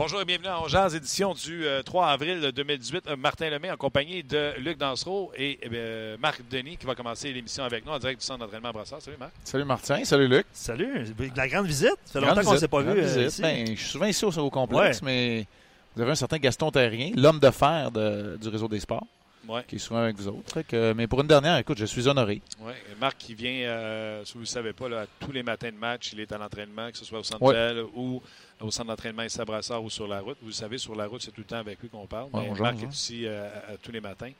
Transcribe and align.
Bonjour 0.00 0.22
et 0.22 0.24
bienvenue 0.24 0.48
à 0.48 0.62
Jazz, 0.66 0.94
édition 0.94 1.34
du 1.34 1.66
euh, 1.66 1.82
3 1.82 2.06
avril 2.06 2.40
2018. 2.56 3.04
Euh, 3.06 3.16
Martin 3.16 3.50
Lemay 3.50 3.70
en 3.70 3.76
compagnie 3.76 4.22
de 4.22 4.54
Luc 4.58 4.78
Dansereau 4.78 5.30
et 5.36 5.60
euh, 5.70 6.16
Marc 6.18 6.40
Denis 6.50 6.78
qui 6.78 6.86
va 6.86 6.94
commencer 6.94 7.30
l'émission 7.34 7.64
avec 7.64 7.84
nous 7.84 7.92
en 7.92 7.98
direct 7.98 8.18
du 8.18 8.24
centre 8.24 8.38
d'entraînement 8.38 8.70
Brassard. 8.70 9.02
Salut 9.02 9.18
Marc. 9.20 9.32
Salut 9.44 9.64
Martin, 9.66 10.02
salut 10.06 10.26
Luc. 10.26 10.46
Salut, 10.54 11.04
la 11.36 11.48
grande 11.48 11.66
visite. 11.66 11.92
Ça 12.06 12.18
fait 12.18 12.20
Grande 12.24 12.36
longtemps 12.38 12.48
qu'on 12.48 12.54
ne 12.54 12.58
s'est 12.60 12.68
pas 12.68 12.80
vu 12.80 12.98
euh, 12.98 13.26
ici. 13.26 13.42
Ben, 13.42 13.66
je 13.66 13.74
suis 13.74 13.90
souvent 13.90 14.06
ici 14.06 14.24
au, 14.24 14.30
au 14.38 14.48
complexe, 14.48 15.02
mais 15.02 15.46
vous 15.94 16.00
avez 16.00 16.12
un 16.12 16.14
certain 16.14 16.38
Gaston 16.38 16.70
Terrien, 16.70 17.10
l'homme 17.14 17.38
de 17.38 17.50
fer 17.50 17.90
de- 17.90 18.38
du 18.40 18.48
réseau 18.48 18.68
des 18.68 18.80
sports, 18.80 19.06
Ouais. 19.48 19.64
qui 19.68 19.76
est 19.76 19.80
souvent 19.80 20.00
avec 20.00 20.16
vous 20.16 20.28
autres. 20.28 20.62
Que- 20.62 20.94
mais 20.94 21.06
pour 21.08 21.20
une 21.20 21.26
dernière, 21.26 21.58
écoute, 21.58 21.76
je 21.78 21.84
suis 21.84 22.08
honoré. 22.08 22.40
Ouais. 22.60 22.72
Marc 23.00 23.18
qui 23.18 23.34
vient, 23.34 23.50
euh, 23.68 24.24
si 24.24 24.32
vous 24.32 24.38
ne 24.40 24.44
le 24.44 24.48
savez 24.48 24.72
pas, 24.72 24.88
là, 24.88 25.04
tous 25.18 25.32
les 25.32 25.42
matins 25.42 25.70
de 25.70 25.76
match, 25.76 26.10
il 26.14 26.20
est 26.20 26.32
à 26.32 26.38
l'entraînement, 26.38 26.90
que 26.90 26.96
ce 26.96 27.04
soit 27.04 27.18
au 27.18 27.22
centre 27.22 27.42
Ouais. 27.42 27.82
Ou 27.94 28.22
au 28.60 28.70
centre 28.70 28.88
d'entraînement 28.88 29.22
Issa 29.22 29.44
Brassard 29.44 29.82
ou 29.82 29.90
sur 29.90 30.06
la 30.06 30.20
route. 30.20 30.36
Vous 30.42 30.48
le 30.48 30.52
savez, 30.52 30.78
sur 30.78 30.94
la 30.94 31.06
route, 31.06 31.22
c'est 31.22 31.30
tout 31.30 31.40
le 31.40 31.46
temps 31.46 31.56
avec 31.58 31.80
lui 31.80 31.88
qu'on 31.88 32.06
parle. 32.06 32.28
Ouais, 32.32 32.48
mais 32.52 32.58
Marc 32.60 32.78
est 32.82 32.84
hein. 32.84 32.88
ici 32.92 33.26
euh, 33.26 33.48
à- 33.68 33.72
à 33.72 33.76
tous 33.76 33.90
les 33.92 34.00
matins. 34.00 34.32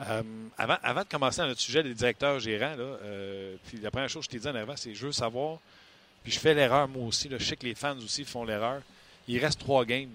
Euh, 0.00 0.22
avant, 0.58 0.76
avant 0.82 1.02
de 1.02 1.08
commencer 1.08 1.40
à 1.40 1.46
notre 1.46 1.60
sujet 1.60 1.82
des 1.82 1.94
directeurs 1.94 2.38
gérants, 2.38 2.76
là, 2.76 2.82
euh, 2.84 3.56
puis 3.66 3.78
la 3.78 3.90
première 3.90 4.10
chose 4.10 4.26
que 4.26 4.32
je 4.32 4.38
t'ai 4.38 4.42
dit 4.42 4.48
en 4.48 4.54
avant, 4.54 4.76
c'est 4.76 4.94
je 4.94 5.06
veux 5.06 5.12
savoir, 5.12 5.58
puis 6.22 6.32
je 6.32 6.38
fais 6.38 6.52
l'erreur 6.52 6.86
moi 6.86 7.06
aussi, 7.06 7.28
là, 7.30 7.38
je 7.38 7.44
sais 7.44 7.56
que 7.56 7.64
les 7.64 7.74
fans 7.74 7.96
aussi 7.96 8.24
font 8.24 8.44
l'erreur. 8.44 8.82
Il 9.26 9.38
reste 9.38 9.58
trois 9.60 9.84
games. 9.86 10.10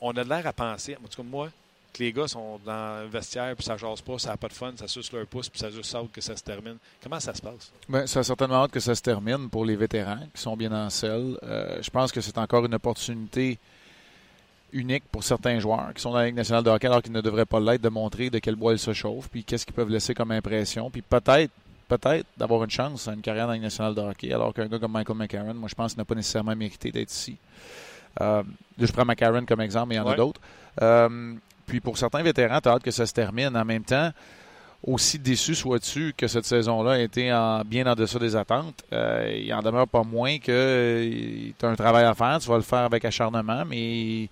On 0.00 0.10
a 0.16 0.24
de 0.24 0.28
l'air 0.28 0.46
à 0.46 0.52
penser, 0.52 0.96
en 0.96 1.06
tout 1.08 1.22
cas 1.22 1.28
moi, 1.28 1.50
que 1.92 2.02
les 2.02 2.12
gars 2.12 2.26
sont 2.28 2.58
dans 2.64 3.02
le 3.02 3.08
vestiaire, 3.08 3.54
puis 3.54 3.64
ça 3.64 3.76
jase 3.76 4.00
pas, 4.00 4.18
ça 4.18 4.30
n'a 4.30 4.36
pas 4.36 4.48
de 4.48 4.52
fun, 4.54 4.72
ça 4.76 4.88
suce 4.88 5.12
leur 5.12 5.26
pouce, 5.26 5.48
puis 5.48 5.58
ça 5.58 5.70
juste 5.70 5.94
hâte 5.94 6.10
que 6.12 6.20
ça 6.22 6.34
se 6.36 6.42
termine. 6.42 6.76
Comment 7.02 7.20
ça 7.20 7.34
se 7.34 7.42
passe? 7.42 7.70
Ben, 7.88 8.06
ça 8.06 8.20
a 8.20 8.22
certainement 8.22 8.64
hâte 8.64 8.70
que 8.70 8.80
ça 8.80 8.94
se 8.94 9.02
termine 9.02 9.50
pour 9.50 9.64
les 9.64 9.76
vétérans 9.76 10.20
qui 10.34 10.40
sont 10.40 10.56
bien 10.56 10.72
en 10.72 10.88
selle. 10.90 11.36
Euh, 11.42 11.78
je 11.82 11.90
pense 11.90 12.10
que 12.12 12.20
c'est 12.22 12.38
encore 12.38 12.64
une 12.64 12.74
opportunité 12.74 13.58
unique 14.72 15.04
pour 15.12 15.22
certains 15.22 15.58
joueurs 15.58 15.92
qui 15.94 16.00
sont 16.00 16.12
dans 16.12 16.18
la 16.18 16.26
Ligue 16.26 16.34
nationale 16.36 16.64
de 16.64 16.70
hockey 16.70 16.86
alors 16.86 17.02
qu'ils 17.02 17.12
ne 17.12 17.20
devraient 17.20 17.44
pas 17.44 17.60
l'être 17.60 17.82
de 17.82 17.90
montrer 17.90 18.30
de 18.30 18.38
quel 18.38 18.56
bois 18.56 18.72
ils 18.72 18.78
se 18.78 18.94
chauffent 18.94 19.28
puis 19.28 19.44
qu'est-ce 19.44 19.66
qu'ils 19.66 19.74
peuvent 19.74 19.90
laisser 19.90 20.14
comme 20.14 20.30
impression 20.30 20.90
puis 20.90 21.02
peut-être 21.02 21.50
peut-être 21.88 22.24
d'avoir 22.38 22.64
une 22.64 22.70
chance 22.70 23.06
à 23.06 23.12
une 23.12 23.20
carrière 23.20 23.44
dans 23.44 23.50
la 23.50 23.56
Ligue 23.56 23.64
nationale 23.64 23.94
de 23.94 24.00
hockey 24.00 24.32
alors 24.32 24.54
qu'un 24.54 24.68
gars 24.68 24.78
comme 24.78 24.92
Michael 24.92 25.16
McCarron 25.18 25.52
moi 25.52 25.68
je 25.68 25.74
pense 25.74 25.92
qu'il 25.92 25.98
n'a 25.98 26.06
pas 26.06 26.14
nécessairement 26.14 26.56
mérité 26.56 26.90
d'être 26.90 27.10
ici. 27.12 27.36
Euh, 28.22 28.42
je 28.78 28.90
prends 28.92 29.04
McCarron 29.04 29.44
comme 29.44 29.60
exemple 29.60 29.88
mais 29.90 29.96
il 29.96 29.98
y 29.98 30.00
en 30.00 30.06
Ouais. 30.06 30.12
a 30.14 30.16
d'autres. 30.16 30.40
Euh, 30.80 31.34
puis 31.66 31.80
pour 31.80 31.98
certains 31.98 32.22
vétérans, 32.22 32.60
tu 32.60 32.68
as 32.68 32.72
hâte 32.72 32.82
que 32.82 32.90
ça 32.90 33.06
se 33.06 33.12
termine. 33.12 33.56
En 33.56 33.64
même 33.64 33.84
temps, 33.84 34.10
aussi 34.84 35.18
déçu 35.18 35.54
sois-tu 35.54 36.12
que 36.16 36.26
cette 36.26 36.44
saison-là 36.44 36.92
a 36.92 36.98
été 36.98 37.32
en- 37.32 37.62
bien 37.64 37.86
en 37.86 37.94
deçà 37.94 38.18
des 38.18 38.34
attentes, 38.34 38.82
euh, 38.92 39.32
il 39.40 39.52
en 39.54 39.62
demeure 39.62 39.86
pas 39.86 40.02
moins 40.02 40.38
que 40.38 41.52
tu 41.56 41.64
as 41.64 41.68
un 41.68 41.76
travail 41.76 42.04
à 42.04 42.14
faire, 42.14 42.38
tu 42.40 42.48
vas 42.48 42.56
le 42.56 42.62
faire 42.62 42.80
avec 42.80 43.04
acharnement, 43.04 43.64
mais 43.64 44.28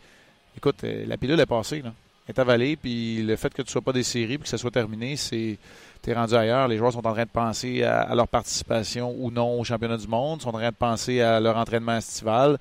écoute, 0.57 0.83
euh, 0.85 1.05
la 1.07 1.17
pilule 1.17 1.39
est 1.39 1.47
passée. 1.47 1.83
Elle 1.85 1.93
est 2.37 2.39
avalée, 2.39 2.77
puis 2.77 3.23
le 3.23 3.35
fait 3.37 3.51
que 3.51 3.63
tu 3.63 3.69
ne 3.69 3.71
sois 3.71 3.81
pas 3.81 3.93
des 3.93 4.03
séries 4.03 4.39
puis 4.39 4.45
que 4.45 4.49
ça 4.49 4.59
soit 4.59 4.71
terminé, 4.71 5.17
c'est 5.17 5.57
tu 6.03 6.11
es 6.11 6.15
rendu 6.15 6.35
ailleurs. 6.35 6.67
Les 6.69 6.79
joueurs 6.79 6.93
sont 6.93 7.07
en 7.07 7.13
train 7.13 7.25
de 7.25 7.29
penser 7.31 7.83
à, 7.83 8.03
à 8.03 8.15
leur 8.15 8.27
participation 8.29 9.15
ou 9.19 9.31
non 9.31 9.59
au 9.61 9.65
championnat 9.65 9.97
du 9.99 10.07
monde, 10.09 10.41
sont 10.41 10.49
en 10.49 10.53
train 10.59 10.71
de 10.71 10.75
penser 10.75 11.21
à 11.21 11.41
leur 11.41 11.57
entraînement 11.57 11.97
estival. 11.97 12.57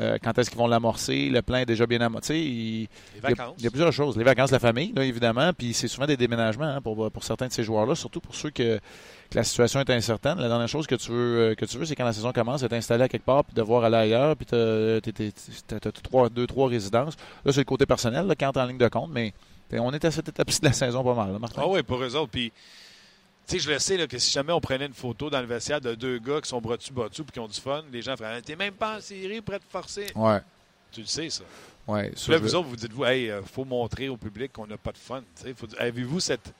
Euh, 0.00 0.16
quand 0.22 0.38
est-ce 0.38 0.48
qu'ils 0.50 0.58
vont 0.58 0.68
l'amorcer? 0.68 1.28
Le 1.28 1.42
plein 1.42 1.58
est 1.60 1.66
déjà 1.66 1.86
bien 1.86 2.00
amorcé. 2.00 2.36
Il, 2.38 2.44
Les 2.44 2.88
il 3.16 3.22
y, 3.22 3.26
a, 3.26 3.28
vacances. 3.30 3.54
il 3.58 3.64
y 3.64 3.66
a 3.66 3.70
plusieurs 3.70 3.92
choses. 3.92 4.16
Les 4.16 4.24
vacances 4.24 4.50
de 4.50 4.54
la 4.54 4.60
famille, 4.60 4.92
là, 4.94 5.04
évidemment, 5.04 5.52
puis 5.52 5.74
c'est 5.74 5.88
souvent 5.88 6.06
des 6.06 6.16
déménagements 6.16 6.66
hein, 6.76 6.80
pour, 6.80 7.10
pour 7.10 7.24
certains 7.24 7.48
de 7.48 7.52
ces 7.52 7.64
joueurs-là, 7.64 7.94
surtout 7.94 8.20
pour 8.20 8.34
ceux 8.34 8.50
que, 8.50 8.78
que 9.30 9.34
la 9.34 9.44
situation 9.44 9.80
est 9.80 9.90
incertaine. 9.90 10.38
La 10.38 10.48
dernière 10.48 10.68
chose 10.68 10.86
que 10.86 10.94
tu 10.94 11.10
veux, 11.10 11.50
euh, 11.50 11.54
que 11.54 11.64
tu 11.64 11.78
veux, 11.78 11.84
c'est 11.84 11.96
quand 11.96 12.04
la 12.04 12.12
saison 12.12 12.32
commence, 12.32 12.60
d'être 12.60 12.74
installé 12.74 13.04
à 13.04 13.08
quelque 13.08 13.24
part, 13.24 13.44
puis 13.44 13.54
devoir 13.54 13.84
aller 13.84 13.96
ailleurs, 13.96 14.36
puis 14.36 14.46
tu 14.46 14.54
as, 14.54 15.92
trois, 16.02 16.28
deux, 16.28 16.46
trois 16.46 16.68
résidences. 16.68 17.16
Là, 17.44 17.52
c'est 17.52 17.60
le 17.60 17.64
côté 17.64 17.84
personnel 17.86 18.26
là, 18.26 18.34
entre 18.48 18.60
en 18.60 18.66
ligne 18.66 18.78
de 18.78 18.88
compte, 18.88 19.10
mais 19.12 19.32
on 19.72 19.92
est 19.92 20.04
à 20.04 20.10
cette 20.10 20.28
étape-ci 20.28 20.60
de 20.60 20.66
la 20.66 20.72
saison 20.72 21.02
pas 21.02 21.14
mal, 21.14 21.32
là, 21.32 21.38
Martin. 21.38 21.62
Ah 21.64 21.68
oui, 21.68 21.82
pour 21.82 22.02
eux 22.02 22.14
autres. 22.16 22.30
Puis, 22.30 22.52
sais, 23.52 23.58
je 23.58 23.70
le 23.70 23.78
sais 23.78 23.96
là, 23.96 24.06
que 24.06 24.18
si 24.18 24.30
jamais 24.30 24.52
on 24.52 24.60
prenait 24.60 24.86
une 24.86 24.94
photo 24.94 25.30
dans 25.30 25.40
le 25.40 25.46
vestiaire 25.46 25.80
de 25.80 25.94
deux 25.94 26.18
gars 26.18 26.40
qui 26.40 26.48
sont 26.48 26.60
bras 26.60 26.76
dessus, 26.76 26.92
bras 26.92 27.08
dessous, 27.08 27.24
puis 27.24 27.32
qui 27.32 27.40
ont 27.40 27.46
du 27.48 27.60
fun, 27.60 27.82
les 27.92 28.02
gens 28.02 28.16
feraient 28.16 28.42
T'es 28.42 28.56
même 28.56 28.74
pas 28.74 28.98
en 28.98 29.00
série, 29.00 29.40
prêt 29.40 29.58
de 29.58 29.64
forcer. 29.68 30.06
Ouais, 30.14 30.40
Tu 30.92 31.00
le 31.00 31.06
sais, 31.06 31.28
ça. 31.30 31.44
ouais. 31.86 32.12
Ça, 32.16 32.32
là, 32.32 32.38
je- 32.38 32.42
vous 32.42 32.54
autres, 32.54 32.68
vous 32.68 32.76
dites-vous, 32.76 33.04
hey, 33.04 33.30
euh, 33.30 33.42
faut 33.42 33.64
montrer 33.64 34.08
au 34.08 34.16
public 34.16 34.52
qu'on 34.52 34.66
n'a 34.66 34.76
pas 34.76 34.92
de 34.92 34.98
fun. 34.98 35.22
Faut- 35.56 35.66
Avez-vous 35.78 36.20
cette. 36.20 36.52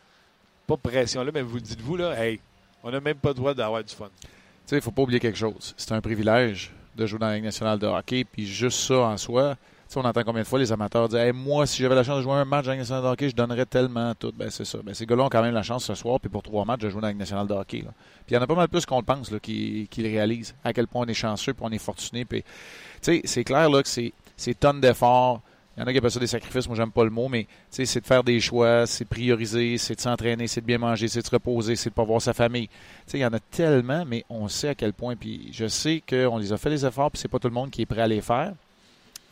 Pas 0.67 0.77
pression-là, 0.77 1.31
mais 1.33 1.41
vous 1.43 1.61
dites-vous, 1.61 1.97
là, 1.97 2.13
hey, 2.23 2.41
on 2.83 2.91
n'a 2.91 3.01
même 3.01 3.17
pas 3.17 3.31
le 3.31 3.35
droit 3.35 3.55
d'avoir 3.55 3.83
du 3.83 3.95
fun. 3.95 4.11
Tu 4.21 4.29
sais, 4.67 4.77
il 4.77 4.83
faut 4.83 4.91
pas 4.91 5.03
oublier 5.03 5.19
quelque 5.21 5.39
chose. 5.39 5.75
C'est 5.79 5.93
un 5.93 6.01
privilège 6.03 6.71
de 6.95 7.07
jouer 7.07 7.19
dans 7.19 7.29
la 7.29 7.37
Ligue 7.37 7.45
nationale 7.45 7.79
de 7.79 7.87
hockey, 7.87 8.25
puis 8.25 8.47
juste 8.47 8.81
ça 8.81 8.99
en 8.99 9.17
soi. 9.17 9.57
On 9.97 10.05
entend 10.05 10.23
combien 10.23 10.43
de 10.43 10.47
fois 10.47 10.59
les 10.59 10.71
amateurs 10.71 11.09
dire 11.09 11.33
Moi, 11.35 11.67
si 11.67 11.83
j'avais 11.83 11.95
la 11.95 12.05
chance 12.05 12.19
de 12.19 12.23
jouer 12.23 12.35
un 12.35 12.45
match 12.45 12.67
dans 12.67 12.73
la 12.73 12.79
nationale 12.79 13.03
de 13.03 13.09
hockey, 13.09 13.31
je 13.31 13.35
donnerais 13.35 13.65
tellement 13.65 14.15
tout. 14.15 14.33
Ben, 14.37 14.51
c'est 14.51 14.67
ça. 14.67 14.79
Ben, 14.85 14.95
ces 14.95 15.07
gars-là 15.07 15.25
ont 15.25 15.29
quand 15.29 15.43
même 15.43 15.55
la 15.55 15.63
chance 15.63 15.85
ce 15.85 15.95
soir, 15.95 16.21
puis 16.21 16.29
pour 16.29 16.43
trois 16.43 16.65
matchs, 16.65 16.81
de 16.81 16.91
jouer 16.91 17.01
dans 17.01 17.09
la 17.09 17.15
nationale 17.15 17.47
de 17.47 17.55
hockey. 17.55 17.79
Puis 17.79 17.89
il 18.31 18.35
y 18.35 18.37
en 18.37 18.43
a 18.43 18.47
pas 18.47 18.55
mal 18.55 18.69
plus 18.69 18.85
qu'on 18.85 18.99
le 18.99 19.05
pense 19.05 19.31
là, 19.31 19.39
qui, 19.41 19.89
qui 19.91 20.03
le 20.03 20.09
réalisent. 20.09 20.55
À 20.63 20.73
quel 20.73 20.87
point 20.87 21.05
on 21.07 21.09
est 21.09 21.15
chanceux, 21.15 21.55
puis 21.55 21.65
on 21.67 21.73
est 21.73 21.79
fortuné. 21.79 22.25
Puis, 22.25 22.45
c'est 23.01 23.45
clair 23.45 23.71
là, 23.71 23.83
que 23.83 23.89
c'est, 23.89 24.13
tonnes 24.61 24.81
d'efforts. 24.81 25.41
Il 25.77 25.81
y 25.81 25.85
en 25.85 25.87
a 25.87 25.93
qui 25.93 25.99
appellent 25.99 26.11
ça 26.11 26.19
des 26.19 26.27
sacrifices, 26.27 26.67
moi 26.67 26.77
j'aime 26.77 26.91
pas 26.91 27.05
le 27.05 27.11
mot, 27.11 27.29
mais 27.29 27.47
c'est 27.71 28.01
de 28.01 28.07
faire 28.07 28.25
des 28.25 28.41
choix, 28.41 28.85
c'est 28.85 29.05
prioriser, 29.05 29.79
c'est 29.79 29.95
de 29.95 30.01
s'entraîner, 30.01 30.49
c'est 30.49 30.61
de 30.61 30.67
bien 30.67 30.79
manger, 30.79 31.07
c'est 31.07 31.21
de 31.21 31.27
se 31.27 31.31
reposer, 31.31 31.77
c'est 31.77 31.91
de 31.91 31.95
pas 31.95 32.03
voir 32.03 32.21
sa 32.21 32.33
famille. 32.35 32.69
Il 33.15 33.21
y 33.21 33.25
en 33.25 33.33
a 33.33 33.39
tellement, 33.39 34.05
mais 34.05 34.25
on 34.29 34.49
sait 34.49 34.71
à 34.71 34.75
quel 34.75 34.93
point. 34.93 35.15
Puis 35.15 35.51
je 35.53 35.69
sais 35.69 36.03
qu'on 36.07 36.37
les 36.37 36.53
a 36.53 36.59
fait 36.59 36.71
les 36.71 36.85
efforts, 36.85 37.13
puis 37.13 37.21
c'est 37.21 37.29
pas 37.29 37.39
tout 37.39 37.47
le 37.47 37.55
monde 37.55 37.71
qui 37.71 37.83
est 37.83 37.87
prêt 37.87 38.03
à 38.03 38.09
les 38.09 38.21
faire. 38.21 38.55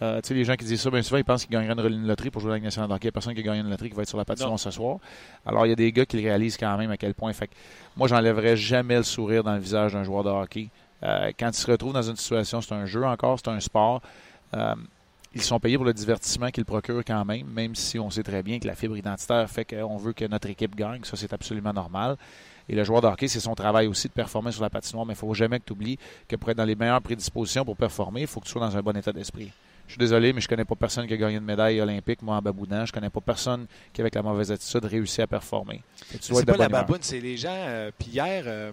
Euh, 0.03 0.21
tu 0.21 0.29
sais, 0.29 0.35
les 0.35 0.45
gens 0.45 0.57
qui 0.57 0.65
disent 0.65 0.81
ça, 0.81 0.91
bien 0.91 1.01
souvent, 1.03 1.19
ils 1.19 1.25
pensent 1.25 1.47
qu'ils 1.47 1.53
gagneraient 1.53 1.89
une 1.89 2.07
loterie 2.07 2.31
pour 2.31 2.43
jouer 2.43 2.51
à 2.51 2.53
la 2.53 2.57
Ligue 2.57 2.65
nationale 2.65 2.91
de 2.91 2.95
hockey. 2.95 3.05
Il 3.05 3.07
y 3.07 3.09
a 3.09 3.13
personne 3.13 3.35
qui 3.35 3.43
gagne 3.43 3.61
une 3.61 3.71
loterie 3.71 3.89
qui 3.89 3.97
va 3.97 4.03
être 4.03 4.09
sur 4.09 4.19
la 4.19 4.27
patinoire 4.27 4.59
ce 4.59 4.71
soir. 4.71 4.99
Alors, 5.47 5.65
il 5.65 5.71
y 5.71 5.73
a 5.73 5.77
des 5.77 5.91
gars 5.91 6.05
qui 6.05 6.19
le 6.19 6.29
réalisent 6.29 6.59
quand 6.59 6.77
même 6.77 6.91
à 6.91 6.97
quel 6.99 7.15
point. 7.15 7.33
Fait 7.33 7.47
que 7.49 7.55
moi, 7.97 8.07
j'enlèverais 8.07 8.57
jamais 8.57 8.97
le 8.97 9.03
sourire 9.03 9.43
dans 9.43 9.55
le 9.55 9.61
visage 9.61 9.95
d'un 9.95 10.05
joueur 10.05 10.23
de 10.23 10.31
hockey. 10.31 10.69
Euh, 11.03 11.33
quand 11.39 11.49
il 11.49 11.55
se 11.55 11.71
retrouve 11.71 11.95
dans 11.95 12.03
une 12.03 12.17
situation, 12.17 12.61
c'est 12.61 12.75
un 12.75 12.85
jeu 12.85 13.05
encore, 13.05 13.39
c'est 13.39 13.51
un 13.51 13.61
sport. 13.61 14.03
Euh, 14.55 14.75
ils 15.35 15.43
sont 15.43 15.61
payés 15.61 15.77
pour 15.77 15.85
le 15.85 15.93
divertissement 15.93 16.51
qu'ils 16.51 16.65
procurent 16.65 17.05
quand 17.05 17.25
même, 17.25 17.47
même 17.47 17.75
si 17.75 17.99
on 17.99 18.11
sait 18.11 18.23
très 18.23 18.43
bien 18.43 18.59
que 18.59 18.67
la 18.67 18.75
fibre 18.75 18.97
identitaire 18.97 19.49
fait 19.51 19.65
qu'on 19.65 19.97
veut 19.97 20.13
que 20.13 20.25
notre 20.27 20.49
équipe 20.49 20.75
gagne. 20.75 21.05
Ça, 21.05 21.17
c'est 21.17 21.33
absolument 21.33 21.73
normal. 21.73 22.17
Et 22.69 22.75
le 22.75 22.85
joueur 22.85 23.01
de 23.01 23.07
hockey, 23.07 23.29
c'est 23.29 23.41
son 23.41 23.55
travail 23.55 23.87
aussi 23.87 24.09
de 24.09 24.13
performer 24.13 24.51
sur 24.51 24.63
la 24.63 24.71
patinoire, 24.71 25.07
mais 25.07 25.13
il 25.13 25.17
ne 25.17 25.21
faut 25.21 25.35
jamais 25.35 25.61
que 25.61 25.65
tu 25.67 25.73
oublies 25.73 25.99
que 26.27 26.37
pour 26.37 26.51
être 26.51 26.57
dans 26.57 26.65
les 26.65 26.75
meilleures 26.75 27.03
prédispositions 27.03 27.65
pour 27.65 27.77
performer, 27.77 28.23
il 28.23 28.27
faut 28.27 28.41
que 28.41 28.47
tu 28.47 28.53
sois 28.53 28.61
dans 28.61 28.77
un 28.77 28.83
bon 28.83 28.97
état 28.97 29.13
d'esprit. 29.13 29.53
Je 29.87 29.93
suis 29.93 29.99
désolé, 29.99 30.33
mais 30.33 30.41
je 30.41 30.49
connais 30.49 30.65
pas 30.65 30.75
personne 30.75 31.07
qui 31.07 31.15
a 31.15 31.17
gagné 31.17 31.37
une 31.37 31.45
médaille 31.45 31.81
olympique, 31.81 32.23
moi, 32.23 32.37
en 32.37 32.43
baboudant. 32.43 32.85
Je 32.85 32.93
connais 32.93 33.11
pas 33.11 33.21
personne 33.21 33.67
qui, 33.93 34.01
avec 34.01 34.15
la 34.15 34.23
mauvaise 34.23 34.51
attitude, 34.51 34.85
réussit 34.85 35.21
à 35.21 35.27
performer. 35.27 35.83
C'est 36.21 36.45
pas 36.45 36.57
la 36.57 36.69
baboune, 36.69 36.99
c'est 37.03 37.21
les 37.21 37.37
gens. 37.37 37.49
euh, 37.53 37.91
Puis 37.99 38.09
hier, 38.11 38.45
euh, 38.47 38.73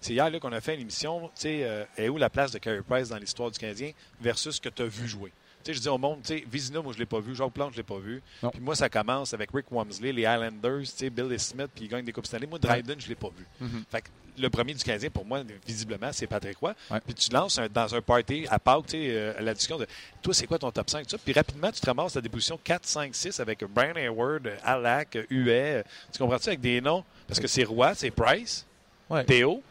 c'est 0.00 0.12
hier 0.12 0.28
là, 0.30 0.38
qu'on 0.40 0.52
a 0.52 0.60
fait 0.60 0.74
une 0.74 0.82
émission. 0.82 1.22
Tu 1.34 1.42
sais, 1.42 1.60
euh, 1.64 1.84
est 1.96 2.08
où 2.08 2.16
la 2.18 2.28
place 2.30 2.52
de 2.52 2.58
Carey 2.58 2.82
Price 2.86 3.08
dans 3.08 3.18
l'histoire 3.18 3.50
du 3.50 3.58
Canadien 3.58 3.92
versus 4.20 4.56
ce 4.56 4.60
que 4.60 4.68
tu 4.68 4.82
as 4.82 4.86
vu 4.86 5.06
jouer? 5.08 5.32
sais, 5.64 5.74
je 5.74 5.80
dis 5.80 5.88
au 5.88 5.98
monde, 5.98 6.18
tu 6.22 6.34
sais, 6.38 6.44
Vizina, 6.50 6.80
moi, 6.82 6.92
je 6.92 6.98
l'ai 6.98 7.06
pas 7.06 7.20
vu. 7.20 7.34
Jacques 7.34 7.52
Plante, 7.52 7.72
je 7.72 7.76
l'ai 7.78 7.82
pas 7.82 7.98
vu. 7.98 8.22
Puis 8.50 8.60
moi, 8.60 8.74
ça 8.74 8.88
commence 8.88 9.32
avec 9.32 9.50
Rick 9.52 9.70
Wamsley, 9.70 10.12
les 10.12 10.22
Islanders, 10.22 10.80
tu 10.80 10.86
sais, 10.86 11.10
Billy 11.10 11.38
Smith, 11.38 11.68
puis 11.74 11.84
ils 11.84 11.88
gagnent 11.88 12.04
des 12.04 12.12
Coupes 12.12 12.26
Stanley. 12.26 12.46
Moi, 12.46 12.58
Dryden, 12.58 13.00
je 13.00 13.08
l'ai 13.08 13.14
pas 13.14 13.28
vu. 13.36 13.46
Mhm. 13.60 13.84
Fait 13.90 14.02
que 14.02 14.08
le 14.38 14.48
premier 14.50 14.74
du 14.74 14.82
Canadien, 14.82 15.10
pour 15.10 15.24
moi, 15.26 15.42
visiblement, 15.66 16.10
c'est 16.12 16.26
Patrick 16.26 16.56
Roy. 16.58 16.74
Ouais. 16.90 17.00
Puis 17.04 17.14
tu 17.14 17.30
lances 17.30 17.58
un- 17.58 17.68
dans 17.68 17.94
un 17.94 18.00
party 18.00 18.46
à 18.50 18.58
Pâques, 18.58 18.86
tu 18.86 18.90
sais, 18.92 19.06
euh, 19.10 19.34
la 19.40 19.52
discussion 19.54 19.78
de 19.78 19.86
toi, 20.22 20.32
c'est 20.34 20.46
quoi 20.46 20.58
ton 20.58 20.70
top 20.70 20.88
5? 20.90 21.04
tout 21.04 21.10
ça? 21.10 21.18
Puis 21.22 21.32
rapidement, 21.32 21.70
tu 21.70 21.80
te 21.80 21.86
ramasses 21.86 22.16
à 22.16 22.20
des 22.20 22.28
positions 22.28 22.58
4, 22.62 22.86
5, 22.86 23.14
6 23.14 23.40
avec 23.40 23.64
Brian 23.64 23.94
Hayward, 23.96 24.50
Alak, 24.64 25.18
Huet. 25.30 25.84
Tu 26.12 26.18
comprends-tu 26.18 26.48
avec 26.48 26.60
des 26.60 26.80
noms? 26.80 27.04
Parce 27.28 27.40
que 27.40 27.46
c'est 27.46 27.64
Roy, 27.64 27.94
c'est 27.94 28.10
Price, 28.10 28.66
Ouais. 29.10 29.24
Théo. 29.24 29.62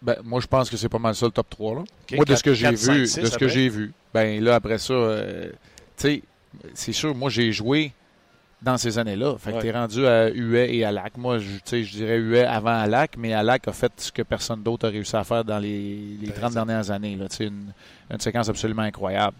Ben, 0.00 0.16
moi, 0.22 0.40
je 0.40 0.46
pense 0.46 0.70
que 0.70 0.76
c'est 0.76 0.88
pas 0.88 0.98
mal 0.98 1.14
ça 1.14 1.26
le 1.26 1.32
top 1.32 1.48
3. 1.50 1.74
Là. 1.76 1.80
OK, 1.80 2.12
moi, 2.12 2.24
de 2.24 2.34
ce 2.36 2.42
que 2.42 2.54
j'ai 2.54 2.70
vu, 2.70 3.00
de 3.00 3.06
ce 3.06 3.20
que 3.20 3.26
après. 3.34 3.48
j'ai 3.48 3.68
vu, 3.68 3.92
ben 4.14 4.42
là, 4.44 4.54
après 4.56 4.78
ça, 4.78 4.92
euh, 4.92 5.50
tu 5.96 6.02
sais, 6.02 6.22
c'est 6.74 6.92
sûr, 6.92 7.14
moi, 7.14 7.30
j'ai 7.30 7.50
joué 7.52 7.92
dans 8.60 8.76
ces 8.76 8.98
années-là. 8.98 9.36
Fait 9.38 9.50
que 9.52 9.56
Ouais. 9.56 9.62
t'es 9.62 9.70
rendu 9.72 10.04
à 10.06 10.28
Huet 10.30 10.74
et 10.74 10.84
à 10.84 10.90
Lac. 10.92 11.16
Moi, 11.16 11.38
je, 11.38 11.46
tu 11.56 11.60
sais, 11.64 11.84
je 11.84 11.92
dirais 11.98 12.16
Huet 12.18 12.44
avant 12.44 12.76
à 12.78 12.86
Lac, 12.86 13.16
mais 13.16 13.32
à 13.32 13.42
Lac 13.42 13.68
a 13.68 13.72
fait 13.72 13.92
ce 13.98 14.10
que 14.10 14.22
personne 14.22 14.62
d'autre 14.62 14.88
a 14.88 14.90
réussi 14.90 15.14
à 15.16 15.22
faire 15.24 15.44
dans 15.44 15.58
les, 15.58 16.16
les 16.20 16.26
Ben, 16.28 16.32
30 16.34 16.52
ça- 16.52 16.64
dernières 16.64 16.90
années. 16.90 17.14
Là, 17.16 17.26
une, 17.40 17.72
une 18.10 18.20
séquence 18.20 18.48
absolument 18.48 18.82
incroyable. 18.82 19.36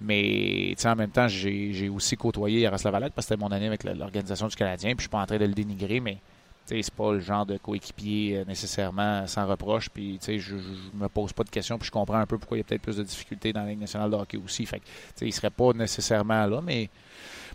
Mais 0.00 0.74
tu 0.76 0.82
sais, 0.82 0.88
en 0.88 0.96
même 0.96 1.10
temps, 1.10 1.26
j'ai 1.28 1.88
aussi 1.88 2.16
côtoyé 2.16 2.60
Yaroslav 2.60 2.94
Alak 2.94 3.12
parce 3.12 3.26
que 3.26 3.34
c'était 3.34 3.40
mon 3.42 3.50
année 3.50 3.66
avec 3.66 3.82
l'organisation 3.84 4.46
du 4.46 4.54
Canadien. 4.56 4.90
Puis 4.90 4.98
je 4.98 5.02
suis 5.02 5.08
pas 5.08 5.20
en 5.20 5.26
train 5.26 5.38
de 5.38 5.44
le 5.44 5.52
dénigrer, 5.54 5.98
mais 6.00 6.18
c'est 6.66 6.90
pas 6.92 7.12
le 7.14 7.20
genre 7.20 7.46
de 7.46 7.56
coéquipier 7.56 8.36
euh, 8.38 8.44
nécessairement 8.44 9.26
sans 9.26 9.46
reproche. 9.46 9.88
Puis 9.88 10.18
tu 10.20 10.26
sais, 10.26 10.38
je, 10.38 10.56
je, 10.56 10.96
me 11.00 11.08
pose 11.08 11.32
pas 11.32 11.42
de 11.42 11.50
questions. 11.50 11.78
Puis 11.78 11.86
je 11.86 11.90
comprends 11.90 12.18
un 12.18 12.26
peu 12.26 12.38
pourquoi 12.38 12.58
il 12.58 12.60
y 12.60 12.62
a 12.62 12.64
peut-être 12.64 12.82
plus 12.82 12.96
de 12.96 13.02
difficultés 13.02 13.52
dans 13.52 13.62
la 13.62 13.70
Ligue 13.70 13.80
nationale 13.80 14.10
de 14.10 14.16
hockey 14.16 14.36
aussi. 14.36 14.66
Fait 14.66 14.78
que, 14.78 14.84
tu 14.84 14.90
sais, 15.16 15.26
il 15.26 15.32
serait 15.32 15.50
pas 15.50 15.72
nécessairement 15.72 16.46
là, 16.46 16.60
mais 16.62 16.90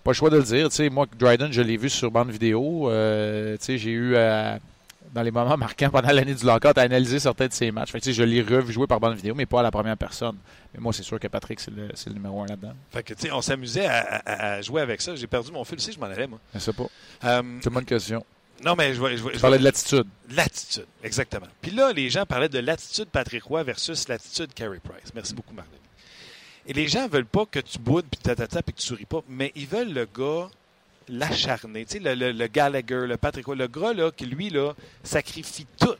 pas 0.03 0.11
le 0.11 0.15
choix 0.15 0.29
de 0.29 0.37
le 0.37 0.43
dire. 0.43 0.91
Moi, 0.91 1.05
Dryden, 1.17 1.51
je 1.51 1.61
l'ai 1.61 1.77
vu 1.77 1.89
sur 1.89 2.11
bande 2.11 2.29
vidéo. 2.29 2.89
Euh, 2.89 3.57
j'ai 3.67 3.89
eu 3.91 4.15
à- 4.15 4.59
dans 5.13 5.21
les 5.21 5.31
moments 5.31 5.57
marquants 5.57 5.89
pendant 5.91 6.11
l'année 6.11 6.33
du 6.33 6.43
lockout 6.45 6.75
à 6.77 6.81
analyser 6.81 7.19
certains 7.19 7.47
de 7.47 7.53
ses 7.53 7.71
matchs. 7.71 7.91
Fait 7.91 7.99
que, 8.01 8.11
je 8.11 8.23
l'ai 8.23 8.41
revu 8.41 8.73
jouer 8.73 8.87
par 8.87 8.99
bande 8.99 9.15
vidéo, 9.15 9.35
mais 9.35 9.45
pas 9.45 9.59
à 9.59 9.63
la 9.63 9.69
première 9.71 9.95
personne. 9.97 10.35
Mais 10.73 10.79
moi, 10.79 10.91
c'est 10.91 11.03
sûr 11.03 11.19
que 11.19 11.27
Patrick, 11.27 11.59
c'est 11.59 11.71
le, 11.71 12.13
numéro 12.13 12.41
un 12.41 12.47
là-dedans. 12.47 12.73
Fait 12.91 13.03
que, 13.03 13.13
on 13.31 13.41
s'amusait 13.41 13.85
à, 13.85 13.99
à- 14.25 14.53
à 14.55 14.61
jouer 14.61 14.81
avec 14.81 15.01
ça. 15.01 15.15
J'ai 15.15 15.27
perdu 15.27 15.51
mon 15.51 15.63
fil 15.63 15.75
aussi, 15.77 15.91
je 15.91 15.99
m'en 15.99 16.07
allais, 16.07 16.27
moi. 16.27 16.39
Je 16.53 16.59
sais 16.59 16.73
pas. 16.73 16.83
Euh, 17.25 17.41
C'est 17.61 17.69
une 17.69 17.75
bonne 17.75 17.85
question. 17.85 18.25
non, 18.65 18.75
mais 18.75 18.93
je. 18.95 19.01
Je 19.33 19.39
parlais 19.39 19.59
de 19.59 19.63
l'attitude. 19.63 20.05
L'attitude, 20.35 20.87
exactement. 21.03 21.47
Puis 21.61 21.71
là, 21.71 21.91
les 21.93 22.09
gens 22.09 22.25
parlaient 22.25 22.49
de 22.49 22.59
l'attitude 22.59 23.05
Patrick 23.11 23.43
Roy 23.43 23.61
versus 23.63 24.07
l'attitude 24.07 24.53
Carey 24.55 24.79
Price. 24.83 25.13
Merci 25.13 25.35
beaucoup, 25.35 25.53
Marlène. 25.53 25.77
Et 26.65 26.73
les 26.73 26.87
gens 26.87 27.07
veulent 27.07 27.25
pas 27.25 27.45
que 27.45 27.59
tu 27.59 27.77
boudes 27.79 28.05
puis 28.09 28.19
tatata 28.21 28.61
puis 28.61 28.73
que 28.73 28.79
tu 28.79 28.85
souris 28.87 29.05
pas, 29.05 29.21
mais 29.27 29.51
ils 29.55 29.67
veulent 29.67 29.91
le 29.93 30.05
gars 30.05 30.49
l'acharné. 31.09 31.85
Tu 31.85 31.93
sais, 31.93 31.99
le, 31.99 32.15
le- 32.15 32.31
le 32.31 32.47
Gallagher, 32.47 33.05
le 33.07 33.17
Patrick 33.17 33.47
le 33.47 33.67
gars 33.67 33.93
là, 33.93 34.11
qui 34.11 34.25
lui 34.25 34.49
là, 34.49 34.73
sacrifie 35.03 35.67
tout 35.79 35.95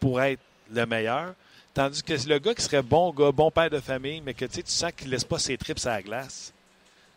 pour 0.00 0.20
être 0.20 0.40
le 0.72 0.84
meilleur. 0.86 1.34
Tandis 1.74 2.02
que 2.02 2.14
le 2.28 2.38
gars 2.38 2.54
qui 2.54 2.62
serait 2.62 2.82
bon 2.82 3.12
gars, 3.12 3.30
bon 3.30 3.50
père 3.50 3.70
de 3.70 3.78
famille, 3.78 4.20
mais 4.20 4.34
que 4.34 4.44
tu 4.46 4.54
sais, 4.54 4.62
tu 4.64 4.72
sens 4.72 4.90
qu'il 4.96 5.10
laisse 5.10 5.24
pas 5.24 5.38
ses 5.38 5.56
trips 5.56 5.86
à 5.86 5.90
la 5.90 6.02
glace. 6.02 6.52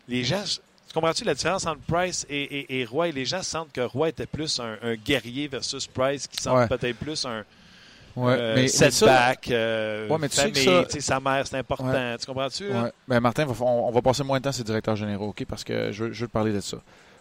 Les 0.07 0.23
gens, 0.23 0.43
tu 0.43 0.93
comprends-tu 0.93 1.23
la 1.23 1.33
différence 1.33 1.65
entre 1.65 1.81
Price 1.81 2.25
et, 2.29 2.43
et- 2.43 2.79
et 2.81 2.85
Roy? 2.85 3.07
Les 3.11 3.25
gens 3.25 3.41
sentent 3.41 3.71
que 3.71 3.81
Roy 3.81 4.09
était 4.09 4.27
plus 4.27 4.59
un, 4.59 4.77
un 4.83 4.93
guerrier 4.95 5.47
versus 5.47 5.87
Price, 5.87 6.27
qui 6.27 6.41
semble 6.41 6.59
Ouais. 6.59 6.67
peut-être 6.67 6.97
plus 6.97 7.25
un 7.25 7.43
Ouais, 8.15 8.33
euh, 8.37 8.55
mais, 8.55 8.61
mais 8.63 8.67
ça, 8.67 8.91
setback, 8.91 9.51
euh, 9.51 10.07
Ouais, 10.09 10.17
mais 10.19 10.29
tu 10.29 10.35
sais 10.35 10.51
que 10.51 10.59
famille, 10.59 10.79
ça- 10.81 10.85
tu 10.85 10.91
sais, 10.93 10.99
sa 11.01 11.19
mère, 11.19 11.45
c'est 11.47 11.57
important. 11.57 11.85
Ouais. 11.91 12.17
Tu 12.19 12.25
comprends-tu? 12.25 12.65
Ben, 13.07 13.19
Martin, 13.19 13.45
on, 13.59 13.63
on 13.65 13.91
va 13.91 14.01
passer 14.01 14.23
moins 14.23 14.39
de 14.39 14.43
temps 14.43 14.51
sur 14.51 14.61
les 14.63 14.67
directeurs 14.67 14.95
généraux, 14.95 15.29
OK? 15.29 15.45
Parce 15.47 15.63
que 15.63 15.91
je, 15.91 16.05
veux- 16.05 16.11
je 16.13 16.21
veux 16.21 16.27
te 16.27 16.31
parler 16.33 16.51
de 16.53 16.59
ça. 16.59 16.77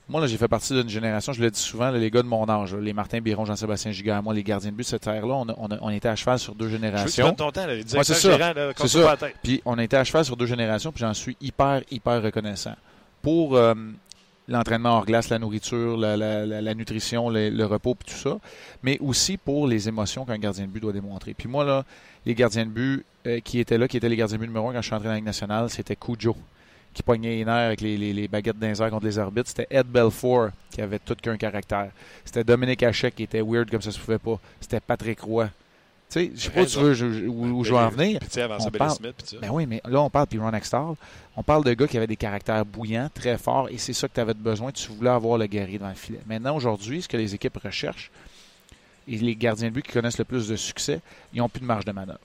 Moi, 0.09 0.21
là, 0.21 0.27
j'ai 0.27 0.37
fait 0.39 0.49
partie 0.49 0.73
d'une 0.73 0.89
génération, 0.89 1.33
je 1.33 1.41
le 1.41 1.51
dis 1.53 1.61
souvent, 1.61 1.91
là, 1.93 1.99
les 1.99 2.11
gars 2.11 2.23
de 2.23 2.27
mon 2.27 2.49
âge, 2.49 2.75
là, 2.75 2.81
les 2.81 2.93
Martin 2.93 3.21
Biron, 3.21 3.45
Jean-Sébastien 3.45 3.93
Gigard, 3.93 4.21
moi, 4.25 4.35
les 4.35 4.43
gardiens 4.43 4.73
de 4.73 4.75
but 4.77 4.83
de 4.83 4.89
cette 4.89 5.07
ère-là, 5.07 5.35
on, 5.35 5.47
on, 5.51 5.69
on 5.81 5.91
était 5.91 6.09
à 6.09 6.17
cheval 6.17 6.37
sur 6.41 6.57
deux 6.57 6.69
Je 6.69 6.73
veux 6.73 6.79
que 6.79 6.83
tu 6.83 6.87
générations. 6.91 7.33
ton 7.35 7.53
temps. 7.53 7.67
Là, 7.67 7.75
les 7.77 7.85
directeurs 7.85 8.17
ça. 8.17 8.37
là, 8.37 8.73
C'est 8.77 8.89
ça. 8.89 9.17
Puis 9.45 9.63
on 9.65 9.79
était 9.79 9.97
à 9.97 10.03
cheval 10.03 10.25
sur 10.25 10.37
deux 10.37 10.47
générations, 10.47 10.91
puis 10.91 11.03
j'en 11.03 11.15
suis 11.15 11.37
hyper, 11.41 11.83
hyper 11.93 12.21
reconnaissant. 12.23 12.75
Pour 13.23 13.55
euh, 13.57 13.75
l'entraînement 14.51 14.97
hors 14.97 15.07
glace, 15.07 15.31
la 15.31 15.39
nourriture, 15.39 15.97
la, 15.97 16.17
la- 16.17 16.45
la- 16.45 16.75
nutrition, 16.75 17.31
le, 17.31 17.49
repos, 17.65 17.95
puis 17.95 18.13
tout 18.13 18.19
ça, 18.21 18.39
mais 18.83 18.99
aussi 19.01 19.37
pour 19.39 19.67
les 19.67 19.89
émotions 19.89 20.25
qu'un 20.27 20.39
gardien 20.39 20.65
de 20.67 20.71
but 20.71 20.81
doit 20.81 20.93
démontrer. 20.93 21.33
Puis 21.35 21.49
moi, 21.49 21.65
là, 21.65 21.85
les 22.27 22.35
gardiens 22.35 22.67
de 22.67 22.71
but 22.71 23.05
euh, 23.27 23.41
qui 23.41 23.61
étaient 23.61 23.79
là, 23.79 23.89
qui 23.89 23.97
étaient 23.97 24.09
les 24.09 24.17
gardiens 24.17 24.37
de 24.37 24.41
but 24.43 24.49
numéro 24.49 24.69
un 24.69 24.73
quand 24.73 24.83
je 24.83 24.87
suis 24.87 24.95
entré 24.95 25.05
dans 25.07 25.13
la 25.13 25.17
Ligue 25.17 25.25
nationale, 25.25 25.71
c'était 25.71 25.97
Cujo, 25.97 26.37
qui 26.93 27.03
pognait 27.03 27.37
les 27.37 27.45
nerfs 27.45 27.55
avec 27.67 27.81
les, 27.81 27.97
les- 27.97 28.13
les 28.13 28.29
baguettes 28.29 28.59
d'un 28.59 28.73
contre 28.91 29.07
les 29.07 29.19
arbitres. 29.19 29.49
C'était 29.49 29.69
Ed 29.71 29.87
Belfour, 29.87 30.49
qui 30.71 30.83
avait 30.83 30.99
tout 30.99 31.15
qu'un 31.15 31.37
caractère. 31.37 31.91
C'était 32.25 32.45
Dominique 32.45 32.83
Hachek, 32.83 33.15
qui 33.15 33.23
était 33.23 33.43
weird 33.43 33.71
comme 33.71 33.83
ça 33.83 33.93
se 33.93 33.99
pouvait 33.99 34.19
pas. 34.19 34.39
C'était 34.61 34.81
Patrick 34.81 35.21
Roy. 35.21 35.49
Tu 36.11 36.19
sais, 36.27 36.33
je 36.35 36.41
sais 36.41 36.51
pas 36.51 36.63
où 36.63 36.67
tu 36.67 36.79
veux, 36.79 36.93
je- 36.95 37.13
je- 37.13 37.25
où, 37.27 37.45
où 37.61 37.65
je 37.65 37.71
veux 37.71 37.79
en 37.79 37.89
venir. 37.89 38.19
Puis 38.19 38.29
tu 38.29 38.35
sais, 38.35 38.43
avant 38.43 38.59
ça, 38.59 38.65
On 38.67 38.69
Billy 38.71 38.79
parle- 38.79 38.97
Smith, 38.97 39.15
puis 39.17 39.27
ça. 39.29 39.37
Ben 39.41 39.49
oui, 39.53 39.65
mais 39.67 39.81
là, 39.89 40.01
on 40.03 40.11
parle, 40.11 40.27
puis 40.27 40.39
Ron 40.39 40.53
Extall, 40.53 40.95
on 41.37 41.43
parle 41.43 41.65
de 41.65 41.73
gars 41.73 41.87
qui 41.87 41.97
avaient 41.97 42.07
des 42.09 42.17
caractères 42.17 42.65
bouillants, 42.67 43.09
très 43.15 43.39
forts, 43.39 43.69
et 43.71 43.79
c'est 43.79 43.93
ça 43.93 44.09
que 44.09 44.15
tu 44.15 44.21
avais 44.21 44.35
besoin. 44.35 44.73
Tu 44.73 44.91
voulais 44.91 45.11
avoir 45.11 45.39
le 45.39 45.47
guerrier 45.47 45.79
devant 45.79 45.89
le 45.91 45.95
filet. 45.95 46.21
Maintenant, 46.27 46.57
aujourd'hui, 46.57 47.03
ce 47.03 47.09
que 47.09 47.17
les 47.17 47.35
équipes 47.35 47.57
recherchent, 47.59 48.11
et 49.09 49.17
les 49.19 49.35
gardiens 49.37 49.69
de 49.69 49.75
but 49.75 49.83
qui 49.87 49.93
connaissent 49.93 50.19
le 50.19 50.25
plus 50.25 50.49
de 50.49 50.57
succès, 50.57 51.01
ils 51.33 51.39
n'ont 51.39 51.49
plus 51.49 51.61
de 51.61 51.67
marge 51.67 51.85
de 51.85 51.93
manœuvre. 51.93 52.19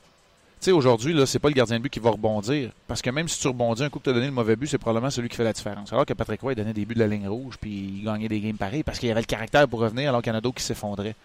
Tu 0.62 0.66
sais, 0.66 0.72
aujourd'hui, 0.72 1.14
là, 1.14 1.26
c'est 1.28 1.38
pas 1.40 1.50
le 1.50 1.54
gardien 1.54 1.78
de 1.78 1.84
but 1.84 1.90
qui 1.90 2.00
va 2.00 2.10
rebondir. 2.10 2.72
Parce 2.88 3.02
que 3.02 3.10
même 3.12 3.28
si 3.28 3.40
tu 3.40 3.48
rebondis 3.48 3.84
un 3.84 3.90
coup 3.90 4.00
que 4.00 4.06
tu 4.06 4.10
as 4.10 4.14
donné 4.14 4.26
le 4.28 4.32
mauvais 4.32 4.56
but, 4.56 4.66
c'est 4.68 4.78
probablement 4.80 5.12
celui 5.12 5.30
qui 5.30 5.36
fait 5.36 5.44
la 5.44 5.54
différence. 5.54 5.92
Alors 5.94 6.06
que 6.06 6.14
Patrick 6.14 6.42
Roy 6.42 6.54
il 6.54 6.56
donnait 6.56 6.74
des 6.74 6.86
buts 6.86 6.96
de 6.96 7.00
la 7.02 7.08
ligne 7.08 7.28
rouge, 7.28 7.56
puis 7.60 7.72
il 8.00 8.04
gagnait 8.04 8.28
des 8.30 8.40
games 8.40 8.58
pareils 8.58 8.82
parce 8.82 8.98
qu'il 8.98 9.12
avait 9.12 9.20
le 9.22 9.26
caractère 9.28 9.68
pour 9.68 9.80
revenir, 9.82 10.10
alors 10.10 10.22
qu'il 10.24 10.32
y 10.32 10.36
en 10.36 10.38
a 10.38 10.42
d'autres 10.42 10.58
qui 10.58 10.64
s'effondraient. 10.64 11.16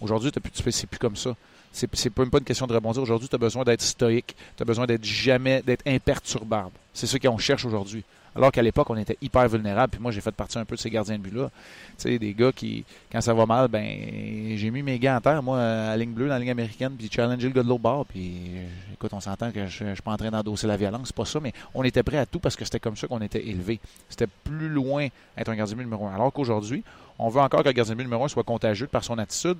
Aujourd'hui, 0.00 0.30
c'est 0.70 0.86
plus 0.86 0.98
comme 0.98 1.16
ça. 1.16 1.34
C'est 1.72 2.18
même 2.18 2.30
pas 2.30 2.38
une 2.38 2.44
question 2.44 2.66
de 2.66 2.74
rebondir. 2.74 3.02
Aujourd'hui, 3.02 3.28
tu 3.28 3.34
as 3.34 3.38
besoin 3.38 3.64
d'être 3.64 3.82
stoïque. 3.82 4.34
Tu 4.56 4.62
as 4.62 4.66
besoin 4.66 4.86
d'être 4.86 5.04
jamais, 5.04 5.62
d'être 5.62 5.86
imperturbable. 5.86 6.72
C'est 6.92 7.06
ce 7.06 7.16
qu'on 7.16 7.38
cherche 7.38 7.64
aujourd'hui. 7.64 8.04
Alors 8.34 8.52
qu'à 8.52 8.62
l'époque, 8.62 8.88
on 8.90 8.96
était 8.96 9.16
hyper 9.20 9.48
vulnérable. 9.48 9.92
Puis 9.92 10.00
moi, 10.00 10.12
j'ai 10.12 10.20
fait 10.20 10.34
partie 10.34 10.58
un 10.58 10.64
peu 10.64 10.76
de 10.76 10.80
ces 10.80 10.90
gardiens 10.90 11.16
de 11.16 11.22
but-là. 11.22 11.50
Tu 11.98 12.10
sais, 12.10 12.18
des 12.18 12.32
gars 12.32 12.52
qui, 12.52 12.84
quand 13.10 13.20
ça 13.20 13.34
va 13.34 13.44
mal, 13.44 13.68
ben, 13.68 14.56
j'ai 14.56 14.70
mis 14.70 14.82
mes 14.82 14.98
gants 14.98 15.16
en 15.16 15.20
terre, 15.20 15.42
moi, 15.42 15.60
à 15.60 15.96
ligne 15.96 16.12
bleue 16.12 16.28
dans 16.28 16.34
la 16.34 16.38
ligne 16.38 16.50
américaine, 16.50 16.92
puis 16.96 17.08
challenger 17.10 17.48
le 17.48 17.54
gars 17.54 17.62
de 17.62 17.68
l'autre 17.68 17.82
bord. 17.82 18.06
Puis, 18.06 18.52
écoute, 18.92 19.12
on 19.12 19.20
s'entend 19.20 19.50
que 19.50 19.66
je, 19.66 19.84
je 19.84 19.92
suis 19.94 20.02
pas 20.02 20.12
en 20.12 20.16
train 20.16 20.30
d'endosser 20.30 20.66
la 20.66 20.76
violence, 20.76 21.08
c'est 21.08 21.16
pas 21.16 21.24
ça, 21.24 21.40
mais 21.40 21.52
on 21.74 21.82
était 21.82 22.02
prêt 22.02 22.18
à 22.18 22.26
tout 22.26 22.38
parce 22.38 22.54
que 22.54 22.64
c'était 22.64 22.80
comme 22.80 22.96
ça 22.96 23.08
qu'on 23.08 23.20
était 23.20 23.44
élevé. 23.46 23.80
C'était 24.08 24.28
plus 24.44 24.68
loin 24.68 25.08
être 25.36 25.48
un 25.48 25.56
gardien 25.56 25.74
de 25.74 25.80
but 25.80 25.84
numéro 25.84 26.06
un. 26.06 26.14
Alors 26.14 26.32
qu'aujourd'hui, 26.32 26.84
on 27.18 27.28
veut 27.30 27.40
encore 27.40 27.62
que 27.62 27.68
le 27.68 27.72
gardien 27.72 27.94
de 27.94 27.98
but 27.98 28.04
numéro 28.04 28.24
un 28.24 28.28
soit 28.28 28.44
contagieux 28.44 28.86
par 28.86 29.02
son 29.02 29.18
attitude. 29.18 29.58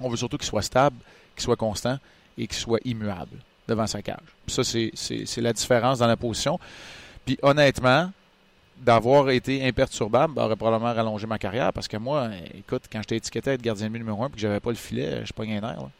On 0.00 0.08
veut 0.08 0.16
surtout 0.16 0.36
qu'il 0.38 0.46
soit 0.46 0.62
stable, 0.62 0.96
qu'il 1.34 1.42
soit 1.42 1.56
constant 1.56 1.98
et 2.38 2.46
qu'il 2.46 2.56
soit 2.56 2.80
immuable 2.84 3.36
devant 3.68 3.86
sa 3.86 4.02
cage. 4.02 4.16
Ça, 4.46 4.64
c'est- 4.64 5.36
la 5.40 5.52
différence 5.52 5.98
dans 5.98 6.06
la 6.06 6.16
position. 6.16 6.58
Puis 7.24 7.38
honnêtement, 7.42 8.10
d'avoir 8.78 9.28
été 9.30 9.66
imperturbable 9.66 10.34
ben, 10.34 10.44
aurait 10.44 10.56
probablement 10.56 10.92
rallongé 10.94 11.26
ma 11.26 11.38
carrière 11.38 11.72
parce 11.72 11.86
que 11.86 11.98
moi, 11.98 12.30
écoute, 12.54 12.84
quand 12.90 13.00
j'étais 13.00 13.16
étiqueté 13.18 13.50
à 13.50 13.52
être 13.54 13.62
gardien 13.62 13.88
de 13.88 13.92
but 13.92 13.98
numéro 13.98 14.22
un 14.24 14.28
et 14.28 14.30
que 14.32 14.38
j'avais 14.38 14.60
pas 14.60 14.70
le 14.70 14.76
filet, 14.76 15.22
je 15.26 15.32
pognais 15.32 15.58
un 15.58 15.68
air. 15.68 15.80
là. 15.82 15.90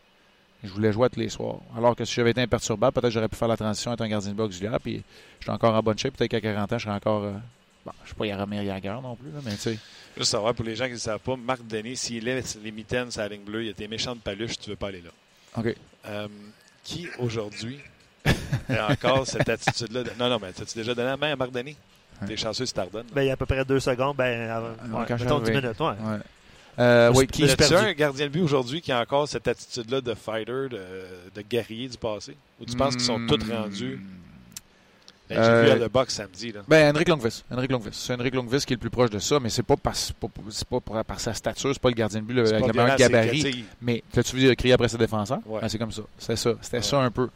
Je 0.65 0.69
voulais 0.71 0.93
jouer 0.93 1.09
tous 1.11 1.21
les 1.21 1.29
soirs. 1.29 1.57
Alors 1.77 1.95
que 1.97 2.05
si 2.05 2.15
j'avais 2.15 2.31
été 2.33 2.41
imperturbable, 2.43 2.93
peut-être 2.93 3.13
j'aurais 3.13 3.29
pu 3.29 3.37
faire 3.37 3.49
la 3.49 3.57
transition 3.57 3.93
être 3.93 4.01
un 4.03 4.09
gardien 4.09 4.31
de 4.31 4.37
but 4.37 4.43
auxiliaire. 4.45 4.79
Puis 4.83 5.03
j'étais 5.41 5.51
encore 5.53 5.75
en 5.75 5.83
bonne 5.83 5.99
shape. 5.99 6.15
Peut-être 6.17 6.31
qu'à 6.31 6.41
40 6.41 6.73
ans, 6.73 6.79
je 6.79 6.85
serais 6.85 6.95
encore. 6.95 7.25
euh, 7.25 7.33
bon, 7.85 7.93
je 8.03 8.09
suis 8.09 8.15
pas 8.17 8.27
Yaromir 8.27 8.65
Jagger 8.65 8.97
non 9.03 9.17
plus, 9.17 9.31
là, 9.31 9.39
mais 9.45 9.53
tu 9.53 9.59
sais. 9.59 9.79
Juste 10.17 10.31
savoir, 10.31 10.55
pour 10.55 10.65
les 10.65 10.75
gens 10.77 10.87
qui 10.87 10.93
ne 10.93 10.97
savent 10.99 11.21
pas, 11.21 11.37
Marc 11.37 11.67
Denis, 11.67 11.97
s'il 11.97 12.25
laisse 12.25 12.59
les 12.63 12.73
mitaines 12.73 13.11
sur 13.11 13.21
la 13.23 13.29
ligne 13.29 13.43
bleue, 13.45 13.63
il 13.63 13.67
y 13.69 13.71
a 13.71 13.75
des 13.75 13.89
méchantes 13.89 14.21
paluches, 14.21 14.59
tu 14.59 14.69
ne 14.69 14.73
veux 14.75 14.77
pas 14.77 14.89
aller 14.89 15.03
là. 15.03 15.11
OK. 15.57 15.75
Euh, 16.07 16.29
qui, 16.85 17.09
aujourd'hui, 17.19 17.79
a 18.69 18.91
encore 18.93 19.27
cette 19.27 19.49
attitude-là? 19.49 20.03
de- 20.05 20.11
Non, 20.19 20.29
non, 20.29 20.39
mais 20.41 20.49
as-tu 20.49 20.77
déjà 20.77 20.95
donné 20.95 21.09
la 21.09 21.17
main 21.17 21.33
à 21.33 21.37
Marc 21.37 21.53
Denis? 21.53 21.77
T'es 22.27 22.37
chanceux 22.37 22.67
si 22.67 22.75
t'en 22.75 22.85
redonnes. 22.85 23.07
Ben, 23.15 23.23
il 23.23 23.27
y 23.29 23.31
a 23.31 23.33
à 23.33 23.37
peu 23.37 23.47
près 23.47 23.65
deux 23.65 23.81
secondes. 23.81 24.15
Ben, 24.17 24.51
avant, 24.51 24.69
ouais, 24.99 25.05
quand 25.09 25.19
mettons 25.19 25.39
10 25.39 25.51
arrivé. 25.51 25.63
minutes. 25.63 25.81
Ouais. 25.81 25.87
Ouais. 25.89 26.19
Euh, 26.79 27.13
oui, 27.15 27.27
qui 27.27 27.47
perdu. 27.47 27.75
un 27.75 27.93
gardien 27.95 28.27
de 28.27 28.31
but 28.31 28.43
aujourd'hui 28.43 28.81
qui 28.83 28.93
a 28.93 29.01
encore 29.01 29.27
cette 29.27 29.49
attitude-là 29.49 30.01
de 30.03 30.15
fighter, 30.15 30.69
de, 30.71 30.81
de 31.35 31.41
guerrier 31.43 31.89
du 31.89 31.97
passé? 31.97 32.37
Ou 32.61 32.65
tu 32.67 32.77
penses 32.77 32.95
qu'ils 32.97 33.05
sont 33.07 33.27
tous 33.27 33.39
Hmm. 33.45 33.53
rendus? 33.53 34.01
Ben, 35.31 35.43
J'ai 35.45 35.49
Euh, 35.51 35.63
vu 35.65 35.71
à 35.71 35.77
le 35.77 35.89
box 35.89 36.15
samedi. 36.15 36.53
Là. 36.53 36.61
Ben, 36.69 36.95
Henrik 36.95 37.09
Longvis. 37.09 37.43
Henrik 37.51 37.71
Longvis. 37.71 37.89
C'est 37.93 38.15
Henrik 38.15 38.35
Longvis 38.35 38.65
qui 38.67 38.73
est 38.73 38.77
le 38.77 38.81
plus 38.81 38.91
proche 38.91 39.11
de 39.11 39.19
ça, 39.19 39.39
mais 39.41 39.49
c'est 39.49 39.63
pas 39.63 39.77
par, 39.77 39.95
pas, 40.21 40.81
par, 40.81 41.05
par 41.05 41.21
sa 41.21 41.33
stature, 41.35 41.71
c'est 41.73 41.81
pas 41.81 41.89
le 41.89 41.95
gardien 41.95 42.21
de 42.21 42.27
but 42.27 42.35
le- 42.35 42.53
avec 42.55 42.67
le 42.67 42.73
meilleur 42.73 42.97
gabarit. 42.97 43.65
Mais 43.81 44.03
as-tu 44.17 44.37
vu 44.37 44.57
crier 44.57 44.75
après 44.75 44.89
ses 44.89 44.99
défenseurs? 44.99 45.39
Ouais. 45.47 45.61
Ben, 45.61 45.69
c'est 45.69 45.79
comme 45.79 45.93
ça. 45.93 46.03
C'est 46.19 46.37
ça. 46.37 46.53
C'était 46.61 46.77
Ouais. 46.79 46.83
ça 46.83 47.01
un 47.01 47.11
peu. 47.11 47.29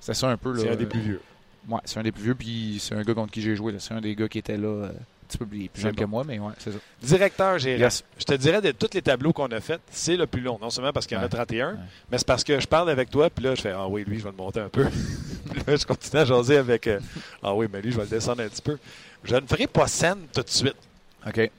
C'était 0.00 0.14
ça 0.14 0.28
un 0.28 0.36
peu. 0.36 0.56
C'est 0.58 0.70
un 0.70 0.76
des 0.76 0.86
plus 0.86 1.00
vieux. 1.00 1.20
Ouais, 1.68 1.78
c'est 1.84 1.98
un 2.00 2.02
des 2.02 2.12
plus 2.12 2.22
vieux, 2.22 2.34
puis 2.34 2.78
c'est 2.80 2.94
un 2.94 3.02
gars 3.02 3.12
contre 3.14 3.32
qui 3.32 3.42
j'ai 3.42 3.54
joué. 3.54 3.72
là. 3.72 3.78
C'est 3.80 3.92
un 3.94 4.00
des 4.00 4.14
gars 4.14 4.28
qui 4.28 4.38
était 4.38 4.56
là 4.56 4.68
euh, 4.68 4.92
petit 5.30 5.38
peu 5.38 5.46
plus 5.46 5.70
C'est 5.74 5.82
jeune 5.82 5.92
bon. 5.92 6.02
que 6.02 6.04
moi, 6.06 6.24
mais 6.26 6.38
ouais, 6.38 6.52
c'est 6.58 6.72
ça. 6.72 6.78
Directeur 7.02 7.58
gérant. 7.58 7.80
Yes. 7.80 8.04
Je 8.18 8.24
te 8.24 8.34
dirais 8.34 8.60
de 8.60 8.70
tous 8.72 8.90
les 8.92 9.02
tableaux 9.02 9.32
qu'on 9.32 9.46
a 9.48 9.60
faits, 9.60 9.80
c'est 9.90 10.16
le 10.16 10.26
plus 10.26 10.42
long. 10.42 10.58
Non 10.60 10.68
seulement 10.70 10.92
parce 10.92 11.06
qu'il 11.06 11.16
y 11.16 11.18
en 11.18 11.22
a 11.22 11.24
Ouais. 11.24 11.30
31, 11.30 11.70
Ouais. 11.72 11.78
mais 12.10 12.18
c'est 12.18 12.26
parce 12.26 12.44
que 12.44 12.60
je 12.60 12.66
parle 12.66 12.90
avec 12.90 13.10
toi, 13.10 13.30
puis 13.30 13.44
là, 13.44 13.54
je 13.54 13.60
fais 13.62 13.70
Ah 13.72 13.88
oui, 13.88 14.04
lui, 14.06 14.18
je 14.18 14.24
vais 14.24 14.30
le 14.30 14.36
monter 14.36 14.60
un 14.60 14.68
peu. 14.68 14.84
puis 15.50 15.62
là, 15.66 15.76
je 15.76 15.86
continue 15.86 16.20
à 16.20 16.24
jaser 16.24 16.56
avec 16.58 16.86
euh, 16.86 17.00
Ah 17.42 17.54
oui, 17.54 17.66
mais 17.72 17.80
lui, 17.80 17.90
je 17.92 17.96
vais 17.96 18.02
le 18.04 18.08
descendre 18.10 18.42
un 18.42 18.48
petit 18.48 18.62
peu. 18.62 18.78
Je 19.24 19.34
ne 19.36 19.46
ferai 19.46 19.66
pas 19.66 19.86
scène 19.86 20.18
tout 20.34 20.42
de 20.42 20.48
suite. 20.48 20.76
OK. 21.26 21.50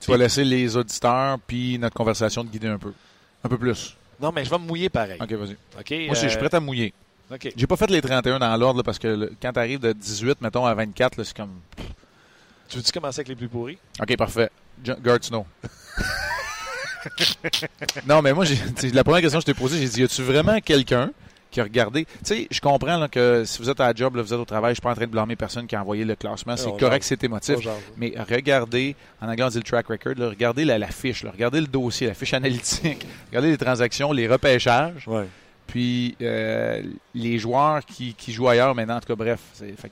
Tu 0.00 0.10
vas 0.10 0.16
laisser 0.16 0.44
les 0.44 0.76
auditeurs 0.76 1.38
puis 1.46 1.78
notre 1.78 1.94
conversation 1.94 2.44
te 2.44 2.50
guider 2.50 2.66
un 2.68 2.78
peu. 2.78 2.92
Un 3.44 3.48
peu 3.48 3.56
plus. 3.58 3.96
Non, 4.20 4.32
mais 4.32 4.44
je 4.44 4.50
vais 4.50 4.58
me 4.58 4.64
mouiller 4.66 4.88
pareil. 4.88 5.18
OK, 5.20 5.32
vas-y. 5.32 5.56
OK? 5.78 6.06
Moi, 6.06 6.14
je 6.14 6.26
suis 6.28 6.38
prêt 6.38 6.54
à 6.54 6.60
mouiller. 6.60 6.92
euh, 7.30 7.34
OK. 7.36 7.52
J'ai 7.56 7.66
pas 7.66 7.76
fait 7.76 7.90
les 7.90 8.00
31 8.02 8.38
dans 8.38 8.56
l'ordre 8.56 8.82
parce 8.82 8.98
que 8.98 9.08
le- 9.08 9.32
quand 9.40 9.52
tu 9.52 9.58
arrives 9.58 9.80
de 9.80 9.92
18, 9.92 10.40
mettons, 10.40 10.66
à 10.66 10.74
24, 10.74 11.16
là, 11.16 11.24
c'est 11.24 11.36
comme. 11.36 11.54
Tu 12.72 12.78
veux-tu 12.78 12.90
commencer 12.92 13.20
avec 13.20 13.28
les 13.28 13.36
plus 13.36 13.48
pourris? 13.48 13.76
OK, 14.00 14.16
parfait. 14.16 14.48
Jo- 14.82 14.94
Gert 15.04 15.18
Snow. 15.22 15.44
non, 18.08 18.22
mais 18.22 18.32
moi, 18.32 18.44
la 18.92 19.04
première 19.04 19.20
question 19.20 19.38
que 19.40 19.46
je 19.46 19.52
t'ai 19.52 19.54
posée, 19.58 19.78
j'ai 19.78 19.88
dit 19.88 20.00
y 20.00 20.04
a-tu 20.04 20.22
vraiment 20.22 20.58
quelqu'un 20.60 21.10
qui 21.50 21.60
a 21.60 21.64
regardé? 21.64 22.04
Tu 22.04 22.10
sais, 22.24 22.48
je 22.50 22.60
comprends 22.60 22.96
là, 22.96 23.08
que 23.08 23.44
si 23.44 23.58
vous 23.58 23.68
êtes 23.68 23.78
à 23.80 23.88
la 23.88 23.94
job, 23.94 24.16
là, 24.16 24.22
vous 24.22 24.32
êtes 24.32 24.40
au 24.40 24.44
travail, 24.44 24.70
je 24.70 24.76
suis 24.76 24.80
pas 24.82 24.90
en 24.92 24.94
train 24.94 25.04
de 25.06 25.10
blâmer 25.10 25.36
personne 25.36 25.66
qui 25.66 25.76
a 25.76 25.82
envoyé 25.82 26.04
le 26.04 26.14
classement. 26.16 26.56
C'est 26.56 26.74
correct, 26.78 27.02
c'est 27.04 27.22
émotif. 27.24 27.56
Mais 27.96 28.14
regardez, 28.28 28.96
en 29.20 29.28
anglais 29.28 29.44
on 29.44 29.48
dit 29.48 29.58
le 29.58 29.62
track 29.64 29.86
record, 29.88 30.14
là, 30.16 30.28
regardez 30.30 30.64
la, 30.64 30.78
la 30.78 30.88
fiche, 30.88 31.24
là, 31.24 31.30
regardez 31.32 31.60
le 31.60 31.66
dossier, 31.66 32.06
la 32.06 32.14
fiche 32.14 32.32
analytique, 32.34 33.06
regardez 33.28 33.50
les 33.50 33.58
transactions, 33.58 34.12
les 34.12 34.26
repêchages, 34.28 35.06
Ouais. 35.06 35.26
puis 35.66 36.16
euh, 36.22 36.82
les 37.14 37.38
joueurs 37.38 37.84
qui, 37.84 38.14
qui 38.14 38.32
jouent 38.32 38.48
ailleurs 38.48 38.74
maintenant. 38.74 38.96
En 38.96 39.00
tout 39.00 39.08
cas, 39.08 39.16
bref, 39.16 39.40
c'est, 39.52 39.78
fait 39.78 39.90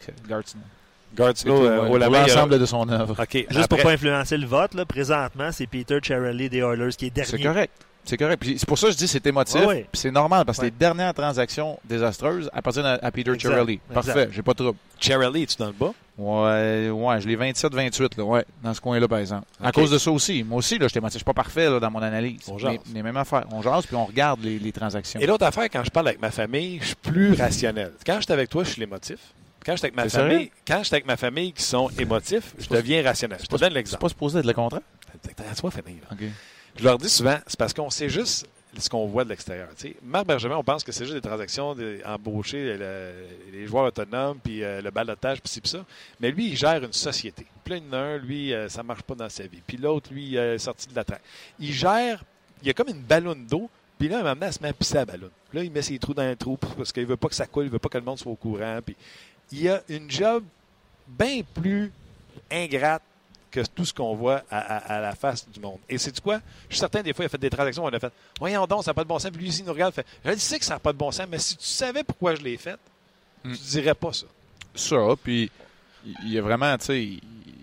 que 1.16 1.16
c'est 1.16 1.24
Gert 1.24 1.26
Snow. 1.26 1.26
Gard 1.26 1.32
C'est 1.34 1.42
Snow, 1.42 1.58
tout, 1.58 1.64
euh, 1.66 1.88
au 1.88 1.98
l'ensemble 1.98 2.58
de 2.58 2.66
son 2.66 2.88
œuvre. 2.88 3.16
OK. 3.20 3.28
Juste 3.32 3.50
après- 3.50 3.68
pour 3.68 3.82
pas 3.82 3.90
influencer 3.92 4.36
le 4.36 4.46
vote, 4.46 4.74
là, 4.74 4.84
présentement, 4.84 5.50
c'est 5.52 5.66
Peter 5.66 5.98
Charelli 6.02 6.48
des 6.48 6.58
Oilers 6.58 6.90
qui 6.96 7.06
est 7.06 7.10
dernier. 7.10 7.30
C'est 7.30 7.42
correct. 7.42 7.72
C'est 8.02 8.16
correct. 8.16 8.40
Puis 8.40 8.58
C'est 8.58 8.66
pour 8.66 8.78
ça 8.78 8.86
que 8.86 8.94
je 8.94 8.96
dis 8.98 9.04
que 9.04 9.10
c'est 9.10 9.26
émotif. 9.26 9.64
Ouais, 9.66 9.86
c'est 9.92 10.10
normal 10.10 10.44
parce 10.46 10.56
que 10.58 10.62
Ouais. 10.64 10.68
les 10.70 10.76
dernières 10.76 11.12
transactions 11.12 11.78
désastreuses 11.84 12.50
appartiennent 12.52 12.86
à, 12.86 12.98
à 13.02 13.10
Peter. 13.10 13.30
Exact. 13.32 13.78
Parfait, 13.92 14.28
j'ai 14.32 14.42
pas 14.42 14.52
de 14.52 14.56
trouble. 14.64 14.78
Charlie, 14.98 15.42
es-tu 15.42 15.56
dans 15.58 15.66
le 15.66 15.72
bas? 15.72 15.92
Ouais, 16.16 16.90
ouais, 16.90 17.20
je 17.20 17.28
l'ai 17.28 17.36
27-28, 17.36 18.16
là, 18.18 18.24
ouais, 18.24 18.44
dans 18.62 18.74
ce 18.74 18.80
coin-là, 18.80 19.06
par 19.06 19.18
exemple. 19.18 19.44
À 19.62 19.70
cause 19.72 19.90
de 19.90 19.98
ça 19.98 20.10
aussi. 20.10 20.42
Moi 20.42 20.58
aussi, 20.58 20.78
là. 20.78 20.86
Je 20.88 21.08
suis 21.10 21.24
pas 21.24 21.32
parfait 21.34 21.68
là, 21.70 21.78
dans 21.78 21.90
mon 21.90 22.02
analyse. 22.02 22.40
On 22.48 22.58
jase. 22.58 22.72
mais, 22.72 22.80
mais 22.94 23.02
même 23.02 23.16
affaire. 23.16 23.44
On 23.52 23.62
jase 23.62 23.86
puis 23.86 23.96
on 23.96 24.04
regarde 24.06 24.40
les, 24.42 24.58
les 24.58 24.72
transactions. 24.72 25.20
Et 25.20 25.26
l'autre 25.26 25.46
affaire, 25.46 25.64
quand 25.70 25.84
je 25.84 25.90
parle 25.90 26.08
avec 26.08 26.20
ma 26.22 26.30
famille, 26.30 26.78
je 26.80 26.86
suis 26.86 26.94
plus 26.96 27.34
rationnel. 27.34 27.92
Quand 28.04 28.16
je 28.16 28.22
suis 28.24 28.32
avec 28.32 28.48
toi, 28.50 28.64
je 28.64 28.70
suis 28.70 28.80
l'émotif. 28.80 29.18
Quand 29.70 29.76
je 29.76 29.78
suis 29.78 29.86
avec 29.86 29.96
ma 29.96 30.08
C'est 30.08 30.18
famille, 30.18 30.50
quand 30.66 30.82
avec 30.92 31.06
ma 31.06 31.16
famille 31.16 31.52
qui 31.52 31.62
sont 31.62 31.88
émotifs, 31.98 32.54
je 32.58 32.68
deviens 32.68 33.02
rationnel. 33.04 33.38
Je 33.40 33.46
te 33.46 33.50
donne 33.50 33.60
C'est 33.60 33.70
l'exemple. 33.70 34.00
pas 34.02 34.08
supposé 34.08 34.38
être 34.40 34.46
le 34.46 34.52
contraire? 34.52 34.82
Je 36.76 36.84
leur 36.84 36.98
dis 36.98 37.08
souvent, 37.08 37.38
c'est 37.46 37.58
parce 37.58 37.72
qu'on 37.74 37.90
sait 37.90 38.08
juste 38.08 38.46
ce 38.78 38.88
qu'on 38.88 39.06
voit 39.06 39.24
de 39.24 39.28
l'extérieur. 39.30 39.68
Marc 40.04 40.26
Bergevin, 40.26 40.56
on 40.56 40.62
pense 40.64 40.84
que 40.84 40.92
c'est 40.92 41.04
juste 41.04 41.16
des 41.16 41.20
transactions 41.20 41.74
des- 41.74 42.02
embaucher 42.04 42.76
le- 42.76 43.12
les 43.52 43.66
joueurs 43.66 43.84
autonomes, 43.86 44.38
puis 44.42 44.62
euh, 44.62 44.80
le 44.80 44.90
balotage, 44.90 45.40
puis 45.40 45.50
ci, 45.50 45.60
puis 45.60 45.70
ça. 45.70 45.84
Mais 46.20 46.30
lui, 46.30 46.50
il 46.50 46.56
gère 46.56 46.82
une 46.82 46.92
société. 46.92 47.46
Puis 47.64 47.74
là, 47.74 47.80
il 47.80 47.84
y 47.86 47.88
en 47.88 47.92
a 47.92 47.96
un, 47.98 48.18
lui, 48.18 48.54
euh, 48.54 48.68
ça 48.68 48.82
marche 48.84 49.02
pas 49.02 49.14
dans 49.16 49.28
sa 49.28 49.42
vie. 49.44 49.60
Puis 49.66 49.76
l'autre, 49.76 50.12
lui, 50.12 50.24
il 50.28 50.36
est 50.36 50.58
sorti 50.58 50.86
de 50.88 50.94
la 50.94 51.02
traque. 51.04 51.22
Il 51.58 51.72
gère, 51.72 52.22
il 52.62 52.68
y 52.68 52.70
a 52.70 52.74
comme 52.74 52.88
une 52.88 53.02
ballonne 53.02 53.44
d'eau, 53.46 53.68
puis 53.98 54.08
là, 54.08 54.22
maintenant, 54.22 54.46
elle 54.46 54.52
se 54.52 54.62
met 54.62 54.68
à 54.68 54.72
pisser 54.72 54.94
la 54.94 55.04
ballonne. 55.04 55.30
Là, 55.52 55.64
il 55.64 55.70
met 55.72 55.82
ses 55.82 55.98
trous 55.98 56.14
dans 56.14 56.22
le 56.26 56.36
trou 56.36 56.56
parce 56.56 56.92
qu'il 56.92 57.04
veut 57.06 57.16
pas 57.16 57.28
que 57.28 57.34
ça 57.34 57.46
coule, 57.46 57.64
il 57.64 57.70
veut 57.70 57.80
pas 57.80 57.88
que 57.88 57.98
le 57.98 58.04
monde 58.04 58.18
soit 58.20 58.30
au 58.30 58.36
courant. 58.36 58.78
Puis 58.86 58.94
il 59.52 59.62
y 59.62 59.68
a 59.68 59.82
une 59.88 60.10
job 60.10 60.44
bien 61.08 61.40
plus 61.54 61.92
ingrate 62.50 63.02
que 63.50 63.60
tout 63.66 63.84
ce 63.84 63.92
qu'on 63.92 64.14
voit 64.14 64.42
à, 64.50 64.58
à- 64.58 64.96
à 64.96 65.00
la 65.00 65.14
face 65.14 65.48
du 65.48 65.58
monde. 65.58 65.78
Et 65.88 65.98
c'est 65.98 66.18
quoi? 66.20 66.40
Je 66.68 66.74
suis 66.74 66.80
certain, 66.80 67.02
des 67.02 67.12
fois, 67.12 67.24
il 67.24 67.26
a 67.26 67.28
fait 67.28 67.38
des 67.38 67.50
transactions, 67.50 67.84
on 67.84 67.88
a 67.88 67.98
fait 67.98 68.12
Voyons 68.38 68.64
donc, 68.66 68.84
ça 68.84 68.90
n'a 68.90 68.94
pas 68.94 69.02
de 69.02 69.08
bon 69.08 69.18
sens. 69.18 69.30
Puis 69.32 69.40
lui, 69.40 69.48
ici, 69.48 69.60
il 69.62 69.66
nous 69.66 69.72
regarde, 69.72 69.92
fait 69.92 70.06
Je 70.24 70.34
sais 70.36 70.58
que 70.58 70.64
ça 70.64 70.74
n'a 70.74 70.78
pas 70.80 70.92
de 70.92 70.98
bon 70.98 71.10
sens, 71.10 71.26
mais 71.28 71.38
si 71.40 71.56
tu 71.56 71.66
savais 71.66 72.04
pourquoi 72.04 72.34
je 72.36 72.42
l'ai 72.42 72.56
fait, 72.56 72.76
Hmm. 73.42 73.52
tu 73.54 73.58
dirais 73.70 73.94
pas 73.94 74.12
ça. 74.12 74.26
Ça, 74.74 74.96
puis 75.22 75.50
il 76.04 76.14
il 76.24 76.32
y 76.32 76.38
a 76.38 76.42
vraiment, 76.42 76.76
tu 76.78 76.84
sais, 76.84 77.08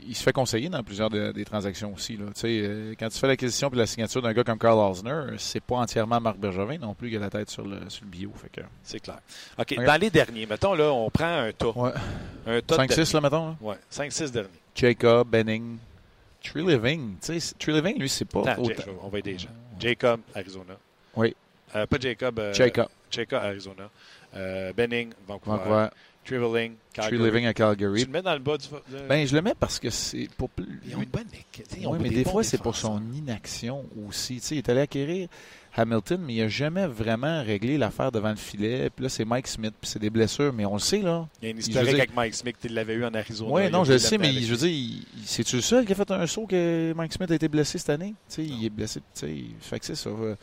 il, 0.08 0.16
se 0.16 0.24
fait 0.24 0.34
conseiller 0.34 0.70
dans 0.70 0.84
plusieurs 0.84 1.10
de- 1.10 1.32
des 1.32 1.46
transactions 1.46 1.94
aussi. 1.94 2.18
Là. 2.18 2.26
Euh, 2.44 2.94
quand 3.00 3.10
tu 3.10 3.18
fais 3.20 3.28
l'acquisition 3.28 3.70
et 3.72 3.76
la 3.76 3.86
signature 3.86 4.22
d'un 4.22 4.34
gars 4.34 4.44
comme 4.44 4.58
Carl 4.60 4.78
Osner, 4.80 5.36
c'est 5.38 5.60
pas 5.64 5.76
entièrement 5.76 6.20
Marc 6.20 6.38
Bergevin 6.38 6.78
non 6.78 6.94
plus 6.94 7.10
qui 7.10 7.16
a 7.16 7.20
la 7.20 7.30
tête 7.30 7.50
sur 7.50 7.66
le, 7.66 7.90
sur 7.90 8.04
le 8.06 8.10
bio. 8.10 8.32
Que, 8.54 8.62
C'est 8.84 9.00
clair. 9.00 9.20
OK, 9.58 9.76
Ok. 9.78 9.86
dans 9.86 10.00
les 10.02 10.10
derniers, 10.10 10.46
mettons, 10.46 10.74
là, 10.74 10.92
on 10.92 11.10
prend 11.10 11.26
un 11.40 11.52
tas. 11.52 11.68
ouais. 11.76 11.92
Un 12.48 12.62
tas 12.62 12.78
de 12.78 12.94
5-6, 12.94 13.14
là, 13.14 13.22
mettons. 13.22 13.48
Là. 13.50 13.56
Ouais, 13.62 13.76
5-6 13.92 14.32
derniers. 14.32 14.50
Jacob, 14.76 15.28
Benning, 15.30 15.78
Tree 16.44 16.64
Living. 16.66 17.16
Tree 17.20 17.74
Living, 17.74 18.00
lui, 18.00 18.10
c'est 18.10 18.26
pas 18.26 18.42
Attends, 18.52 18.62
autant. 18.64 18.84
Jay- 18.84 18.92
on 19.02 19.08
va 19.10 19.20
aider 19.20 19.34
les 19.34 19.40
gens. 19.40 19.50
Jacob, 19.80 20.22
Arizona. 20.36 20.76
Oui. 21.16 21.36
Euh, 21.76 21.86
pas 21.86 21.98
Jacob. 22.00 22.40
euh, 22.40 22.54
Jacob, 22.54 22.88
Jacob, 23.12 23.40
Arizona. 23.44 23.90
Benning, 24.76 25.12
Vancouver. 25.28 25.58
Vancouver. 25.58 25.88
Triveling, 26.28 26.74
Tree 26.94 27.02
Calgary. 27.10 27.24
Living 27.24 27.46
à 27.46 27.54
Tu 27.54 27.62
Calgary. 27.62 28.04
le 28.06 28.12
mets 28.12 28.22
dans 28.22 28.34
le 28.34 28.40
bas 28.40 28.58
du. 28.58 28.68
de- 28.68 29.08
Ben, 29.08 29.26
je 29.26 29.36
le 29.36 29.42
mets 29.42 29.54
parce 29.60 29.80
que 29.80 29.90
c'est 29.90 30.28
pour 30.38 30.50
plus. 30.50 30.80
Ils 30.88 30.96
ont 30.96 31.02
une 31.02 31.10
bonne 31.10 31.26
tu 31.52 31.64
Oui, 31.88 31.98
mais 32.02 32.10
des 32.10 32.24
fois, 32.26 32.44
c'est 32.44 32.62
pour 32.62 32.76
son 32.76 33.02
inaction 33.14 33.86
aussi. 34.08 34.36
Tu 34.36 34.42
sais, 34.42 34.56
il 34.56 34.58
est 34.60 34.70
allé 34.70 34.82
acquérir 34.82 35.28
Hamilton, 35.76 36.20
mais 36.26 36.34
il 36.36 36.42
n'a 36.42 36.48
jamais 36.48 36.88
vraiment 36.88 37.44
réglé 37.44 37.78
l'affaire 37.78 38.12
devant 38.12 38.32
le 38.32 38.36
filet. 38.36 38.90
Puis 38.90 39.04
là, 39.04 39.10
c'est 39.10 39.26
Mike 39.26 39.48
Smith, 39.48 39.74
puis 39.80 39.90
c'est 39.90 40.00
des 40.00 40.10
blessures, 40.10 40.52
mais 40.52 40.66
on 40.66 40.74
le 40.74 40.80
sait, 40.80 41.02
là. 41.02 41.28
Il 41.42 41.46
y 41.46 41.48
a 41.48 41.52
une 41.52 41.60
historique 41.60 41.94
avec 41.94 42.16
Mike 42.16 42.34
Smith, 42.34 42.56
tu 42.60 42.68
l'avais 42.68 42.96
eu 42.96 43.06
en 43.06 43.14
Arizona. 43.14 43.52
Oui, 43.52 43.70
non, 43.70 43.84
je 43.84 43.94
le 43.94 44.00
sais, 44.00 44.18
mais 44.18 44.34
je 44.34 44.54
veux 44.54 44.68
dire, 44.68 45.02
c'est-tu 45.24 45.58
le 45.58 45.62
seul 45.62 45.86
qui 45.86 45.92
a 45.92 45.96
fait 45.96 46.10
un 46.12 46.26
saut 46.28 46.48
que 46.48 46.94
Mike 46.96 47.14
Smith 47.14 47.30
a 47.32 47.36
été 47.36 47.48
blessé 47.48 47.78
cette 47.78 47.92
année? 47.92 48.16
Tu 48.30 48.36
sais, 48.36 48.44
il 48.46 48.66
est 48.66 48.70
blessé, 48.72 49.00
tu 49.00 49.06
sais, 49.28 49.36
fait 49.62 49.80
que 49.80 49.86
c'est 49.86 49.96
ça. 49.96 50.10
euh, 50.10 50.36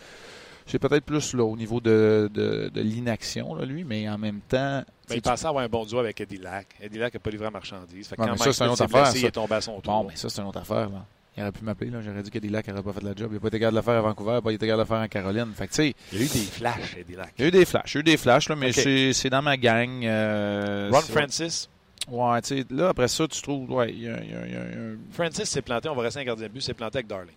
C'est 0.67 0.79
peut-être 0.79 1.05
plus 1.05 1.35
là, 1.35 1.45
au 1.45 1.57
niveau 1.57 1.79
de, 1.81 2.31
de, 2.33 2.71
de 2.73 2.81
l'inaction, 2.81 3.55
lui, 3.65 3.85
mais 3.85 4.09
en 4.09 4.17
même 4.17 4.41
temps. 4.49 4.83
Sais, 5.09 5.17
il 5.17 5.23
pensait 5.23 5.47
avoir 5.47 5.65
un 5.65 5.69
bon 5.69 5.85
duo 5.85 5.99
avec 5.99 6.21
Eddie 6.21 6.39
Lack. 6.39 6.67
Eddie 6.81 6.99
Lack 6.99 7.15
n'a 7.15 7.21
pas 7.21 7.31
livré 7.31 7.45
la 7.45 7.51
marchandise. 7.51 8.09
Fait 8.09 8.17
que 8.17 8.21
Ouais, 8.23 8.27
quand 8.29 8.33
mais 8.35 8.39
ça, 8.39 8.53
c'est 8.53 8.65
une 8.65 8.71
autre 8.71 8.83
affaire, 8.83 9.03
blessé, 9.03 9.13
ça. 9.19 9.19
il 9.19 9.25
est 9.27 9.31
tombé 9.33 9.55
à 9.55 9.61
son 9.61 9.81
tour. 9.81 9.93
Bon, 10.03 10.09
mais 10.09 10.17
ça, 10.17 10.29
c'est 10.29 10.41
une 10.41 10.49
autre 10.49 10.61
affaire. 10.61 10.89
Là. 10.91 11.05
Il 11.37 11.43
aurait 11.43 11.53
pu 11.53 11.65
m'appeler. 11.65 11.91
là. 11.91 12.01
J'aurais 12.01 12.23
dit 12.23 12.31
qu'Eddie 12.31 12.49
Lack 12.49 12.69
n'aurait 12.69 12.83
pas 12.83 12.93
fait 12.93 13.01
de 13.01 13.07
la 13.09 13.15
job. 13.17 13.29
Il 13.31 13.35
n'a 13.35 13.41
pas 13.41 13.49
été 13.49 13.59
capable 13.59 13.75
de 13.75 13.79
le 13.81 13.85
faire 13.85 13.95
à 13.95 14.01
Vancouver, 14.03 14.31
il 14.31 14.35
n'a 14.35 14.43
pas 14.43 14.53
été 14.53 14.67
capable 14.67 14.79
de 14.79 14.83
le 14.83 14.97
faire 14.97 15.05
en 15.05 15.09
Caroline. 15.09 15.53
Fait 15.57 15.67
que, 15.69 15.83
Il 15.83 16.19
y 16.19 16.23
a 16.23 16.25
eu 16.25 16.29
des 16.29 16.39
flashs, 16.47 16.97
Eddie 16.97 17.15
Lack. 17.17 17.33
il 17.39 17.43
y 17.43 17.45
a 17.45 17.49
eu 17.49 17.51
des 17.51 17.65
flashs. 17.65 17.93
Il 17.93 17.95
y 17.95 17.99
a 17.99 18.01
eu 18.01 18.03
des 18.05 18.17
flashs, 18.17 18.49
là, 18.49 18.57
mais 18.57 18.73
c'est- 18.73 19.31
dans 19.31 19.43
ma 19.43 19.57
gang. 19.57 20.05
euh, 20.05 20.91
Ron 20.93 21.01
Francis? 21.01 21.69
Ouais, 22.09 22.41
tu 22.43 22.49
sais, 22.59 22.65
là, 22.71 22.91
après 22.91 23.09
ça, 23.09 23.27
tu 23.27 23.41
trouves. 23.43 23.71
Ouais, 23.71 23.93
y 23.93 24.07
a, 24.09 24.23
y 24.23 24.35
a- 24.35 24.47
y 24.47 24.55
a- 24.55 24.97
Francis 25.13 25.49
s'est 25.49 25.63
planté, 25.63 25.89
on 25.89 25.95
va 25.95 26.03
rester 26.03 26.21
un 26.21 26.25
gardien 26.25 26.47
de 26.47 26.53
but, 26.53 26.61
s'est 26.61 26.75
planté 26.75 26.99
avec 26.99 27.07
Darling. 27.07 27.35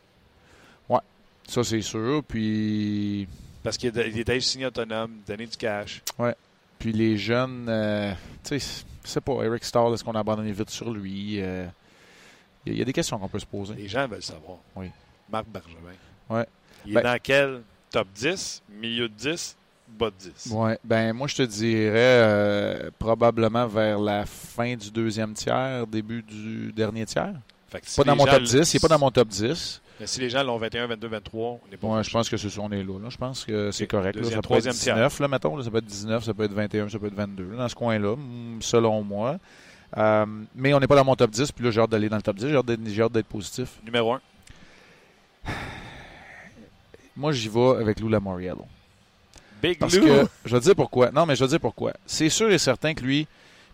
Ça, 1.50 1.64
c'est 1.64 1.82
sûr. 1.82 2.24
Puis. 2.28 3.26
Parce 3.64 3.78
qu'il 3.78 3.98
est- 3.98 4.18
était 4.20 4.38
signé 4.42 4.66
autonome, 4.66 5.12
donné 5.26 5.46
du 5.46 5.56
cash. 5.56 6.02
Puis 6.80 6.92
les 6.94 7.18
jeunes, 7.18 7.68
euh, 7.70 8.12
tu 8.44 8.60
sais, 8.60 8.84
je 9.04 9.10
sais 9.10 9.22
pas, 9.22 9.42
Eric 9.44 9.64
Starr, 9.64 9.94
est-ce 9.94 10.04
qu'on 10.04 10.14
a 10.14 10.20
abandonné 10.20 10.52
vite 10.52 10.70
sur 10.70 10.92
lui? 10.92 11.42
Euh, 11.42 11.66
Il 12.66 12.72
y, 12.72 12.74
a- 12.74 12.76
il 12.76 12.80
y 12.80 12.82
a 12.82 12.86
des 12.86 12.94
questions 12.94 13.18
qu'on 13.18 13.30
peut 13.30 13.40
se 13.40 13.46
poser. 13.46 13.74
Les 13.76 13.88
gens 13.88 14.06
veulent 14.08 14.22
savoir. 14.22 14.58
Oui. 14.76 14.92
Marc 15.32 15.46
Bergevin. 15.48 15.78
Ouais. 16.30 16.46
Il 16.86 16.92
est 16.92 16.96
Ben- 16.96 17.04
dans 17.14 17.18
quel 17.24 17.62
top 17.90 18.08
10, 18.14 18.62
milieu 18.70 19.08
de 19.08 19.14
10, 19.14 19.56
bas 19.88 20.10
de 20.10 20.16
10? 20.30 20.52
Ouais, 20.52 20.78
ben 20.84 21.14
moi 21.14 21.28
je 21.28 21.36
te 21.38 21.44
dirais 21.44 21.94
euh, 21.96 22.92
probablement 23.00 23.68
vers 23.68 24.00
la 24.00 24.26
fin 24.26 24.76
du 24.76 24.92
deuxième 24.92 25.34
tiers, 25.34 25.88
début 25.88 26.22
du 26.24 26.74
dernier 26.74 27.06
tiers. 27.06 27.36
Fait 27.70 27.80
que 27.80 27.88
si 27.90 27.96
Pas 27.96 28.04
dans 28.04 28.16
mon 28.18 28.26
top 28.26 28.40
le- 28.42 28.46
10, 28.46 28.74
il 28.74 28.76
n'est 28.76 28.80
pas 28.82 28.88
dans 28.90 29.00
mon 29.00 29.12
top 29.12 29.30
10. 29.30 29.82
Mais 30.00 30.06
si 30.08 30.20
les 30.20 30.30
gens 30.30 30.44
l'ont 30.44 30.58
21, 30.58 30.88
22, 30.88 31.08
23, 31.08 31.46
on 31.50 31.60
n'est 31.72 31.78
pas 31.78 31.88
Ouais, 31.88 32.04
je 32.04 32.10
pense 32.12 32.30
que 32.30 32.38
c'est 32.38 32.50
ça, 32.50 32.62
on 32.62 32.72
est 32.72 32.84
là. 32.84 33.10
Je 33.10 33.18
pense 33.18 33.44
que 33.46 33.72
c'est 33.72 33.88
correct. 33.88 34.16
là. 34.16 34.24
Ça 34.24 34.30
peut 34.30 34.36
être 34.38 34.44
troisième 34.44 34.74
tiers. 34.76 34.94
19, 34.96 35.20
là, 35.22 35.28
mettons. 35.28 35.56
là. 35.58 35.64
Ça 35.64 35.72
peut 35.72 35.78
être 35.80 35.86
19, 35.86 36.24
ça 36.24 36.34
peut 36.34 36.44
être 36.44 36.54
21, 36.54 36.90
ça 36.90 37.00
peut 37.00 37.08
être 37.08 37.16
22. 37.16 37.50
là, 37.52 37.58
dans 37.58 37.68
ce 37.70 37.76
coin-là, 37.76 38.16
mm, 38.16 38.62
selon 38.62 39.02
moi. 39.04 39.38
Euh, 39.98 40.26
mais 40.56 40.74
on 40.74 40.80
n'est 40.80 40.88
pas 40.88 40.96
dans 40.98 41.06
mon 41.06 41.16
top 41.16 41.32
10, 41.32 41.52
puis 41.52 41.64
là, 41.66 41.72
j'ai 41.72 41.82
hâte 41.82 41.90
d'aller 41.90 42.10
dans 42.10 42.18
le 42.18 42.22
top 42.22 42.36
10. 42.36 42.48
J'ai 42.50 42.56
hâte 42.58 42.66
d'être- 42.66 42.82
j'ai 42.88 43.02
hâte 43.02 43.12
d'être 43.14 43.26
positif. 43.28 43.70
Numéro 43.86 44.14
1. 44.14 44.22
Moi, 47.16 47.32
j'y 47.32 47.50
vais 47.50 47.70
avec 47.80 48.00
Lou 48.00 48.10
Lamoriello. 48.10 48.66
Big 49.62 49.80
Parce 49.80 49.96
Lou. 49.96 50.06
que, 50.06 50.28
je 50.46 50.52
vais 50.56 50.60
te 50.60 50.66
dire 50.66 50.76
pourquoi. 50.76 51.10
Non, 51.12 51.26
mais 51.26 51.36
je 51.36 51.40
vais 51.44 51.48
te 51.48 51.52
dire 51.52 51.60
pourquoi. 51.60 51.94
C'est 52.06 52.30
sûr 52.30 52.52
et 52.52 52.60
certain 52.60 52.94
que 52.94 53.04
lui, 53.04 53.28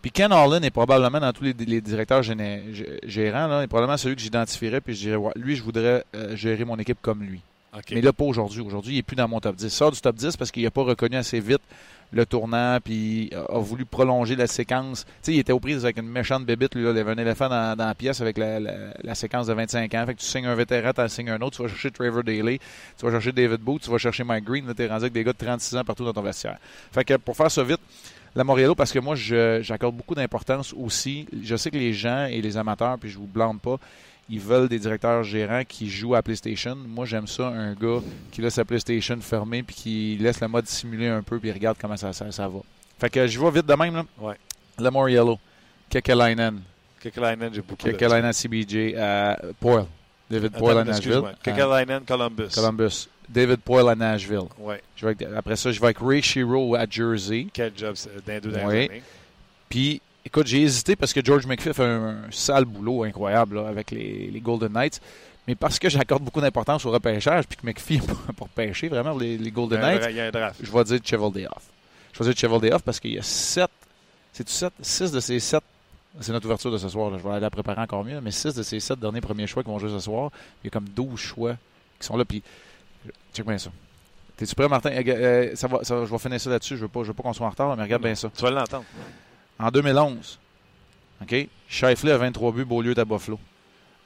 puis 0.04 0.12
Ken 0.12 0.32
Harlan 0.32 0.62
est 0.62 0.70
probablement 0.70 1.20
dans 1.20 1.34
tous 1.34 1.44
les, 1.46 1.54
les 1.54 1.82
directeurs 1.82 2.22
géné- 2.22 2.62
gérants, 3.08 3.48
là, 3.48 3.64
est 3.64 3.68
probablement 3.68 3.98
celui 3.98 4.16
que 4.16 4.22
j'identifierais, 4.22 4.82
puis 4.82 4.94
je 4.94 5.00
dirais, 5.00 5.16
ouais, 5.16 5.32
lui, 5.36 5.56
je 5.56 5.64
voudrais 5.64 6.04
euh, 6.14 6.36
gérer 6.36 6.64
mon 6.66 6.78
équipe 6.78 7.00
comme 7.02 7.24
lui. 7.24 7.40
OK. 7.76 7.86
Mais 7.92 8.02
là, 8.02 8.14
pas 8.14 8.26
aujourd'hui. 8.26 8.62
Aujourd'hui, 8.62 8.94
il 8.94 8.98
n'est 8.98 9.02
plus 9.02 9.16
dans 9.16 9.28
mon 9.28 9.40
top 9.40 9.56
10. 9.56 9.64
Il 9.66 9.70
sort 9.72 9.92
du 9.92 10.00
top 10.00 10.16
10 10.16 10.38
parce 10.38 10.52
qu'il 10.52 10.62
n'a 10.64 10.70
pas 10.70 10.84
reconnu 10.84 11.16
assez 11.16 11.40
vite 11.40 11.62
le 12.12 12.24
tournant, 12.28 12.78
puis 12.84 13.32
a 13.34 13.56
a 13.56 13.58
voulu 13.58 13.86
prolonger 13.86 14.36
la 14.36 14.46
séquence. 14.46 15.06
Tu 15.06 15.12
sais, 15.24 15.34
il 15.34 15.40
était 15.40 15.52
aux 15.52 15.60
prises 15.60 15.84
avec 15.84 15.98
une 15.98 16.08
méchante 16.08 16.46
bébite. 16.46 16.76
Lui, 16.76 16.84
là, 16.84 16.92
il 16.92 16.98
avait 17.00 17.12
un 17.14 17.18
éléphant 17.18 17.50
dans, 17.50 17.76
dans 17.76 17.88
la 17.88 17.96
pièce 17.96 18.22
avec 18.22 18.38
la, 18.38 18.60
la- 18.60 18.94
la 19.02 19.16
séquence 19.16 19.48
de 19.48 19.54
25 19.54 19.92
ans. 19.96 20.06
Fait 20.06 20.14
que 20.14 20.20
tu 20.20 20.26
signes 20.28 20.46
un 20.46 20.54
vétéran, 20.54 20.92
tu 20.94 21.10
signes 21.10 21.32
un 21.32 21.42
autre. 21.42 21.56
Tu 21.58 21.64
vas 21.64 21.70
chercher 21.70 21.90
Trevor 21.90 22.24
Daly, 22.24 22.60
tu 23.00 23.06
vas 23.08 23.12
chercher 23.12 23.32
David 23.32 23.62
Booth, 23.62 23.82
tu 23.82 23.90
vas 23.90 23.98
chercher 23.98 24.24
Mike 24.24 24.44
Green. 24.46 24.68
Là, 24.68 24.76
tu 24.76 24.84
es 24.84 24.88
rendu 24.88 25.02
avec 25.06 25.14
des 25.14 25.24
gars 25.24 25.34
de 25.34 25.38
36 25.44 25.76
ans 25.78 25.84
partout 25.84 26.06
dans 26.06 26.14
ton 26.14 26.22
vestiaire. 26.22 26.58
Fait 26.92 27.04
que 27.04 27.16
pour 27.16 27.36
faire 27.36 27.50
ça 27.50 27.64
vite, 27.64 27.80
La 28.36 28.44
Moriello, 28.44 28.74
parce 28.74 28.92
que 28.92 29.00
moi, 29.00 29.16
j'accorde 29.16 29.96
beaucoup 29.96 30.16
d'importance 30.16 30.74
aussi. 30.74 31.28
Je 31.44 31.56
sais 31.56 31.70
que 31.70 31.78
les 31.78 31.94
gens 31.94 32.26
et 32.26 32.42
les 32.42 32.58
amateurs, 32.58 32.98
puis 32.98 33.10
je 33.10 33.18
vous 33.18 33.28
blâme 33.28 33.60
pas, 33.60 33.78
ils 34.30 34.40
veulent 34.40 34.68
des 34.68 34.80
directeurs 34.80 35.24
gérants 35.24 35.64
qui 35.68 35.90
jouent 35.90 36.16
à 36.16 36.22
PlayStation. 36.22 36.76
Moi, 36.76 37.06
j'aime 37.06 37.28
ça, 37.28 37.48
un 37.48 37.74
gars 37.74 38.00
qui 38.32 38.42
laisse 38.42 38.56
sa 38.56 38.66
PlayStation 38.66 39.20
fermée, 39.22 39.62
puis 39.62 39.76
qui 39.76 40.18
laisse 40.20 40.40
le 40.42 40.48
mode 40.48 40.68
simuler 40.68 41.10
un 41.10 41.22
peu, 41.22 41.38
puis 41.40 41.52
regarde 41.52 41.78
comment 41.80 41.98
ça, 41.98 42.12
ça, 42.14 42.32
ça 42.32 42.48
va. 42.48 42.60
Fait 42.98 43.10
que 43.10 43.28
je 43.28 43.40
vais 43.40 43.52
vite 43.52 43.66
de 43.66 43.74
même, 43.76 43.96
là. 43.96 44.06
Ouais. 44.20 44.36
La 44.80 44.90
Moriello, 44.90 45.38
Kekalainen, 45.90 46.62
Kekalainen, 47.00 47.54
j'ai 47.54 47.62
beaucoup 47.62 47.86
de 47.86 47.92
Kekalainen 47.92 48.34
CBJ, 48.34 48.96
à 48.98 49.38
Poyle. 49.60 49.86
David 50.32 50.54
Poyle 50.54 50.78
à 50.80 50.84
Nashville. 50.86 51.22
Kekalainen, 51.44 52.02
Columbus. 52.08 52.50
Columbus. 52.56 53.10
David 53.34 53.58
Poyle 53.58 53.90
à 53.90 53.96
Nashville. 53.96 54.48
Ouais. 54.60 54.82
Je 54.96 55.06
vais 55.06 55.12
avec- 55.20 55.28
après 55.36 55.56
ça, 55.56 55.72
je 55.72 55.80
vais 55.80 55.86
avec 55.88 55.98
Ray 56.00 56.22
Shiro 56.22 56.76
à 56.76 56.86
Jersey. 56.90 57.48
Quel 57.54 57.72
job 57.76 57.96
c'est, 57.96 58.10
les 58.28 58.40
deux 58.40 58.56
années. 58.56 59.02
Puis, 59.70 60.02
écoute, 60.26 60.48
j'ai 60.48 60.62
hésité 60.62 60.96
parce 60.96 61.14
que 61.14 61.24
George 61.24 61.46
McPhee 61.48 61.74
fait 61.74 61.84
un, 61.84 62.10
un 62.28 62.32
sale 62.32 62.66
boulot 62.66 63.04
incroyable 63.04 63.56
là, 63.58 63.68
avec 63.68 63.92
les, 63.92 64.30
les 64.32 64.40
Golden 64.40 64.72
Knights. 64.72 65.02
Mais 65.48 65.56
parce 65.56 65.78
que 65.80 65.90
j'accorde 65.90 66.24
beaucoup 66.24 66.40
d'importance 66.40 66.86
au 66.86 66.92
repêchage, 66.92 67.46
puis 67.48 67.58
que 67.58 67.66
McPhee 67.66 68.00
pour 68.38 68.48
pêcher 68.50 68.88
vraiment 68.88 69.18
les, 69.18 69.38
Golden 69.52 69.82
Knights, 69.82 70.00
dra- 70.02 70.10
il 70.12 70.16
y 70.16 70.20
a 70.22 70.26
un 70.28 70.32
draft. 70.32 70.60
je 70.64 70.72
vais 70.72 70.84
dire 70.86 71.00
Cheval 71.04 71.48
Off. 71.48 71.64
Je 72.14 72.20
vais 72.24 72.26
dire 72.32 72.38
Cheval 72.40 72.74
Off 72.74 72.82
parce 72.84 73.00
qu'il 73.00 73.14
y 73.14 73.20
a 73.20 73.24
sept. 73.24 73.70
C'est-tu 74.32 74.52
sept? 74.54 74.74
Six 74.82 75.12
de 75.12 75.20
ces 75.20 75.40
sept. 75.40 75.64
C'est 76.22 76.32
notre 76.32 76.46
ouverture 76.46 76.72
de 76.72 76.78
ce 76.78 76.88
soir. 76.88 77.10
là. 77.10 77.18
Je 77.18 77.24
vais 77.24 77.32
aller 77.32 77.42
la 77.42 77.50
préparer 77.50 77.82
encore 77.82 78.06
mieux. 78.06 78.22
Mais 78.22 78.32
six 78.32 78.54
de 78.54 78.62
ces 78.64 78.80
sept 78.80 79.00
derniers 79.00 79.20
premiers 79.22 79.48
choix 79.48 79.64
qui 79.64 79.70
vont 79.70 79.80
jouer 79.80 79.90
ce 79.90 80.00
soir, 80.00 80.32
il 80.64 80.68
y 80.68 80.70
a 80.70 80.72
comme 80.72 80.88
12 80.88 81.20
choix 81.20 81.56
qui 82.00 82.06
sont 82.06 82.16
là. 82.16 82.24
Puis, 82.24 82.42
check 83.34 83.46
bien 83.46 83.58
ça. 83.58 83.70
T'es-tu 84.38 84.56
prêt, 84.56 84.68
Martin? 84.68 84.90
Euh, 84.92 85.04
euh, 85.08 85.56
ça 85.56 85.68
va, 85.68 85.84
ça 85.84 85.96
va- 85.96 86.06
je 86.06 86.12
vais 86.12 86.18
finir 86.18 86.40
ça 86.42 86.50
là-dessus. 86.50 86.76
Je 86.76 86.82
veux 86.82 86.88
pas, 86.88 87.02
je 87.04 87.08
veux 87.08 87.14
pas 87.14 87.24
qu'on 87.24 87.34
soit 87.34 87.46
en 87.46 87.50
retard, 87.52 87.76
mais 87.76 87.84
regarde 87.84 88.02
bien 88.04 88.16
ça. 88.16 88.30
Tu 88.36 88.42
vas 88.42 88.52
l'entendre. 88.52 88.86
En 89.60 89.70
2011, 89.70 90.40
OK, 91.22 91.48
Shifley 91.70 92.12
a 92.12 92.18
23 92.18 92.52
buts, 92.52 92.66
Beaulieu 92.66 92.92
est 92.92 93.00
à 93.00 93.06
Buffalo. 93.06 93.40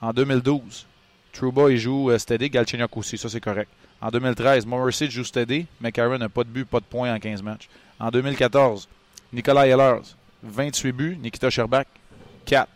En 0.01 0.11
2012, 0.13 0.85
Trouba, 1.33 1.69
il 1.71 1.77
joue 1.77 2.11
euh, 2.11 2.17
steady, 2.17 2.49
Galchenyuk 2.49 2.95
aussi, 2.97 3.17
ça 3.17 3.29
c'est 3.29 3.39
correct. 3.39 3.69
En 4.01 4.09
2013, 4.09 4.65
Morrissey 4.65 5.09
joue 5.09 5.23
steady, 5.23 5.65
McCarron 5.81 6.17
n'a 6.19 6.29
pas 6.29 6.43
de 6.43 6.49
but, 6.49 6.65
pas 6.65 6.79
de 6.79 6.85
points 6.85 7.13
en 7.13 7.19
15 7.19 7.41
matchs. 7.41 7.67
En 7.99 8.09
2014, 8.11 8.87
Nicolas 9.33 9.65
Ehlers, 9.67 10.15
28 10.43 10.91
buts, 10.91 11.17
Nikita 11.21 11.49
Sherbak, 11.49 11.87
4. 12.45 12.67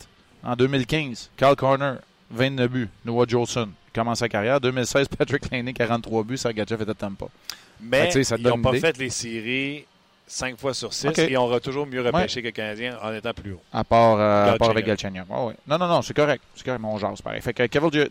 En 0.44 0.56
2015, 0.56 1.30
Carl 1.38 1.56
Corner, 1.56 1.98
29 2.32 2.72
buts, 2.72 2.90
Noah 3.06 3.26
Jolson, 3.28 3.70
commence 3.94 4.20
sa 4.20 4.30
carrière. 4.30 4.60
2016, 4.62 5.08
Patrick 5.18 5.50
Laney, 5.52 5.74
43 5.74 6.24
buts, 6.24 6.38
Sergachev 6.38 6.82
était 6.82 6.92
à 6.92 6.94
Tampa. 6.96 7.26
Mais 7.82 8.12
Fait 8.12 8.24
ça 8.24 8.36
ils 8.38 8.44
n'ont 8.48 8.62
pas 8.62 8.70
idée. 8.70 8.80
fait 8.80 8.98
les 8.98 9.10
séries 9.10 9.86
cinq 10.28 10.58
fois 10.58 10.74
sur 10.74 10.94
six 10.94 11.08
OK. 11.08 11.18
et 11.20 11.36
on 11.36 11.44
aura 11.44 11.60
toujours 11.60 11.86
mieux 11.86 12.02
repêché 12.02 12.42
que 12.42 12.48
le 12.48 12.52
Canadien 12.52 12.98
en 13.02 13.14
étant 13.14 13.34
plus 13.34 13.54
haut. 13.54 13.62
À 13.74 13.84
part, 13.84 14.18
euh, 14.20 14.54
à 14.54 14.58
part 14.58 14.70
Galchenyuk. 14.70 14.72
avec 14.72 14.86
Galchenyuk. 14.86 15.30
Ouais. 15.30 15.56
Non, 15.68 15.78
non, 15.78 15.88
non, 15.88 16.02
c'est 16.02 16.14
correct. 16.14 16.44
C'est 16.56 16.64
correct, 16.64 16.80
mon 16.80 16.98
genre, 16.98 17.14
c'est 17.16 17.24
pareil. 17.24 17.42
Fait 17.42 17.54
que 17.54 17.64
Cheval 17.72 18.10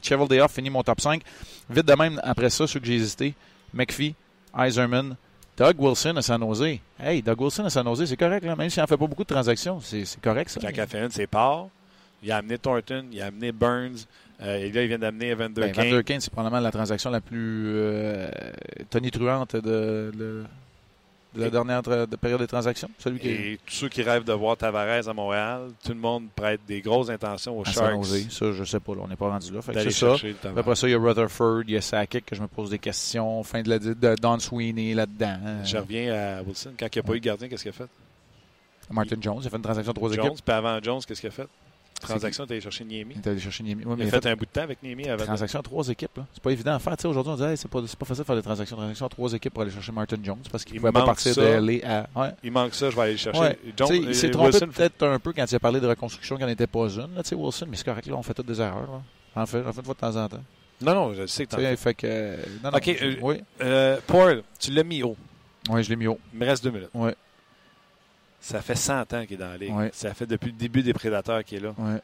Cheval 0.00 0.40
Off 0.40 0.52
finit 0.52 0.70
mon 0.70 0.82
top 0.82 1.00
5. 1.00 1.22
Vite 1.68 1.84
de 1.86 1.94
même, 1.94 2.20
après 2.22 2.48
ça, 2.50 2.66
ceux 2.66 2.80
que 2.80 2.86
j'ai 2.86 2.94
hésité, 2.94 3.34
McPhee, 3.74 4.14
Eiserman, 4.58 5.16
Doug 5.56 5.74
Wilson 5.80 6.14
à 6.16 6.22
San 6.22 6.40
Jose. 6.40 6.78
Hey, 7.00 7.20
Doug 7.20 7.40
Wilson 7.40 7.64
à 7.64 7.70
San 7.70 7.84
Jose, 7.84 8.06
c'est 8.06 8.16
correct, 8.16 8.44
là. 8.44 8.54
Même 8.56 8.70
s'il 8.70 8.80
n'en 8.80 8.86
fait 8.86 8.96
pas 8.96 9.06
beaucoup 9.06 9.24
de 9.24 9.28
transactions, 9.28 9.80
c'est 9.80 10.04
correct, 10.22 10.48
ça. 10.50 10.60
Quand 10.60 10.68
il 10.68 10.86
fait 10.86 11.04
une, 11.04 11.10
c'est 11.10 11.26
part. 11.26 11.66
Il 12.22 12.32
a 12.32 12.38
amené 12.38 12.58
Thornton, 12.58 13.04
il 13.12 13.20
a 13.22 13.26
amené 13.26 13.52
Burns. 13.52 14.06
euh, 14.42 14.56
et 14.56 14.72
là, 14.72 14.82
il 14.82 14.88
vient 14.88 14.98
d'amener 14.98 15.28
Evander 15.30 15.60
Ben, 15.60 15.72
Kane. 15.72 15.84
Van 15.84 15.90
der 15.96 16.04
Kane, 16.04 16.20
c'est 16.20 16.32
probablement 16.32 16.60
la 16.60 16.70
transaction 16.72 17.10
la 17.10 17.20
plus 17.20 17.64
euh, 17.74 18.28
tonitruante 18.90 19.54
de, 19.56 20.10
de- 20.14 20.44
de 21.34 21.42
la 21.42 21.50
dernière 21.50 21.82
tra- 21.82 22.08
de 22.08 22.16
période 22.16 22.40
de 22.40 22.46
transaction. 22.46 22.88
Celui 22.98 23.20
qui 23.20 23.28
est 23.28 23.32
Et 23.52 23.58
tous 23.64 23.74
ceux 23.74 23.88
qui 23.90 24.02
rêvent 24.02 24.24
de 24.24 24.32
voir 24.32 24.56
Tavares 24.56 25.06
à 25.08 25.12
Montréal, 25.12 25.68
tout 25.84 25.92
le 25.92 25.98
monde 25.98 26.24
prête 26.34 26.60
des 26.66 26.80
grosses 26.80 27.10
intentions 27.10 27.56
aux 27.56 27.62
à 27.62 27.70
Sharks. 27.70 28.04
Ça, 28.30 28.50
je 28.52 28.64
sais 28.64 28.80
pas, 28.80 28.94
là, 28.94 29.02
on 29.04 29.08
n'est 29.08 29.14
pas 29.14 29.28
rendu 29.28 29.52
là. 29.52 29.60
Fait 29.60 29.72
que 29.72 29.76
d'aller 29.76 29.90
c'est 29.90 30.06
ça. 30.06 30.16
Après 30.56 30.74
ça, 30.74 30.88
il 30.88 30.92
y 30.92 30.94
a 30.94 30.98
Rutherford, 30.98 31.62
il 31.68 31.74
y 31.74 31.76
a 31.76 31.80
Sakic 31.82 32.24
que 32.24 32.34
je 32.34 32.40
me 32.40 32.46
pose 32.48 32.70
des 32.70 32.78
questions. 32.78 33.42
Fin 33.44 33.62
de 33.62 33.68
la 33.68 33.78
de 33.78 34.16
Don 34.20 34.38
Sweeney 34.38 34.94
là-dedans. 34.94 35.38
Je 35.64 35.76
reviens 35.76 36.14
à 36.38 36.42
Wilson. 36.42 36.72
Quand 36.78 36.86
il 36.86 36.96
n'y 36.98 37.00
a 37.00 37.02
pas 37.02 37.14
eu 37.14 37.20
de 37.20 37.24
gardien, 37.26 37.48
qu'est-ce 37.48 37.62
qu'il 37.62 37.70
a 37.70 37.74
fait? 37.74 37.88
Martin 38.90 39.16
Jones, 39.20 39.38
il 39.42 39.46
a 39.46 39.50
fait 39.50 39.56
une 39.56 39.62
transaction 39.62 39.92
de 39.92 39.96
trois 39.98 40.10
Jones. 40.12 40.26
équipes. 40.26 40.44
Puis 40.44 40.54
avant 40.54 40.78
Jones, 40.82 41.00
qu'est-ce 41.06 41.20
qu'il 41.20 41.28
a 41.28 41.32
fait? 41.32 41.46
Transaction, 42.00 42.46
tu 42.46 42.52
allé 42.52 42.60
chercher 42.60 42.84
Niemi. 42.84 43.14
Est 43.16 43.26
allé 43.26 43.40
chercher 43.40 43.62
Niemi. 43.64 43.84
Ouais, 43.84 43.96
Il 43.98 44.06
a 44.06 44.10
fait 44.10 44.26
un 44.26 44.34
bout 44.36 44.44
de 44.46 44.50
temps 44.50 44.62
avec 44.62 44.82
Niemi 44.82 45.08
avant. 45.08 45.24
transaction 45.24 45.60
à 45.60 45.62
trois 45.62 45.88
équipes. 45.88 46.20
C'est 46.32 46.42
pas 46.42 46.50
évident 46.52 46.74
à 46.74 46.78
faire. 46.78 46.94
Aujourd'hui, 47.04 47.32
on 47.32 47.36
dit 47.36 47.42
hey, 47.44 47.56
c'est 47.56 47.68
pas, 47.68 47.80
c'est 47.86 47.98
pas 47.98 48.04
facile 48.06 48.22
de 48.22 48.26
faire 48.26 48.36
des 48.36 48.42
transactions. 48.42 48.76
Transaction 48.76 49.06
à 49.06 49.08
trois 49.08 49.32
équipes 49.32 49.52
pour 49.52 49.62
aller 49.62 49.70
chercher 49.72 49.92
Martin 49.92 50.16
Jones 50.22 50.38
parce 50.50 50.64
qu'il 50.64 50.80
pouvait 50.80 50.92
pas 50.92 51.04
partir 51.04 51.34
LA 51.38 51.72
à. 51.84 52.06
Ouais. 52.20 52.30
Il 52.42 52.52
manque 52.52 52.74
ça, 52.74 52.90
je 52.90 52.96
vais 52.96 53.02
aller 53.02 53.12
le 53.12 53.18
chercher. 53.18 53.40
Ouais. 53.40 53.58
Jones- 53.76 53.88
il 53.94 54.14
s'est 54.14 54.28
euh, 54.28 54.30
trompé 54.30 54.58
peut-être 54.66 55.02
un 55.06 55.18
peu 55.18 55.32
quand 55.32 55.44
il 55.50 55.54
a 55.54 55.58
parlé 55.60 55.80
de 55.80 55.86
reconstruction 55.86 56.36
qui 56.36 56.42
n'en 56.42 56.48
était 56.48 56.66
pas 56.66 56.88
une. 56.88 57.14
Là, 57.14 57.22
Wilson, 57.32 57.66
mais 57.70 57.76
c'est 57.76 57.84
correct, 57.84 58.06
là, 58.06 58.16
on 58.16 58.22
fait 58.22 58.34
toutes 58.34 58.46
des 58.46 58.60
erreurs. 58.60 58.82
Là. 59.34 59.42
En 59.42 59.46
fait, 59.46 59.64
en 59.64 59.72
fait, 59.72 59.82
de 59.82 59.92
temps 59.92 60.16
en 60.16 60.28
temps. 60.28 60.42
Non, 60.80 60.94
non, 60.94 61.14
je 61.14 61.26
sais 61.26 61.44
que 61.46 61.50
t'en 61.56 61.76
fait 61.76 61.94
que. 61.94 62.06
euh, 62.06 62.36
Non, 62.62 62.70
non, 62.70 62.76
Ok, 62.78 62.88
euh, 62.88 63.14
oui. 63.20 63.36
Euh, 63.60 63.98
Paul, 64.06 64.42
tu 64.60 64.70
l'as 64.70 64.84
mis 64.84 65.02
haut. 65.02 65.16
Oui, 65.70 65.82
je 65.82 65.90
l'ai 65.90 65.96
mis 65.96 66.06
haut. 66.06 66.18
Il 66.32 66.38
me 66.38 66.46
reste 66.46 66.62
deux 66.62 66.70
minutes. 66.70 66.88
Ouais. 66.94 67.14
Ça 68.40 68.60
fait 68.62 68.76
100 68.76 69.12
ans 69.14 69.24
qu'il 69.26 69.34
est 69.34 69.36
dans 69.36 69.48
la 69.50 69.56
ligue. 69.56 69.74
Ouais. 69.74 69.90
Ça 69.92 70.14
fait 70.14 70.26
depuis 70.26 70.46
le 70.52 70.56
début 70.56 70.82
des 70.82 70.92
Prédateurs 70.92 71.42
qu'il 71.44 71.58
est 71.58 71.60
là. 71.62 71.74
Ouais. 71.76 72.00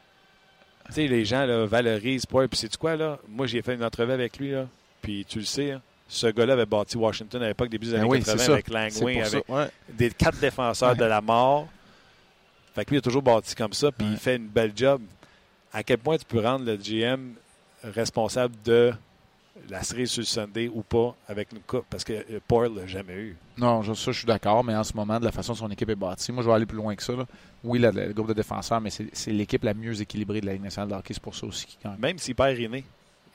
Tu 0.87 0.93
sais, 0.93 1.07
les 1.07 1.25
gens 1.25 1.45
là, 1.45 1.65
valorisent 1.65 2.25
Paul. 2.25 2.47
Puis 2.47 2.59
c'est 2.59 2.77
quoi, 2.77 2.95
là? 2.95 3.17
Moi, 3.27 3.47
j'ai 3.47 3.61
fait 3.61 3.73
une 3.75 3.83
entrevue 3.83 4.11
avec 4.11 4.37
lui, 4.37 4.51
là. 4.51 4.67
Puis 5.01 5.25
tu 5.27 5.39
le 5.39 5.45
sais, 5.45 5.71
hein, 5.71 5.81
ce 6.07 6.27
gars-là 6.27 6.53
avait 6.53 6.65
bâti 6.65 6.97
Washington 6.97 7.41
à 7.41 7.47
l'époque, 7.47 7.69
début 7.69 7.87
des 7.87 7.93
Ben 7.93 7.99
années 8.01 8.09
oui, 8.09 8.21
c'est 8.23 8.31
80, 8.37 8.45
ça. 8.45 8.53
avec 8.53 9.25
ça. 9.25 9.37
avec 9.37 9.49
Ouais. 9.49 9.67
des 9.89 10.11
quatre 10.11 10.37
défenseurs 10.39 10.95
de 10.95 11.05
la 11.05 11.21
mort. 11.21 11.67
Fait 12.75 12.83
que 12.85 12.89
lui, 12.91 12.97
il 12.97 12.99
a 12.99 13.01
toujours 13.01 13.21
bâti 13.21 13.55
comme 13.55 13.73
ça, 13.73 13.91
puis 13.91 14.05
il 14.11 14.17
fait 14.17 14.35
une 14.35 14.47
belle 14.47 14.73
job. 14.75 15.01
À 15.71 15.81
quel 15.83 15.97
point 15.97 16.17
tu 16.17 16.25
peux 16.25 16.41
rendre 16.41 16.65
le 16.65 16.75
GM 16.75 17.33
responsable 17.83 18.53
de 18.65 18.93
la 19.69 19.81
série 19.83 20.07
sur 20.07 20.21
le 20.21 20.25
Sunday 20.25 20.67
ou 20.73 20.81
pas 20.81 21.15
avec 21.27 21.51
une 21.51 21.59
coupe? 21.59 21.85
Parce 21.89 22.03
que 22.03 22.13
euh, 22.13 22.39
Paul 22.47 22.75
l'a 22.75 22.85
jamais 22.87 23.13
eu. 23.15 23.37
Non, 23.57 23.81
je- 23.81 23.93
ça, 23.93 24.11
je 24.11 24.17
suis 24.19 24.27
d'accord, 24.27 24.63
mais 24.63 24.75
en 24.75 24.83
ce 24.83 24.93
moment, 24.95 25.19
de 25.19 25.25
la 25.25 25.31
façon 25.31 25.53
dont 25.53 25.59
son 25.59 25.71
équipe 25.71 25.89
est 25.89 25.95
bâtie, 25.95 26.31
moi, 26.31 26.43
je 26.43 26.49
vais 26.49 26.55
aller 26.55 26.65
plus 26.65 26.77
loin 26.77 26.95
que 26.95 27.03
ça. 27.03 27.13
là. 27.13 27.25
Oui, 27.63 27.79
la- 27.79 27.91
le 27.91 28.13
groupe 28.13 28.27
de 28.27 28.33
défenseurs, 28.33 28.79
mais 28.81 28.89
c'est 28.89 29.31
l'équipe 29.31 29.63
la 29.63 29.73
mieux 29.73 29.99
équilibrée 30.01 30.41
de 30.41 30.45
la 30.45 30.53
Ligue 30.53 30.63
nationale 30.63 30.89
de 30.89 30.93
hockey. 30.95 31.13
C'est 31.13 31.23
pour 31.23 31.35
ça 31.35 31.45
aussi 31.47 31.65
qu'il 31.65 31.79
gagne. 31.83 31.97
Même 31.99 32.17
s'il 32.19 32.35
perd 32.35 32.57
René, 32.57 32.83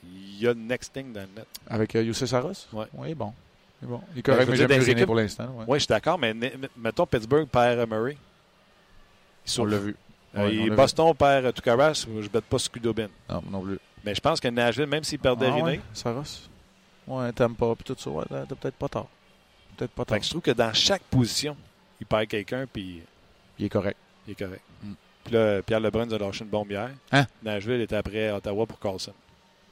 il 0.04 0.38
y 0.40 0.46
a 0.46 0.52
le 0.52 0.60
next 0.60 0.92
thing 0.92 1.12
dans 1.12 1.20
le 1.22 1.28
net. 1.36 1.46
Avec 1.68 1.94
euh, 1.96 2.02
Youssef 2.02 2.28
Saros? 2.28 2.52
Ouais. 2.72 2.86
Oui, 2.94 3.14
bon. 3.14 3.32
C'est 3.80 3.86
bon. 3.88 4.00
Il 4.14 4.18
est 4.18 4.22
correct, 4.22 4.48
mais 4.50 4.56
j'aime 4.56 4.70
René 4.70 4.90
équipes- 4.92 5.06
pour 5.06 5.14
l'instant. 5.16 5.44
ouais. 5.56 5.64
Oui, 5.66 5.78
je 5.78 5.84
suis 5.84 5.88
d'accord, 5.88 6.18
mais 6.18 6.34
mettons 6.76 7.06
Pittsburgh 7.06 7.48
perd 7.48 7.88
Murray. 7.90 8.12
Il 8.12 8.16
On 9.46 9.50
souffre. 9.50 9.68
l'a 9.70 9.78
vu. 9.78 9.96
Euh, 10.36 10.44
Ouais, 10.46 10.54
et 10.54 10.58
on 10.60 10.64
l'a 10.64 10.70
vu. 10.70 10.76
Boston 10.76 11.14
perd 11.14 11.52
Tukaras, 11.54 12.06
je 12.06 12.22
ne 12.22 12.28
bête 12.28 12.44
pas 12.44 12.58
Skudobin. 12.58 13.08
Non, 13.28 13.42
non 13.50 13.60
plus. 13.62 13.78
Mais 14.04 14.14
je 14.14 14.20
pense 14.20 14.40
que 14.40 14.48
Nashville, 14.48 14.86
même 14.86 15.04
s'il 15.04 15.18
perdait 15.18 15.46
Ah, 15.48 15.52
René, 15.54 15.62
ouais, 15.62 15.80
Saros? 15.92 16.22
Ouais, 17.06 17.32
t'aimes 17.32 17.54
pas, 17.56 17.74
puis 17.74 17.84
tout 17.84 17.96
ça. 17.98 18.10
Ouais, 18.10 18.24
t'as 18.28 18.46
t'as 18.46 18.54
peut-être 18.54 18.76
pas 18.76 18.88
tort. 18.88 19.08
Peut-être 19.76 19.90
pas 19.92 20.02
fait 20.04 20.08
tort. 20.08 20.18
que 20.18 20.24
je 20.24 20.30
trouve 20.30 20.42
que 20.42 20.50
dans 20.52 20.72
chaque 20.72 21.02
position, 21.02 21.56
il 22.00 22.06
perd 22.06 22.26
quelqu'un, 22.28 22.66
puis 22.72 23.02
Il 23.58 23.66
est 23.66 23.68
correct. 23.68 23.96
il 24.26 24.32
est 24.32 24.34
correct. 24.34 24.62
Mm. 24.82 24.92
Puis 25.24 25.34
là, 25.34 25.62
Pierre 25.62 25.80
Lebrun 25.80 26.06
nous 26.06 26.14
a 26.14 26.18
lâché 26.18 26.44
une 26.44 26.50
bombe 26.50 26.70
hier. 26.70 26.90
Hein? 27.12 27.26
Nashville 27.42 27.80
était 27.80 27.96
après 27.96 28.30
Ottawa 28.30 28.66
pour 28.66 28.78
Carlson. 28.78 29.12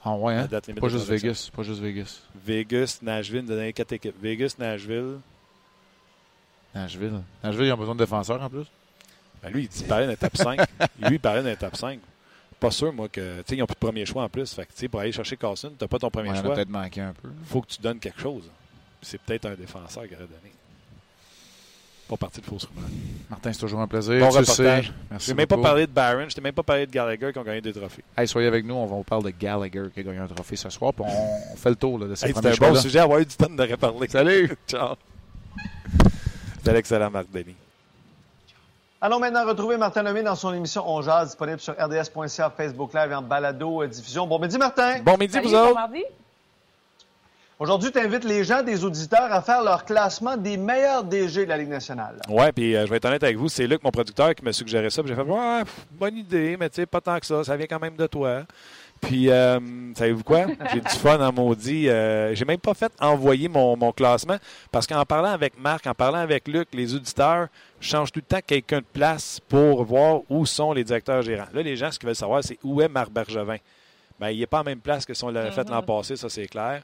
Ah 0.04 0.14
ouais, 0.14 0.34
hein? 0.34 0.46
Pas 0.46 0.88
juste. 0.88 1.08
Vegas. 1.08 1.50
Pas 1.54 1.62
juste 1.62 1.80
Vegas. 1.80 2.20
Vegas, 2.44 2.98
Nashville, 3.02 3.42
nous 3.44 3.52
a 3.52 3.56
donné 3.56 3.72
quatre 3.72 3.92
équipes. 3.92 4.14
Vegas, 4.20 4.54
Nashville. 4.58 5.18
Nashville. 6.74 7.22
Nashville, 7.42 7.66
ils 7.66 7.72
ont 7.72 7.76
besoin 7.76 7.94
de 7.94 8.00
défenseurs 8.00 8.40
en 8.42 8.48
plus. 8.48 8.66
Ben 9.42 9.50
lui, 9.50 9.62
il 9.64 9.68
dit- 9.68 9.80
il 9.80 9.86
parlait 9.86 10.06
d'un 10.06 10.16
top 10.16 10.36
5. 10.36 10.60
lui, 11.00 11.14
il 11.16 11.20
parlait 11.20 11.42
d'un 11.42 11.54
top 11.56 11.76
5. 11.76 11.98
Pas 12.60 12.70
sûr, 12.72 12.92
moi, 12.92 13.08
que. 13.08 13.38
Tu 13.38 13.44
sais, 13.46 13.56
ils 13.56 13.60
n'ont 13.60 13.66
plus 13.66 13.74
de 13.74 13.78
premier 13.78 14.04
choix 14.04 14.24
en 14.24 14.28
plus. 14.28 14.52
Fait 14.52 14.66
que, 14.66 14.86
pour 14.88 15.00
aller 15.00 15.12
chercher 15.12 15.36
Carlson, 15.36 15.68
tu 15.70 15.84
n'as 15.84 15.88
pas 15.88 15.98
ton 15.98 16.10
premier 16.10 16.30
Ouais, 16.30 16.40
choix. 16.40 16.54
peut-être 16.54 16.70
manqué 16.70 17.00
un 17.00 17.12
peu. 17.12 17.28
faut 17.46 17.60
que 17.60 17.68
tu 17.68 17.80
donnes 17.80 17.98
quelque 18.00 18.20
chose. 18.20 18.50
C'est 19.00 19.20
peut-être 19.20 19.46
un 19.46 19.54
défenseur 19.54 20.08
qui 20.08 20.14
aurait 20.14 20.24
donné. 20.24 20.52
Pas 22.08 22.16
parti 22.16 22.40
de 22.40 22.46
fausse 22.46 22.64
rumeur. 22.64 22.88
Martin, 23.28 23.52
c'est 23.52 23.60
toujours 23.60 23.80
un 23.80 23.86
plaisir. 23.86 24.18
Bon 24.18 24.30
tu 24.30 24.38
reportage. 24.38 24.86
sais. 24.86 24.92
Merci 25.10 25.26
Je 25.26 25.32
n'ai 25.32 25.36
même 25.36 25.46
pas 25.46 25.58
parlé 25.58 25.86
de 25.86 25.92
Barron, 25.92 26.24
je 26.28 26.34
t'ai 26.34 26.40
même 26.40 26.54
pas 26.54 26.62
parlé 26.62 26.86
de 26.86 26.90
Gallagher 26.90 27.32
qui 27.32 27.38
ont 27.38 27.42
gagné 27.44 27.60
des 27.60 27.72
trophées. 27.72 28.02
Hey, 28.16 28.26
soyez 28.26 28.48
avec 28.48 28.64
nous, 28.64 28.74
on 28.74 28.86
va 28.86 28.96
vous 28.96 29.02
parler 29.04 29.30
de 29.30 29.38
Gallagher 29.38 29.84
qui 29.92 30.00
a 30.00 30.02
gagné 30.02 30.18
un 30.18 30.26
trophée 30.26 30.56
ce 30.56 30.70
soir, 30.70 30.94
puis 30.94 31.04
on, 31.06 31.52
on 31.52 31.56
fait 31.56 31.68
le 31.68 31.76
tour 31.76 31.98
là, 31.98 32.06
de 32.06 32.14
ces 32.14 32.26
Hey, 32.28 32.32
C'était 32.34 32.48
un 32.64 32.70
bon 32.70 32.74
sujet, 32.80 32.98
avoir 33.00 33.18
eu 33.20 33.26
du 33.26 33.36
temps 33.36 33.50
de 33.50 33.62
reparler. 33.62 34.08
Salut! 34.08 34.50
Ciao! 34.66 34.94
C'était 36.56 36.72
l'excellent 36.72 37.10
Marc 37.10 37.30
Denis. 37.30 37.54
Allons 39.00 39.20
maintenant 39.20 39.46
retrouver 39.46 39.76
Martin 39.76 40.02
Lemay 40.02 40.24
dans 40.24 40.34
son 40.34 40.52
émission 40.52 40.82
On 40.84 41.00
Jazz, 41.02 41.28
disponible 41.28 41.60
sur 41.60 41.72
rds.ca, 41.74 42.50
Facebook 42.50 42.92
Live 42.92 43.12
et 43.12 43.14
en 43.14 43.22
balado 43.22 43.82
euh, 43.82 43.86
diffusion. 43.86 44.26
Bon 44.26 44.40
midi, 44.40 44.58
Martin. 44.58 44.98
Bon 45.04 45.16
midi, 45.16 45.32
Salut, 45.34 45.46
vous 45.46 45.52
bon 45.52 45.62
autres! 45.66 45.74
mardi. 45.74 46.02
Aujourd'hui, 47.60 47.92
tu 47.92 47.98
invites 48.00 48.24
les 48.24 48.42
gens, 48.42 48.62
des 48.62 48.84
auditeurs, 48.84 49.32
à 49.32 49.40
faire 49.40 49.62
leur 49.62 49.84
classement 49.84 50.36
des 50.36 50.56
meilleurs 50.56 51.04
DG 51.04 51.44
de 51.44 51.48
la 51.48 51.56
Ligue 51.58 51.68
nationale. 51.68 52.16
Ouais, 52.28 52.50
puis 52.50 52.74
euh, 52.74 52.86
je 52.86 52.90
vais 52.90 52.96
être 52.96 53.04
honnête 53.04 53.22
avec 53.22 53.36
vous, 53.36 53.48
c'est 53.48 53.68
Luc, 53.68 53.82
mon 53.84 53.90
producteur, 53.92 54.34
qui 54.34 54.44
m'a 54.44 54.52
suggéré 54.52 54.90
ça. 54.90 55.00
puis 55.02 55.10
J'ai 55.10 55.16
fait, 55.16 55.28
ouais, 55.28 55.60
pff, 55.64 55.86
bonne 55.92 56.16
idée, 56.16 56.56
mais 56.58 56.68
tu 56.68 56.76
sais, 56.76 56.86
pas 56.86 57.00
tant 57.00 57.18
que 57.20 57.26
ça, 57.26 57.44
ça 57.44 57.56
vient 57.56 57.66
quand 57.66 57.80
même 57.80 57.96
de 57.96 58.06
toi. 58.08 58.42
Puis, 59.00 59.30
euh, 59.30 59.60
savez-vous 59.94 60.24
quoi? 60.24 60.46
J'ai 60.72 60.80
du 60.80 60.88
fun 60.88 61.20
en 61.20 61.32
maudit. 61.32 61.88
Euh, 61.88 62.34
j'ai 62.34 62.44
même 62.44 62.58
pas 62.58 62.74
fait 62.74 62.92
envoyer 63.00 63.48
mon, 63.48 63.76
mon 63.76 63.92
classement 63.92 64.38
parce 64.72 64.88
qu'en 64.88 65.04
parlant 65.04 65.30
avec 65.30 65.56
Marc, 65.56 65.86
en 65.86 65.94
parlant 65.94 66.18
avec 66.18 66.48
Luc, 66.48 66.68
les 66.72 66.96
auditeurs, 66.96 67.46
change 67.80 68.12
tout 68.12 68.20
le 68.20 68.26
temps 68.26 68.40
quelqu'un 68.44 68.78
de 68.78 68.86
place 68.92 69.40
pour 69.48 69.84
voir 69.84 70.20
où 70.28 70.46
sont 70.46 70.72
les 70.72 70.84
directeurs 70.84 71.22
gérants. 71.22 71.48
Là, 71.52 71.62
les 71.62 71.76
gens, 71.76 71.90
ce 71.90 71.98
qu'ils 71.98 72.06
veulent 72.06 72.16
savoir, 72.16 72.42
c'est 72.42 72.58
où 72.62 72.80
est 72.80 72.88
Marc 72.88 73.10
Bergevin. 73.10 73.58
Ben, 74.18 74.30
il 74.30 74.40
n'est 74.40 74.46
pas 74.46 74.60
en 74.60 74.64
même 74.64 74.80
place 74.80 75.06
que 75.06 75.14
si 75.14 75.22
on 75.24 75.30
l'avait 75.30 75.52
fait 75.52 75.68
l'an 75.68 75.82
passé, 75.82 76.16
ça 76.16 76.28
c'est 76.28 76.48
clair. 76.48 76.82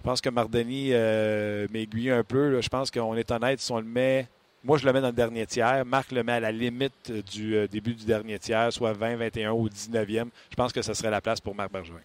Je 0.00 0.04
pense 0.04 0.20
que 0.20 0.28
Mardoni 0.28 0.90
euh, 0.92 1.66
m'aiguille 1.72 2.10
un 2.10 2.22
peu. 2.22 2.50
là. 2.50 2.60
Je 2.60 2.68
pense 2.68 2.90
qu'on 2.90 3.16
est 3.16 3.30
honnête 3.30 3.60
si 3.60 3.72
on 3.72 3.78
le 3.78 3.84
met. 3.84 4.26
Moi, 4.62 4.76
je 4.78 4.86
le 4.86 4.92
mets 4.92 5.00
dans 5.00 5.08
le 5.08 5.12
dernier 5.12 5.46
tiers. 5.46 5.84
Marc 5.84 6.12
le 6.12 6.22
met 6.22 6.32
à 6.32 6.40
la 6.40 6.52
limite 6.52 7.10
du 7.32 7.56
euh, 7.56 7.66
début 7.66 7.94
du 7.94 8.04
dernier 8.04 8.38
tiers, 8.38 8.72
soit 8.72 8.92
20, 8.92 9.16
21 9.16 9.52
ou 9.52 9.68
19e. 9.68 10.28
Je 10.50 10.56
pense 10.56 10.72
que 10.72 10.82
ce 10.82 10.94
serait 10.94 11.10
la 11.10 11.20
place 11.20 11.40
pour 11.40 11.54
Marc 11.54 11.72
Bergevin. 11.72 12.00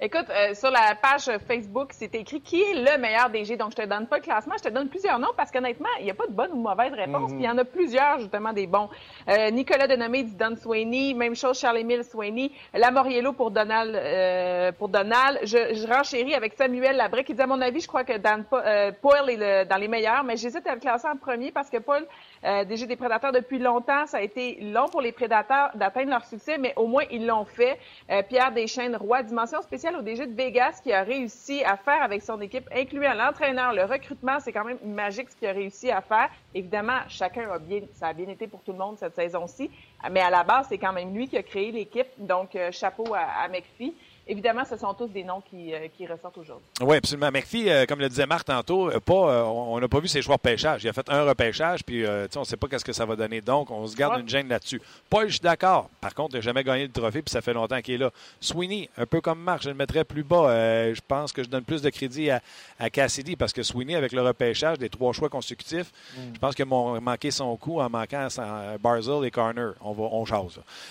Écoute, 0.00 0.26
euh, 0.30 0.54
sur 0.54 0.70
la 0.70 0.94
page 0.94 1.28
Facebook, 1.48 1.88
c'est 1.92 2.14
écrit 2.14 2.40
qui 2.40 2.62
est 2.62 2.74
le 2.74 2.98
meilleur 3.00 3.30
DG. 3.30 3.56
Donc, 3.56 3.72
je 3.72 3.82
te 3.82 3.84
donne 3.84 4.06
pas 4.06 4.18
le 4.18 4.22
classement, 4.22 4.54
je 4.56 4.62
te 4.62 4.72
donne 4.72 4.88
plusieurs 4.88 5.18
noms 5.18 5.32
parce 5.36 5.50
qu'honnêtement, 5.50 5.88
il 5.98 6.04
n'y 6.04 6.10
a 6.12 6.14
pas 6.14 6.28
de 6.28 6.32
bonne 6.32 6.52
ou 6.52 6.56
mauvaise 6.62 6.92
réponse. 6.92 7.32
Puis 7.32 7.40
Il 7.40 7.44
y 7.44 7.48
en 7.48 7.58
a 7.58 7.64
plusieurs, 7.64 8.20
justement, 8.20 8.52
des 8.52 8.68
bons. 8.68 8.88
Euh, 9.28 9.50
Nicolas 9.50 9.88
Denomé 9.88 10.22
dit 10.22 10.36
Don 10.36 10.54
Sweeney. 10.54 11.14
Même 11.14 11.34
chose, 11.34 11.58
Charles-Émile 11.58 12.04
Sweeney. 12.04 12.52
Lamoriello 12.74 13.32
pour 13.32 13.50
Donald. 13.50 13.92
euh, 13.96 14.70
pour 14.70 14.88
Donald. 14.88 15.40
Je, 15.42 15.74
je 15.74 15.92
renchéris 15.92 16.36
avec 16.36 16.54
Samuel 16.54 16.96
Labrec 16.96 17.26
qui 17.26 17.34
dit, 17.34 17.42
à 17.42 17.48
mon 17.48 17.60
avis, 17.60 17.80
je 17.80 17.88
crois 17.88 18.04
que 18.04 18.16
Dan, 18.18 18.44
euh, 18.52 18.92
Paul 19.02 19.28
est 19.28 19.36
le- 19.36 19.68
dans 19.68 19.78
les 19.78 19.88
meilleurs, 19.88 20.22
mais 20.22 20.36
j'hésite 20.36 20.64
à 20.68 20.74
le 20.76 20.80
classer 20.80 21.08
en 21.08 21.16
premier 21.16 21.50
parce 21.50 21.68
que 21.70 21.78
Paul, 21.78 22.06
euh, 22.44 22.64
DG 22.64 22.86
des 22.86 22.96
Prédateurs 22.96 23.32
depuis 23.32 23.58
longtemps, 23.58 24.06
ça 24.06 24.18
a 24.18 24.20
été 24.20 24.58
long 24.60 24.88
pour 24.88 25.00
les 25.00 25.12
Prédateurs 25.12 25.70
d'atteindre 25.74 26.10
leur 26.10 26.24
succès, 26.24 26.58
mais 26.58 26.72
au 26.76 26.86
moins, 26.86 27.04
ils 27.10 27.26
l'ont 27.26 27.44
fait. 27.44 27.78
Euh, 28.10 28.22
Pierre 28.22 28.52
Deschaines, 28.52 28.96
roi, 28.96 29.22
dimension 29.22 29.60
spéciale 29.62 29.96
au 29.96 30.02
DG 30.02 30.26
de 30.26 30.34
Vegas 30.34 30.80
qui 30.82 30.92
a 30.92 31.02
réussi 31.02 31.62
à 31.64 31.76
faire 31.76 32.02
avec 32.02 32.22
son 32.22 32.40
équipe, 32.40 32.68
incluant 32.74 33.14
l'entraîneur, 33.14 33.72
le 33.72 33.84
recrutement. 33.84 34.38
C'est 34.40 34.52
quand 34.52 34.64
même 34.64 34.78
magique 34.84 35.30
ce 35.30 35.36
qu'il 35.36 35.48
a 35.48 35.52
réussi 35.52 35.90
à 35.90 36.00
faire. 36.00 36.28
Évidemment, 36.54 37.00
chacun 37.08 37.50
a 37.50 37.58
bien, 37.58 37.80
ça 37.94 38.08
a 38.08 38.12
bien 38.12 38.28
été 38.28 38.46
pour 38.46 38.62
tout 38.62 38.72
le 38.72 38.78
monde 38.78 38.96
cette 38.98 39.14
saison-ci, 39.14 39.70
mais 40.10 40.20
à 40.20 40.30
la 40.30 40.44
base, 40.44 40.66
c'est 40.68 40.78
quand 40.78 40.92
même 40.92 41.14
lui 41.14 41.28
qui 41.28 41.36
a 41.36 41.42
créé 41.42 41.70
l'équipe. 41.72 42.08
Donc, 42.18 42.54
euh, 42.56 42.70
chapeau 42.70 43.14
à, 43.14 43.44
à 43.44 43.48
McPhee. 43.48 43.94
Évidemment, 44.30 44.62
ce 44.64 44.76
sont 44.76 44.92
tous 44.94 45.06
des 45.08 45.24
noms 45.24 45.40
qui, 45.40 45.72
euh, 45.74 45.88
qui 45.96 46.06
ressortent 46.06 46.36
aujourd'hui. 46.38 46.66
Oui, 46.82 46.96
absolument. 46.96 47.30
McPhee, 47.32 47.70
euh, 47.70 47.86
comme 47.86 47.98
le 47.98 48.08
disait 48.08 48.26
Marc 48.26 48.44
tantôt, 48.46 48.90
euh, 48.90 49.00
pas, 49.00 49.14
euh, 49.14 49.42
on 49.42 49.80
n'a 49.80 49.88
pas 49.88 50.00
vu 50.00 50.08
ses 50.08 50.22
choix 50.22 50.36
de 50.36 50.40
pêchage. 50.42 50.84
Il 50.84 50.88
a 50.88 50.92
fait 50.92 51.08
un 51.10 51.24
repêchage, 51.24 51.82
puis 51.84 52.04
euh, 52.04 52.26
on 52.36 52.40
ne 52.40 52.44
sait 52.44 52.56
pas 52.56 52.68
qu'est-ce 52.68 52.84
que 52.84 52.92
ça 52.92 53.04
va 53.06 53.16
donner. 53.16 53.40
Donc, 53.40 53.70
on 53.70 53.86
se 53.86 53.96
garde 53.96 54.14
Ouais. 54.16 54.20
une 54.20 54.28
gêne 54.28 54.48
là-dessus. 54.48 54.80
Paul, 55.10 55.26
je 55.28 55.32
suis 55.32 55.40
d'accord. 55.40 55.88
Par 56.00 56.14
contre, 56.14 56.34
il 56.34 56.38
n'a 56.38 56.42
jamais 56.42 56.62
gagné 56.64 56.86
de 56.88 56.92
trophée, 56.92 57.22
puis 57.22 57.30
ça 57.32 57.40
fait 57.40 57.52
longtemps 57.52 57.80
qu'il 57.80 57.94
est 57.94 57.98
là. 57.98 58.10
Sweeney, 58.40 58.88
un 58.96 59.06
peu 59.06 59.20
comme 59.20 59.40
Marc, 59.40 59.62
je 59.64 59.68
le 59.70 59.74
mettrais 59.74 60.04
plus 60.04 60.22
bas. 60.24 60.50
Euh, 60.50 60.94
je 60.94 61.00
pense 61.06 61.32
que 61.32 61.42
je 61.42 61.48
donne 61.48 61.64
plus 61.64 61.82
de 61.82 61.90
crédit 61.90 62.30
à, 62.30 62.40
à 62.78 62.90
Cassidy, 62.90 63.34
parce 63.36 63.52
que 63.52 63.62
Sweeney, 63.62 63.94
avec 63.96 64.12
le 64.12 64.22
repêchage 64.22 64.78
des 64.78 64.88
trois 64.88 65.12
choix 65.12 65.28
consécutifs, 65.28 65.90
je 66.34 66.38
pense 66.38 66.54
qu'il 66.54 66.64
a 66.64 67.00
manqué 67.00 67.30
son 67.30 67.56
coup 67.56 67.80
en 67.80 67.88
manquant 67.90 68.28
son- 68.30 68.76
Barzell 68.80 69.24
et 69.24 69.30
Carner. 69.30 69.70
On, 69.80 69.92
va, 69.92 70.04
on. 70.12 70.24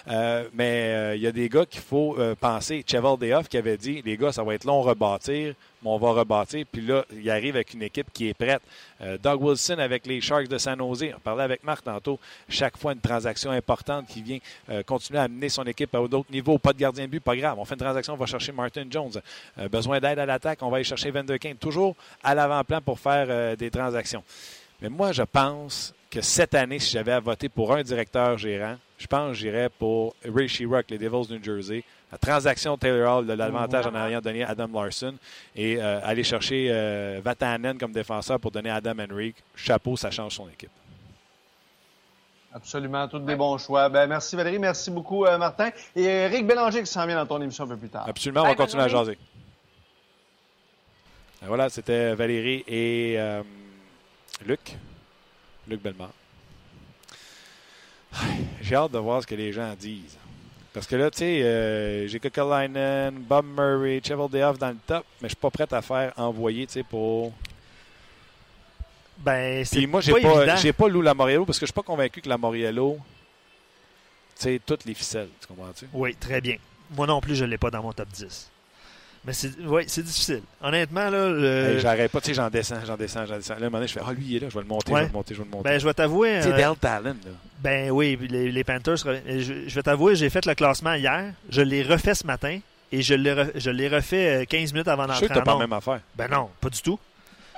Euh, 0.10 0.48
mais 0.54 0.94
euh, 0.96 1.16
il 1.16 1.22
y 1.22 1.28
a 1.28 1.32
des 1.32 1.48
gars 1.50 1.66
qu'il 1.66 1.82
faut 1.82 2.16
euh, 2.18 2.36
penser. 2.36 2.84
Cheval 2.90 3.18
Qui 3.50 3.58
avait 3.58 3.78
dit 3.78 4.02
les 4.06 4.18
gars, 4.18 4.32
ça 4.32 4.44
va 4.44 4.54
être 4.54 4.64
long 4.64 4.82
rebâtir, 4.82 5.54
mais 5.82 5.90
on 5.90 5.98
va 5.98 6.12
rebâtir. 6.12 6.66
Puis 6.72 6.82
là, 6.82 7.06
il 7.12 7.30
arrive 7.30 7.56
avec 7.56 7.74
une 7.74 7.84
équipe 7.84 8.08
qui 8.14 8.30
est 8.30 8.34
prête. 8.34 8.62
Euh, 9.02 9.18
Doug 9.18 9.42
Wilson 9.42 9.78
avec 9.80 10.06
les 10.06 10.22
Sharks 10.22 10.48
de 10.48 10.58
San 10.58 10.78
Jose. 10.78 11.06
On 11.16 11.20
parlait 11.20 11.44
avec 11.44 11.64
Marc 11.64 11.84
tantôt. 11.84 12.20
Chaque 12.50 12.78
fois, 12.78 12.94
une 12.94 13.00
transaction 13.00 13.52
importante 13.52 14.08
qui 14.08 14.22
vient 14.22 14.40
euh, 14.70 14.84
continuer 14.84 15.20
à 15.20 15.24
amener 15.24 15.50
son 15.50 15.64
équipe 15.64 15.94
à 15.94 16.08
d'autres 16.08 16.32
niveaux. 16.32 16.58
Pas 16.58 16.74
de 16.74 16.80
gardien 16.80 17.06
de 17.06 17.12
but, 17.12 17.20
pas 17.20 17.36
grave. 17.36 17.58
On 17.60 17.66
fait 17.66 17.76
une 17.76 17.82
transaction, 17.82 18.14
on 18.14 18.18
va 18.18 18.26
chercher 18.26 18.52
Martin 18.52 18.86
Jones. 18.90 19.22
Euh, 19.60 19.68
besoin 19.70 20.00
d'aide 20.00 20.20
à 20.20 20.26
l'attaque, 20.26 20.60
on 20.62 20.70
va 20.70 20.78
aller 20.78 20.84
chercher 20.84 21.12
Van 21.12 21.24
Der 21.24 21.40
Kane. 21.40 21.58
Toujours 21.58 21.96
à 22.24 22.34
l'avant-plan 22.34 22.82
pour 22.82 23.00
faire 23.00 23.56
des 23.58 23.70
transactions. 23.70 24.24
Mais 24.82 24.90
moi, 24.90 25.12
je 25.12 25.24
pense 25.24 25.94
que 26.10 26.22
cette 26.22 26.54
année, 26.54 26.80
si 26.80 26.92
j'avais 26.92 27.12
à 27.12 27.20
voter 27.20 27.50
pour 27.50 27.74
un 27.74 27.84
directeur 27.84 28.38
gérant, 28.38 28.78
je 28.98 29.08
pense 29.08 29.30
que 29.30 29.38
j'irais 29.38 29.70
pour 29.70 30.16
Ray 30.24 30.48
Shirok, 30.48 30.90
les 30.90 30.98
Devils 30.98 31.28
du 31.28 31.34
New 31.34 31.44
Jersey. 31.44 31.84
La 32.12 32.18
transaction 32.18 32.78
Taylor 32.78 33.18
Hall, 33.18 33.28
de 33.28 33.34
l'avantage 33.34 33.86
en 33.86 33.96
ayant 34.08 34.22
donné 34.22 34.44
à 34.44 34.50
Adam 34.50 34.70
Larson 34.74 35.16
et 35.56 35.78
euh, 35.78 36.00
aller 36.04 36.24
chercher 36.24 36.70
euh, 36.72 37.20
Vatanen 37.24 37.78
comme 37.78 37.92
défenseur 37.92 38.40
pour 38.40 38.52
donner 38.52 38.70
à 38.70 38.76
Adam 38.76 38.96
Henrique. 39.00 39.36
Chapeau, 39.56 39.98
ça 39.98 40.10
change 40.10 40.36
son 40.36 40.48
équipe. 40.48 40.72
Absolument, 42.54 43.08
tous 43.08 43.20
des 43.20 43.36
bons 43.36 43.58
choix. 43.58 43.90
Ben, 43.90 44.08
merci 44.08 44.36
Valérie, 44.36 44.58
merci 44.58 44.90
beaucoup 44.90 45.26
euh, 45.26 45.38
Martin. 45.38 45.70
Et 45.96 46.06
Eric 46.06 46.48
Bélanger 46.48 46.80
qui 46.80 46.88
s'en 46.88 47.06
vient 47.06 47.18
dans 47.18 47.26
ton 47.26 47.42
émission 47.42 47.66
un 47.66 47.68
peu 47.68 47.78
plus 47.78 47.90
tard. 47.90 48.06
Absolument, 48.08 48.42
on 48.42 48.46
va 48.46 48.50
Bye, 48.52 48.58
continuer 48.58 48.84
à 48.84 48.88
jaser. 48.88 49.18
Et 51.44 51.46
voilà, 51.46 51.70
c'était 51.70 52.16
Valérie 52.16 52.64
et 52.68 53.16
euh, 53.18 53.44
Luc. 54.46 54.76
Luc 55.68 55.82
Bellemare. 55.82 56.14
J'ai 58.62 58.76
hâte 58.76 58.92
de 58.92 58.98
voir 58.98 59.22
ce 59.22 59.28
que 59.28 59.36
les 59.36 59.52
gens 59.52 59.76
disent. 59.78 60.18
Parce 60.78 60.86
que 60.86 60.96
là, 60.96 61.10
tu 61.10 61.18
sais, 61.18 61.42
euh, 61.42 62.08
j'ai 62.08 62.20
Kokalainen, 62.20 63.16
Bob 63.16 63.48
Murray, 63.48 64.00
Cheval 64.06 64.30
Dehoff 64.30 64.60
dans 64.60 64.70
le 64.70 64.78
top, 64.86 65.04
mais 65.20 65.28
je 65.28 65.30
suis 65.30 65.36
pas 65.36 65.50
prêt 65.50 65.66
à 65.72 65.82
faire 65.82 66.14
envoyer, 66.18 66.68
tu 66.68 66.74
sais, 66.74 66.84
pour... 66.84 67.34
Ben, 69.18 69.66
c'est 69.66 69.78
Puis 69.78 69.88
moi, 69.88 70.02
j'ai 70.02 70.12
pas, 70.12 70.46
pas, 70.46 70.56
j'ai 70.58 70.74
pas 70.74 70.88
Lou 70.88 71.02
Lamoriello 71.02 71.46
parce 71.46 71.58
que 71.58 71.66
je 71.66 71.72
suis 71.72 71.74
pas 71.74 71.82
convaincu 71.82 72.22
que 72.22 72.30
Lamoriello, 72.30 72.96
tu 72.96 74.44
sais, 74.44 74.62
toutes 74.64 74.86
les 74.86 74.94
ficelles, 74.94 75.30
tu 75.42 75.48
comprends-tu? 75.48 75.88
Oui, 75.94 76.14
très 76.14 76.42
bien. 76.42 76.58
Moi 76.92 77.08
non 77.08 77.22
plus, 77.22 77.34
je 77.36 77.44
ne 77.44 77.50
l'ai 77.50 77.58
pas 77.58 77.72
dans 77.72 77.82
mon 77.82 77.92
top 77.92 78.10
10. 78.10 78.52
Mais 79.28 79.34
c'est 79.34 79.60
ouais, 79.60 79.84
c'est 79.88 80.02
difficile. 80.04 80.42
Honnêtement, 80.62 81.10
là, 81.10 81.30
le- 81.30 81.74
Hey, 81.76 81.80
J'arrête 81.82 82.10
pas, 82.12 82.22
tu 82.22 82.28
sais, 82.28 82.34
j'en 82.34 82.50
descends, 82.50 82.78
j'en 82.88 82.96
descends, 82.96 83.26
j'en 83.26 83.36
descends. 83.36 83.56
Là, 83.56 83.60
à 83.60 83.64
un 83.64 83.66
moment 83.66 83.78
donné, 83.80 83.88
je 83.88 83.94
fais, 83.94 84.00
ah, 84.08 84.14
lui, 84.14 84.24
il 84.26 84.36
est 84.38 84.40
là, 84.40 84.48
je 84.50 84.54
vais 84.56 84.62
le 84.62 84.68
monter, 84.68 84.92
je 84.92 84.96
vais 85.02 85.06
le 85.08 85.12
monter, 85.12 85.34
je 85.36 85.40
vais 85.40 85.46
le 85.46 85.52
monter. 85.52 85.70
ben, 85.70 85.80
je 85.80 85.86
vais 85.86 85.94
t'avouer. 85.94 86.42
Sais, 86.42 86.54
euh, 86.54 86.74
Talon, 86.80 87.10
là. 87.10 87.32
Ben 87.60 87.92
oui, 87.92 88.18
les, 88.30 88.52
les 88.52 88.64
Panthers. 88.64 88.96
Je, 88.98 89.42
je 89.68 89.76
vais 89.76 89.84
t'avouer, 89.84 90.16
j'ai 90.16 90.30
fait 90.30 90.46
le 90.46 90.56
classement 90.56 90.94
hier. 90.94 91.34
Je 91.50 91.62
l'ai 91.62 91.84
refait 91.84 92.16
ce 92.16 92.26
matin 92.26 92.60
et 92.92 93.02
je 93.02 93.14
l'ai 93.16 93.34
re- 93.34 93.52
je 93.56 93.70
l'ai 93.70 93.90
refait 93.90 94.44
euh, 94.44 94.46
15 94.46 94.72
minutes 94.74 94.88
avant 94.88 95.06
Je 95.08 95.14
suis 95.14 95.18
sûr 95.26 95.28
d'entrer 95.28 95.40
que 95.42 95.46
t'as 95.46 95.46
pas 95.46 95.60
la 95.60 95.68
même 95.68 95.74
affaire. 95.74 96.00
Ben 96.16 96.28
non, 96.30 96.50
pas 96.62 96.70
du 96.70 96.82
tout. 96.82 96.98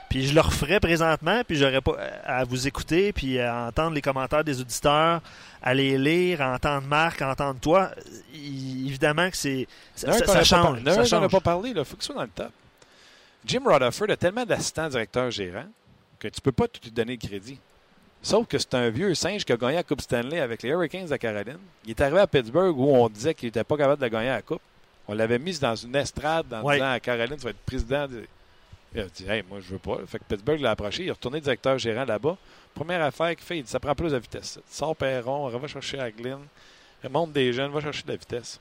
Puis 0.09 0.25
je 0.25 0.33
le 0.33 0.41
referai 0.41 0.79
présentement, 0.79 1.43
puis 1.47 1.55
j'aurais 1.55 1.81
pas 1.81 1.95
à 2.25 2.43
vous 2.43 2.67
écouter, 2.67 3.13
puis 3.13 3.39
à 3.39 3.67
entendre 3.67 3.93
les 3.93 4.01
commentaires 4.01 4.43
des 4.43 4.59
auditeurs, 4.59 5.21
à 5.61 5.73
les 5.73 5.97
lire, 5.99 6.41
à 6.41 6.53
entendre 6.55 6.87
Marc, 6.87 7.21
à 7.21 7.29
entendre 7.29 7.59
toi. 7.59 7.91
Il- 8.33 8.87
évidemment 8.87 9.29
que 9.29 9.37
c'est 9.37 9.67
ça, 9.95 10.11
ça- 10.13 10.25
ça 10.25 10.31
a 10.31 10.35
pas 10.37 10.43
change. 10.43 10.83
ça 10.83 11.05
change. 11.05 11.31
pas 11.31 11.39
parlé, 11.39 11.69
il 11.75 11.85
faut 11.85 11.95
qu'il 11.95 12.03
soit 12.05 12.15
dans 12.15 12.23
le 12.23 12.29
top. 12.29 12.51
Jim 13.45 13.61
Rutherford 13.65 14.09
a 14.09 14.17
tellement 14.17 14.45
d'assistants 14.45 14.89
directeurs 14.89 15.29
gérants 15.31 15.67
que 16.17 16.27
tu 16.27 16.41
peux 16.41 16.51
pas 16.51 16.67
tout 16.67 16.81
lui 16.83 16.91
donner 16.91 17.17
le 17.21 17.27
crédit. 17.27 17.59
Sauf 18.21 18.47
que 18.47 18.57
c'est 18.57 18.73
un 18.73 18.89
vieux 18.89 19.13
singe 19.15 19.45
qui 19.45 19.53
a 19.53 19.57
gagné 19.57 19.75
la 19.75 19.83
Coupe 19.83 20.01
Stanley 20.01 20.39
avec 20.41 20.61
les 20.63 20.69
Hurricanes 20.69 21.05
de 21.05 21.15
Caroline. 21.15 21.57
Il 21.85 21.91
est 21.91 22.01
arrivé 22.01 22.19
à 22.19 22.27
Pittsburgh 22.27 22.77
où 22.77 22.89
on 22.93 23.07
disait 23.07 23.33
qu'il 23.33 23.47
n'était 23.47 23.63
pas 23.63 23.77
capable 23.77 24.01
de 24.01 24.07
gagner 24.09 24.27
la 24.29 24.41
Coupe. 24.41 24.61
On 25.07 25.13
l'avait 25.13 25.39
mis 25.39 25.57
dans 25.59 25.75
une 25.75 25.95
estrade 25.95 26.53
en 26.53 26.61
Ouais. 26.63 26.75
disant 26.75 26.91
à 26.91 26.99
Caroline, 26.99 27.37
tu 27.37 27.43
vas 27.43 27.51
être 27.51 27.59
président. 27.65 28.07
de- 28.07 28.25
Il 28.93 29.01
a 29.01 29.05
dit, 29.05 29.25
hey, 29.29 29.43
moi, 29.47 29.59
je 29.59 29.67
veux 29.67 29.79
pas. 29.79 29.99
Fait 30.07 30.19
que 30.19 30.23
Pittsburgh 30.23 30.59
l'a 30.61 30.71
approché. 30.71 31.03
Il 31.03 31.09
est 31.09 31.11
retourné 31.11 31.39
directeur 31.39 31.77
gérant 31.77 32.05
là-bas. 32.05 32.37
Première 32.73 33.03
affaire 33.03 33.35
qu'il 33.35 33.45
fait, 33.45 33.57
il 33.59 33.63
dit, 33.63 33.69
ça 33.69 33.79
prend 33.79 33.93
plus 33.93 34.11
de 34.11 34.17
vitesse. 34.17 34.59
Sors 34.69 34.95
Perron, 34.95 35.49
va 35.49 35.67
chercher 35.67 35.99
Aglin, 35.99 36.39
remonte 37.03 37.31
des 37.31 37.53
jeunes, 37.53 37.71
va 37.71 37.81
chercher 37.81 38.03
de 38.03 38.09
la 38.09 38.15
vitesse. 38.15 38.59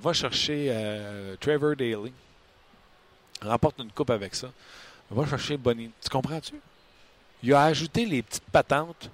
Va 0.00 0.12
chercher 0.12 0.68
euh, 0.70 1.36
Trevor 1.40 1.74
Daly. 1.74 2.12
Remporte 3.42 3.80
une 3.80 3.90
coupe 3.90 4.10
avec 4.10 4.34
ça. 4.34 4.50
Va 5.10 5.26
chercher 5.26 5.56
Bonnie. 5.56 5.90
Tu 6.02 6.08
comprends-tu? 6.08 6.54
Il 7.42 7.54
a 7.54 7.64
ajouté 7.64 8.04
les 8.04 8.22
petites 8.22 8.50
patentes. 8.50 9.10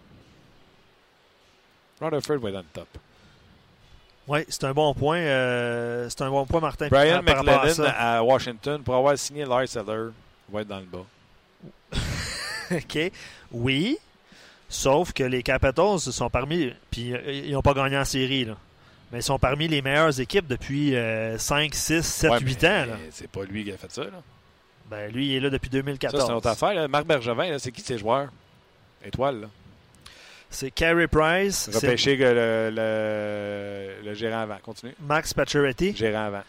Rutherford 2.00 2.38
va 2.38 2.48
être 2.48 2.54
dans 2.54 2.60
le 2.60 2.66
top. 2.72 2.88
Oui, 4.26 4.40
c'est 4.48 4.64
un 4.64 4.72
bon 4.72 4.94
point. 4.94 5.18
euh, 5.18 6.08
c'est 6.08 6.22
un 6.22 6.30
bon 6.30 6.46
point, 6.46 6.60
Martin. 6.60 6.88
Brian 6.88 7.18
à 7.18 7.22
McLennan 7.22 7.68
ça. 7.74 7.90
à, 7.90 8.22
Washington, 8.22 8.82
pour 8.82 8.94
avoir 8.94 9.18
signé 9.18 9.44
Lars 9.44 9.62
Eller, 9.76 10.10
va 10.50 10.60
être 10.62 10.68
dans 10.68 10.78
le 10.80 10.86
bas. 10.86 11.04
OK. 12.72 13.12
Oui. 13.52 13.98
Sauf 14.68 15.12
que 15.12 15.22
les 15.24 15.42
Capitals 15.42 15.98
sont 16.00 16.30
parmi. 16.30 16.72
Puis 16.90 17.12
euh, 17.14 17.20
ils 17.44 17.52
n'ont 17.52 17.62
pas 17.62 17.74
gagné 17.74 17.98
en 17.98 18.04
série, 18.04 18.44
là. 18.46 18.56
Mais 19.12 19.20
ils 19.20 19.22
sont 19.22 19.38
parmi 19.38 19.68
les 19.68 19.82
meilleures 19.82 20.18
équipes 20.18 20.46
depuis 20.48 20.96
euh, 20.96 21.38
5, 21.38 21.74
6, 21.74 22.02
7, 22.02 22.30
Ouais, 22.30 22.40
8 22.40 22.62
mais 22.62 22.68
ans. 22.68 22.86
C'est 23.10 23.30
pas 23.30 23.44
lui 23.44 23.62
qui 23.64 23.72
a 23.72 23.76
fait 23.76 23.90
ça. 23.92 24.04
Là. 24.04 24.22
Ben, 24.90 25.12
lui, 25.12 25.28
il 25.28 25.34
est 25.36 25.40
là 25.40 25.50
depuis 25.50 25.68
Ça, 25.68 25.72
2014. 25.78 26.22
c'est 26.24 26.28
une 26.30 26.36
autre 26.36 26.48
affaire. 26.48 26.74
là. 26.74 26.88
Marc 26.88 27.06
Bergevin, 27.06 27.58
c'est 27.58 27.70
qui 27.70 27.82
ces 27.82 27.98
joueurs? 27.98 28.30
Étoile, 29.04 29.42
là. 29.42 29.46
C'est 30.54 30.70
Carey 30.70 31.08
Price, 31.08 31.68
Repêché 31.74 32.16
que 32.16 32.22
le, 32.22 32.70
le, 32.74 34.08
le 34.08 34.14
gérant 34.14 34.40
avant. 34.42 34.58
Continue. 34.62 34.94
Max 35.00 35.34
Pacioretty, 35.34 35.94
Gérant 35.96 36.26
avant. 36.26 36.42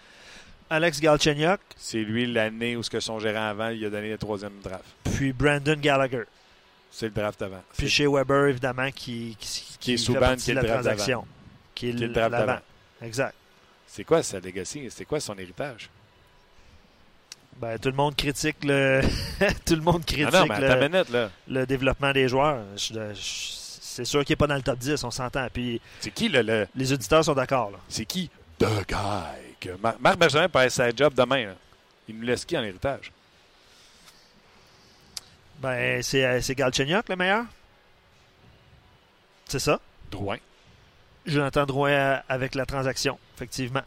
Alex 0.69 0.99
Galchenyuk, 0.99 1.59
C'est 1.75 1.99
lui 2.03 2.31
l'année 2.31 2.75
où 2.75 2.83
ce 2.83 2.89
que 2.89 2.99
son 2.99 3.19
gérant 3.19 3.49
avant, 3.49 3.69
il 3.69 3.83
a 3.85 3.89
donné 3.89 4.09
le 4.11 4.17
troisième 4.17 4.53
draft. 4.63 4.83
puis 5.15 5.33
Brandon 5.33 5.75
Gallagher. 5.79 6.23
C'est 6.91 7.07
le 7.07 7.11
draft 7.11 7.41
avant. 7.41 7.61
Puis 7.77 7.89
chez 7.89 8.07
Weber, 8.07 8.47
évidemment, 8.47 8.89
qui, 8.91 9.35
qui, 9.39 9.77
Qui 9.79 9.93
est 9.93 9.97
Subban, 9.97 10.19
partie 10.21 10.43
qui 10.45 10.51
est 10.51 10.55
de 10.55 10.59
le 10.61 10.67
la 10.67 10.73
draft 10.73 10.85
transaction. 10.87 11.27
Qui 11.75 11.89
est, 11.89 11.93
Qui 11.95 12.03
est 12.03 12.07
le 12.07 12.13
draft 12.13 12.31
d'avant. 12.31 12.59
Exact. 13.01 13.33
C'est 13.87 14.03
quoi 14.03 14.23
sa 14.23 14.39
legacy? 14.39 14.87
C'est 14.89 15.05
quoi 15.05 15.19
son 15.19 15.37
héritage? 15.37 15.89
Ben, 17.57 17.77
tout 17.79 17.89
le 17.89 17.95
monde 17.95 18.15
critique 18.15 18.57
le 18.63 19.01
tout 19.65 19.75
le 19.75 19.81
monde 19.81 20.03
critique 20.05 20.27
Ah 20.33 20.39
non, 20.41 20.45
mais 20.47 20.59
le, 20.59 20.89
minute, 20.89 21.67
développement 21.67 22.11
des 22.11 22.27
joueurs. 22.27 22.59
Je- 22.75 22.93
je- 23.13 23.64
c'est 23.95 24.05
sûr 24.05 24.23
qu'il 24.25 24.33
n'est 24.33 24.37
pas 24.37 24.47
dans 24.47 24.55
le 24.55 24.61
top 24.61 24.77
10, 24.79 25.03
on 25.03 25.11
s'entend. 25.11 25.47
Puis 25.53 25.79
C'est 25.99 26.11
qui 26.11 26.27
le, 26.29 26.41
le- 26.41 26.67
les 26.75 26.91
auditeurs 26.93 27.23
sont 27.23 27.33
d'accord. 27.33 27.71
là. 27.71 27.77
c'est 27.89 28.05
qui 28.05 28.29
the 28.59 28.65
guy 28.87 29.69
Mar- 29.81 29.95
Marc 29.99 30.17
Bergevin 30.17 30.47
perd 30.49 30.69
sa 30.69 30.89
job 30.95 31.13
demain. 31.15 31.45
là. 31.47 31.55
Il 32.07 32.17
nous 32.17 32.23
laisse 32.25 32.45
qui 32.45 32.57
en 32.57 32.63
héritage? 32.63 33.11
Ben, 35.59 36.01
c'est 36.03 36.23
euh, 36.25 36.41
c'est 36.41 36.55
Galchenyuk 36.55 37.07
le 37.09 37.15
meilleur. 37.15 37.45
C'est 39.47 39.59
ça? 39.59 39.79
Drouin. 40.11 40.37
Jonathan 41.25 41.65
Drouin 41.65 41.89
euh, 41.91 42.17
avec 42.29 42.55
la 42.55 42.65
transaction, 42.65 43.17
effectivement. 43.35 43.81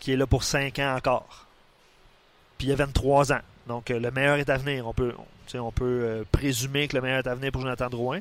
Qui 0.00 0.12
est 0.12 0.16
là 0.16 0.26
pour 0.26 0.42
5 0.44 0.78
ans 0.80 0.96
encore. 0.96 1.46
Puis 2.58 2.66
il 2.68 2.72
a 2.72 2.76
23 2.76 3.32
ans. 3.32 3.40
Donc 3.68 3.90
euh, 3.90 3.98
le 4.00 4.10
meilleur 4.10 4.36
est 4.36 4.50
à 4.50 4.56
venir. 4.58 4.86
On 4.86 4.92
peut, 4.92 5.14
on, 5.16 5.22
tu 5.22 5.52
sais, 5.52 5.58
on 5.58 5.70
peut 5.72 5.84
euh, 6.04 6.24
présumer 6.30 6.88
que 6.88 6.96
le 6.96 7.02
meilleur 7.02 7.18
est 7.20 7.28
à 7.28 7.34
venir 7.34 7.52
pour 7.52 7.62
Jonathan 7.62 7.88
Drouin. 7.88 8.20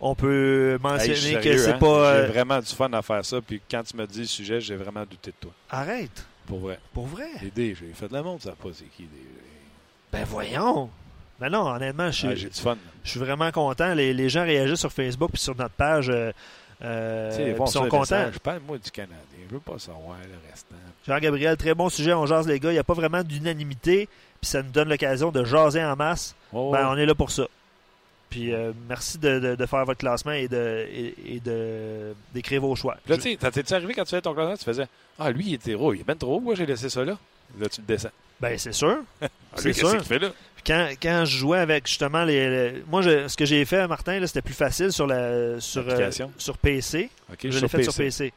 On 0.00 0.14
peut 0.14 0.78
mentionner 0.82 1.14
je 1.14 1.20
suis 1.28 1.40
que 1.40 1.56
c'est 1.58 1.72
hein? 1.72 1.78
pas. 1.78 2.16
J'ai 2.16 2.22
euh, 2.22 2.26
vraiment 2.26 2.58
du 2.60 2.66
fun 2.66 2.92
à 2.92 3.02
faire 3.02 3.24
ça. 3.24 3.40
Puis 3.40 3.60
quand 3.70 3.82
tu 3.82 3.96
me 3.96 4.06
dis 4.06 4.20
le 4.20 4.26
sujet, 4.26 4.60
j'ai 4.60 4.76
vraiment 4.76 5.04
douté 5.04 5.30
de 5.30 5.36
toi. 5.40 5.52
Arrête, 5.70 6.26
Pour 6.46 6.58
vrai. 6.60 6.78
pour 6.92 7.06
vrai? 7.06 7.28
J'ai 7.56 7.74
fait 7.94 8.08
de 8.08 8.12
la 8.12 8.22
montre, 8.22 8.44
ça 8.44 8.52
pas 8.52 8.68
c'est 8.74 8.84
qui. 8.96 9.04
des- 9.04 9.08
Ben 10.12 10.24
voyons. 10.24 10.90
Ben 11.40 11.50
non, 11.50 11.66
honnêtement, 11.68 12.10
je, 12.10 12.26
Ah, 12.28 12.34
j'ai 12.34 12.48
du 12.48 12.58
fun. 12.60 12.76
je 13.04 13.10
suis 13.10 13.20
vraiment 13.20 13.50
content. 13.50 13.92
Les, 13.94 14.14
les 14.14 14.28
gens 14.28 14.42
réagissent 14.44 14.80
sur 14.80 14.92
Facebook 14.92 15.30
puis 15.32 15.40
sur 15.42 15.54
notre 15.56 15.74
page. 15.74 16.08
euh, 16.10 16.32
euh, 16.82 17.54
ils 17.58 17.68
sont 17.70 17.82
contents. 17.88 18.00
message. 18.00 18.38
Parle-moi 18.38 18.78
du 18.78 18.90
Canadien. 18.90 19.16
Je 19.48 19.54
veux 19.54 19.60
pas 19.60 19.78
savoir 19.78 20.16
le 20.24 20.50
restant. 20.50 20.74
Jean-Gabriel, 21.06 21.56
très 21.56 21.74
bon 21.74 21.88
sujet. 21.88 22.12
On 22.12 22.26
jase, 22.26 22.46
les 22.48 22.58
gars. 22.60 22.70
Il 22.70 22.74
n'y 22.74 22.78
a 22.78 22.84
pas 22.84 22.94
vraiment 22.94 23.22
d'unanimité. 23.22 24.08
Puis 24.40 24.50
ça 24.50 24.62
nous 24.62 24.70
donne 24.70 24.88
l'occasion 24.88 25.30
de 25.30 25.44
jaser 25.44 25.82
en 25.82 25.96
masse. 25.96 26.34
Oh, 26.52 26.70
Ben, 26.72 26.88
on 26.90 26.96
est 26.96 27.06
là 27.06 27.14
pour 27.14 27.30
ça. 27.30 27.46
Puis 28.30 28.52
euh, 28.52 28.72
merci 28.88 29.18
de, 29.18 29.38
de- 29.38 29.54
de 29.54 29.66
faire 29.66 29.84
votre 29.84 30.00
classement 30.00 30.32
et 30.32 30.48
de 30.48 30.84
et, 30.90 31.14
et 31.36 31.40
de 31.40 32.12
d'écrire 32.34 32.60
vos 32.60 32.74
choix. 32.74 32.96
Là, 33.08 33.16
tu 33.18 33.36
t'es-tu 33.36 33.72
arrivé 33.74 33.94
quand 33.94 34.02
tu 34.04 34.10
faisais 34.10 34.20
ton 34.22 34.34
classement, 34.34 34.56
tu 34.56 34.64
faisais 34.64 34.86
Ah, 35.18 35.30
lui, 35.30 35.44
il 35.46 35.54
était 35.54 35.70
héros. 35.70 35.94
Il 35.94 36.00
est 36.00 36.04
bien 36.04 36.16
trop. 36.16 36.40
Moi, 36.40 36.54
j'ai 36.56 36.66
laissé 36.66 36.88
ça 36.88 37.04
là. 37.04 37.16
Là, 37.58 37.68
tu 37.68 37.80
le 37.80 37.86
descends. 37.86 38.10
Ben 38.40 38.58
c'est 38.58 38.72
sûr. 38.72 38.98
Ah, 39.22 39.28
C'est 39.56 39.72
sûr. 39.72 39.90
qu'il 39.92 40.00
fait 40.04 40.18
là? 40.18 40.30
Quand, 40.66 40.88
quand 41.00 41.24
je 41.24 41.38
jouais 41.38 41.60
avec 41.60 41.86
justement 41.86 42.24
les, 42.24 42.50
les- 42.72 42.82
moi 42.90 43.00
je- 43.00 43.28
ce 43.28 43.36
que 43.36 43.46
j'ai 43.46 43.64
fait 43.64 43.86
Martin 43.86 44.18
là, 44.20 44.26
c'était 44.26 44.42
plus 44.42 44.52
facile 44.52 44.92
sur 44.92 45.06
la 45.06 45.58
sur 45.60 45.84
euh, 45.88 46.10
sur 46.36 46.58
PC. 46.58 47.08
OK, 47.32 47.38
je 47.48 47.58
l'ai 47.60 47.68
fait 47.68 47.82
sur 47.84 47.94
PC. 47.94 48.32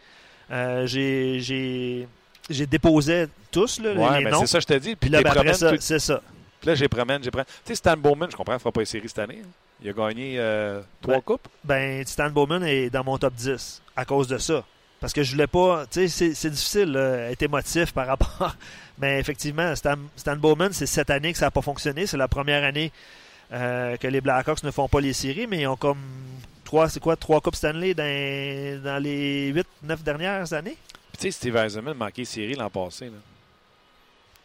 Euh, 0.51 0.85
j'ai 0.87 1.39
j'ai 1.41 2.07
j'ai 2.49 2.65
déposé 2.67 3.25
tous 3.51 3.79
là, 3.81 3.93
Ouais, 3.93 4.19
les 4.19 4.23
mais 4.25 4.31
noms. 4.31 4.41
c'est 4.41 4.47
ça, 4.47 4.59
je 4.59 4.65
t'ai 4.67 4.79
dit. 4.79 4.95
Puis 4.95 5.09
là 5.09 5.17
t'es 5.17 5.23
ben, 5.25 5.29
après 5.31 5.39
promènes 5.41 5.55
ça, 5.59 5.71
tout- 5.71 5.77
c'est 5.81 5.99
ça. 5.99 6.21
Puis 6.61 6.67
là, 6.67 6.75
j'ai 6.75 6.87
promène, 6.87 7.23
j'ai 7.23 7.31
promène. 7.31 7.45
Tu 7.47 7.53
sais, 7.65 7.75
Stan 7.75 7.95
Bowman, 7.97 8.29
je 8.31 8.35
comprends, 8.35 8.53
il 8.53 8.55
ne 8.55 8.59
fera 8.59 8.71
pas 8.71 8.81
une 8.81 8.85
série 8.85 9.07
cette 9.09 9.19
année. 9.19 9.41
hein. 9.43 9.47
Il 9.81 9.89
a 9.89 9.93
gagné 9.93 10.35
euh, 10.39 10.81
trois 11.01 11.15
Ben, 11.15 11.21
coupes? 11.21 11.47
Ben 11.63 12.05
Stan 12.05 12.29
Bowman 12.29 12.63
est 12.63 12.89
dans 12.89 13.03
mon 13.03 13.17
top 13.17 13.33
10 13.33 13.81
à 13.95 14.05
cause 14.05 14.27
de 14.27 14.37
ça. 14.37 14.63
Parce 14.99 15.13
que 15.13 15.23
je 15.23 15.31
voulais 15.31 15.47
pas. 15.47 15.85
Tu 15.89 16.09
sais, 16.09 16.33
c'est- 16.33 16.49
difficile 16.49 16.91
là, 16.91 17.31
être 17.31 17.41
émotif 17.43 17.93
par 17.93 18.07
rapport. 18.07 18.55
Mais 18.99 19.19
effectivement, 19.19 19.73
Stan, 19.75 19.95
Stan 20.17 20.35
Bowman, 20.35 20.73
c'est 20.73 20.85
cette 20.85 21.09
année 21.09 21.31
que 21.31 21.37
ça 21.39 21.45
n'a 21.45 21.51
pas 21.51 21.61
fonctionné. 21.61 22.05
C'est 22.05 22.17
la 22.17 22.27
première 22.27 22.65
année 22.65 22.91
euh, 23.53 23.95
que 23.95 24.07
les 24.07 24.19
Blackhawks 24.19 24.63
ne 24.63 24.71
font 24.71 24.89
pas 24.89 24.99
les 24.99 25.13
séries, 25.13 25.47
mais 25.47 25.61
ils 25.61 25.67
ont 25.67 25.77
comme 25.77 25.97
trois, 26.65 26.89
c'est 26.89 26.99
quoi, 26.99 27.15
trois 27.15 27.39
Coupes 27.39 27.55
Stanley 27.55 27.93
dans, 27.93 28.83
dans 28.83 29.01
les 29.01 29.53
8-9 29.53 30.03
dernières 30.03 30.51
années? 30.53 30.75
Puis 31.13 31.17
tu 31.17 31.21
sais, 31.27 31.31
Steve 31.31 31.55
Eisenman 31.55 31.95
manquait 31.97 32.25
série 32.25 32.55
l'an 32.55 32.69
passé. 32.69 33.05
Là. 33.05 33.11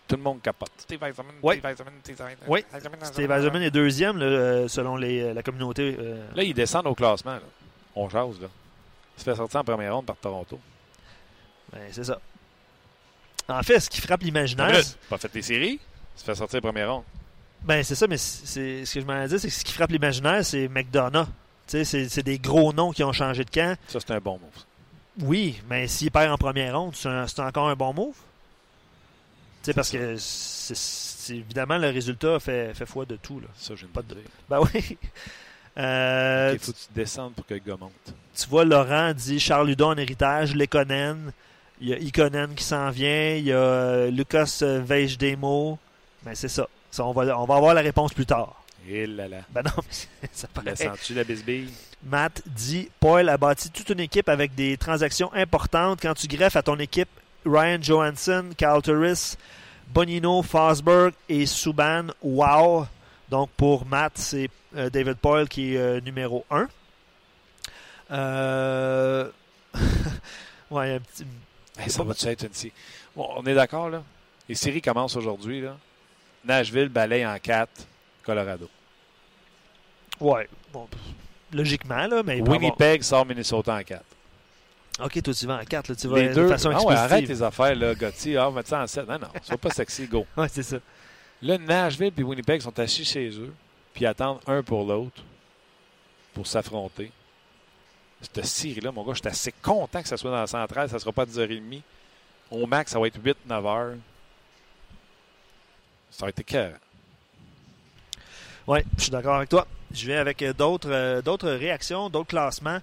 Tout 0.06 0.16
le 0.16 0.22
monde 0.22 0.42
capote. 0.42 0.70
Steve 0.78 1.02
Eisenman, 1.02 1.34
Oui. 1.42 1.54
Steve 1.56 1.70
Eisenman, 1.70 1.94
Steve 2.02 2.14
Eisenman. 2.16 2.36
Oui. 2.48 2.64
Eisenman, 2.74 3.04
Steve 3.04 3.30
Eisenman. 3.30 3.62
Est 3.62 3.70
deuxième 3.70 4.18
là, 4.18 4.26
euh, 4.26 4.68
selon 4.68 4.96
les- 4.96 5.32
la 5.32 5.42
communauté. 5.42 5.96
euh, 5.98 6.26
Là, 6.34 6.42
ils 6.42 6.52
descendent 6.54 6.86
au 6.86 6.94
classement. 6.94 7.34
Là. 7.34 7.40
On 7.96 8.08
jase. 8.08 8.40
Là. 8.40 8.48
Il 9.16 9.20
se 9.20 9.24
fait 9.24 9.34
sortir 9.36 9.60
en 9.60 9.64
première 9.64 9.94
ronde 9.94 10.06
par 10.06 10.16
Toronto. 10.16 10.58
ben, 11.72 11.80
c'est 11.90 12.04
ça. 12.04 12.20
En 13.48 13.62
fait, 13.62 13.80
ce 13.80 13.90
qui 13.90 14.00
frappe 14.00 14.22
l'imaginaire, 14.22 14.80
pas 15.08 15.18
fait 15.18 15.34
les 15.34 15.42
séries. 15.42 15.80
Il 16.16 16.20
se 16.20 16.24
fait 16.24 16.34
sortir 16.34 16.58
en 16.58 16.62
première 16.62 16.92
ronde. 16.92 17.04
Ben, 17.62 17.82
c'est 17.82 17.94
ça, 17.94 18.06
mais 18.06 18.18
c'est 18.18 18.84
ce 18.84 18.94
que 18.94 19.00
je 19.00 19.06
m'en 19.06 19.22
ai 19.22 19.28
dit, 19.28 19.38
c'est 19.38 19.48
que 19.48 19.54
ce 19.54 19.64
qui 19.64 19.72
frappe 19.72 19.90
l'imaginaire, 19.90 20.44
c'est 20.44 20.68
McDonough. 20.68 21.26
Tu 21.66 21.78
sais, 21.78 21.84
c'est- 21.84 22.08
c'est 22.10 22.22
des 22.22 22.38
gros 22.38 22.72
noms 22.74 22.92
qui 22.92 23.02
ont 23.04 23.12
changé 23.12 23.42
de 23.44 23.50
camp. 23.50 23.76
Ça, 23.88 23.98
c'est 24.00 24.12
un 24.12 24.20
bon 24.20 24.32
move. 24.32 24.50
ça. 24.54 24.64
Oui, 25.22 25.60
mais 25.68 25.86
s'il 25.88 26.10
perd 26.10 26.30
en 26.32 26.36
première 26.36 26.78
ronde, 26.78 26.94
c'est 26.94 27.08
un- 27.08 27.26
c'est 27.26 27.40
encore 27.40 27.68
un 27.68 27.76
bon 27.76 27.94
move. 27.94 28.16
Tu 29.64 29.70
sais, 29.70 29.74
parce 29.74 29.88
ça. 29.90 29.98
que 29.98 30.16
c'est 30.16 30.74
c'est- 30.76 31.36
évidemment 31.36 31.78
le 31.78 31.88
résultat 31.88 32.38
fait, 32.38 32.74
fait 32.74 32.84
foi 32.86 33.06
de 33.06 33.16
tout. 33.16 33.40
Là. 33.40 33.46
Ça, 33.56 33.74
j'ai 33.74 33.86
Pas 33.86 34.02
de- 34.02 34.14
de. 34.14 34.20
Ben 34.48 34.60
oui. 34.60 34.98
Euh, 35.76 36.50
Il 36.52 36.58
faut 36.60 36.70
que 36.70 36.76
tu 36.76 36.84
descendes 36.94 37.34
pour 37.34 37.44
que 37.46 37.54
le 37.54 37.58
gars 37.60 37.76
monte. 37.76 37.90
tu 38.36 38.48
vois, 38.48 38.64
Laurent 38.64 39.12
dit 39.12 39.40
Charles 39.40 39.70
Hudon 39.70 39.88
en 39.88 39.96
héritage, 39.96 40.54
Lekonen, 40.54 41.32
il 41.80 41.88
y 41.88 41.92
a 41.92 41.98
Ikonen 41.98 42.54
qui 42.54 42.62
s'en 42.62 42.90
vient, 42.90 43.34
il 43.34 43.46
y 43.46 43.52
a 43.52 43.56
euh, 43.56 44.10
Lucas 44.12 44.60
euh, 44.62 44.80
Vejdemo. 44.84 45.76
Ben 46.22 46.32
c'est 46.36 46.46
ça. 46.48 46.68
Ça, 46.92 47.04
on, 47.04 47.10
va, 47.12 47.36
on 47.40 47.44
va 47.44 47.56
avoir 47.56 47.74
la 47.74 47.80
réponse 47.80 48.12
plus 48.14 48.24
tard. 48.24 48.62
Et 48.88 49.04
là 49.06 49.26
là. 49.26 49.38
Ben 49.50 49.62
non, 49.64 49.72
mais 50.22 50.28
ça 50.32 50.46
paraît. 50.46 50.66
La 50.70 50.76
sens-tu, 50.76 51.12
la 51.14 51.24
bisbille? 51.24 51.70
Matt 52.04 52.42
dit 52.46 52.88
Paul 53.00 53.28
a 53.28 53.36
bâti 53.36 53.68
toute 53.70 53.88
une 53.90 53.98
équipe 53.98 54.28
avec 54.28 54.54
des 54.54 54.76
transactions 54.76 55.32
importantes. 55.34 55.98
Quand 56.00 56.14
tu 56.14 56.28
greffes 56.28 56.54
à 56.54 56.62
ton 56.62 56.78
équipe 56.78 57.08
Ryan 57.44 57.78
Johansson, 57.82 58.50
Carl 58.56 58.82
Turris, 58.82 59.36
Bonino, 59.92 60.42
Fosberg 60.42 61.12
et 61.28 61.46
Subban, 61.46 62.08
wow. 62.22 62.86
Donc 63.28 63.50
pour 63.56 63.86
Matt, 63.86 64.12
c'est 64.16 64.48
euh, 64.76 64.90
David 64.90 65.14
Poyle 65.14 65.48
qui 65.48 65.74
est 65.74 65.78
euh, 65.78 66.00
numéro 66.00 66.44
1. 66.50 66.68
Euh... 68.10 69.30
ouais, 70.70 70.94
un 70.94 71.00
petit. 71.00 71.24
Hey, 71.78 71.90
ça 71.90 72.02
va-tu 72.04 72.26
être 72.26 72.44
une? 72.44 72.70
Bon, 73.16 73.28
on 73.36 73.44
est 73.46 73.54
d'accord, 73.54 73.90
là? 73.90 74.02
Les 74.48 74.54
séries 74.54 74.82
commencent 74.82 75.16
aujourd'hui, 75.16 75.60
là. 75.60 75.76
Nashville 76.44 76.88
balaye 76.88 77.26
en 77.26 77.38
4, 77.38 77.68
Colorado. 78.22 78.68
Ouais. 80.20 80.48
Bon, 80.72 80.86
logiquement, 81.52 82.06
là, 82.06 82.22
mais. 82.22 82.40
avoir- 82.40 82.50
Winnipeg 82.58 83.02
sort 83.02 83.26
Minnesota 83.26 83.74
en 83.74 83.82
4. 83.82 84.02
Ok, 85.00 85.22
toi, 85.22 85.34
tu 85.34 85.46
vas 85.46 85.56
en 85.60 85.64
4, 85.64 85.88
là, 85.88 85.94
tu 85.96 86.06
vas 86.06 86.18
Les 86.18 86.28
de 86.28 86.34
deux. 86.34 86.48
façon 86.48 86.70
Ah 86.72 86.82
ouais, 86.84 86.94
arrête 86.94 87.26
tes 87.26 87.42
affaires, 87.42 87.74
là, 87.74 87.94
Gotti. 87.94 88.36
Ah, 88.36 88.50
mets 88.50 88.62
ça 88.64 88.82
en 88.82 88.86
7. 88.86 89.08
Non, 89.08 89.18
non, 89.18 89.28
sois 89.42 89.58
pas 89.58 89.70
sexy, 89.70 90.06
go. 90.06 90.24
Ouais, 90.36 90.48
c'est 90.48 90.62
ça. 90.62 90.76
Là, 91.42 91.58
Nashville 91.58 92.12
et 92.16 92.22
Winnipeg 92.22 92.60
sont 92.60 92.78
assis 92.78 93.04
chez 93.04 93.28
eux, 93.30 93.52
puis 93.92 94.06
attendent 94.06 94.40
un 94.46 94.62
pour 94.62 94.84
l'autre 94.84 95.22
pour 96.32 96.46
s'affronter. 96.46 97.10
Cette 98.20 98.44
série-là, 98.46 98.92
mon 98.92 99.04
gars, 99.04 99.12
je 99.14 99.18
suis 99.18 99.28
assez 99.28 99.52
content 99.62 100.00
que 100.00 100.08
ça 100.08 100.16
soit 100.16 100.30
dans 100.30 100.40
la 100.40 100.46
centrale. 100.46 100.88
Ça 100.88 100.94
ne 100.94 101.00
sera 101.00 101.12
pas 101.12 101.22
à 101.22 101.26
10h30. 101.26 101.82
Au 102.50 102.66
max, 102.66 102.92
ça 102.92 102.98
va 102.98 103.06
être 103.06 103.18
8-9 103.18 103.34
heures. 103.66 103.96
Ça 106.10 106.24
va 106.26 106.28
être 106.30 106.38
écœurant. 106.38 106.76
Oui, 108.66 108.78
je 108.96 109.02
suis 109.02 109.10
d'accord 109.10 109.34
avec 109.34 109.48
toi. 109.48 109.66
Je 109.92 110.06
viens 110.06 110.20
avec 110.20 110.40
euh, 110.42 110.52
d'autres 110.52 110.90
euh, 110.90 111.20
d'autres 111.20 111.50
réactions, 111.50 112.08
d'autres 112.08 112.28
classements. 112.28 112.78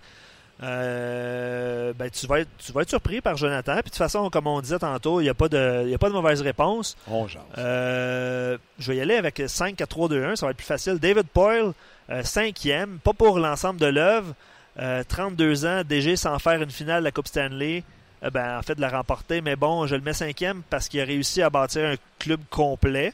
Euh, 0.63 1.93
ben, 1.93 2.09
tu, 2.09 2.27
vas 2.27 2.41
être, 2.41 2.49
tu 2.57 2.71
vas 2.71 2.81
être 2.81 2.89
surpris 2.89 3.21
par 3.21 3.35
Jonathan. 3.37 3.73
Puis 3.75 3.83
de 3.83 3.89
toute 3.89 3.95
façon, 3.95 4.29
comme 4.29 4.47
on 4.47 4.61
disait 4.61 4.79
tantôt, 4.79 5.19
il 5.19 5.23
n'y 5.23 5.29
a, 5.29 5.33
pas 5.33 5.49
de- 5.49 5.87
y 5.87 5.93
a 5.93 5.97
pas 5.97 6.09
de 6.09 6.13
mauvaise 6.13 6.41
réponse. 6.41 6.95
On. 7.07 7.27
Euh, 7.57 8.57
je 8.79 8.91
vais 8.91 8.97
y 8.97 9.01
aller 9.01 9.15
avec 9.15 9.41
5 9.47 9.75
4 9.75 9.89
3 9.89 10.09
2 10.09 10.23
1, 10.23 10.35
ça 10.35 10.45
va 10.45 10.51
être 10.51 10.57
plus 10.57 10.65
facile. 10.65 10.99
David 10.99 11.27
Poyle, 11.27 11.71
euh, 12.09 12.23
cinquième, 12.23 12.99
pas 12.99 13.13
pour 13.13 13.39
l'ensemble 13.39 13.79
de 13.79 13.87
l'œuvre. 13.87 14.33
Euh, 14.79 15.03
32 15.07 15.65
ans, 15.65 15.81
DG 15.87 16.15
sans 16.15 16.37
faire 16.39 16.61
une 16.61 16.71
finale 16.71 16.99
de 17.01 17.05
la 17.05 17.11
Coupe 17.11 17.27
Stanley. 17.27 17.83
Euh, 18.23 18.29
ben, 18.29 18.59
en 18.59 18.61
fait, 18.61 18.75
de 18.75 18.81
la 18.81 18.89
remporter. 18.89 19.41
Mais 19.41 19.55
bon, 19.55 19.87
je 19.87 19.95
le 19.95 20.01
mets 20.01 20.13
cinquième 20.13 20.61
parce 20.69 20.87
qu'il 20.87 21.01
a 21.01 21.05
réussi 21.05 21.41
à 21.41 21.49
bâtir 21.49 21.85
un 21.89 21.95
club 22.19 22.39
complet. 22.51 23.13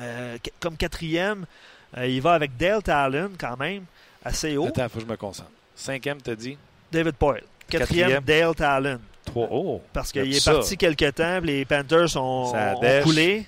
Euh, 0.00 0.38
comme 0.60 0.76
quatrième, 0.76 1.46
euh, 1.98 2.06
il 2.06 2.20
va 2.22 2.32
avec 2.34 2.56
Dale 2.56 2.82
Talon 2.82 3.30
quand 3.38 3.56
même, 3.56 3.84
assez 4.24 4.56
haut. 4.56 4.66
Attends, 4.66 4.84
il 4.84 4.88
faut 4.88 4.98
que 5.00 5.04
je 5.04 5.10
me 5.10 5.16
concentre. 5.16 5.50
Cinquième, 5.74 6.20
t'as 6.20 6.34
dit? 6.34 6.56
David 6.92 7.14
Poyle. 7.16 7.42
Quatrième, 7.68 8.10
Quatrième. 8.20 8.24
Dale 8.46 8.54
Talon. 8.54 9.00
Trois. 9.24 9.48
Oh! 9.50 9.82
Parce 9.92 10.12
qu'il 10.12 10.34
est 10.34 10.40
ça. 10.40 10.52
parti 10.52 10.76
quelque 10.76 11.10
temps, 11.10 11.38
puis 11.40 11.50
les 11.50 11.64
Panthers 11.64 12.16
ont, 12.16 12.52
coulé. 13.02 13.46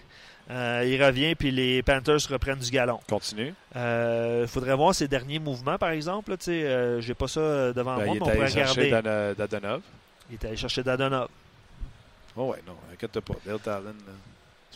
Euh, 0.49 0.85
il 0.87 1.03
revient, 1.05 1.35
puis 1.35 1.51
les 1.51 1.83
Panthers 1.83 2.21
reprennent 2.31 2.59
du 2.61 2.71
galon. 2.71 3.01
Continue. 3.09 3.53
Il 3.75 3.79
Euh, 3.79 4.47
faudrait 4.47 4.77
voir 4.77 4.95
ses 4.95 5.09
derniers 5.09 5.41
mouvements, 5.41 5.77
par 5.77 5.91
exemple. 5.91 6.37
Tu 6.39 6.45
sais, 6.45 6.63
euh, 6.63 7.01
J'ai 7.01 7.15
pas 7.15 7.27
ça 7.29 7.73
devant 7.73 7.97
Ben, 7.97 8.05
moi, 8.07 8.07
il 8.07 8.11
mais 8.11 8.17
est 8.17 8.23
on 8.23 8.25
pourrait 8.25 8.41
allé 8.45 8.53
chercher 8.53 8.81
regarder. 8.85 8.91
Dan- 8.91 9.13
euh, 9.13 9.35
Dadonov. 9.35 9.81
Il 10.31 10.35
est 10.35 10.45
allé 10.47 10.57
chercher 10.57 10.83
Dadonov. 10.85 11.29
Oh 12.37 12.51
ouais, 12.53 12.63
non, 12.67 12.75
inquiète 12.93 13.19
pas. 13.21 13.35
Dale 13.45 13.59
Talon, 13.59 13.85
là. 13.87 14.13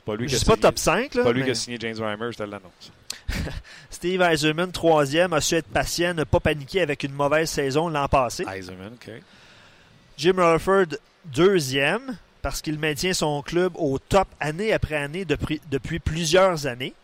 C'est 0.00 0.04
pas 0.06 0.16
lui 0.16 0.26
qui 0.26 0.34
a 0.34 0.38
sais 0.38 0.44
pas 0.44 0.52
signé- 0.54 0.62
top 0.62 0.78
5. 0.78 1.08
C'est 1.12 1.18
Là, 1.18 1.24
pas 1.24 1.32
lui 1.32 1.44
qui 1.44 1.50
a 1.50 1.54
signé 1.54 1.76
James 1.80 1.96
Reimer, 1.98 2.32
je 2.32 2.38
te 2.38 2.42
l'annonce. 2.42 2.92
Steve 3.90 4.20
Eiserman, 4.22 4.72
troisième, 4.72 5.32
a 5.32 5.40
su 5.40 5.54
être 5.54 5.66
patient, 5.68 6.14
ne 6.14 6.24
pas 6.24 6.40
paniquer 6.40 6.80
avec 6.82 7.02
une 7.04 7.12
mauvaise 7.12 7.48
saison 7.50 7.88
l'an 7.88 8.08
passé. 8.08 8.44
Eiserman, 8.52 8.92
OK. 8.94 9.10
Jim 10.16 10.32
Rutherford, 10.36 10.96
Deuxième, 11.26 12.16
parce 12.42 12.62
qu'il 12.62 12.78
maintient 12.78 13.12
son 13.12 13.42
club 13.42 13.72
au 13.76 13.98
top 13.98 14.26
année 14.40 14.72
après 14.72 14.96
année 14.96 15.24
depuis, 15.26 15.60
depuis 15.70 15.98
plusieurs 15.98 16.66
années. 16.66 16.94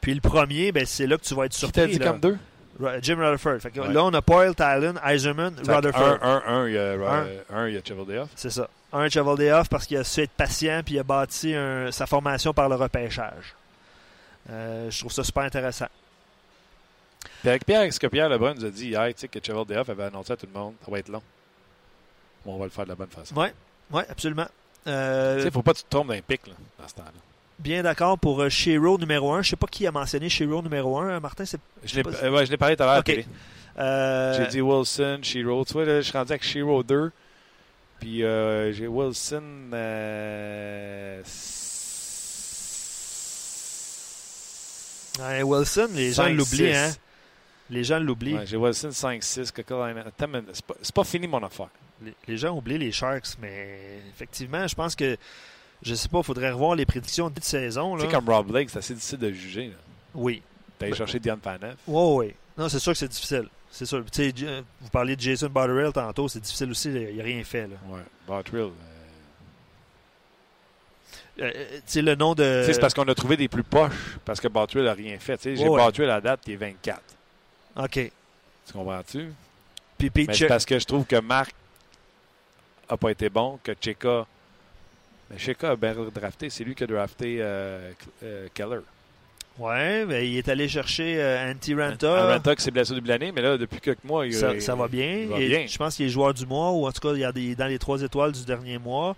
Puis 0.00 0.14
le 0.14 0.20
premier, 0.20 0.70
ben, 0.70 0.84
c'est 0.86 1.06
là 1.06 1.16
que 1.16 1.22
tu 1.24 1.34
vas 1.34 1.46
être 1.46 1.52
Qui 1.52 1.58
surpris. 1.58 1.88
dit 1.88 1.98
là. 1.98 2.06
comme 2.10 2.20
deux? 2.20 2.38
Jim 3.02 3.16
Rutherford. 3.18 3.60
Fait 3.60 3.70
que 3.70 3.80
Ouais. 3.80 3.92
Là, 3.92 4.04
on 4.04 4.12
a 4.14 4.20
Poyle, 4.22 4.52
Fait 5.56 5.66
que 5.66 5.72
Rutherford. 5.72 6.18
Un, 6.22 6.42
un, 6.46 6.54
un, 6.62 6.68
il 6.68 6.74
y 6.74 6.78
a, 6.78 6.92
Un. 6.92 7.26
un, 7.50 7.68
il 7.68 7.74
y 7.74 7.78
a 7.78 7.80
Cheveldayoff. 7.84 8.28
C'est 8.36 8.50
ça. 8.50 8.68
Un 8.94 9.08
Cheveldayoff 9.08 9.68
parce 9.68 9.86
qu'il 9.86 9.96
a 9.96 10.04
su 10.04 10.20
être 10.22 10.30
patient 10.30 10.80
puis 10.84 10.94
il 10.94 10.98
a 11.00 11.02
bâti 11.02 11.54
un- 11.54 11.90
sa 11.90 12.06
formation 12.06 12.54
par 12.54 12.68
le 12.68 12.76
repêchage. 12.76 13.54
Euh, 14.50 14.90
je 14.90 14.98
trouve 15.00 15.12
ça 15.12 15.24
super 15.24 15.42
intéressant. 15.42 15.86
Puis 17.40 17.48
avec 17.48 17.64
Pierre, 17.66 17.92
ce 17.92 17.98
que 17.98 18.06
Pierre 18.06 18.28
Lebrun 18.28 18.54
nous 18.54 18.64
a 18.64 18.70
dit 18.70 18.88
hier, 18.88 19.06
tu 19.08 19.14
sais, 19.16 19.28
que 19.28 19.38
Cheveldayoff 19.44 19.88
avait 19.88 20.04
annoncé 20.04 20.32
à 20.32 20.36
tout 20.36 20.46
le 20.52 20.58
monde, 20.58 20.74
ça 20.84 20.90
va 20.90 20.98
être 20.98 21.08
long. 21.08 21.22
Bon, 22.44 22.54
on 22.54 22.58
va 22.58 22.64
le 22.66 22.70
faire 22.70 22.84
de 22.84 22.90
la 22.90 22.94
bonne 22.94 23.08
façon. 23.08 23.34
Oui, 23.36 23.48
ouais, 23.90 24.04
absolument. 24.08 24.46
Euh, 24.86 25.38
Tu 25.38 25.42
sais, 25.44 25.50
faut 25.50 25.62
pas 25.62 25.72
que 25.72 25.78
tu 25.78 25.84
te 25.84 25.90
trompes 25.90 26.08
d'un 26.08 26.20
pic, 26.20 26.46
là, 26.46 26.52
dans 26.78 26.86
ce 26.88 26.94
temps-là. 26.94 27.10
bien 27.58 27.82
d'accord 27.82 28.18
pour 28.18 28.42
euh, 28.42 28.48
Shiro 28.50 28.98
numéro 28.98 29.32
1. 29.32 29.42
Je 29.42 29.50
sais 29.50 29.56
pas 29.56 29.66
qui 29.66 29.86
a 29.86 29.90
mentionné 29.92 30.28
Shiro 30.28 30.60
numéro 30.62 30.98
1. 30.98 31.20
Martin, 31.20 31.44
c'est. 31.46 31.58
Je 31.84 31.96
l'ai 31.96 32.02
pas- 32.02 32.10
euh, 32.22 32.30
ouais, 32.30 32.56
parlé 32.58 32.76
tout 32.76 32.82
à 32.82 32.86
l'heure. 32.86 33.04
Euh, 33.78 34.34
J'ai 34.38 34.46
dit 34.48 34.60
Wilson, 34.60 35.18
Shiro. 35.22 35.64
Tu 35.64 35.72
vois, 35.72 35.84
là, 35.84 35.96
je 36.00 36.08
suis 36.08 36.16
rendu 36.16 36.30
avec 36.32 36.44
Shiro 36.44 36.82
2. 36.82 37.10
Puis 38.00 38.22
euh, 38.22 38.72
j'ai 38.72 38.86
Wilson. 38.86 39.42
Euh, 39.72 41.22
ouais, 45.20 45.42
Wilson, 45.42 45.88
les 45.94 46.12
gens 46.12 46.28
l'oublient. 46.28 46.74
Hein? 46.74 46.92
Les 47.70 47.84
gens 47.84 47.98
l'oublient. 47.98 48.34
Ouais, 48.34 48.46
j'ai 48.46 48.56
Wilson 48.56 48.88
5-6. 48.90 49.50
Attends, 50.06 50.28
mais 50.28 50.42
c'est 50.52 50.64
pas, 50.64 50.74
pas 50.94 51.04
fini 51.04 51.26
mon 51.26 51.42
affaire. 51.42 51.68
Les, 52.04 52.14
les 52.28 52.36
gens 52.36 52.56
oublient 52.56 52.78
les 52.78 52.92
Sharks, 52.92 53.36
mais 53.40 54.00
effectivement, 54.14 54.66
je 54.66 54.74
pense 54.74 54.94
que. 54.94 55.16
Je 55.82 55.94
sais 55.94 56.08
pas, 56.08 56.18
il 56.18 56.24
faudrait 56.24 56.50
revoir 56.50 56.74
les 56.76 56.86
prédictions 56.86 57.28
de 57.28 57.40
saison. 57.42 57.96
Tu 57.96 58.02
sais, 58.04 58.08
comme 58.08 58.28
Rob 58.28 58.46
Blake, 58.46 58.70
c'est 58.70 58.78
assez 58.78 58.94
difficile 58.94 59.18
de 59.18 59.30
juger. 59.32 59.66
là. 59.68 59.74
Oui. 60.14 60.40
T'as 60.78 60.86
allé 60.86 60.92
Ben- 60.92 60.96
chercher 60.96 61.18
Diane 61.20 61.38
Panev. 61.40 61.74
Oui, 61.86 62.26
oui. 62.26 62.34
Non, 62.56 62.68
c'est 62.70 62.78
sûr 62.78 62.92
que 62.92 62.98
c'est 62.98 63.08
difficile. 63.08 63.48
C'est 63.74 63.86
sûr. 63.86 64.04
Vous 64.80 64.88
parliez 64.92 65.16
de 65.16 65.20
Jason 65.20 65.48
Botterill 65.48 65.92
tantôt, 65.92 66.28
c'est 66.28 66.38
difficile 66.38 66.70
aussi, 66.70 66.90
il 66.90 67.16
n'a 67.16 67.24
rien 67.24 67.42
fait. 67.42 67.66
Là. 67.66 67.74
Ouais. 67.88 68.02
Bottrill. 68.24 68.60
euh, 68.60 68.70
Euh, 71.40 71.50
euh, 71.96 72.02
le 72.02 72.14
nom 72.14 72.36
de. 72.36 72.62
C'est 72.64 72.80
parce 72.80 72.94
qu'on 72.94 73.08
a 73.08 73.14
trouvé 73.16 73.36
des 73.36 73.48
plus 73.48 73.64
poches. 73.64 74.16
Parce 74.24 74.40
que 74.40 74.46
Bottrill 74.46 74.84
n'a 74.84 74.92
rien 74.92 75.18
fait. 75.18 75.40
J'ai 75.42 75.68
Ouais. 75.68 75.84
Bottrill 75.84 76.08
à 76.08 76.20
date, 76.20 76.42
qui 76.42 76.52
est 76.52 76.56
24. 76.56 77.02
OK. 77.76 77.90
Tu 78.66 78.72
comprends-tu? 78.72 79.32
Puis, 79.98 80.08
puis 80.10 80.26
Mais 80.28 80.34
c'est 80.34 80.46
parce 80.46 80.64
que 80.64 80.78
je 80.78 80.84
trouve 80.84 81.04
que 81.04 81.16
Marc 81.16 81.52
a 82.88 82.96
pas 82.96 83.10
été 83.10 83.28
bon, 83.28 83.58
que 83.64 83.72
Cheka. 83.80 84.24
Mais 85.30 85.38
Cheka 85.38 85.72
a 85.72 85.76
bien 85.76 85.94
drafté. 86.14 86.48
C'est 86.48 86.62
lui 86.62 86.76
qui 86.76 86.84
a 86.84 86.86
drafté 86.86 87.38
euh, 87.40 87.90
euh, 88.22 88.46
Keller. 88.54 88.82
Ouais, 89.56 90.04
ben, 90.04 90.24
il 90.24 90.36
est 90.36 90.48
allé 90.48 90.66
chercher 90.68 91.14
euh, 91.22 91.52
Antti 91.52 91.74
Ranta. 91.76 92.26
Ranta 92.26 92.56
qui 92.56 92.62
s'est 92.64 92.72
blessé 92.72 93.00
de 93.00 93.06
l'année, 93.08 93.30
mais 93.30 93.40
là, 93.40 93.56
depuis 93.56 93.78
quelques 93.80 94.02
mois, 94.02 94.26
il, 94.26 94.34
Ça, 94.34 94.58
ça 94.60 94.74
va 94.74 94.88
bien. 94.88 95.12
il 95.22 95.28
va 95.28 95.36
Il 95.38 95.44
est- 95.44 95.48
bien. 95.58 95.66
Je 95.68 95.78
pense 95.78 95.94
qu'il 95.94 96.06
est 96.06 96.08
joueur 96.08 96.34
du 96.34 96.44
mois, 96.44 96.72
ou 96.72 96.88
en 96.88 96.90
tout 96.92 97.00
cas, 97.00 97.14
il 97.14 97.20
y 97.20 97.24
a 97.24 97.30
des, 97.30 97.54
dans 97.54 97.66
les 97.68 97.78
trois 97.78 98.02
étoiles 98.02 98.32
du 98.32 98.44
dernier 98.44 98.78
mois. 98.78 99.14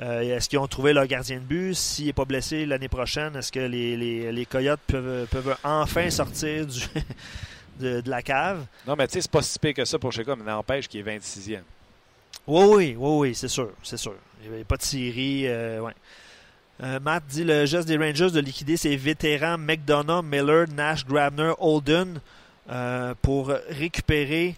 Euh, 0.00 0.20
est-ce 0.20 0.48
qu'ils 0.48 0.60
ont 0.60 0.68
trouvé 0.68 0.92
leur 0.92 1.06
gardien 1.08 1.38
de 1.38 1.42
but? 1.42 1.74
S'il 1.74 2.06
n'est 2.06 2.12
pas 2.12 2.24
blessé 2.24 2.66
l'année 2.66 2.88
prochaine, 2.88 3.34
est-ce 3.34 3.50
que 3.50 3.58
les, 3.58 3.96
les, 3.96 4.30
les 4.30 4.46
Coyotes 4.46 4.78
peuvent, 4.86 5.26
peuvent 5.28 5.56
enfin 5.64 6.08
sortir 6.08 6.66
du, 6.66 6.80
de, 7.80 8.00
de 8.00 8.10
la 8.10 8.22
cave? 8.22 8.64
Non, 8.86 8.94
mais 8.96 9.08
tu 9.08 9.14
sais, 9.14 9.22
c'est 9.22 9.30
pas 9.30 9.42
si 9.42 9.58
pire 9.58 9.74
que 9.74 9.84
ça 9.84 9.98
pour 9.98 10.12
Cheka, 10.12 10.36
mais 10.36 10.44
n'empêche 10.44 10.86
qu'il 10.86 11.00
est 11.00 11.18
26e. 11.18 11.62
Oui, 12.46 12.64
oui, 12.68 12.96
oui, 12.96 13.18
oui, 13.18 13.34
c'est 13.34 13.48
sûr, 13.48 13.70
c'est 13.82 13.96
sûr. 13.96 14.14
Il 14.44 14.48
n'y 14.50 14.54
avait 14.54 14.64
pas 14.64 14.76
de 14.76 14.82
série. 14.82 15.48
euh, 15.48 15.80
ouais. 15.80 15.92
Euh, 16.82 16.98
Matt 17.00 17.24
dit 17.28 17.44
le 17.44 17.66
geste 17.66 17.86
des 17.88 17.98
Rangers 17.98 18.30
de 18.30 18.40
liquider 18.40 18.76
ses 18.76 18.96
vétérans 18.96 19.58
McDonough, 19.58 20.24
Miller, 20.24 20.66
Nash, 20.74 21.04
Grabner, 21.06 21.52
Holden 21.58 22.20
euh, 22.70 23.14
pour 23.20 23.48
récupérer 23.68 24.56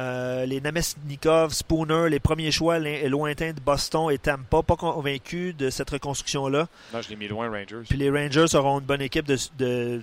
euh, 0.00 0.46
les 0.46 0.60
Namestnikov, 0.60 1.52
Spooner, 1.52 2.08
les 2.10 2.18
premiers 2.18 2.50
choix 2.50 2.80
lo- 2.80 3.08
lointains 3.08 3.52
de 3.52 3.60
Boston 3.60 4.10
et 4.10 4.18
Tampa. 4.18 4.62
Pas 4.64 4.74
convaincu 4.74 5.52
de 5.52 5.70
cette 5.70 5.90
reconstruction-là. 5.90 6.66
Non, 6.92 7.00
je 7.00 7.08
l'ai 7.10 7.16
mis 7.16 7.28
loin, 7.28 7.48
Rangers. 7.48 7.82
Puis 7.88 7.98
les 7.98 8.10
Rangers 8.10 8.56
auront 8.56 8.80
une 8.80 8.86
bonne 8.86 9.02
équipe 9.02 9.26
de, 9.26 10.02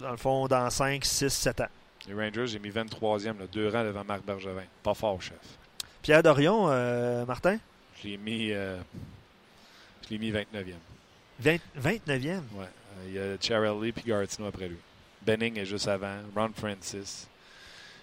dans 0.00 0.10
le 0.10 0.16
fond, 0.16 0.48
dans 0.48 0.68
5, 0.70 1.04
6, 1.04 1.28
7 1.28 1.60
ans. 1.60 1.68
Les 2.08 2.14
Rangers, 2.14 2.48
j'ai 2.48 2.58
mis 2.58 2.70
23e, 2.70 3.26
là, 3.38 3.46
deux 3.52 3.68
rangs 3.68 3.84
devant 3.84 4.02
Marc 4.04 4.24
Bergevin. 4.26 4.64
Pas 4.82 4.94
fort, 4.94 5.22
chef. 5.22 5.36
Pierre 6.02 6.22
Dorion, 6.24 6.66
euh, 6.68 7.24
Martin, 7.24 7.58
Je 8.02 8.08
l'ai 8.08 8.16
mis, 8.16 8.48
euh, 8.50 8.76
je 10.04 10.10
l'ai 10.10 10.18
mis 10.18 10.30
29e. 10.30 10.74
20 11.40 11.58
29e. 11.80 12.40
Ouais. 12.54 12.64
Euh, 12.64 13.06
Il 13.08 13.14
y 13.14 13.18
a 13.18 13.36
Charlie 13.40 13.92
puis 13.92 14.04
Gartino 14.06 14.46
après 14.48 14.68
lui. 14.68 14.76
Benning 15.22 15.58
est 15.58 15.64
juste 15.66 15.88
avant. 15.88 16.16
Ron 16.36 16.50
Francis. 16.56 17.26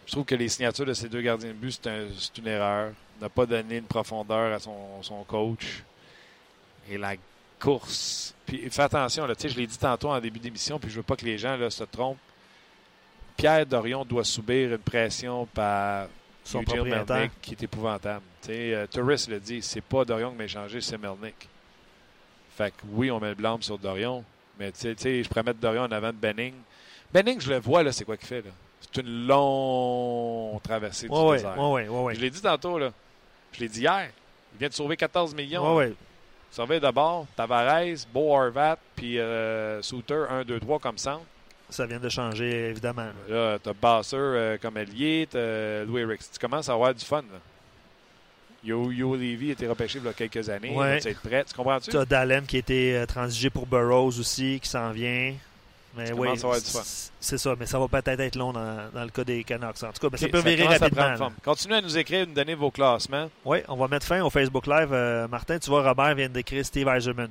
Je 0.06 0.12
trouve 0.12 0.26
que 0.26 0.36
les 0.36 0.50
signatures 0.50 0.86
de 0.86 0.94
ces 0.94 1.08
deux 1.08 1.22
gardiens 1.22 1.50
de 1.50 1.54
but, 1.54 1.72
c'est 1.72 1.88
un- 1.90 2.08
c'est 2.18 2.38
une 2.40 2.48
erreur. 2.48 2.92
Il 3.20 3.24
n'a 3.24 3.30
pas 3.30 3.46
donné 3.46 3.78
une 3.78 3.86
profondeur 3.86 4.54
à 4.54 4.60
son, 4.60 5.02
son 5.04 5.24
coach. 5.24 5.84
Et 6.90 6.98
la 6.98 7.14
course. 7.60 8.34
Puis 8.46 8.68
fais 8.72 8.82
attention, 8.82 9.28
là, 9.28 9.36
je 9.40 9.48
l'ai 9.56 9.68
dit 9.68 9.78
tantôt 9.78 10.10
en 10.10 10.20
début 10.20 10.40
d'émission, 10.40 10.80
puis 10.80 10.90
je 10.90 10.96
veux 10.98 11.04
pas 11.04 11.16
que 11.16 11.24
les 11.26 11.38
gens 11.38 11.56
là, 11.56 11.70
se 11.70 11.84
trompent. 11.84 12.18
Pierre 13.38 13.66
Dorion 13.66 14.04
doit 14.04 14.24
subir 14.24 14.72
une 14.72 14.78
pression 14.80 15.46
par 15.46 16.08
Son 16.44 16.60
Eugene 16.62 16.66
propriétaire. 16.76 17.16
Melnick 17.16 17.32
qui 17.42 17.52
est 17.54 17.64
épouvantable. 17.64 18.24
Euh, 18.50 18.88
Torres 18.88 19.30
le 19.30 19.40
dit, 19.40 19.62
c'est 19.62 19.82
pas 19.82 20.04
Dorion 20.04 20.32
qui 20.32 20.38
m'a 20.38 20.44
échangé, 20.46 20.82
c'est 20.82 20.98
Melnick. 20.98 21.48
Fait 22.62 22.70
que 22.70 22.76
oui, 22.92 23.10
on 23.10 23.20
met 23.20 23.30
le 23.30 23.34
blâme 23.36 23.60
sur 23.64 23.80
Dorion, 23.80 24.24
mais 24.60 24.72
tu 24.72 24.94
sais- 24.96 25.24
je 25.24 25.28
pourrais 25.28 25.42
mettre 25.42 25.60
Dorion 25.60 25.82
en 25.82 25.92
avant 25.92 26.10
de 26.10 26.18
Benning. 26.18 26.54
Benning, 27.12 27.42
je 27.42 27.50
le 27.50 27.60
vois, 27.60 27.82
là, 27.82 27.92
c'est 27.92 28.06
quoi 28.06 28.16
qu'il 28.18 28.28
fait, 28.28 28.42
là? 28.42 28.52
C'est 28.82 29.02
une 29.02 29.26
longue 29.26 30.62
traversée 30.62 31.08
du 31.08 31.16
oui, 31.16 31.38
désert. 31.38 31.56
oui, 31.58 31.82
oui. 31.90 32.16
Je 32.16 32.22
l'ai 32.22 32.30
dit 32.30 32.42
tantôt, 32.42 32.78
là. 32.78 32.92
Je 33.54 33.62
l'ai 33.62 33.68
dit 33.68 33.80
hier. 33.80 34.10
Il 34.54 34.60
vient 34.60 34.70
de 34.70 34.74
sauver 34.76 34.96
14 34.96 35.34
millions. 35.34 35.76
Oui. 35.76 35.96
Surveille 36.52 36.80
d'abord 36.80 37.26
Tavares, 37.36 38.06
Beau 38.14 38.36
Horvat, 38.36 38.78
puis 38.96 39.18
euh, 39.18 39.82
Souter, 39.82 40.26
1, 40.30 40.44
2, 40.44 40.60
3 40.60 40.78
comme 40.78 41.00
centre. 41.00 41.26
Ça 41.68 41.88
vient 41.88 42.00
de 42.00 42.10
changer, 42.10 42.70
évidemment. 42.70 43.08
Là, 43.28 43.58
t'as 43.58 43.74
Basser 43.74 44.18
euh, 44.18 44.58
comme 44.62 44.78
allié, 44.78 45.28
t'as 45.32 45.84
Louis 45.84 46.04
Ricks. 46.06 46.30
Tu 46.34 46.38
commences 46.40 46.70
à 46.70 46.74
avoir 46.74 46.94
du 46.94 47.04
fun, 47.04 47.22
là. 47.22 47.40
Yo, 48.64 48.92
Yo 48.92 49.16
Levy 49.16 49.50
a 49.50 49.54
été 49.54 49.68
repêché 49.68 50.00
il 50.00 50.06
y 50.06 50.08
a 50.08 50.14
quelques 50.14 50.48
années. 50.50 50.70
Ouais. 50.76 50.98
Il 51.00 51.04
va 51.04 51.10
être 51.10 51.22
prêt? 51.22 51.44
Tu 51.46 51.54
comprends-tu? 51.56 51.90
Tu 51.90 51.98
as 51.98 52.06
Dallin 52.06 52.42
qui 52.42 52.58
a 52.58 52.60
été 52.60 52.96
euh, 52.98 53.06
transigé 53.06 53.50
pour 53.50 53.66
Burroughs 53.66 54.20
aussi, 54.20 54.60
qui 54.62 54.70
s'en 54.70 54.92
vient. 54.92 55.34
Mais 55.98 56.14
oui, 56.14 56.30
c'est- 57.20 57.38
ça, 57.38 57.56
mais 57.60 57.66
ça 57.66 57.78
va 57.78 57.88
peut-être 57.90 58.20
être 58.22 58.36
long 58.38 58.54
dans, 58.54 58.90
dans 58.94 59.04
le 59.04 59.10
cas 59.10 59.26
des 59.26 59.44
Canucks. 59.44 59.84
En 59.84 59.92
tout 59.92 60.00
cas, 60.00 60.10
ben, 60.10 60.18
ça 60.18 60.28
peut 60.30 60.40
virer 60.40 60.66
à 60.68 60.78
rapidement. 60.78 61.32
Continuez 61.44 61.76
à 61.78 61.82
nous 61.82 61.98
écrire, 61.98 62.26
nous 62.26 62.34
donner 62.34 62.56
vos 62.56 62.72
classements. 62.72 63.30
Oui, 63.44 63.58
on 63.68 63.76
va 63.76 63.90
mettre 63.90 64.06
fin 64.06 64.22
au 64.22 64.30
Facebook 64.30 64.68
Live. 64.68 64.90
Euh, 64.94 65.28
Martin, 65.28 65.60
tu 65.60 65.70
vois, 65.70 65.84
Robert 65.84 66.16
vient 66.16 66.30
d'écrire 66.30 66.66
Steve 66.66 66.88
Eiserman 66.88 67.30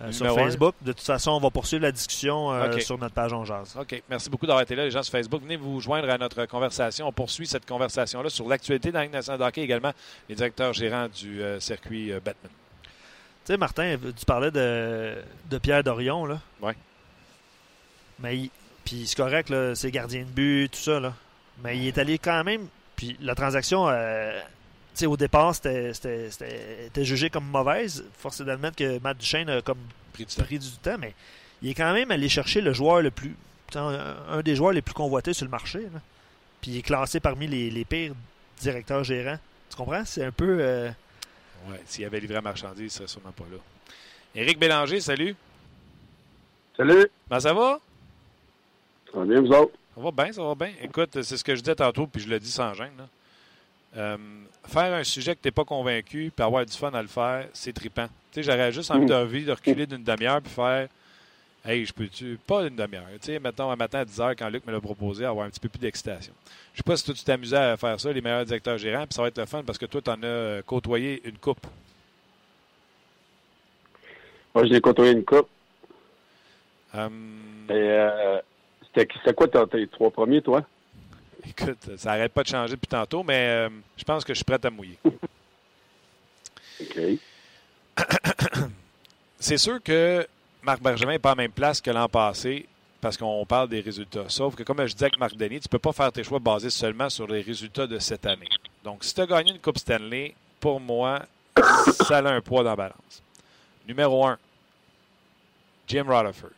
euh, 0.00 0.12
sur 0.12 0.24
Numéro 0.26 0.40
un. 0.40 0.46
Facebook. 0.48 0.74
De 0.82 0.92
toute 0.92 1.04
façon, 1.04 1.32
on 1.32 1.40
va 1.40 1.50
poursuivre 1.50 1.82
la 1.82 1.92
discussion 1.92 2.52
euh, 2.52 2.78
sur 2.78 2.96
notre 2.98 3.14
page 3.14 3.32
On 3.32 3.44
Jase. 3.44 3.76
OK. 3.78 4.02
Merci 4.08 4.30
beaucoup 4.30 4.46
d'avoir 4.46 4.62
été 4.62 4.74
là, 4.74 4.84
les 4.84 4.90
gens 4.90 5.02
sur 5.02 5.12
Facebook. 5.12 5.42
Venez 5.42 5.56
vous 5.56 5.80
joindre 5.80 6.08
à 6.08 6.16
notre 6.18 6.46
conversation. 6.46 7.06
On 7.08 7.12
poursuit 7.12 7.46
cette 7.46 7.66
conversation-là 7.66 8.30
sur 8.30 8.48
l'actualité 8.48 8.90
dans 8.92 8.98
la 9.00 9.04
Ligue 9.04 9.12
nationale 9.14 9.40
de 9.40 9.44
hockey, 9.44 9.62
également 9.62 9.92
les 10.28 10.34
directeurs 10.34 10.72
gérants 10.72 11.08
du 11.08 11.42
euh, 11.42 11.60
circuit 11.60 12.12
Batman. 12.24 12.50
Tu 12.82 13.52
sais, 13.52 13.56
Martin, 13.56 13.96
tu 14.18 14.24
parlais 14.26 14.50
de, 14.50 15.14
de 15.50 15.58
Pierre 15.58 15.82
Dorion, 15.82 16.24
là. 16.26 16.38
Ouais. 16.60 16.74
Mais 18.18 18.36
il- 18.36 18.50
puis 18.84 19.06
c'est 19.06 19.16
correct, 19.16 19.50
là, 19.50 19.74
c'est 19.74 19.90
gardien 19.90 20.20
de 20.22 20.24
but, 20.30 20.68
tout 20.70 20.78
ça, 20.78 21.00
là. 21.00 21.14
Mais 21.62 21.76
il 21.78 21.86
est 21.86 21.98
allé 21.98 22.18
quand 22.18 22.42
même. 22.44 22.66
Puis 22.96 23.16
la 23.20 23.34
transaction, 23.34 23.88
au 25.06 25.16
départ, 25.16 25.54
c'était, 25.54 25.92
c'était, 25.94 26.30
c'était- 26.30 26.86
était 26.86 27.04
jugé 27.04 27.30
comme 27.30 27.44
mauvaise. 27.46 28.04
Force 28.18 28.40
est 28.40 28.44
d'admettre 28.44 28.76
que 28.76 28.98
Matt 29.00 29.18
Duchesne 29.18 29.48
a 29.50 29.62
comme 29.62 29.78
Pris 30.12 30.24
du 30.26 30.34
temps. 30.34 30.42
pris 30.44 30.58
du 30.58 30.70
temps, 30.82 30.96
mais 30.98 31.14
il 31.62 31.70
est 31.70 31.74
quand 31.74 31.92
même 31.92 32.10
allé 32.10 32.28
chercher 32.28 32.60
le 32.60 32.72
joueur 32.72 33.02
le 33.02 33.10
plus. 33.10 33.34
un, 33.74 34.16
un 34.30 34.40
des 34.42 34.56
joueurs 34.56 34.72
les 34.72 34.82
plus 34.82 34.94
convoités 34.94 35.32
sur 35.32 35.44
le 35.44 35.50
marché. 35.50 35.80
là. 35.80 36.00
Puis 36.60 36.72
il 36.72 36.78
est 36.78 36.82
classé 36.82 37.20
parmi 37.20 37.46
les, 37.46 37.70
les 37.70 37.84
pires 37.84 38.14
directeurs 38.60 39.04
gérants. 39.04 39.38
Tu 39.70 39.76
comprends? 39.76 40.04
C'est 40.04 40.24
un 40.24 40.32
peu. 40.32 40.58
euh, 40.60 40.90
Ouais, 41.68 41.80
s'il 41.86 42.04
avait 42.06 42.18
livré 42.20 42.34
la 42.34 42.40
marchandise, 42.40 42.82
il 42.84 42.90
serait 42.90 43.06
sûrement 43.06 43.32
pas 43.32 43.44
là. 43.50 43.58
Éric 44.34 44.58
Bélanger, 44.58 45.00
salut. 45.00 45.36
Salut, 46.76 47.06
Ben, 47.28 47.38
ça 47.40 47.52
va? 47.52 47.78
ça 49.12 49.18
va 49.18 49.24
bien, 49.26 49.40
vous 49.40 49.52
autres? 49.52 49.72
Ça 49.94 50.00
va 50.00 50.10
bien, 50.10 50.32
ça 50.32 50.42
va 50.42 50.54
bien. 50.54 50.72
Écoute, 50.80 51.10
c'est 51.22 51.36
ce 51.36 51.44
que 51.44 51.54
je 51.54 51.60
disais 51.60 51.74
tantôt, 51.74 52.06
puis 52.06 52.22
je 52.22 52.28
le 52.28 52.40
dis 52.40 52.50
sans 52.50 52.72
gêne. 52.74 52.92
là. 52.96 53.06
Euh, 53.96 54.16
faire 54.66 54.94
un 54.94 55.04
sujet 55.04 55.34
que 55.34 55.40
tu 55.42 55.48
n'es 55.48 55.52
pas 55.52 55.64
convaincu, 55.64 56.30
puis 56.34 56.44
avoir 56.44 56.64
du 56.64 56.72
fun 56.76 56.90
à 56.92 57.02
le 57.02 57.08
faire, 57.08 57.48
c'est 57.52 57.72
trippant. 57.72 58.06
Tu 58.32 58.36
sais, 58.36 58.42
j'aurais 58.44 58.70
juste 58.72 58.90
envie 58.90 59.06
Mm. 59.06 59.08
de, 59.08 59.46
de 59.46 59.52
reculer 59.52 59.86
d'une 59.86 60.04
demi-heure, 60.04 60.40
puis 60.40 60.52
faire 60.52 60.88
Hey, 61.62 61.84
je 61.84 61.92
peux-tu. 61.92 62.38
Pas 62.46 62.62
une 62.66 62.74
demi-heure. 62.76 63.04
Tu 63.20 63.26
sais, 63.26 63.38
mettons, 63.38 63.70
un 63.70 63.76
matin 63.76 63.98
à 63.98 64.04
10 64.06 64.18
h, 64.18 64.34
quand 64.38 64.48
Luc 64.48 64.66
me 64.66 64.72
l'a 64.72 64.80
proposé, 64.80 65.26
avoir 65.26 65.44
un 65.44 65.50
petit 65.50 65.60
peu 65.60 65.68
plus 65.68 65.78
d'excitation. 65.78 66.32
Je 66.72 66.78
sais 66.78 66.82
pas 66.82 66.96
si 66.96 67.04
toi, 67.04 67.12
tu 67.12 67.22
t'amusais 67.22 67.56
à 67.56 67.76
faire 67.76 68.00
ça, 68.00 68.10
les 68.10 68.22
meilleurs 68.22 68.46
directeurs 68.46 68.78
gérants, 68.78 69.04
puis 69.06 69.12
ça 69.14 69.20
va 69.20 69.28
être 69.28 69.36
le 69.36 69.44
fun 69.44 69.62
parce 69.62 69.76
que 69.76 69.84
toi, 69.84 70.00
tu 70.00 70.08
en 70.10 70.22
as 70.22 70.26
euh, 70.26 70.62
côtoyé 70.62 71.20
une 71.28 71.36
coupe. 71.36 71.66
Moi, 74.54 74.64
je 74.64 74.72
l'ai 74.72 74.80
côtoyé 74.80 75.12
une 75.12 75.24
coupe. 75.24 75.48
Et, 76.94 76.98
euh, 77.72 78.38
c'était, 78.94 79.34
quoi 79.34 79.46
tes 79.46 79.86
trois 79.88 80.10
premiers, 80.10 80.40
toi? 80.40 80.64
Écoute, 81.48 81.96
ça 81.96 82.10
n'arrête 82.10 82.32
pas 82.32 82.42
de 82.42 82.48
changer 82.48 82.74
depuis 82.74 82.88
tantôt, 82.88 83.22
mais 83.22 83.48
euh, 83.48 83.68
je 83.96 84.04
pense 84.04 84.24
que 84.24 84.32
je 84.32 84.38
suis 84.38 84.44
prêt 84.44 84.58
à 84.62 84.70
mouiller. 84.70 84.98
OK. 86.80 87.00
C'est 89.38 89.58
sûr 89.58 89.82
que 89.82 90.26
Marc 90.62 90.82
Bergevin 90.82 91.12
n'est 91.12 91.18
pas 91.18 91.32
à 91.32 91.34
la 91.34 91.42
même 91.42 91.52
place 91.52 91.80
que 91.80 91.90
l'an 91.90 92.08
passé 92.08 92.66
parce 93.00 93.16
qu'on 93.16 93.46
parle 93.46 93.68
des 93.68 93.80
résultats. 93.80 94.24
Sauf 94.28 94.54
que, 94.54 94.62
comme 94.62 94.84
je 94.86 94.92
disais 94.92 95.06
avec 95.06 95.18
Marc 95.18 95.34
Denis, 95.34 95.60
tu 95.60 95.66
ne 95.66 95.70
peux 95.70 95.78
pas 95.78 95.92
faire 95.92 96.12
tes 96.12 96.22
choix 96.22 96.38
basés 96.38 96.70
seulement 96.70 97.08
sur 97.08 97.26
les 97.26 97.40
résultats 97.40 97.86
de 97.86 97.98
cette 97.98 98.26
année. 98.26 98.48
Donc, 98.84 99.04
si 99.04 99.14
tu 99.14 99.20
as 99.22 99.26
gagné 99.26 99.52
une 99.52 99.58
Coupe 99.58 99.78
Stanley, 99.78 100.34
pour 100.60 100.80
moi, 100.80 101.22
ça 102.06 102.18
a 102.18 102.30
un 102.30 102.40
poids 102.40 102.62
dans 102.62 102.70
la 102.70 102.76
balance. 102.76 103.22
Numéro 103.88 104.26
1, 104.26 104.38
Jim 105.88 106.04
Rutherford, 106.06 106.50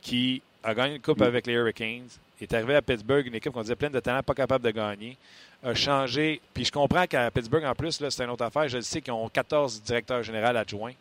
qui 0.00 0.40
a 0.62 0.74
gagné 0.74 0.96
une 0.96 1.02
Coupe 1.02 1.22
avec 1.22 1.46
les 1.46 1.54
Hurricanes, 1.54 2.08
est 2.44 2.52
arrivé 2.54 2.74
à 2.74 2.82
Pittsburgh, 2.82 3.26
une 3.26 3.34
équipe 3.34 3.52
qu'on 3.52 3.62
disait 3.62 3.76
pleine 3.76 3.92
de 3.92 4.00
talents, 4.00 4.22
pas 4.22 4.34
capable 4.34 4.64
de 4.64 4.70
gagner, 4.70 5.16
a 5.62 5.74
changé. 5.74 6.40
Puis 6.54 6.64
je 6.64 6.72
comprends 6.72 7.06
qu'à 7.06 7.30
Pittsburgh, 7.30 7.64
en 7.64 7.74
plus, 7.74 8.02
c'est 8.08 8.24
une 8.24 8.30
autre 8.30 8.44
affaire. 8.44 8.68
Je 8.68 8.80
sais 8.80 9.00
qu'ils 9.00 9.12
ont 9.12 9.28
14 9.28 9.82
directeurs 9.82 10.22
généraux 10.22 10.56
adjoints. 10.56 10.94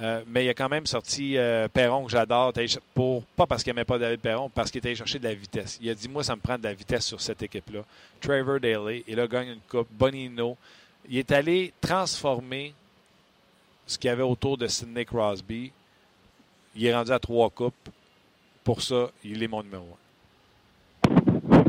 Euh, 0.00 0.22
mais 0.26 0.46
il 0.46 0.48
a 0.48 0.54
quand 0.54 0.70
même 0.70 0.86
sorti 0.86 1.36
euh, 1.36 1.68
Perron, 1.68 2.06
que 2.06 2.10
j'adore, 2.10 2.54
pour, 2.94 3.24
pas 3.36 3.46
parce 3.46 3.62
qu'il 3.62 3.74
n'aimait 3.74 3.84
pas 3.84 3.98
David 3.98 4.20
Perron, 4.20 4.48
parce 4.48 4.70
qu'il 4.70 4.78
était 4.78 4.88
allé 4.88 4.96
chercher 4.96 5.18
de 5.18 5.24
la 5.24 5.34
vitesse. 5.34 5.78
Il 5.82 5.90
a 5.90 5.94
dit 5.94 6.08
Moi, 6.08 6.24
ça 6.24 6.34
me 6.34 6.40
prend 6.40 6.56
de 6.56 6.64
la 6.64 6.72
vitesse 6.72 7.04
sur 7.04 7.20
cette 7.20 7.42
équipe-là. 7.42 7.80
Trevor 8.20 8.58
Daly, 8.58 9.04
il 9.06 9.20
a 9.20 9.26
gagné 9.26 9.52
une 9.52 9.60
coupe. 9.68 9.88
Bonino. 9.90 10.56
Il 11.10 11.18
est 11.18 11.32
allé 11.32 11.74
transformer 11.80 12.72
ce 13.86 13.98
qu'il 13.98 14.08
y 14.08 14.10
avait 14.10 14.22
autour 14.22 14.56
de 14.56 14.66
Sidney 14.66 15.04
Crosby. 15.04 15.72
Il 16.74 16.86
est 16.86 16.94
rendu 16.94 17.10
à 17.10 17.18
trois 17.18 17.50
coupes. 17.50 17.90
Pour 18.64 18.80
ça, 18.82 19.08
il 19.24 19.42
est 19.42 19.48
mon 19.48 19.62
numéro 19.62 19.84
un. 19.84 21.62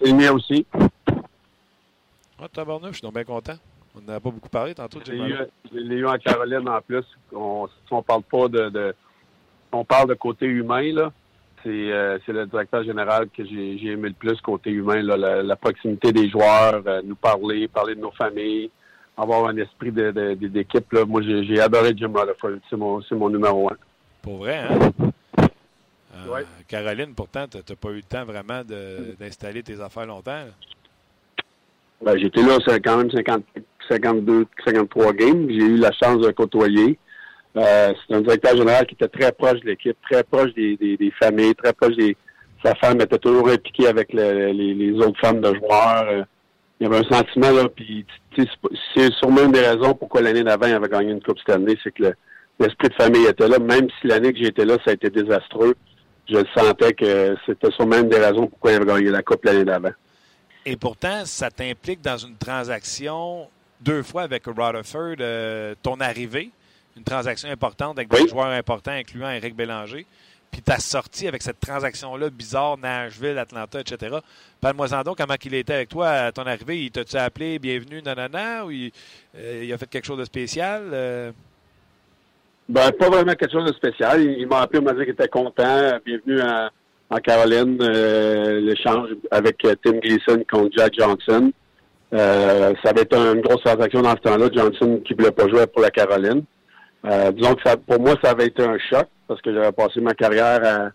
C'est 0.00 0.08
le 0.08 0.14
mien 0.14 0.32
aussi. 0.32 0.66
Ah, 2.38 2.48
tabarnouche, 2.52 2.90
je 2.90 2.96
suis 2.96 3.02
donc 3.02 3.14
bien 3.14 3.24
content. 3.24 3.56
On 3.96 4.00
n'en 4.02 4.14
a 4.16 4.20
pas 4.20 4.30
beaucoup 4.30 4.50
parlé 4.50 4.74
tantôt, 4.74 4.98
Je 5.06 5.12
l'ai 5.72 5.96
eu, 5.96 6.06
en 6.06 6.18
Caroline 6.18 6.68
en 6.68 6.80
plus. 6.82 7.04
On, 7.32 7.66
si 7.66 7.92
on 7.92 8.02
parle 8.02 8.22
pas 8.22 8.48
de, 8.48 8.68
de- 8.68 8.94
on 9.72 9.84
parle 9.84 10.08
de 10.10 10.14
côté 10.14 10.44
humain 10.46 10.92
là. 10.92 11.12
C'est, 11.62 11.90
euh, 11.90 12.18
le 12.28 12.46
directeur 12.46 12.84
général 12.84 13.28
que 13.30 13.44
j'ai, 13.44 13.76
aimé 13.90 14.08
le 14.10 14.14
plus 14.14 14.38
côté 14.42 14.70
humain, 14.70 15.02
là, 15.02 15.16
la, 15.16 15.42
la 15.42 15.56
proximité 15.56 16.12
des 16.12 16.28
joueurs, 16.28 16.82
euh, 16.86 17.00
nous 17.02 17.16
parler, 17.16 17.66
parler 17.66 17.94
de 17.96 18.00
nos 18.00 18.12
familles, 18.12 18.70
avoir 19.16 19.46
un 19.48 19.56
esprit 19.56 19.90
de, 19.90 20.10
d'équipe. 20.34 20.92
Moi, 21.08 21.22
j'ai, 21.22 21.42
j'ai 21.44 21.58
adoré 21.60 21.94
Jim 21.96 22.12
Rutherford. 22.14 22.58
C'est 22.70 22.76
mon, 22.76 23.00
c'est 23.02 23.14
mon 23.16 23.30
numéro 23.30 23.68
un. 23.70 23.76
Pour 24.22 24.36
vrai, 24.38 24.58
hein? 24.58 24.90
Euh, 26.26 26.32
Ouais. 26.32 26.44
Caroline, 26.68 27.14
pourtant, 27.14 27.46
tu 27.48 27.58
n'as 27.58 27.76
pas 27.76 27.90
eu 27.90 27.96
le 27.96 28.02
temps 28.02 28.24
vraiment 28.24 28.62
de- 28.64 29.14
d'installer 29.18 29.62
tes 29.62 29.80
affaires 29.80 30.06
longtemps. 30.06 30.44
Ben, 32.02 32.16
j'étais 32.18 32.42
là, 32.42 32.58
quand 32.84 32.96
même 32.98 33.10
50, 33.10 33.42
52, 33.88 34.46
53 34.64 35.12
games. 35.12 35.46
J'ai 35.48 35.56
eu 35.56 35.76
la 35.76 35.92
chance 35.92 36.18
de 36.20 36.30
côtoyer. 36.30 36.98
Euh, 37.56 37.94
c'est 38.06 38.14
un 38.14 38.20
directeur 38.20 38.56
général 38.56 38.86
qui 38.86 38.94
était 38.94 39.08
très 39.08 39.32
proche 39.32 39.60
de 39.60 39.66
l'équipe, 39.66 39.96
très 40.10 40.22
proche 40.22 40.52
des, 40.54 40.76
des, 40.76 40.96
des 40.98 41.10
familles, 41.12 41.54
très 41.54 41.72
proche 41.72 41.96
des. 41.96 42.16
Sa 42.62 42.74
femme 42.74 43.00
était 43.00 43.18
toujours 43.18 43.48
impliquée 43.48 43.86
avec 43.86 44.12
le- 44.12 44.52
les, 44.52 44.74
les 44.74 44.92
autres 44.98 45.18
femmes 45.20 45.40
de 45.40 45.54
joueurs. 45.54 46.06
Euh, 46.08 46.22
il 46.80 46.84
y 46.84 46.86
avait 46.92 46.98
un 47.06 47.08
sentiment 47.16 47.50
là, 47.50 47.68
puis 47.74 48.04
c'est 48.94 49.10
sûrement 49.14 49.44
une 49.44 49.52
des 49.52 49.60
raisons 49.66 49.94
pourquoi 49.94 50.20
l'année 50.20 50.42
d'avant 50.42 50.66
il 50.66 50.74
avait 50.74 50.88
gagné 50.88 51.12
une 51.12 51.22
Coupe 51.22 51.38
Stanley, 51.38 51.76
c'est 51.82 51.94
que 51.94 52.02
le- 52.02 52.14
l'esprit 52.60 52.88
de 52.88 52.94
famille 52.94 53.26
était 53.26 53.48
là. 53.48 53.58
Même 53.58 53.88
si 53.98 54.06
l'année 54.06 54.34
que 54.34 54.38
j'étais 54.38 54.66
là, 54.66 54.76
ça 54.84 54.90
a 54.90 54.94
été 54.94 55.08
désastreux, 55.08 55.74
je 56.28 56.36
le 56.38 56.46
sentais 56.54 56.92
que 56.92 57.36
c'était 57.46 57.70
sûrement 57.72 57.98
une 57.98 58.08
des 58.08 58.18
raisons 58.18 58.46
pourquoi 58.46 58.72
il 58.72 58.76
avait 58.76 58.86
gagné 58.86 59.10
la 59.10 59.22
Coupe 59.22 59.44
l'année 59.44 59.64
d'avant. 59.64 59.92
Et 60.64 60.76
pourtant, 60.76 61.24
ça 61.24 61.50
t'implique 61.50 62.00
dans 62.02 62.16
une 62.16 62.36
transaction 62.36 63.48
deux 63.80 64.02
fois 64.02 64.22
avec 64.22 64.46
Rutherford, 64.46 65.16
euh, 65.20 65.74
ton 65.82 66.00
arrivée, 66.00 66.50
une 66.96 67.04
transaction 67.04 67.48
importante 67.50 67.98
avec 67.98 68.10
des 68.10 68.26
joueurs 68.26 68.46
importants, 68.46 68.92
incluant 68.92 69.30
Eric 69.30 69.54
Bélanger. 69.54 70.06
Puis 70.50 70.62
ta 70.62 70.78
sortie 70.78 71.28
avec 71.28 71.42
cette 71.42 71.60
transaction-là 71.60 72.30
bizarre, 72.30 72.78
Nashville, 72.78 73.36
Atlanta, 73.36 73.80
etc. 73.80 74.16
Parle-moi-en 74.60 75.02
donc 75.02 75.18
comment 75.18 75.34
il 75.44 75.54
était 75.54 75.74
avec 75.74 75.88
toi 75.88 76.08
à 76.08 76.32
ton 76.32 76.46
arrivée. 76.46 76.84
Il 76.84 76.90
t'a-tu 76.90 77.16
appelé 77.16 77.58
bienvenue, 77.58 78.00
nanana, 78.00 78.64
ou 78.64 78.70
il, 78.70 78.90
euh, 79.36 79.62
il 79.64 79.72
a 79.72 79.78
fait 79.78 79.88
quelque 79.88 80.06
chose 80.06 80.18
de 80.18 80.24
spécial? 80.24 80.88
euh? 80.92 81.32
Ben, 82.68 82.90
pas 82.98 83.08
vraiment 83.08 83.32
quelque 83.34 83.52
chose 83.52 83.64
de 83.70 83.74
spécial. 83.76 84.20
Il, 84.22 84.46
m'a 84.48 84.60
appelé, 84.62 84.80
il 84.80 84.84
m'a 84.84 84.92
dit 84.92 85.00
qu'il 85.04 85.10
était 85.10 85.28
content. 85.28 85.98
Bienvenue 86.04 86.40
à- 86.40 86.70
en 87.10 87.16
Caroline. 87.18 87.78
Euh, 87.80 88.60
L'échange 88.60 89.10
avec 89.30 89.64
euh, 89.64 89.74
Tim 89.84 89.98
Gleason 89.98 90.42
contre 90.50 90.70
Jack 90.76 90.94
Johnson. 90.98 91.52
Euh, 92.12 92.72
ça 92.82 92.90
avait 92.90 93.02
été 93.02 93.16
une 93.16 93.40
grosse 93.40 93.62
transaction 93.62 94.02
dans 94.02 94.10
ce 94.16 94.16
temps-là. 94.22 94.48
Johnson 94.52 95.00
qui 95.04 95.14
voulait 95.14 95.30
pas 95.30 95.48
jouer 95.48 95.66
pour 95.68 95.82
la 95.82 95.90
Caroline. 95.90 96.42
Euh, 97.04 97.30
disons 97.30 97.54
que 97.54 97.62
ça, 97.64 97.76
pour 97.76 98.00
moi, 98.00 98.14
ça 98.22 98.30
avait 98.30 98.46
été 98.46 98.62
un 98.64 98.78
choc 98.78 99.06
parce 99.28 99.40
que 99.40 99.52
j'avais 99.54 99.70
passé 99.72 100.00
ma 100.00 100.14
carrière 100.14 100.60
à- 100.64 100.90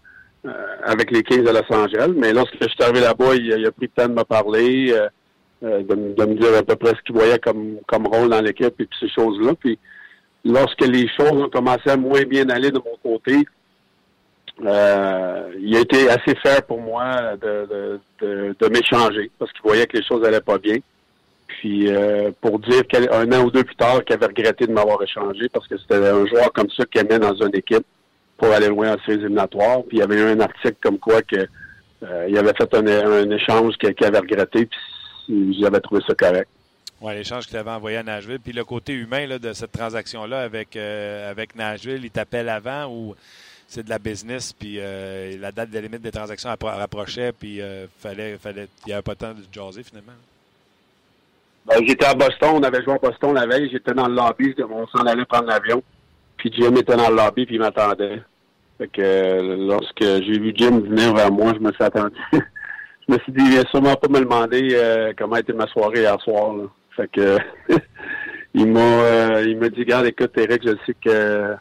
euh, 0.50 0.52
avec 0.84 1.10
les 1.12 1.24
Kings 1.24 1.44
de 1.44 1.52
Los 1.52 1.74
Angeles. 1.74 2.12
Mais 2.18 2.34
lorsque 2.34 2.56
je 2.62 2.68
suis 2.68 2.84
arrivé 2.84 3.00
là-bas, 3.00 3.36
il, 3.36 3.54
a 3.66 3.72
pris 3.72 3.90
le 3.96 4.02
temps 4.04 4.10
de 4.10 4.14
me 4.20 4.24
parler, 4.24 4.92
euh, 4.94 5.82
de, 5.84 5.96
me- 5.96 6.14
de 6.16 6.26
me 6.26 6.36
dire 6.36 6.58
à 6.58 6.64
peu 6.64 6.76
près 6.76 6.90
ce 6.98 7.02
qu'il 7.06 7.16
voyait 7.16 7.40
comme, 7.40 7.78
comme 7.88 8.08
rôle 8.08 8.28
dans 8.30 8.42
l'équipe 8.42 8.66
et 8.68 8.86
puis 8.86 8.90
ces 9.00 9.08
choses-là. 9.10 9.54
Puis 9.58 9.80
lorsque 10.44 10.86
les 10.86 11.08
choses 11.08 11.34
ont 11.34 11.50
commencé 11.50 11.90
à 11.90 11.98
moins 11.98 12.24
bien 12.24 12.50
aller 12.50 12.72
de 12.72 12.80
mon 12.80 12.98
côté, 13.02 13.46
euh, 14.64 15.54
il 15.60 15.76
a 15.76 15.80
été 15.80 16.10
assez 16.10 16.36
fair 16.36 16.64
pour 16.64 16.82
moi 16.82 17.36
de, 17.42 17.68
de, 17.70 18.00
de, 18.22 18.56
de 18.60 18.68
m'échanger 18.68 19.32
parce 19.40 19.52
qu'il 19.52 19.62
voyait 19.64 19.88
que 19.88 19.98
les 19.98 20.04
choses 20.04 20.24
allaient 20.26 20.42
pas 20.42 20.58
bien. 20.58 20.78
Puis 21.48 21.90
euh, 21.90 22.32
pour 22.42 22.60
dire 22.60 22.88
qu'un 22.88 23.32
an 23.32 23.44
ou 23.44 23.52
deux 23.52 23.64
plus 23.64 23.76
tard 23.76 24.04
qu'il 24.04 24.16
avait 24.16 24.28
regretté 24.28 24.68
de 24.68 24.72
m'avoir 24.72 25.02
échangé 25.04 25.50
parce 25.50 25.68
que 25.68 25.78
c'était 25.78 25.96
un 25.96 26.26
joueur 26.26 26.52
comme 26.54 26.70
ça 26.70 26.86
qu'il 26.86 27.02
aimait 27.02 27.20
dans 27.20 27.36
une 27.36 27.56
équipe 27.56 27.86
pour 28.38 28.50
aller 28.50 28.68
loin 28.68 28.94
en 28.94 28.98
séries 29.06 29.20
éliminatoires. 29.20 29.84
Puis 29.88 29.98
il 29.98 30.00
y 30.00 30.04
avait 30.04 30.16
eu 30.16 30.24
un 30.24 30.40
article 30.40 30.78
comme 30.82 30.98
quoi 30.98 31.22
que 31.22 31.48
euh, 32.04 32.26
il 32.30 32.38
avait 32.38 32.54
fait 32.54 32.74
un, 32.74 32.88
un 32.88 33.30
échange 33.30 33.76
qu'il 33.78 34.06
avait 34.06 34.20
regretté, 34.20 34.68
puis 35.28 35.60
j'avais 35.60 35.80
trouvé 35.80 36.02
ça 36.08 36.16
correct. 36.16 36.50
Oui, 37.02 37.14
l'échange 37.16 37.48
qu'il 37.48 37.58
avait 37.58 37.72
envoyé 37.72 37.98
à 37.98 38.04
Nashville. 38.04 38.40
Puis 38.40 38.54
le 38.54 38.64
côté 38.64 38.94
humain 38.94 39.26
là, 39.26 39.40
de 39.40 39.54
cette 39.54 39.72
transaction-là 39.72 40.42
avec, 40.42 40.76
euh, 40.76 41.32
avec 41.32 41.56
Nashville, 41.56 42.02
il 42.04 42.12
t'appelle 42.12 42.48
avant 42.48 42.88
ou 42.88 43.16
c'est 43.68 43.84
de 43.84 43.90
la 43.90 44.00
business, 44.00 44.52
puis 44.52 44.76
euh, 44.80 45.38
la 45.40 45.52
date 45.54 45.70
de 45.72 45.80
limite 45.80 46.02
des 46.02 46.12
transactions 46.12 46.50
appro- 46.50 46.76
rapprochait, 46.76 47.32
puis 47.32 47.62
euh, 47.62 47.86
fallait, 48.00 48.38
fallait, 48.38 48.68
il 48.86 48.90
n'y 48.90 48.94
avait 48.94 49.02
pas 49.02 49.14
le 49.14 49.18
temps 49.18 49.34
de 49.34 49.44
jaser 49.52 49.82
finalement. 49.84 50.12
Ben, 51.66 51.78
j'étais 51.88 52.06
à 52.06 52.14
Boston, 52.14 52.50
on 52.56 52.64
avait 52.64 52.84
joué 52.84 52.94
à 52.96 52.98
Boston 52.98 53.34
la 53.34 53.46
veille, 53.48 53.70
j'étais 53.72 53.94
dans 53.94 54.08
le 54.10 54.16
lobby, 54.16 54.54
on 54.70 54.86
s'en 54.88 55.06
allait 55.06 55.24
prendre 55.26 55.48
l'avion. 55.48 55.82
Puis 56.36 56.52
Jim 56.54 56.76
était 56.76 56.98
dans 56.98 57.10
le 57.10 57.16
lobby, 57.16 57.46
puis 57.46 57.56
il 57.56 57.62
m'attendait. 57.62 58.22
Fait 58.78 58.88
que 58.90 59.58
lorsque 59.68 60.04
j'ai 60.04 60.38
vu 60.40 60.52
Jim 60.56 60.82
venir 60.82 61.14
vers 61.14 61.32
moi, 61.32 61.54
je 61.56 61.60
me 61.60 61.72
suis 61.72 61.84
attendu. 61.84 62.16
je 62.34 63.14
me 63.14 63.20
suis 63.20 63.32
dit, 63.32 63.42
il 63.46 63.56
va 63.58 63.70
sûrement 63.70 63.96
pas 63.96 64.10
me 64.10 64.20
demander 64.20 64.70
euh, 64.74 65.14
comment 65.18 65.38
était 65.38 65.54
ma 65.54 65.68
soirée 65.68 66.00
hier 66.02 66.20
soir. 66.22 66.56
Fait 67.14 67.42
il 68.54 68.68
m'a 68.68 68.80
euh, 68.80 69.46
il 69.48 69.58
dit, 69.72 69.82
regarde, 69.82 70.06
écoute, 70.06 70.38
Eric, 70.38 70.62
je 70.64 70.76
sais 70.86 70.94
que 70.94 71.56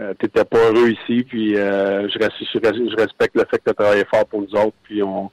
euh, 0.00 0.14
t'étais 0.18 0.44
pas 0.44 0.58
heureux 0.70 0.90
ici, 0.90 1.24
puis 1.24 1.56
euh, 1.56 2.08
je, 2.08 2.18
res- 2.18 2.30
je, 2.40 2.58
res- 2.58 2.90
je 2.90 2.96
respecte 2.96 3.34
le 3.36 3.44
fait 3.50 3.58
que 3.58 3.64
tu 3.64 3.70
as 3.70 3.74
travaillé 3.74 4.04
fort 4.04 4.26
pour 4.26 4.40
nous 4.40 4.54
autres, 4.54 4.76
puis 4.84 5.02
on, 5.02 5.30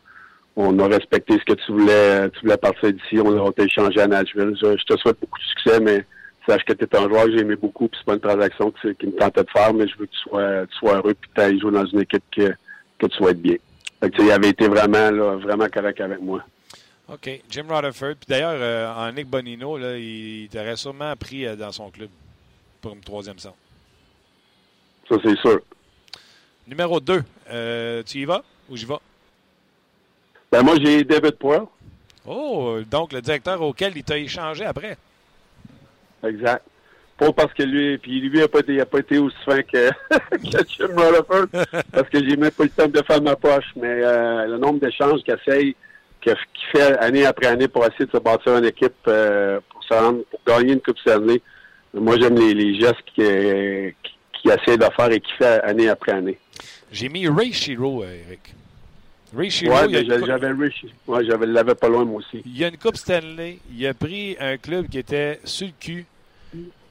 a 0.58 0.88
respecté 0.88 1.38
ce 1.40 1.54
que 1.54 1.54
tu 1.54 1.72
voulais, 1.72 2.30
tu 2.32 2.42
voulais 2.42 2.58
partir 2.58 2.92
d'ici, 2.92 3.20
on, 3.20 3.52
t'a 3.52 3.64
échangé 3.64 4.02
à 4.02 4.08
Nashville. 4.08 4.56
Je, 4.62 4.84
te 4.84 4.98
souhaite 5.00 5.20
beaucoup 5.22 5.40
de 5.40 5.46
succès, 5.46 5.80
mais 5.80 6.04
sache 6.48 6.64
que 6.66 6.74
tu 6.74 6.84
es 6.84 6.96
un 6.98 7.08
joueur 7.08 7.26
que 7.26 7.32
j'ai 7.32 7.40
aimé 7.42 7.56
beaucoup, 7.56 7.88
puis 7.88 8.00
c'est 8.00 8.06
pas 8.06 8.16
une 8.16 8.20
transaction 8.20 8.72
qui 8.72 9.06
me 9.06 9.12
tentait 9.12 9.44
de 9.44 9.50
faire, 9.50 9.74
mais 9.74 9.88
je 9.88 9.98
veux 9.98 10.06
que 10.06 10.12
tu 10.12 10.20
sois, 10.20 10.66
tu 10.68 10.78
sois 10.78 10.96
heureux, 10.96 11.14
puis 11.14 11.30
que 11.30 11.36
tu 11.36 11.42
ailles 11.42 11.60
jouer 11.60 11.72
dans 11.72 11.86
une 11.86 12.02
équipe 12.02 12.24
que, 12.36 12.54
tu 13.00 13.16
sois 13.16 13.34
bien. 13.34 13.56
Il 14.20 14.32
avait 14.32 14.50
été 14.50 14.68
vraiment, 14.68 15.38
vraiment 15.38 15.68
correct 15.70 16.02
avec 16.02 16.22
moi. 16.22 16.44
OK. 17.10 17.42
Jim 17.50 17.66
Rutherford. 17.70 18.16
Puis 18.16 18.28
d'ailleurs, 18.28 18.58
euh, 18.60 18.94
en 18.94 19.12
Nick 19.12 19.28
Bonino, 19.28 19.78
là, 19.78 19.98
il, 19.98 20.44
il 20.44 20.50
t'aurait 20.50 20.76
sûrement 20.76 21.16
pris 21.16 21.46
euh, 21.46 21.56
dans 21.56 21.72
son 21.72 21.90
club 21.90 22.10
pour 22.82 22.94
une 22.94 23.02
troisième 23.02 23.40
centre. 23.40 23.58
Ça, 25.10 25.16
c'est 25.24 25.38
sûr. 25.38 25.62
Numéro 26.68 27.00
2, 27.00 27.24
tu 28.04 28.18
y 28.20 28.26
vas 28.26 28.44
ou 28.70 28.76
j'y 28.76 28.86
vais? 28.86 28.96
Ben, 30.52 30.64
moi, 30.64 30.76
j'ai 30.82 31.04
David 31.04 31.38
Poyle. 31.38 31.66
Oh, 32.26 32.80
donc 32.90 33.14
le 33.14 33.22
directeur 33.22 33.62
auquel 33.62 33.96
il 33.96 34.04
t'a 34.04 34.18
échangé 34.18 34.66
après. 34.66 34.98
Exact. 36.26 36.64
Pas 37.18 37.32
parce 37.34 37.54
que 37.54 37.64
lui, 37.64 37.98
puis 37.98 38.20
lui 38.20 38.42
a 38.44 38.48
pas 38.48 38.62
pas 38.62 39.00
été 39.00 39.18
aussi 39.18 39.36
fin 39.44 39.62
que, 39.64 39.90
que 40.12 40.68
Jim 40.68 40.90
Rutherford, 40.96 41.48
parce 41.92 42.10
que 42.10 42.20
j'ai 42.20 42.36
même 42.36 42.52
pas 42.52 42.66
le 42.66 42.70
temps 42.70 42.88
de 42.88 43.02
faire 43.02 43.22
ma 43.22 43.36
poche. 43.36 43.66
Mais 43.76 44.04
euh, 44.04 44.46
le 44.46 44.58
nombre 44.58 44.80
d'échanges 44.80 45.24
qu'il 45.24 45.34
essaye, 45.34 45.76
qu'il 46.36 46.80
fait 46.82 46.98
année 47.00 47.26
après 47.26 47.48
année 47.48 47.68
pour 47.68 47.86
essayer 47.86 48.06
de 48.06 48.12
se 48.12 48.18
bâtir 48.18 48.58
une 48.58 48.66
équipe 48.66 48.94
euh, 49.08 49.60
pour 49.70 49.84
se 49.84 49.94
rendre, 49.94 50.20
pour 50.30 50.40
gagner 50.46 50.74
une 50.74 50.82
Coupe 50.82 50.98
Stanley. 51.00 51.42
Moi, 51.94 52.16
j'aime 52.20 52.36
les, 52.38 52.54
les 52.54 52.80
gestes 52.80 53.02
qu'il 53.16 53.94
qui, 54.04 54.12
qui 54.42 54.50
essaie 54.50 54.78
de 54.78 54.86
faire 54.96 55.12
et 55.12 55.20
qu'il 55.20 55.34
fait 55.36 55.62
année 55.64 55.90
après 55.90 56.12
année. 56.12 56.38
J'ai 56.92 57.10
mis 57.10 57.28
Ray 57.28 57.52
Shiro, 57.54 58.04
euh, 58.04 58.18
Eric. 58.28 58.54
Ray 59.36 59.50
Shiro, 59.50 59.74
Ouais, 59.74 59.84
coupe- 59.88 60.26
j'avais 60.26 60.52
Ray 60.52 60.72
Shiro. 60.72 60.94
Ouais, 61.08 61.26
j'avais 61.26 61.46
l'avais 61.46 61.76
pas 61.76 61.90
loin 61.90 62.06
moi 62.06 62.20
aussi. 62.20 62.42
il 62.46 62.58
y 62.58 62.64
a 62.64 62.68
une 62.70 62.78
Coupe 62.78 62.96
Stanley. 62.98 63.60
Il 63.72 63.86
a 63.88 63.94
pris 63.94 64.38
un 64.40 64.58
club 64.58 64.88
qui 64.90 65.00
était 65.00 65.40
sur 65.44 65.68
le 65.68 65.74
cul. 65.80 66.06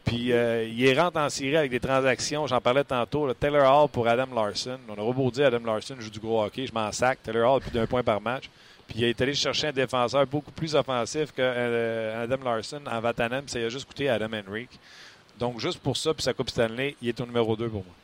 Puis 0.04 0.32
euh, 0.32 0.64
il 0.64 1.00
rentre 1.00 1.18
en 1.18 1.28
série 1.28 1.56
avec 1.56 1.70
des 1.72 1.80
transactions. 1.80 2.46
J'en 2.46 2.60
parlais 2.60 2.84
tantôt. 2.84 3.26
là, 3.26 3.34
Taylor 3.34 3.64
Hall 3.82 3.88
pour 3.90 4.06
Adam 4.06 4.28
Larson. 4.34 4.78
On 4.88 4.92
a 4.92 5.12
beau 5.12 5.30
dire 5.32 5.46
Adam 5.46 5.60
Larson 5.64 5.96
joue 5.98 6.10
du 6.10 6.20
gros 6.20 6.44
hockey. 6.44 6.66
Je 6.66 6.72
m'en 6.72 6.92
sac. 6.92 7.18
Taylor 7.24 7.54
Hall 7.54 7.60
plus 7.60 7.72
d'un 7.72 7.86
point 7.86 8.02
par 8.04 8.20
match. 8.20 8.48
Puis 8.88 8.98
il 8.98 9.04
est 9.04 9.20
allé 9.20 9.34
chercher 9.34 9.68
un 9.68 9.72
défenseur 9.72 10.26
beaucoup 10.26 10.52
plus 10.52 10.74
offensif 10.74 11.32
que 11.32 11.42
euh, 11.42 12.22
Adam 12.24 12.38
Larson 12.44 12.80
en 12.90 13.00
Vatanen. 13.00 13.42
puis 13.42 13.50
Ça 13.50 13.58
lui 13.58 13.66
a 13.66 13.68
juste 13.68 13.86
coûté 13.86 14.08
Adam 14.08 14.28
Henrique. 14.48 14.78
Donc 15.38 15.58
juste 15.60 15.80
pour 15.80 15.96
ça, 15.96 16.14
puis 16.14 16.22
sa 16.22 16.32
Coupe 16.32 16.50
Stanley, 16.50 16.96
il 17.02 17.08
est 17.08 17.20
au 17.20 17.26
numéro 17.26 17.56
2 17.56 17.68
pour 17.68 17.84
moi. 17.84 17.94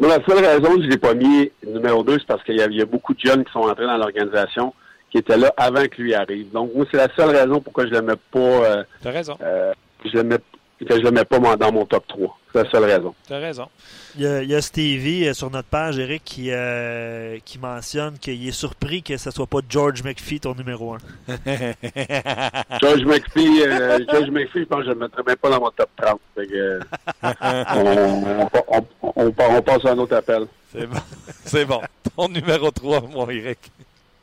Moi, 0.00 0.08
la 0.18 0.24
seule 0.24 0.44
raison 0.44 0.76
que 0.76 0.82
je 0.82 0.88
l'ai 0.88 0.98
pas 0.98 1.14
mis 1.14 1.50
numéro 1.66 2.02
2, 2.02 2.18
c'est 2.18 2.26
parce 2.26 2.42
qu'il 2.42 2.56
y, 2.56 2.62
a- 2.62 2.66
il 2.66 2.76
y 2.76 2.82
a 2.82 2.86
beaucoup 2.86 3.14
de 3.14 3.20
jeunes 3.20 3.44
qui 3.44 3.52
sont 3.52 3.60
entrés 3.60 3.84
dans 3.86 3.96
l'organisation 3.98 4.74
qui 5.10 5.18
étaient 5.18 5.36
là 5.36 5.52
avant 5.56 5.84
que 5.86 6.00
lui 6.02 6.14
arrive. 6.14 6.50
Donc, 6.50 6.74
moi, 6.74 6.86
c'est 6.90 6.96
la 6.96 7.14
seule 7.14 7.36
raison 7.36 7.60
pourquoi 7.60 7.84
je 7.86 7.90
le 7.90 8.02
mets 8.02 8.16
pas, 8.30 8.38
euh, 8.40 8.84
T'as 9.02 9.10
raison. 9.10 9.36
euh, 9.42 9.72
je 10.04 10.10
le 10.16 10.24
mets, 10.24 10.38
que 10.84 10.94
je 10.96 11.00
le 11.00 11.10
mets 11.10 11.24
pas 11.24 11.38
moi, 11.38 11.56
dans 11.56 11.72
mon 11.72 11.84
top 11.86 12.06
3. 12.06 12.38
C'est 12.52 12.64
la 12.64 12.70
seule 12.70 12.84
raison. 12.84 13.14
T'as 13.26 13.38
raison. 13.38 13.68
Il 14.16 14.22
y, 14.22 14.26
a, 14.26 14.42
il 14.42 14.50
y 14.50 14.54
a 14.54 14.60
Stevie 14.60 15.26
euh, 15.26 15.32
sur 15.32 15.50
notre 15.50 15.68
page, 15.68 15.98
Eric, 15.98 16.22
qui, 16.24 16.50
euh, 16.50 17.38
qui 17.44 17.58
mentionne 17.58 18.18
qu'il 18.18 18.46
est 18.46 18.52
surpris 18.52 19.02
que 19.02 19.16
ce 19.16 19.30
soit 19.30 19.46
pas 19.46 19.60
George 19.68 20.02
McPhee 20.02 20.40
ton 20.40 20.54
numéro 20.54 20.94
1. 20.94 20.98
George 22.82 23.04
McPhee, 23.04 23.62
euh, 23.62 23.98
George 24.10 24.30
McPhee, 24.30 24.60
je 24.60 24.64
pense 24.64 24.80
que 24.80 24.84
je 24.84 24.90
le 24.90 24.96
mettrais 24.96 25.22
même 25.26 25.36
pas 25.36 25.50
dans 25.50 25.60
mon 25.60 25.70
top 25.70 25.88
30. 25.96 26.20
Fait 26.34 26.46
que, 26.46 26.54
euh, 26.54 26.80
on, 27.22 28.48
on, 28.50 28.50
on, 28.68 28.86
on, 29.16 29.34
on 29.38 29.62
passe 29.62 29.84
à 29.86 29.92
un 29.92 29.98
autre 29.98 30.16
appel. 30.16 30.46
C'est 30.70 30.86
bon. 30.86 30.98
C'est 31.44 31.64
bon. 31.64 31.80
Ton 32.16 32.28
numéro 32.28 32.70
3, 32.70 33.00
mon 33.02 33.28
Eric. 33.30 33.58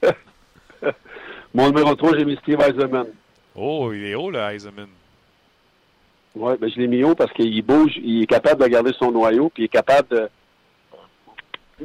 Mon 1.54 1.68
numéro 1.68 1.96
3, 1.96 2.16
j'ai 2.16 2.26
mis 2.26 2.38
Steve 2.44 2.62
Eisenman. 2.62 3.08
Oh, 3.56 3.92
il 3.92 4.06
est 4.06 4.14
haut, 4.16 4.30
le 4.30 4.38
Eisenman. 4.40 4.88
Oui, 6.40 6.54
ben, 6.58 6.70
je 6.70 6.80
l'ai 6.80 6.88
mis 6.88 7.04
haut 7.04 7.16
parce 7.16 7.34
qu'il 7.34 7.62
bouge, 7.62 8.00
il 8.02 8.24
est 8.24 8.26
capable 8.26 8.64
de 8.64 8.70
garder 8.70 8.94
son 8.98 9.12
noyau, 9.12 9.50
puis 9.50 9.64
il 9.64 9.66
est 9.66 9.68
capable 9.68 10.08
de. 10.08 10.30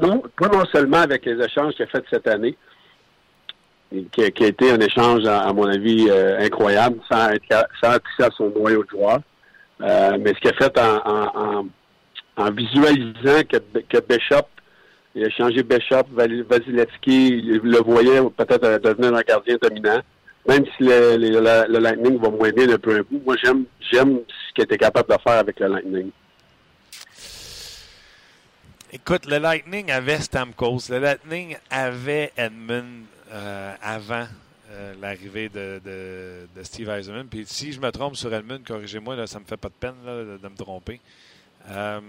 Non, 0.00 0.22
pas 0.38 0.48
non 0.48 0.64
seulement 0.66 0.98
avec 0.98 1.24
les 1.24 1.44
échanges 1.44 1.74
qu'il 1.74 1.84
a 1.84 1.88
fait 1.88 2.04
cette 2.08 2.28
année, 2.28 2.56
qui 4.12 4.22
a, 4.22 4.26
été 4.26 4.70
un 4.70 4.78
échange, 4.78 5.24
à, 5.26 5.52
mon 5.52 5.66
avis, 5.66 6.06
euh, 6.08 6.38
incroyable, 6.38 7.00
sans, 7.10 7.30
être, 7.30 7.66
à 7.82 8.30
son 8.36 8.50
noyau 8.50 8.84
de 8.84 8.90
joueur, 8.90 9.18
euh, 9.80 10.18
mais 10.20 10.34
ce 10.34 10.40
qu'il 10.40 10.50
a 10.50 10.54
fait 10.54 10.80
en, 12.36 12.50
visualisant 12.52 13.42
que, 13.48 13.56
que 13.88 14.00
Bishop, 14.08 14.46
il 15.16 15.24
a 15.24 15.30
changé 15.30 15.64
Bishop, 15.64 16.04
Vasilevski, 16.12 17.28
il 17.28 17.60
le 17.60 17.78
voyait 17.78 18.20
peut-être 18.36 18.80
devenir 18.82 19.14
un 19.16 19.22
gardien 19.22 19.56
dominant 19.60 20.00
même 20.46 20.64
si 20.76 20.84
le, 20.84 21.78
Lightning 21.78 22.18
va 22.18 22.30
moins 22.30 22.50
bien 22.50 22.78
peu 22.78 22.96
un 22.96 23.02
bout, 23.02 23.22
moi 23.24 23.36
j'aime 23.42 23.64
j'aime 23.90 24.20
ce 24.28 24.54
qu'il 24.54 24.64
était 24.64 24.78
capable 24.78 25.08
de 25.08 25.18
faire 25.22 25.38
avec 25.38 25.58
le 25.60 25.68
Lightning. 25.68 26.10
Écoute, 28.92 29.26
le 29.26 29.38
Lightning 29.38 29.90
avait 29.90 30.20
Stamkos. 30.20 30.88
Le 30.88 30.98
Lightning 30.98 31.56
avait 31.68 32.32
Edmund 32.36 33.06
euh, 33.32 33.74
avant 33.82 34.26
euh, 34.70 34.94
l'arrivée 35.00 35.48
de, 35.48 36.46
Steve 36.62 36.88
Eisenman. 36.90 37.26
Puis 37.26 37.44
si 37.46 37.72
je 37.72 37.80
me 37.80 37.90
trompe 37.90 38.14
sur 38.14 38.32
Edmund, 38.32 38.62
corrigez-moi, 38.64 39.16
là, 39.16 39.26
ça 39.26 39.40
me 39.40 39.44
fait 39.44 39.56
pas 39.56 39.68
de 39.68 39.74
peine 39.74 39.94
de, 40.04 40.48
me 40.48 40.56
tromper. 40.56 41.00
Euh, 41.70 42.00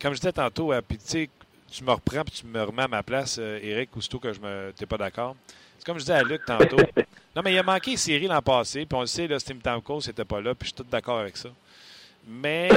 comme 0.00 0.14
je 0.14 0.18
disais 0.18 0.32
tantôt, 0.32 0.72
puis 0.88 0.98
tu 0.98 1.28
tu 1.70 1.82
me 1.82 1.90
reprends 1.90 2.22
puis 2.24 2.40
tu 2.40 2.46
me 2.46 2.62
remets 2.62 2.84
à 2.84 2.88
ma 2.88 3.02
place, 3.02 3.38
Eric, 3.38 3.96
aussitôt 3.96 4.18
que 4.18 4.32
je 4.32 4.40
me 4.40 4.72
t'es 4.76 4.86
pas 4.86 4.98
d'accord. 4.98 5.36
Comme 5.84 5.98
je 5.98 6.04
disais 6.04 6.14
à 6.14 6.22
Luc 6.22 6.44
tantôt. 6.44 6.76
non, 7.36 7.42
mais 7.44 7.52
il 7.52 7.58
a 7.58 7.62
manqué 7.62 7.96
série 7.96 8.26
l'an 8.26 8.42
passé, 8.42 8.86
puis 8.86 8.96
on 8.96 9.02
le 9.02 9.06
sait, 9.06 9.26
là, 9.26 9.38
Steve 9.38 9.60
Stamkos 9.60 10.00
n'était 10.06 10.24
pas 10.24 10.40
là, 10.40 10.54
puis 10.54 10.68
je 10.68 10.74
suis 10.74 10.82
tout 10.82 10.90
d'accord 10.90 11.18
avec 11.18 11.36
ça. 11.36 11.50
Mais 12.26 12.70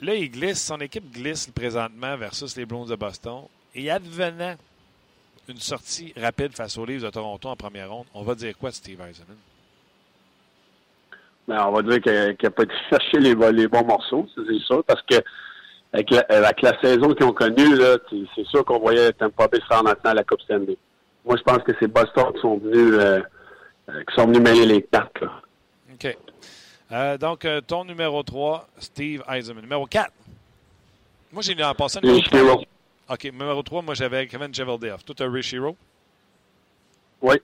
Là, 0.00 0.14
il 0.14 0.30
glisse, 0.30 0.64
son 0.64 0.78
équipe 0.78 1.10
glisse 1.12 1.48
présentement 1.48 2.16
versus 2.16 2.56
les 2.56 2.64
Browns 2.64 2.88
de 2.88 2.94
Boston. 2.94 3.42
Et 3.74 3.90
advenant 3.90 4.54
une 5.48 5.58
sortie 5.58 6.12
rapide 6.16 6.52
face 6.54 6.78
aux 6.78 6.84
Leafs 6.84 7.02
de 7.02 7.10
Toronto 7.10 7.48
en 7.48 7.56
première 7.56 7.90
ronde, 7.90 8.06
on 8.14 8.22
va 8.22 8.34
dire 8.34 8.56
quoi 8.58 8.70
Steve 8.70 9.00
Eisenman? 9.00 9.36
Ben, 11.48 11.64
on 11.66 11.72
va 11.72 11.82
dire 11.82 12.00
qu'il 12.00 12.36
n'a 12.42 12.50
pas 12.50 12.62
été 12.62 12.74
chercher 12.90 13.18
les, 13.18 13.34
bons 13.34 13.84
morceaux, 13.84 14.28
c'est 14.36 14.58
sûr, 14.58 14.84
parce 14.84 15.02
que 15.02 15.16
avec 15.92 16.10
la, 16.10 16.80
saison 16.82 17.14
qu'ils 17.14 17.24
ont 17.24 17.32
connue, 17.32 17.78
c'est 18.34 18.46
sûr 18.46 18.64
qu'on 18.64 18.78
voyait 18.78 19.10
Tampa 19.14 19.48
Bay 19.48 19.58
se 19.58 19.74
rendre 19.74 19.84
maintenant 19.84 20.10
à 20.10 20.14
la 20.14 20.24
Coupe 20.24 20.42
Stanley. 20.42 20.76
Moi, 21.28 21.36
je 21.36 21.42
pense 21.42 21.62
que 21.62 21.72
c'est 21.78 21.88
Boston 21.88 22.32
qui 22.32 22.40
sont 22.40 22.56
venus 22.56 22.94
euh, 22.94 23.20
euh, 23.90 24.02
qui 24.08 24.14
sont 24.14 24.26
venus 24.26 24.40
mêler 24.40 24.64
les 24.64 24.82
cartes. 24.82 25.20
Là. 25.20 25.42
OK. 25.92 26.16
Euh, 26.90 27.18
donc, 27.18 27.46
ton 27.66 27.84
numéro 27.84 28.22
3, 28.22 28.66
Steve 28.78 29.22
Eisenman. 29.28 29.62
Numéro 29.62 29.84
4. 29.84 30.10
Moi, 31.30 31.42
j'ai 31.42 31.62
en 31.62 31.74
passant 31.74 32.00
numéro 32.00 32.18
Et 32.18 32.22
Shiro. 32.22 32.54
3. 32.54 32.64
OK, 33.10 33.24
numéro 33.24 33.62
3, 33.62 33.82
moi, 33.82 33.94
j'avais 33.94 34.26
Kevin 34.26 34.54
Cheveldayoff. 34.54 35.04
Tout 35.04 35.16
un 35.22 35.40
Shiro. 35.42 35.76
Oui. 37.20 37.36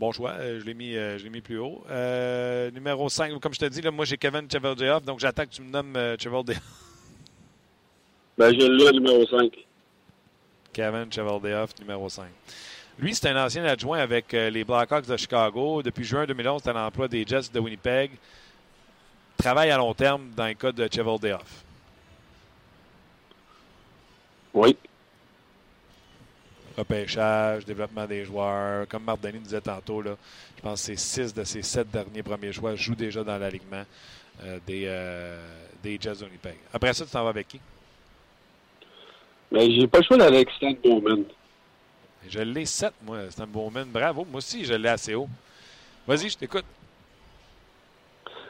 Bon 0.00 0.10
choix, 0.12 0.34
je 0.40 0.64
l'ai 0.64 0.72
mis, 0.72 0.94
je 0.94 1.28
mis 1.28 1.42
plus 1.42 1.58
haut. 1.58 1.84
Euh, 1.90 2.70
numéro 2.70 3.08
5, 3.08 3.38
comme 3.38 3.52
je 3.52 3.58
te 3.58 3.66
dis, 3.66 3.82
là, 3.82 3.90
moi 3.90 4.06
j'ai 4.06 4.16
Kevin 4.16 4.50
Cheveldayoff, 4.50 5.04
donc 5.04 5.20
j'attends 5.20 5.44
que 5.44 5.50
tu 5.50 5.60
me 5.60 5.70
nommes 5.70 5.94
Cheveldayoff. 6.18 6.62
Ben, 8.38 8.50
j'ai 8.58 8.66
le 8.66 8.92
numéro 8.92 9.26
5. 9.26 9.52
Kevin 10.72 11.12
Cheveldayoff, 11.12 11.78
numéro 11.78 12.08
5. 12.08 12.24
Lui, 13.00 13.14
c'est 13.14 13.30
un 13.30 13.44
ancien 13.46 13.64
adjoint 13.64 13.98
avec 13.98 14.34
euh, 14.34 14.50
les 14.50 14.62
Blackhawks 14.62 15.06
de 15.06 15.16
Chicago. 15.16 15.82
Depuis 15.82 16.04
juin 16.04 16.26
2011, 16.26 16.60
c'est 16.62 16.68
à 16.68 16.74
l'emploi 16.74 17.08
des 17.08 17.24
Jets 17.26 17.50
de 17.52 17.58
Winnipeg. 17.58 18.10
Travaille 19.38 19.70
à 19.70 19.78
long 19.78 19.94
terme 19.94 20.28
dans 20.36 20.46
le 20.46 20.52
cas 20.52 20.70
de 20.70 20.86
Cheveldayoff. 20.92 21.64
Oui. 24.52 24.76
Repêchage, 26.76 27.64
développement 27.64 28.04
des 28.04 28.26
joueurs. 28.26 28.86
Comme 28.86 29.04
Marc 29.04 29.22
Denis 29.22 29.38
disait 29.38 29.62
tantôt, 29.62 30.02
là, 30.02 30.16
je 30.58 30.60
pense 30.60 30.80
que 30.80 30.86
c'est 30.88 30.98
six 30.98 31.32
de 31.32 31.44
ses 31.44 31.62
sept 31.62 31.90
derniers 31.90 32.22
premiers 32.22 32.52
choix 32.52 32.74
jouent 32.74 32.94
déjà 32.94 33.24
dans 33.24 33.38
l'alignement 33.38 33.84
euh, 34.44 34.58
des, 34.66 34.84
euh, 34.86 35.42
des 35.82 35.98
Jets 35.98 36.16
de 36.16 36.24
Winnipeg. 36.24 36.56
Après 36.74 36.92
ça, 36.92 37.06
tu 37.06 37.10
t'en 37.12 37.24
vas 37.24 37.30
avec 37.30 37.48
qui? 37.48 37.60
Mais 39.50 39.70
j'ai 39.72 39.86
pas 39.86 40.00
le 40.00 40.04
choix 40.04 40.18
d'aller 40.18 40.36
avec 40.36 40.50
Stan 40.50 40.72
Bowman. 40.84 41.24
Je 42.28 42.40
l'ai 42.40 42.66
7, 42.66 42.92
moi, 43.02 43.18
Stan 43.30 43.46
Bowman. 43.46 43.86
Bravo. 43.86 44.24
Moi 44.30 44.38
aussi, 44.38 44.64
je 44.64 44.74
l'ai 44.74 44.88
assez 44.88 45.14
haut. 45.14 45.28
Vas-y, 46.06 46.28
je 46.30 46.38
t'écoute. 46.38 46.64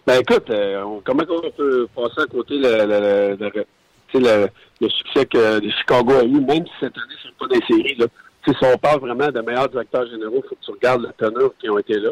Ben 0.07 0.21
écoute, 0.21 0.49
euh, 0.51 0.83
on- 0.83 1.01
comment 1.01 1.23
on 1.29 1.51
peut 1.51 1.87
passer 1.95 2.23
à 2.23 2.27
côté 2.27 2.55
le, 2.59 3.37
le, 3.39 4.89
succès 4.89 5.27
que 5.27 5.61
Chicago 5.79 6.13
a 6.15 6.25
eu, 6.25 6.41
même 6.41 6.67
si 6.67 6.73
cette 6.81 6.97
année, 6.97 7.15
ils 7.23 7.29
sont 7.29 7.35
pas 7.39 7.47
les 7.55 7.61
séries. 7.67 7.95
Là. 7.97 8.07
Si 8.47 8.55
on 8.63 8.79
parle 8.79 9.01
vraiment 9.01 9.29
de 9.29 9.41
meilleurs 9.43 9.69
directeurs 9.69 10.07
généraux, 10.07 10.43
il 10.45 10.49
faut 10.49 10.55
que 10.57 10.65
tu 10.65 10.71
regardes 10.73 11.03
le 11.03 11.13
teneur 11.13 11.51
qui 11.61 11.69
ont 11.69 11.79
été 11.79 11.95
là. 11.99 12.11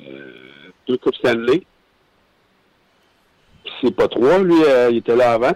Euh, 0.00 0.32
deux 0.86 0.98
Coupes 0.98 1.14
Stanley. 1.16 1.62
C'est 3.80 3.94
pas 3.94 4.08
trois, 4.08 4.38
lui, 4.38 4.62
euh, 4.64 4.90
il 4.90 4.98
était 4.98 5.16
là 5.16 5.32
avant. 5.32 5.52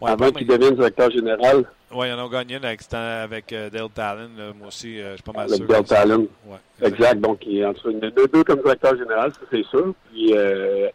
Ouais, 0.00 0.10
avant 0.10 0.30
qu'il 0.30 0.46
devienne 0.46 0.74
directeur 0.74 1.10
général 1.10 1.64
Ouais, 1.92 2.08
ils 2.10 2.12
en 2.12 2.26
ont 2.26 2.28
gagné 2.28 2.56
une 2.56 2.64
avec, 2.64 3.52
euh, 3.52 3.70
Dale 3.70 3.88
Talon. 3.94 4.28
là. 4.36 4.52
Moi 4.58 4.68
aussi, 4.68 5.00
euh, 5.00 5.12
je 5.12 5.14
suis 5.16 5.22
pas 5.22 5.32
mal 5.32 5.46
avec 5.48 5.56
sûr. 5.56 5.66
Que- 5.66 5.88
Talon. 5.88 6.28
Ouais, 6.46 6.86
Exact. 6.86 7.20
Donc, 7.20 7.38
il 7.46 7.58
est 7.58 7.64
entre 7.64 7.88
une, 7.90 8.00
deux, 8.00 8.28
deux 8.28 8.44
comme 8.44 8.60
directeur 8.60 8.96
général, 8.96 9.32
ça 9.32 9.40
c'est 9.50 9.64
sûr. 9.66 9.94
Puis, 10.10 10.32
euh, 10.36 10.88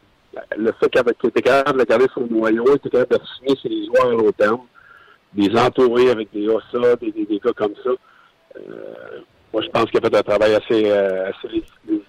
le 0.55 0.71
fait 0.73 0.89
qu'il 0.89 1.29
était 1.29 1.41
capable 1.41 1.79
de 1.79 1.85
garder 1.85 2.05
son 2.13 2.27
noyau, 2.27 2.65
il 2.67 2.75
était 2.75 2.89
capable 2.89 3.19
de 3.19 3.25
signer 3.37 3.59
ses 3.61 3.85
joueurs 3.87 4.07
à 4.07 4.11
long 4.11 4.31
terme, 4.31 4.61
des 5.33 5.55
entourer 5.57 6.11
avec 6.11 6.31
des 6.31 6.47
OSA, 6.47 6.95
des, 6.97 7.11
des, 7.11 7.25
des 7.25 7.39
gars 7.39 7.53
comme 7.55 7.73
ça. 7.83 7.89
Euh, 8.57 8.61
moi, 9.51 9.61
je 9.63 9.69
pense 9.69 9.85
qu'il 9.89 9.97
a 9.97 10.01
fait 10.09 10.15
un 10.15 10.21
travail 10.23 10.53
assez, 10.55 10.91
assez 10.91 11.47
légitime. 11.47 12.01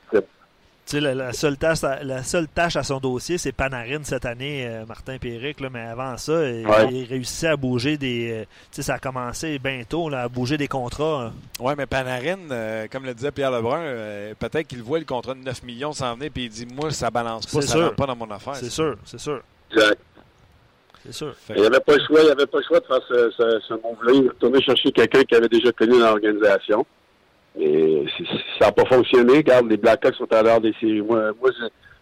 Tu 0.86 0.90
sais, 0.96 1.00
la, 1.00 1.14
la 1.14 1.32
seule 1.32 1.56
tâche, 1.56 1.82
à- 1.82 2.04
la 2.04 2.22
seule 2.22 2.46
tâche 2.46 2.76
à 2.76 2.82
son 2.82 2.98
dossier, 2.98 3.38
c'est 3.38 3.52
Panarin 3.52 4.00
cette 4.02 4.26
année, 4.26 4.66
euh, 4.66 4.84
Martin 4.86 5.16
Péric, 5.16 5.60
là, 5.60 5.70
mais 5.72 5.80
avant 5.80 6.18
ça, 6.18 6.46
il, 6.46 6.66
Ouais. 6.66 6.88
il 6.92 7.04
réussissait 7.04 7.46
à 7.48 7.56
bouger 7.56 7.96
des. 7.96 8.30
euh, 8.32 8.42
tu 8.42 8.48
sais, 8.72 8.82
ça 8.82 8.94
a 8.94 8.98
commencé 8.98 9.58
bientôt 9.58 10.10
là, 10.10 10.24
à 10.24 10.28
bouger 10.28 10.58
des 10.58 10.68
contrats. 10.68 11.24
hein. 11.28 11.32
Oui, 11.58 11.72
mais 11.78 11.86
Panarin, 11.86 12.36
euh, 12.50 12.86
comme 12.92 13.06
le 13.06 13.14
disait 13.14 13.30
Pierre 13.32 13.50
Lebrun, 13.50 13.80
euh, 13.80 14.34
peut-être 14.38 14.66
qu'il 14.68 14.82
voit 14.82 14.98
le 14.98 15.06
contrat 15.06 15.32
de 15.32 15.38
9 15.40 15.62
millions 15.62 15.92
s'en 15.94 16.16
venir 16.16 16.30
puis 16.34 16.44
il 16.44 16.50
dit 16.50 16.66
Moi, 16.66 16.90
ça 16.90 17.10
balance 17.10 17.46
pas, 17.46 17.62
C'est 17.62 17.66
ça 17.68 17.72
sûr. 17.72 17.82
rentre 17.84 17.96
pas 17.96 18.06
dans 18.06 18.16
mon 18.16 18.30
affaire. 18.30 18.56
C'est 18.56 18.68
sûr, 18.68 18.96
c'est 19.06 19.18
sûr, 19.20 19.40
Exact. 19.72 19.98
c'est 21.02 21.12
sûr. 21.14 21.34
Il 21.48 21.60
n'y 21.62 21.66
avait 21.66 21.80
pas 21.80 21.94
le 21.96 22.04
choix, 22.06 22.20
il 22.22 22.28
avait 22.30 22.46
pas 22.46 22.58
le 22.58 22.64
choix 22.64 22.80
de 22.80 22.84
faire 22.84 23.00
ce, 23.08 23.30
ce, 23.30 23.60
ce 23.68 23.72
move-là. 23.72 24.12
Il 24.12 24.24
est 24.26 24.28
retourné 24.28 24.60
chercher 24.60 24.92
quelqu'un 24.92 25.22
qui 25.24 25.34
avait 25.34 25.48
déjà 25.48 25.72
connu 25.72 25.98
l'organisation. 25.98 26.84
C'est- 27.56 28.24
ça 28.58 28.66
n'a 28.66 28.72
pas 28.72 28.84
fonctionné. 28.86 29.38
Regarde, 29.38 29.68
les 29.70 29.76
Blackhawks 29.76 30.14
sont 30.16 30.32
à 30.32 30.42
l'heure 30.42 30.60
des 30.60 30.74
séries. 30.80 31.00
Moi, 31.02 31.30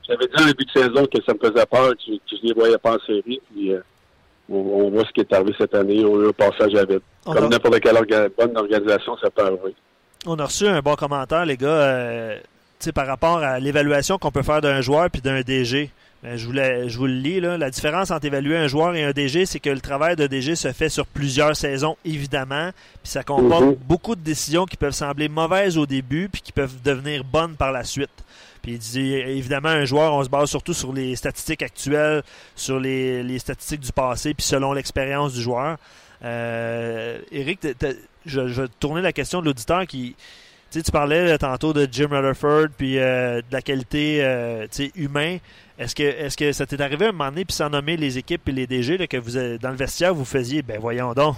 j'avais 0.09 0.27
dit 0.27 0.43
en 0.43 0.47
début 0.47 0.65
de 0.65 0.71
saison 0.71 1.07
que 1.07 1.23
ça 1.27 1.33
me 1.35 1.39
faisait 1.39 1.67
peur, 1.67 1.91
que, 1.91 1.97
je- 2.07 2.13
que 2.15 2.37
je 2.43 2.47
les 2.49 2.55
voyais 2.55 2.79
pas 2.79 2.95
en 2.97 2.99
série. 3.07 3.41
Puis, 3.53 3.73
euh, 3.73 3.81
on, 4.51 4.57
on 4.57 4.91
voit 4.91 5.05
ce 5.05 5.13
qui 5.13 5.21
est 5.21 5.33
arrivé 5.33 5.55
cette 5.59 5.75
année. 5.75 6.05
On 6.05 6.19
a 6.21 6.25
eu 6.25 6.29
un 6.29 6.33
passage 6.33 6.75
à 6.75 6.85
vide. 6.85 7.01
Comme 7.25 7.49
n'importe 7.51 7.81
quelle 7.81 7.97
orga- 7.97 8.29
bonne 8.37 8.57
organisation, 8.57 9.17
ça 9.19 9.31
peut 9.31 9.43
arriver. 9.43 9.75
On 10.27 10.37
a 10.39 10.45
reçu 10.47 10.67
un 10.67 10.81
bon 10.81 10.95
commentaire, 10.95 11.45
les 11.45 11.57
gars, 11.57 11.67
euh, 11.69 12.37
tu 12.79 12.87
sais, 12.87 12.93
par 12.93 13.07
rapport 13.07 13.39
à 13.39 13.59
l'évaluation 13.61 14.19
qu'on 14.19 14.31
peut 14.31 14.43
faire 14.43 14.61
d'un 14.61 14.81
joueur 14.81 15.09
puis 15.11 15.21
d'un 15.21 15.41
DG. 15.43 15.91
Euh, 16.25 16.37
je, 16.37 16.47
vous 16.47 16.53
le, 16.53 16.89
je 16.89 16.97
vous 16.99 17.07
le 17.07 17.15
lis. 17.15 17.41
Là. 17.41 17.59
La 17.59 17.71
différence 17.71 18.11
entre 18.13 18.27
évaluer 18.27 18.57
un 18.57 18.69
joueur 18.69 18.95
et 18.95 19.03
un 19.03 19.11
DG, 19.11 19.45
c'est 19.45 19.59
que 19.59 19.71
le 19.71 19.81
travail 19.81 20.15
de 20.15 20.27
DG 20.29 20.55
se 20.55 20.73
fait 20.73 20.89
sur 20.89 21.05
plusieurs 21.07 21.57
saisons, 21.57 21.97
évidemment. 22.05 22.71
Puis 23.03 23.11
ça 23.13 23.25
comporte 23.25 23.65
Mhm. 23.65 23.75
beaucoup 23.89 24.15
de 24.15 24.21
décisions 24.21 24.65
qui 24.65 24.77
peuvent 24.77 24.93
sembler 24.95 25.29
mauvaises 25.29 25.77
au 25.77 25.87
début 25.87 26.29
puis 26.29 26.41
qui 26.41 26.53
peuvent 26.53 26.81
devenir 26.85 27.25
bonnes 27.25 27.57
par 27.57 27.73
la 27.73 27.83
suite. 27.83 28.11
Puis 28.63 28.73
il 28.75 28.79
dit, 28.79 29.15
évidemment, 29.15 29.71
un 29.71 29.85
joueur, 29.85 30.15
on 30.15 30.23
se 30.23 30.29
base 30.29 30.49
surtout 30.49 30.75
sur 30.75 30.93
les 30.93 31.17
statistiques 31.17 31.63
actuelles, 31.63 32.23
sur 32.55 32.79
les, 32.79 33.25
les 33.25 33.41
statistiques 33.41 33.81
du 33.81 33.91
passé, 33.93 34.35
puis 34.35 34.47
selon 34.47 34.73
l'expérience 34.73 35.35
du 35.35 35.43
joueur. 35.43 35.77
Euh, 36.25 37.19
Eric, 37.33 37.59
je, 38.27 38.47
je 38.47 38.63
vais 38.63 38.69
tourner 38.79 39.03
la 39.03 39.13
question 39.13 39.41
de 39.41 39.47
l'auditeur 39.47 39.87
qui. 39.87 40.15
Tu 40.71 40.81
parlais 40.91 41.27
là, 41.27 41.37
tantôt 41.37 41.75
de 41.75 41.87
Jim 41.91 42.09
Rutherford 42.11 42.69
puis 42.79 42.99
euh, 42.99 43.39
de 43.41 43.53
la 43.53 43.61
qualité 43.61 44.21
euh, 44.23 44.63
tu 44.71 44.87
sais, 44.87 44.93
humain. 44.95 45.37
Est-ce 45.83 45.95
que, 45.95 46.03
est-ce 46.03 46.37
que 46.37 46.53
ça 46.53 46.65
t'est 46.67 46.81
arrivé 46.81 47.07
à 47.07 47.09
un 47.09 47.13
moment 47.13 47.31
donné, 47.31 47.45
puis 47.45 47.55
sans 47.55 47.69
nommer 47.69 47.97
les 47.97 48.17
équipes 48.19 48.49
et 48.49 48.53
les 48.53 48.67
DG, 48.67 48.97
là, 48.99 49.07
que 49.07 49.17
vous 49.17 49.33
dans 49.59 49.71
le 49.71 49.77
vestiaire, 49.77 50.15
vous 50.15 50.25
faisiez, 50.25 50.63
ben 50.63 50.79
voyons 50.81 51.13
donc, 51.13 51.37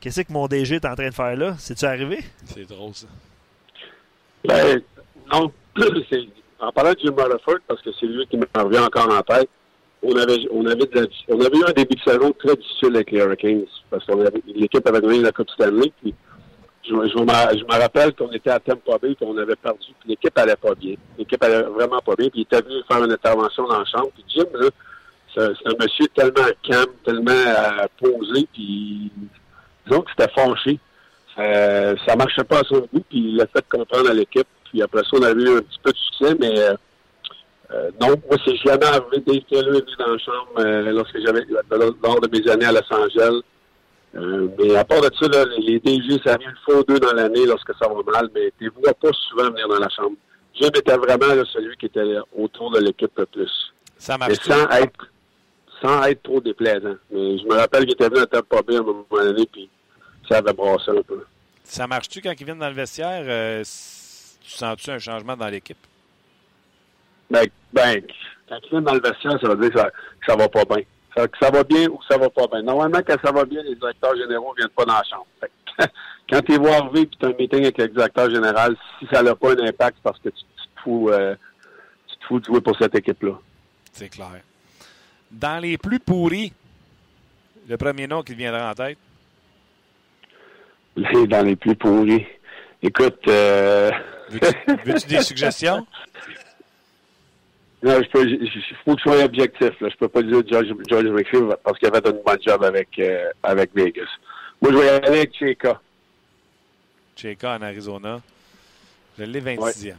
qu'est-ce 0.00 0.22
que 0.22 0.32
mon 0.32 0.46
DG 0.48 0.76
est 0.76 0.84
en 0.84 0.94
train 0.94 1.08
de 1.08 1.14
faire 1.14 1.36
là? 1.36 1.54
C'est-tu 1.58 1.84
arrivé? 1.84 2.20
C'est 2.46 2.68
drôle, 2.68 2.94
ça. 2.94 3.06
Ben, 4.44 4.80
non. 5.32 5.52
C'est- 6.10 6.26
En 6.60 6.70
parlant 6.72 6.92
de 6.92 6.98
Jim 7.00 7.14
Rutherford, 7.16 7.58
parce 7.66 7.82
que 7.82 7.90
c'est 7.98 8.06
lui 8.06 8.24
qui 8.28 8.36
me 8.36 8.46
revient 8.54 8.78
encore 8.78 9.12
en 9.12 9.20
tête, 9.22 9.48
on 10.02 10.14
avait, 10.16 10.38
on 10.52 10.64
avait, 10.66 10.86
de 10.86 11.00
la- 11.00 11.06
on 11.28 11.40
avait 11.40 11.56
eu 11.58 11.64
un 11.66 11.72
début 11.72 11.96
de 11.96 12.00
saison 12.08 12.32
très 12.38 12.54
difficile 12.56 12.94
avec 12.94 13.10
les 13.10 13.18
Hurricanes, 13.18 13.64
parce 13.90 14.06
que 14.06 14.12
l'équipe 14.54 14.86
avait 14.86 15.00
gagné 15.00 15.20
la 15.22 15.32
Coupe 15.32 15.50
Stanley, 15.50 15.92
puis 16.00 16.14
je, 16.88 16.92
me- 16.94 17.06
je, 17.08 17.12
je 17.12 17.64
me 17.64 17.80
rappelle 17.80 18.14
qu'on 18.14 18.30
était 18.32 18.50
à 18.50 18.58
Tampa 18.60 18.98
Bay, 18.98 19.14
puis 19.14 19.26
on 19.26 19.36
avait 19.38 19.56
perdu, 19.56 19.86
puis 20.00 20.08
l'équipe 20.10 20.36
allait 20.38 20.56
pas 20.56 20.74
bien. 20.74 20.94
L'équipe 21.18 21.42
allait 21.42 21.62
vraiment 21.62 22.00
pas 22.00 22.14
bien, 22.16 22.28
puis 22.28 22.40
il 22.40 22.42
était 22.42 22.60
venu 22.62 22.80
faire 22.90 23.02
une 23.04 23.12
intervention 23.12 23.66
dans 23.68 23.78
la 23.78 23.84
chambre, 23.84 24.10
puis 24.14 24.24
Jim, 24.28 24.44
là, 24.54 24.68
c'est 25.34 25.46
c'est 25.62 25.68
un 25.68 25.76
monsieur 25.84 26.06
tellement 26.14 26.48
calme, 26.62 26.92
tellement 27.04 27.32
euh, 27.32 27.86
posé, 28.00 28.46
puis 28.52 29.10
disons 29.86 30.02
que 30.02 30.10
c'était 30.16 30.32
fâché. 30.32 30.78
Euh, 31.38 31.94
ça 32.06 32.14
marchait 32.16 32.44
pas 32.44 32.58
à 32.60 32.64
son 32.64 32.80
goût, 32.80 33.02
puis 33.08 33.18
il 33.18 33.36
l'a 33.36 33.46
fait 33.46 33.64
comprendre 33.68 34.10
à 34.10 34.14
l'équipe. 34.14 34.46
Puis 34.64 34.82
après 34.82 35.00
ça, 35.02 35.08
on 35.14 35.22
avait 35.22 35.40
eu 35.42 35.56
un 35.56 35.62
petit 35.62 35.78
peu 35.82 35.90
de 35.92 35.96
succès, 35.96 36.36
mais 36.38 36.58
euh, 36.58 36.74
euh, 37.72 37.90
non, 38.00 38.08
moi, 38.08 38.36
c'est 38.44 38.56
jamais 38.56 38.84
arrivé. 38.84 39.18
Dave 39.26 39.40
Taylor 39.48 39.76
est 39.76 39.80
venu 39.80 39.96
dans 39.98 40.12
la 40.12 40.18
chambre 40.18 40.48
euh, 40.58 40.90
lorsque 40.92 41.18
j'avais 41.24 41.42
lors 41.70 42.20
de 42.20 42.28
mes 42.38 42.50
années 42.50 42.66
à 42.66 42.72
Los 42.72 42.92
Angeles. 42.94 43.40
Euh, 44.14 44.48
mais 44.58 44.76
à 44.76 44.84
part 44.84 45.00
de 45.00 45.10
ça, 45.18 45.26
là, 45.28 45.44
les 45.58 45.80
DG, 45.80 46.20
ça 46.24 46.34
arrive 46.34 46.48
une 46.48 46.56
fois 46.64 46.80
ou 46.80 46.84
deux 46.84 46.98
dans 47.00 47.12
l'année 47.12 47.46
lorsque 47.46 47.72
ça 47.80 47.88
va 47.88 47.94
mal, 48.12 48.28
mais 48.34 48.52
tu 48.58 48.64
ne 48.66 48.70
vois 48.70 48.92
pas 48.94 49.10
souvent 49.12 49.50
venir 49.50 49.68
dans 49.68 49.78
la 49.78 49.88
chambre. 49.88 50.16
Jim 50.54 50.68
était 50.74 50.96
vraiment 50.96 51.34
là, 51.34 51.42
celui 51.50 51.76
qui 51.78 51.86
était 51.86 52.18
autour 52.36 52.70
de 52.72 52.80
l'équipe 52.80 53.10
le 53.16 53.24
plus. 53.26 53.72
Ça 53.96 54.18
Mais 54.18 54.28
marche 54.28 54.38
sans 54.40 54.68
être 54.68 55.06
sans 55.80 56.04
être 56.04 56.22
trop 56.22 56.40
déplaisant. 56.40 56.94
Mais 57.10 57.38
je 57.38 57.44
me 57.44 57.54
rappelle 57.54 57.84
qu'il 57.84 57.92
était 57.94 58.08
venu 58.08 58.20
à 58.20 58.26
Tampa 58.26 58.62
Bay 58.62 58.76
à 58.76 58.80
un 58.80 58.82
moment 58.82 59.04
donné, 59.10 59.46
puis 59.50 59.68
ça 60.28 60.38
avait 60.38 60.52
brassé 60.52 60.90
un 60.90 61.02
peu. 61.02 61.24
Ça 61.64 61.86
marche-tu 61.86 62.20
quand 62.20 62.32
ils 62.38 62.44
viennent 62.44 62.58
dans 62.58 62.68
le 62.68 62.74
vestiaire? 62.74 63.24
euh, 63.26 63.62
tu 64.42 64.50
sens-tu 64.50 64.90
un 64.90 64.98
changement 64.98 65.36
dans 65.36 65.48
l'équipe? 65.48 65.78
Ben, 67.30 67.46
ben, 67.72 68.02
quand 68.48 68.58
il 68.64 68.70
vient 68.70 68.82
dans 68.82 68.94
le 68.94 69.00
vestiaire, 69.00 69.38
ça 69.40 69.48
veut 69.48 69.56
dire 69.56 69.70
que 69.72 69.78
ça, 69.78 69.90
que 69.90 70.26
ça 70.26 70.36
va 70.36 70.48
pas 70.48 70.64
bien. 70.66 70.84
Ça, 71.16 71.28
que 71.28 71.38
ça 71.38 71.50
va 71.50 71.62
bien 71.64 71.88
ou 71.88 71.98
que 71.98 72.04
ça 72.08 72.16
va 72.16 72.30
pas 72.30 72.46
bien. 72.46 72.62
Normalement, 72.62 73.00
quand 73.06 73.16
ça 73.22 73.32
va 73.32 73.44
bien, 73.44 73.62
les 73.62 73.74
directeurs 73.74 74.16
généraux 74.16 74.54
viennent 74.56 74.68
pas 74.70 74.84
dans 74.84 74.94
la 74.94 75.04
chambre. 75.04 75.26
Fait 75.40 75.50
que, 75.78 75.84
quand 76.30 76.42
tu 76.42 76.56
vois 76.58 76.76
arriver 76.76 77.02
et 77.02 77.06
tu 77.06 77.26
as 77.26 77.28
un 77.28 77.32
meeting 77.38 77.60
avec 77.62 77.78
le 77.78 77.88
directeur 77.88 78.30
général, 78.30 78.76
si 78.98 79.06
ça 79.12 79.22
n'a 79.22 79.34
pas 79.34 79.52
un 79.52 79.66
impact, 79.66 79.98
c'est 79.98 80.02
parce 80.02 80.18
que 80.20 80.30
tu, 80.30 80.36
tu 80.36 80.62
te 80.74 80.80
fous, 80.82 81.10
euh, 81.10 81.34
tu 82.08 82.16
te 82.16 82.24
fous 82.24 82.40
de 82.40 82.44
jouer 82.46 82.60
pour 82.60 82.76
cette 82.78 82.94
équipe-là. 82.94 83.38
C'est 83.92 84.08
clair. 84.08 84.40
Dans 85.30 85.62
les 85.62 85.76
plus 85.78 85.98
pourris, 85.98 86.52
le 87.68 87.76
premier 87.76 88.06
nom 88.06 88.22
qui 88.22 88.32
te 88.32 88.38
viendra 88.38 88.70
en 88.70 88.74
tête? 88.74 88.98
Dans 90.96 91.46
les 91.46 91.56
plus 91.56 91.74
pourris. 91.74 92.26
Écoute, 92.82 93.20
euh, 93.28 93.90
Veux-tu 94.30 94.82
veux-tu 94.84 95.06
des 95.08 95.22
suggestions? 95.22 95.86
Non, 97.82 98.00
je 98.00 98.08
peux, 98.08 98.28
il 98.28 98.48
faut 98.84 98.94
que 98.94 99.00
je 99.00 99.02
sois 99.02 99.24
objectif. 99.24 99.80
Là. 99.80 99.88
Je 99.88 99.96
peux 99.96 100.08
pas 100.08 100.22
dire 100.22 100.42
George, 100.48 100.72
George 100.88 101.06
McPhee 101.06 101.38
parce 101.64 101.78
qu'il 101.78 101.88
avait 101.88 102.10
une 102.10 102.22
bonne 102.24 102.38
job 102.40 102.62
avec, 102.62 102.88
euh, 103.00 103.30
avec 103.42 103.74
Vegas. 103.74 104.08
Moi, 104.60 104.70
je 104.72 104.76
vais 104.76 104.86
y 104.86 104.88
aller 104.88 105.08
avec 105.08 105.34
Cheka. 105.36 105.80
Cheka 107.16 107.56
en 107.56 107.62
Arizona. 107.62 108.20
Je 109.18 109.24
l'ai 109.24 109.40
26e. 109.40 109.94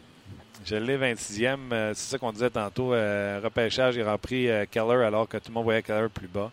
Je 0.65 0.75
l'ai 0.75 0.97
26e. 0.97 1.57
Euh, 1.73 1.91
c'est 1.93 2.11
ça 2.11 2.17
qu'on 2.17 2.31
disait 2.31 2.49
tantôt. 2.49 2.93
Euh, 2.93 3.41
repêchage, 3.43 3.97
il 3.97 4.03
a 4.03 4.13
repris 4.13 4.47
Keller 4.71 5.03
alors 5.03 5.27
que 5.27 5.35
tout 5.37 5.49
le 5.49 5.53
monde 5.55 5.65
voyait 5.65 5.83
Keller 5.83 6.07
plus 6.07 6.27
bas. 6.27 6.51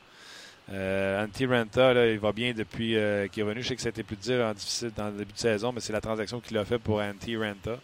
Euh, 0.73 1.25
Antti 1.25 1.47
Renta, 1.47 1.95
là, 1.95 2.07
il 2.11 2.19
va 2.19 2.33
bien 2.33 2.53
depuis 2.53 2.97
qu'il 3.31 3.43
est 3.43 3.43
revenu. 3.43 3.63
Je 3.63 3.69
sais 3.69 3.77
que 3.77 3.83
c'était 3.83 4.03
plus 4.03 4.17
dur 4.17 4.45
en 4.45 4.53
difficile 4.53 4.91
dans 4.97 5.07
le 5.07 5.13
début 5.13 5.33
de 5.33 5.39
saison, 5.39 5.71
mais 5.73 5.81
c'est 5.81 5.93
la 5.93 6.01
transaction 6.01 6.41
qu'il 6.41 6.59
a 6.59 6.65
fait 6.65 6.79
pour 6.79 7.01
Antti 7.01 7.37
Renta. 7.37 7.79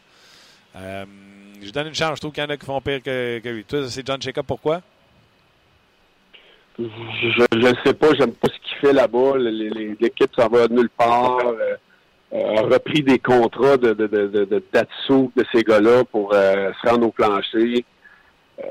Euh, 0.77 1.05
je 1.63 1.71
donne 1.71 1.89
une 1.89 1.95
chance. 1.95 2.17
Je 2.17 2.21
trouve 2.21 2.33
qu'il 2.33 2.43
y 2.43 2.47
en 2.47 2.51
a 2.51 2.57
qui 2.57 2.67
font 2.67 2.81
pire 2.81 3.03
que, 3.03 3.39
que 3.39 3.49
lui. 3.49 3.65
Toi, 3.65 3.89
c'est 3.89 4.07
John 4.07 4.21
Cheka. 4.21 4.43
Pourquoi? 4.43 4.83
Je 6.79 7.57
ne 7.57 7.75
sais 7.85 7.95
pas, 7.95 8.09
j'aime 8.19 8.33
pas 8.33 8.49
ce 8.49 8.59
qu'il 8.69 8.77
fait 8.79 8.93
là-bas. 8.93 9.39
L'équipe 9.39 10.31
s'en 10.37 10.49
va 10.49 10.69
nulle 10.69 10.91
part. 10.91 11.47
Euh, 11.47 11.77
euh, 12.33 12.57
a 12.57 12.63
repris 12.63 13.03
des 13.03 13.19
contrats 13.21 13.77
de, 13.77 13.93
de, 13.95 14.07
de, 14.09 14.27
de, 14.27 14.45
de 14.45 14.65
Datsu, 14.73 15.31
de 15.37 15.45
ces 15.53 15.63
gars-là 15.63 16.05
pour 16.05 16.35
euh, 16.35 16.73
se 16.83 16.89
rendre 16.89 17.07
au 17.07 17.13
plancher. 17.13 17.85
Euh, 18.59 18.63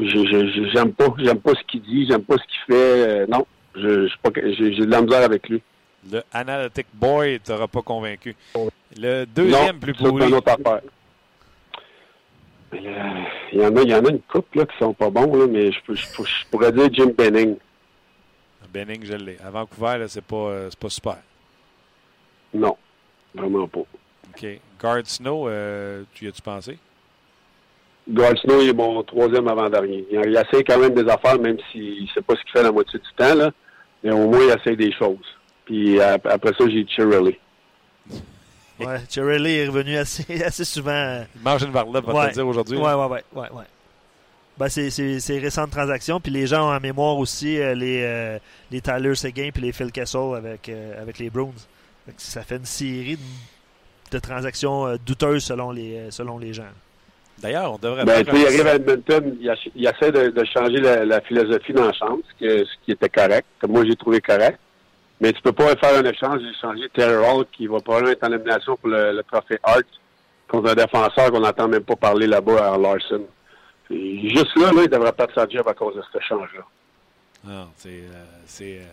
j'aime 0.00 0.92
pas, 0.94 1.06
j'aime 1.18 1.40
pas 1.40 1.52
ce 1.52 1.62
qu'il 1.70 1.82
dit, 1.82 2.06
j'aime 2.08 2.22
pas 2.22 2.36
ce 2.36 2.44
qu'il 2.44 2.74
fait. 2.74 3.08
Euh, 3.08 3.26
non, 3.28 3.46
je, 3.74 4.08
j'ai 4.34 4.70
de 4.70 4.90
la 4.90 5.02
misère 5.02 5.22
avec 5.22 5.48
lui. 5.48 5.62
Le 6.10 6.22
Analytic 6.32 6.86
Boy 6.94 7.40
t'aura 7.40 7.68
pas 7.68 7.82
convaincu. 7.82 8.34
Le 8.96 9.26
deuxième 9.26 9.74
non, 9.74 9.80
plus 9.80 9.94
ça, 9.94 10.08
pourri. 10.08 10.26
une 10.26 10.34
autre 10.34 10.48
affaire. 10.50 10.80
Mais 10.80 10.80
là, 10.80 10.86
Il 12.72 13.58
y 13.60 13.64
en 13.64 13.76
a, 13.76 13.82
il 13.82 13.88
y 13.88 13.94
en 13.94 14.04
a 14.04 14.10
une 14.10 14.20
couple 14.20 14.58
là, 14.58 14.66
qui 14.66 14.76
sont 14.78 14.92
pas 14.92 15.10
bons, 15.10 15.34
là, 15.36 15.46
mais 15.46 15.72
je, 15.72 15.78
pourrais 16.50 16.72
dire 16.72 16.88
Jim 16.92 17.12
Benning. 17.16 17.56
Benning, 18.72 19.04
je 19.04 19.14
l'ai. 19.14 19.38
À 19.42 19.50
Vancouver, 19.50 20.04
c'est 20.08 20.24
pas, 20.24 20.36
euh, 20.36 20.70
pas 20.78 20.90
super. 20.90 21.16
Non, 22.52 22.76
vraiment 23.34 23.66
pas. 23.66 23.80
OK. 23.80 24.46
Guard 24.80 25.06
Snow, 25.06 25.48
euh, 25.48 26.02
tu 26.14 26.26
y 26.26 26.28
as-tu 26.28 26.42
pensé? 26.42 26.78
Goldsnow 28.10 28.62
il 28.62 28.70
est 28.70 28.72
mon 28.72 29.02
troisième 29.02 29.48
avant-dernier. 29.48 30.06
Il, 30.10 30.18
il 30.24 30.34
essaie 30.36 30.64
quand 30.64 30.78
même 30.78 30.94
des 30.94 31.06
affaires, 31.10 31.38
même 31.38 31.58
s'il 31.70 32.04
ne 32.04 32.08
sait 32.08 32.22
pas 32.22 32.34
ce 32.36 32.42
qu'il 32.42 32.52
fait 32.52 32.62
la 32.62 32.72
moitié 32.72 32.98
du 32.98 33.08
temps, 33.16 33.34
là. 33.34 33.50
Mais 34.02 34.12
au 34.12 34.28
moins, 34.30 34.40
il 34.44 34.50
essaie 34.58 34.76
des 34.76 34.92
choses. 34.92 35.18
Puis 35.66 36.00
ap- 36.00 36.26
après 36.26 36.52
ça, 36.58 36.66
j'ai 36.68 36.86
Chirelli. 36.86 37.38
Ouais, 38.86 38.98
Cherry 39.08 39.56
est 39.56 39.66
revenu 39.66 39.96
assez, 39.96 40.42
assez 40.44 40.64
souvent. 40.64 41.24
Il 41.36 41.42
mange 41.42 41.62
une 41.62 41.70
varlope, 41.72 42.04
va 42.06 42.12
te 42.12 42.18
Ouais. 42.18 42.32
dire 42.32 42.46
aujourd'hui. 42.46 42.76
Ouais, 42.78 42.92
ouais, 42.94 43.06
ouais, 43.06 43.24
ouais, 43.34 43.50
ouais. 43.52 43.64
Ben, 44.56 44.68
c'est, 44.68 44.90
c'est, 44.90 45.20
c'est 45.20 45.38
récentes 45.38 45.70
transactions, 45.70 46.18
puis 46.20 46.32
les 46.32 46.46
gens 46.48 46.68
ont 46.68 46.74
en 46.74 46.80
mémoire 46.80 47.16
aussi 47.16 47.60
euh, 47.60 47.74
les, 47.74 48.02
euh, 48.04 48.38
les 48.72 48.80
Tyler 48.80 49.14
Seguin 49.14 49.50
puis 49.52 49.62
les 49.62 49.72
Phil 49.72 49.92
Kessel 49.92 50.34
avec, 50.36 50.68
euh, 50.68 51.00
avec 51.00 51.18
les 51.20 51.30
Bruins. 51.30 51.52
Fait 52.06 52.14
ça 52.16 52.42
fait 52.42 52.56
une 52.56 52.64
série 52.64 53.16
de, 53.16 54.16
de 54.16 54.18
transactions 54.18 54.86
euh, 54.88 54.96
douteuses 55.04 55.44
selon 55.44 55.70
les, 55.70 56.10
selon 56.10 56.38
les 56.38 56.52
gens. 56.52 56.64
D'ailleurs, 57.40 57.72
on 57.74 57.78
devrait 57.78 58.04
Ben, 58.04 58.24
il 58.34 58.46
arrive 58.46 58.66
à 58.66 58.74
Edmonton, 58.74 59.36
il, 59.76 59.86
essaie 59.86 60.10
de, 60.10 60.30
de 60.30 60.44
changer 60.44 60.78
la, 60.80 61.04
la 61.04 61.20
philosophie 61.20 61.72
dans 61.72 61.84
la 61.86 61.92
chambre, 61.92 62.18
ce, 62.40 62.44
que- 62.44 62.64
ce 62.64 62.70
qui 62.84 62.90
était 62.90 63.08
correct, 63.08 63.46
que 63.60 63.66
moi 63.68 63.84
j'ai 63.84 63.94
trouvé 63.94 64.20
correct. 64.20 64.58
Mais 65.20 65.32
tu 65.32 65.42
peux 65.42 65.52
pas 65.52 65.74
faire 65.76 65.98
un 65.98 66.04
échange, 66.04 66.40
changé 66.60 66.88
Taylor 66.94 67.26
Hall, 67.26 67.46
qui 67.52 67.66
va 67.66 67.80
probablement 67.80 68.12
être 68.12 68.24
en 68.24 68.28
nomination 68.28 68.76
pour 68.76 68.88
le, 68.88 69.22
trophée 69.22 69.58
Hart 69.62 69.86
contre 70.46 70.70
un 70.70 70.74
défenseur 70.74 71.30
qu'on 71.30 71.40
n'entend 71.40 71.68
même 71.68 71.82
pas 71.82 71.96
parler 71.96 72.26
là-bas 72.26 72.74
à 72.74 72.78
Larson. 72.78 73.22
Juste 73.90 74.56
là, 74.56 74.70
là, 74.72 74.82
il 74.84 74.88
devrait 74.88 75.12
perdre 75.12 75.34
sa 75.34 75.48
job 75.48 75.66
à 75.66 75.74
cause 75.74 75.96
de 75.96 76.02
cet 76.12 76.22
échange-là. 76.22 76.62
Non, 77.44 77.68
c'est, 77.76 78.02
euh, 78.02 78.62
euh, 78.62 78.84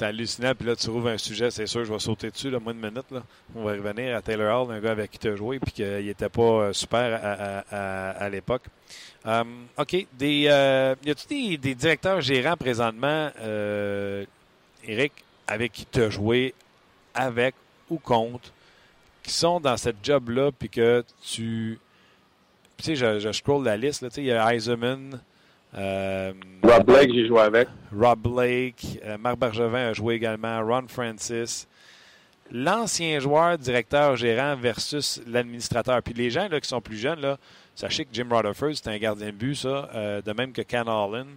hallucinant. 0.00 0.54
Puis 0.54 0.66
là, 0.66 0.76
tu 0.76 0.86
trouves 0.86 1.06
un 1.06 1.18
sujet, 1.18 1.50
c'est 1.50 1.66
sûr, 1.66 1.84
je 1.84 1.92
vais 1.92 1.98
sauter 1.98 2.30
dessus, 2.30 2.50
là, 2.50 2.58
moins 2.58 2.74
de 2.74 2.78
minutes. 2.78 3.10
Là. 3.10 3.22
On 3.54 3.64
va 3.64 3.72
revenir 3.72 4.16
à 4.16 4.22
Taylor 4.22 4.62
Hall, 4.62 4.74
un 4.74 4.80
gars 4.80 4.92
avec 4.92 5.10
qui 5.10 5.18
tu 5.18 5.28
as 5.28 5.36
joué, 5.36 5.58
puis 5.58 5.72
qu'il 5.72 6.06
n'était 6.06 6.28
pas 6.28 6.42
euh, 6.42 6.72
super 6.72 7.20
à, 7.22 8.10
à, 8.10 8.28
l'époque. 8.28 8.64
Um, 9.24 9.66
OK. 9.78 10.06
Des, 10.12 10.46
euh, 10.48 10.94
y 11.04 11.10
a-tu 11.10 11.56
des, 11.56 11.74
directeurs 11.74 12.20
gérants 12.20 12.56
présentement, 12.56 13.30
euh, 13.40 14.24
Eric, 14.86 15.12
avec 15.46 15.72
qui 15.72 15.86
tu 15.86 16.02
as 16.02 16.10
joué, 16.10 16.54
avec 17.14 17.54
ou 17.90 17.98
contre, 17.98 18.52
qui 19.22 19.32
sont 19.32 19.60
dans 19.60 19.76
cette 19.76 19.96
job-là, 20.02 20.50
puis 20.52 20.68
que 20.68 21.04
tu. 21.22 21.78
Tu 22.76 22.84
sais, 22.84 22.96
je, 22.96 23.20
je 23.20 23.32
scroll 23.32 23.64
la 23.64 23.76
liste, 23.76 24.02
là, 24.02 24.08
tu 24.08 24.16
sais, 24.16 24.22
il 24.22 24.26
y 24.26 24.32
a 24.32 24.54
Eisenman. 24.54 25.20
Euh, 25.76 26.32
Rob 26.62 26.84
Blake, 26.84 27.10
j'ai 27.12 27.26
joué 27.26 27.40
avec. 27.40 27.68
Rob 27.92 28.20
Blake. 28.20 29.00
Euh, 29.04 29.18
Marc 29.18 29.38
Bergevin 29.38 29.88
a 29.88 29.92
joué 29.92 30.14
également. 30.14 30.64
Ron 30.64 30.86
Francis. 30.88 31.66
L'ancien 32.50 33.18
joueur, 33.20 33.58
directeur, 33.58 34.16
gérant 34.16 34.54
versus 34.54 35.20
l'administrateur. 35.26 36.02
Puis 36.02 36.14
les 36.14 36.30
gens 36.30 36.48
là, 36.48 36.60
qui 36.60 36.68
sont 36.68 36.80
plus 36.80 36.96
jeunes, 36.96 37.20
là, 37.20 37.38
sachez 37.74 38.04
que 38.04 38.10
Jim 38.12 38.28
Rutherford, 38.30 38.74
c'est 38.74 38.88
un 38.88 38.98
gardien 38.98 39.28
de 39.28 39.32
but, 39.32 39.54
ça. 39.54 39.88
Euh, 39.94 40.22
de 40.22 40.32
même 40.32 40.52
que 40.52 40.62
Ken 40.62 40.86
Holland. 40.86 41.28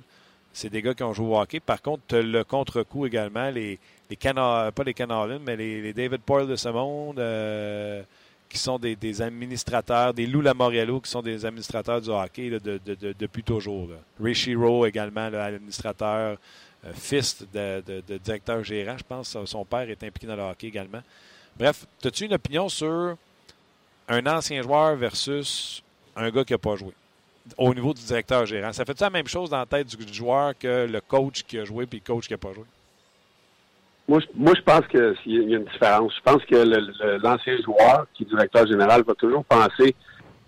C'est 0.57 0.71
des 0.71 0.81
gars 0.81 0.95
qui 0.95 1.03
ont 1.03 1.13
joué 1.13 1.27
au 1.27 1.39
hockey. 1.39 1.59
Par 1.59 1.79
contre, 1.83 2.17
le 2.17 2.43
contre-coup 2.43 3.05
également. 3.05 3.51
Les, 3.51 3.77
les 4.09 4.15
Ken, 4.15 4.33
pas 4.33 4.83
les 4.83 4.95
mais 5.45 5.55
les, 5.55 5.93
David 5.93 6.21
Poyle 6.21 6.47
de 6.47 6.55
ce 6.55 6.69
monde 6.69 7.21
qui 8.49 8.57
sont 8.57 8.79
des, 8.79 9.21
administrateurs, 9.21 10.15
des 10.15 10.25
Lou 10.25 10.41
Lamoriello 10.41 10.99
qui 10.99 11.11
sont 11.11 11.21
des 11.21 11.45
administrateurs 11.45 12.01
du 12.01 12.09
hockey 12.09 12.49
depuis 12.49 13.43
toujours. 13.43 13.89
Ray 14.19 14.33
Shiro 14.33 14.87
également, 14.87 15.25
administrateur, 15.25 16.39
euh, 16.85 16.91
fils 16.95 17.45
de, 17.53 18.17
directeur 18.17 18.63
gérant, 18.63 18.97
je 18.97 19.03
pense. 19.03 19.37
Son 19.45 19.63
père 19.63 19.87
est 19.87 20.03
impliqué 20.03 20.25
dans 20.25 20.35
le 20.35 20.41
hockey 20.41 20.67
également. 20.67 21.03
Bref, 21.55 21.85
as-tu 22.03 22.25
une 22.25 22.33
opinion 22.33 22.67
sur 22.67 23.15
un 24.07 24.25
ancien 24.25 24.63
joueur 24.63 24.95
versus 24.95 25.83
un 26.15 26.31
gars 26.31 26.43
qui 26.43 26.53
n'a 26.53 26.57
pas 26.57 26.75
joué? 26.75 26.93
Au 27.57 27.73
niveau 27.73 27.93
du 27.93 28.01
directeur 28.03 28.45
gérant? 28.45 28.73
Ça 28.73 28.85
fait-tu 28.85 29.03
la 29.03 29.09
même 29.09 29.27
chose 29.27 29.49
dans 29.49 29.59
la 29.59 29.65
tête 29.65 29.87
du 29.87 30.13
joueur 30.13 30.53
que 30.57 30.87
le 30.87 31.01
coach 31.01 31.43
qui 31.43 31.59
a 31.59 31.65
joué 31.65 31.85
puis 31.85 32.01
le 32.05 32.13
coach 32.13 32.27
qui 32.27 32.33
n'a 32.33 32.37
pas 32.37 32.53
joué? 32.53 32.65
Moi, 34.07 34.19
je, 34.21 34.25
moi, 34.35 34.53
je 34.55 34.61
pense 34.61 34.87
qu'il 34.87 35.33
y 35.33 35.53
a 35.53 35.57
une 35.57 35.65
différence. 35.65 36.13
Je 36.15 36.21
pense 36.21 36.43
que 36.45 36.55
l'ancien 37.23 37.57
joueur, 37.61 38.07
qui 38.13 38.23
est 38.23 38.25
directeur 38.27 38.65
général, 38.65 39.03
va 39.03 39.13
toujours 39.15 39.43
penser 39.43 39.95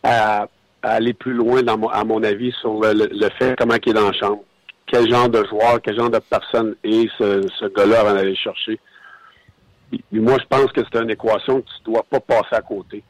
à, 0.01 0.47
aller 0.81 1.13
plus 1.13 1.33
loin, 1.33 1.61
dans 1.61 1.89
à 1.89 2.05
mon 2.05 2.23
avis, 2.23 2.53
sur 2.61 2.79
le, 2.79 2.93
le, 2.93 3.29
fait 3.37 3.55
comment 3.57 3.75
il 3.85 3.89
est 3.89 3.93
dans 3.93 4.07
la 4.07 4.13
chambre. 4.13 4.43
Quel 4.87 5.09
genre 5.09 5.27
de 5.27 5.45
joueur, 5.45 5.81
quel 5.83 5.97
genre 5.97 6.09
de 6.09 6.19
personne 6.19 6.75
est 6.83 7.09
ce, 7.17 7.45
ce 7.59 7.65
gars-là 7.65 7.99
avant 7.99 8.13
d'aller 8.13 8.35
chercher? 8.35 8.79
Moi, 10.11 10.37
je 10.39 10.45
pense 10.45 10.71
que 10.71 10.81
c'est 10.81 11.01
une 11.01 11.09
équation 11.09 11.61
que 11.61 11.67
tu 11.67 11.83
dois 11.91 12.03
pas 12.03 12.19
passer 12.21 12.55
à 12.55 12.61
côté. 12.61 13.03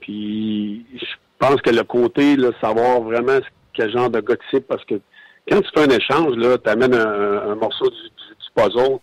Puis, 0.00 0.84
je 0.94 1.06
pense 1.40 1.60
que 1.62 1.70
le 1.70 1.82
côté, 1.82 2.36
là, 2.36 2.50
savoir 2.60 3.00
vraiment 3.00 3.38
quel 3.72 3.90
genre 3.90 4.10
de 4.10 4.20
gars 4.20 4.36
parce 4.68 4.84
que 4.84 5.00
quand 5.48 5.60
tu 5.60 5.70
fais 5.74 5.84
un 5.84 5.96
échange, 5.96 6.36
là, 6.36 6.58
tu 6.58 6.70
amènes 6.70 6.94
un, 6.94 7.54
morceau 7.56 7.88
du, 7.88 7.96
du, 7.96 8.34
du 8.38 8.50
puzzle, 8.54 8.98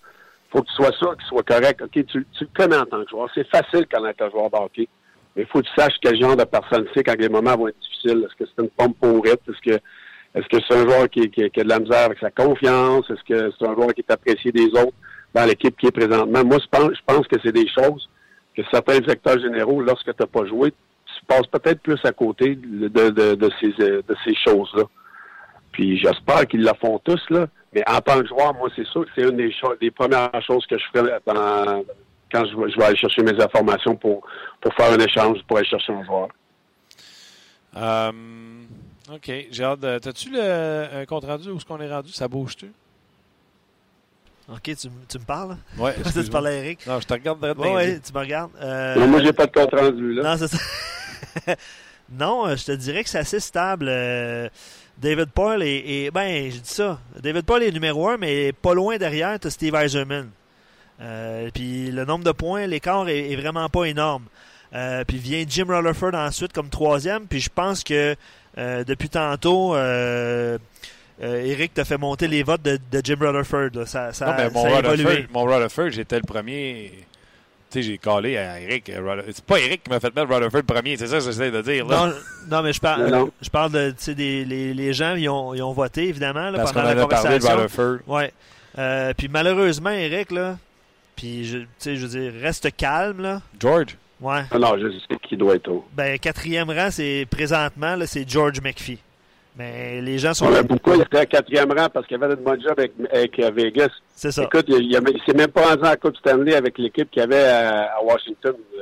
faut 0.51 0.61
que 0.61 0.67
tu 0.67 0.73
sois 0.75 0.91
sûr 0.93 1.15
qu'il 1.17 1.27
soit 1.27 1.43
correct. 1.43 1.81
OK, 1.81 1.91
tu, 1.91 2.05
tu, 2.05 2.19
le 2.41 2.49
connais 2.55 2.77
en 2.77 2.85
tant 2.85 3.03
que 3.03 3.09
joueur. 3.09 3.29
C'est 3.33 3.47
facile 3.47 3.85
quand 3.91 4.01
tu 4.01 4.23
un 4.23 4.29
joueur 4.29 4.49
de 4.49 4.57
hockey. 4.57 4.87
Mais 5.35 5.43
il 5.43 5.47
faut 5.47 5.61
que 5.61 5.67
tu 5.67 5.73
saches 5.75 5.97
quel 6.01 6.19
genre 6.19 6.35
de 6.35 6.45
personne 6.45 6.85
c'est 6.95 7.03
quand 7.03 7.19
les 7.19 7.29
moments 7.29 7.55
vont 7.57 7.67
être 7.67 7.79
difficiles. 7.79 8.25
Est-ce 8.25 8.43
que 8.43 8.49
c'est 8.55 8.63
une 8.63 8.69
pompe 8.69 8.97
pourrite? 8.99 9.41
Est-ce 9.47 9.71
que 9.71 9.79
est-ce 10.35 10.47
que 10.49 10.57
c'est 10.67 10.77
un 10.77 10.83
joueur 10.83 11.09
qui, 11.09 11.31
qui, 11.31 11.49
qui, 11.49 11.59
a 11.61 11.63
de 11.63 11.69
la 11.69 11.79
misère 11.79 12.05
avec 12.05 12.19
sa 12.19 12.29
confiance? 12.29 13.09
Est-ce 13.09 13.23
que 13.23 13.51
c'est 13.57 13.67
un 13.67 13.73
joueur 13.73 13.93
qui 13.93 14.01
est 14.01 14.11
apprécié 14.11 14.51
des 14.51 14.67
autres 14.67 14.93
dans 15.33 15.45
l'équipe 15.45 15.75
qui 15.77 15.87
est 15.87 15.91
présentement? 15.91 16.43
Moi, 16.45 16.59
je 16.61 16.67
pense, 16.69 16.91
je 16.93 17.01
pense 17.05 17.27
que 17.27 17.37
c'est 17.43 17.51
des 17.51 17.67
choses 17.67 18.07
que 18.55 18.61
certains 18.71 18.99
directeurs 18.99 19.39
généraux, 19.39 19.81
lorsque 19.81 20.05
tu 20.05 20.11
n'as 20.19 20.27
pas 20.27 20.45
joué, 20.45 20.73
tu 21.27 21.35
passes 21.35 21.47
peut-être 21.47 21.81
plus 21.81 21.99
à 22.03 22.11
côté 22.11 22.55
de, 22.55 22.87
de, 22.87 23.35
de 23.35 23.51
ces, 23.59 23.71
de 23.71 24.15
ces 24.23 24.35
choses-là. 24.45 24.83
Puis 25.71 25.99
j'espère 25.99 26.47
qu'ils 26.47 26.63
la 26.63 26.73
font 26.73 26.99
tous, 26.99 27.21
là. 27.29 27.47
Mais 27.73 27.83
en 27.87 27.99
tant 27.99 28.19
que 28.21 28.27
joueur, 28.27 28.53
moi, 28.53 28.69
c'est 28.75 28.87
sûr 28.87 29.05
que 29.05 29.11
c'est 29.15 29.23
une 29.23 29.37
des, 29.37 29.51
choses, 29.51 29.77
des 29.79 29.91
premières 29.91 30.31
choses 30.45 30.65
que 30.65 30.77
je 30.77 30.83
ferai 30.93 31.11
dans, 31.25 31.83
quand 32.31 32.45
je, 32.45 32.71
je, 32.71 32.77
vais 32.77 32.85
aller 32.85 32.97
chercher 32.97 33.21
mes 33.21 33.39
informations 33.41 33.95
pour, 33.95 34.25
pour 34.61 34.73
faire 34.73 34.91
un 34.91 34.99
échange, 34.99 35.39
pour 35.47 35.57
aller 35.57 35.67
chercher 35.67 35.93
un 35.93 36.03
joueur. 36.03 36.29
Um, 37.75 38.65
OK. 39.13 39.31
J'ai 39.51 39.63
hâte 39.63 39.79
de... 39.79 39.99
T'as-tu 39.99 40.31
le, 40.31 40.87
un 40.93 41.05
compte 41.05 41.25
rendu 41.25 41.49
où 41.49 41.57
est-ce 41.57 41.65
qu'on 41.65 41.79
est 41.79 41.93
rendu? 41.93 42.11
Ça 42.11 42.27
bouge-tu? 42.27 42.71
OK, 44.49 44.63
tu, 44.63 44.87
tu 45.09 45.19
me 45.19 45.25
parles? 45.25 45.57
Oui. 45.77 45.91
tu 46.13 46.29
parles 46.31 46.47
à 46.47 46.53
Eric? 46.53 46.87
Non, 46.87 46.99
je 47.01 47.05
te 47.05 47.13
regarde 47.13 47.39
de 47.39 47.53
Oui, 47.57 47.69
ouais, 47.69 47.99
tu 47.99 48.13
me 48.13 48.19
regardes. 48.19 48.51
Euh... 48.61 48.95
Non, 48.95 49.07
moi, 49.07 49.21
j'ai 49.21 49.33
pas 49.33 49.45
de 49.45 49.51
compte 49.51 49.73
rendu, 49.73 50.13
là. 50.13 50.23
Non, 50.23 50.37
c'est 50.37 50.47
ça. 50.47 50.57
non, 52.11 52.55
je 52.55 52.65
te 52.65 52.71
dirais 52.71 53.03
que 53.03 53.09
c'est 53.09 53.19
assez 53.19 53.39
stable. 53.39 53.87
Euh... 53.89 54.49
David 54.97 55.29
Paul 55.31 55.61
est, 55.61 56.05
est, 56.05 56.11
ben, 56.11 56.49
je 56.51 56.57
dis 56.57 56.69
ça. 56.69 56.99
David 57.21 57.43
Paul 57.43 57.61
est 57.61 57.71
numéro 57.71 58.07
un, 58.09 58.17
mais 58.17 58.51
pas 58.51 58.73
loin 58.73 58.97
derrière, 58.97 59.39
tu 59.39 59.49
Steve 59.51 59.75
Eiserman. 59.75 60.29
Euh, 60.99 61.49
puis 61.53 61.91
le 61.91 62.05
nombre 62.05 62.23
de 62.23 62.31
points, 62.31 62.65
l'écart 62.65 63.07
est, 63.07 63.31
est, 63.31 63.35
vraiment 63.35 63.69
pas 63.69 63.85
énorme. 63.85 64.23
Euh, 64.73 65.03
puis 65.05 65.17
vient 65.17 65.43
Jim 65.47 65.65
Rutherford 65.67 66.15
ensuite 66.15 66.51
comme 66.51 66.69
troisième. 66.69 67.27
Puis 67.27 67.41
je 67.41 67.49
pense 67.53 67.83
que 67.83 68.15
euh, 68.57 68.83
depuis 68.83 69.09
tantôt, 69.09 69.75
euh, 69.75 70.57
Eric 71.21 71.75
t'a 71.75 71.85
fait 71.85 71.97
monter 71.97 72.27
les 72.27 72.41
votes 72.41 72.63
de, 72.63 72.79
de 72.91 73.01
Jim 73.03 73.17
Rutherford. 73.19 73.69
Là. 73.75 73.85
Ça, 73.85 74.13
ça, 74.13 74.25
non, 74.25 74.33
mais 74.37 74.49
mon 74.49 74.63
ça 74.63 74.67
a 74.67 74.75
Rutherford, 74.77 74.93
évolué. 74.99 75.27
mon 75.31 75.43
Rutherford, 75.43 75.91
j'étais 75.91 76.17
le 76.17 76.23
premier. 76.23 76.91
Sais, 77.77 77.83
j'ai 77.83 77.97
collé 77.97 78.37
à 78.37 78.59
Eric. 78.59 78.91
C'est 79.31 79.45
pas 79.45 79.59
Eric 79.59 79.83
qui 79.83 79.89
m'a 79.89 79.99
fait 79.99 80.15
mettre 80.15 80.33
Rutherford 80.33 80.63
premier, 80.63 80.97
c'est 80.97 81.07
ça 81.07 81.17
que 81.19 81.23
j'essaie 81.23 81.51
de 81.51 81.61
dire. 81.61 81.85
Là. 81.85 82.07
Non, 82.07 82.13
non, 82.49 82.63
mais 82.63 82.73
je 82.73 82.79
parle, 82.79 83.07
Non. 83.09 83.29
je 83.41 83.49
parle 83.49 83.71
de, 83.71 83.89
tu 83.91 83.95
sais, 83.99 84.15
des, 84.15 84.45
les, 84.45 84.73
les 84.73 84.93
gens, 84.93 85.15
ils 85.15 85.29
ont, 85.29 85.53
ils 85.53 85.61
ont 85.61 85.73
voté, 85.73 86.07
évidemment, 86.07 86.49
là, 86.49 86.57
Parce 86.57 86.71
pendant 86.71 86.85
la 86.87 86.95
en 87.01 87.05
a 87.05 87.07
parlé 87.07 87.37
de 87.37 87.43
conversation. 87.43 87.55
Rutherford. 87.61 87.97
Ouais. 88.07 88.33
Euh, 88.79 89.13
puis 89.17 89.27
malheureusement, 89.27 89.89
Eric, 89.91 90.31
là, 90.31 90.57
puis, 91.15 91.45
je- 91.45 91.57
tu 91.59 91.65
sais, 91.79 91.95
je 91.95 92.05
veux 92.05 92.19
dire, 92.19 92.33
reste 92.41 92.75
calme, 92.75 93.21
là. 93.21 93.41
George? 93.59 93.95
Ouais. 94.21 94.41
Ah 94.49 94.57
non, 94.57 94.75
je 94.79 94.89
sais 94.91 95.19
qui 95.27 95.37
doit 95.37 95.55
être 95.55 95.67
au. 95.67 95.85
Ben, 95.93 96.17
quatrième 96.17 96.69
rang, 96.71 96.89
c'est 96.89 97.27
présentement, 97.29 97.95
là, 97.95 98.07
c'est 98.07 98.27
George 98.27 98.59
McPhee. 98.61 98.97
Mais 99.57 100.01
les 100.01 100.19
gens 100.19 100.33
sont. 100.33 100.45
On 100.45 100.53
a 100.53 100.61
beaucoup, 100.61 100.93
il 100.93 101.01
était 101.01 101.17
à 101.17 101.25
quatrième 101.25 101.71
rang? 101.71 101.87
Parce 101.91 102.05
qu'il 102.05 102.21
avait 102.21 102.33
une 102.33 102.43
bonne 102.43 102.61
job 102.61 102.75
avec, 102.77 102.93
avec 103.11 103.39
euh, 103.39 103.51
Vegas. 103.51 103.89
C'est 104.15 104.31
ça. 104.31 104.43
Écoute, 104.43 104.65
il, 104.67 104.83
il, 104.83 105.21
s'est 105.25 105.35
même 105.35 105.47
pas 105.47 105.69
rendu 105.69 105.83
en 105.83 105.95
Coupe 105.95 106.17
Stanley 106.17 106.55
avec 106.55 106.77
l'équipe 106.77 107.09
qu'il 107.09 107.23
avait 107.23 107.43
à, 107.43 107.95
à 107.97 108.03
Washington. 108.03 108.53
Euh, 108.77 108.81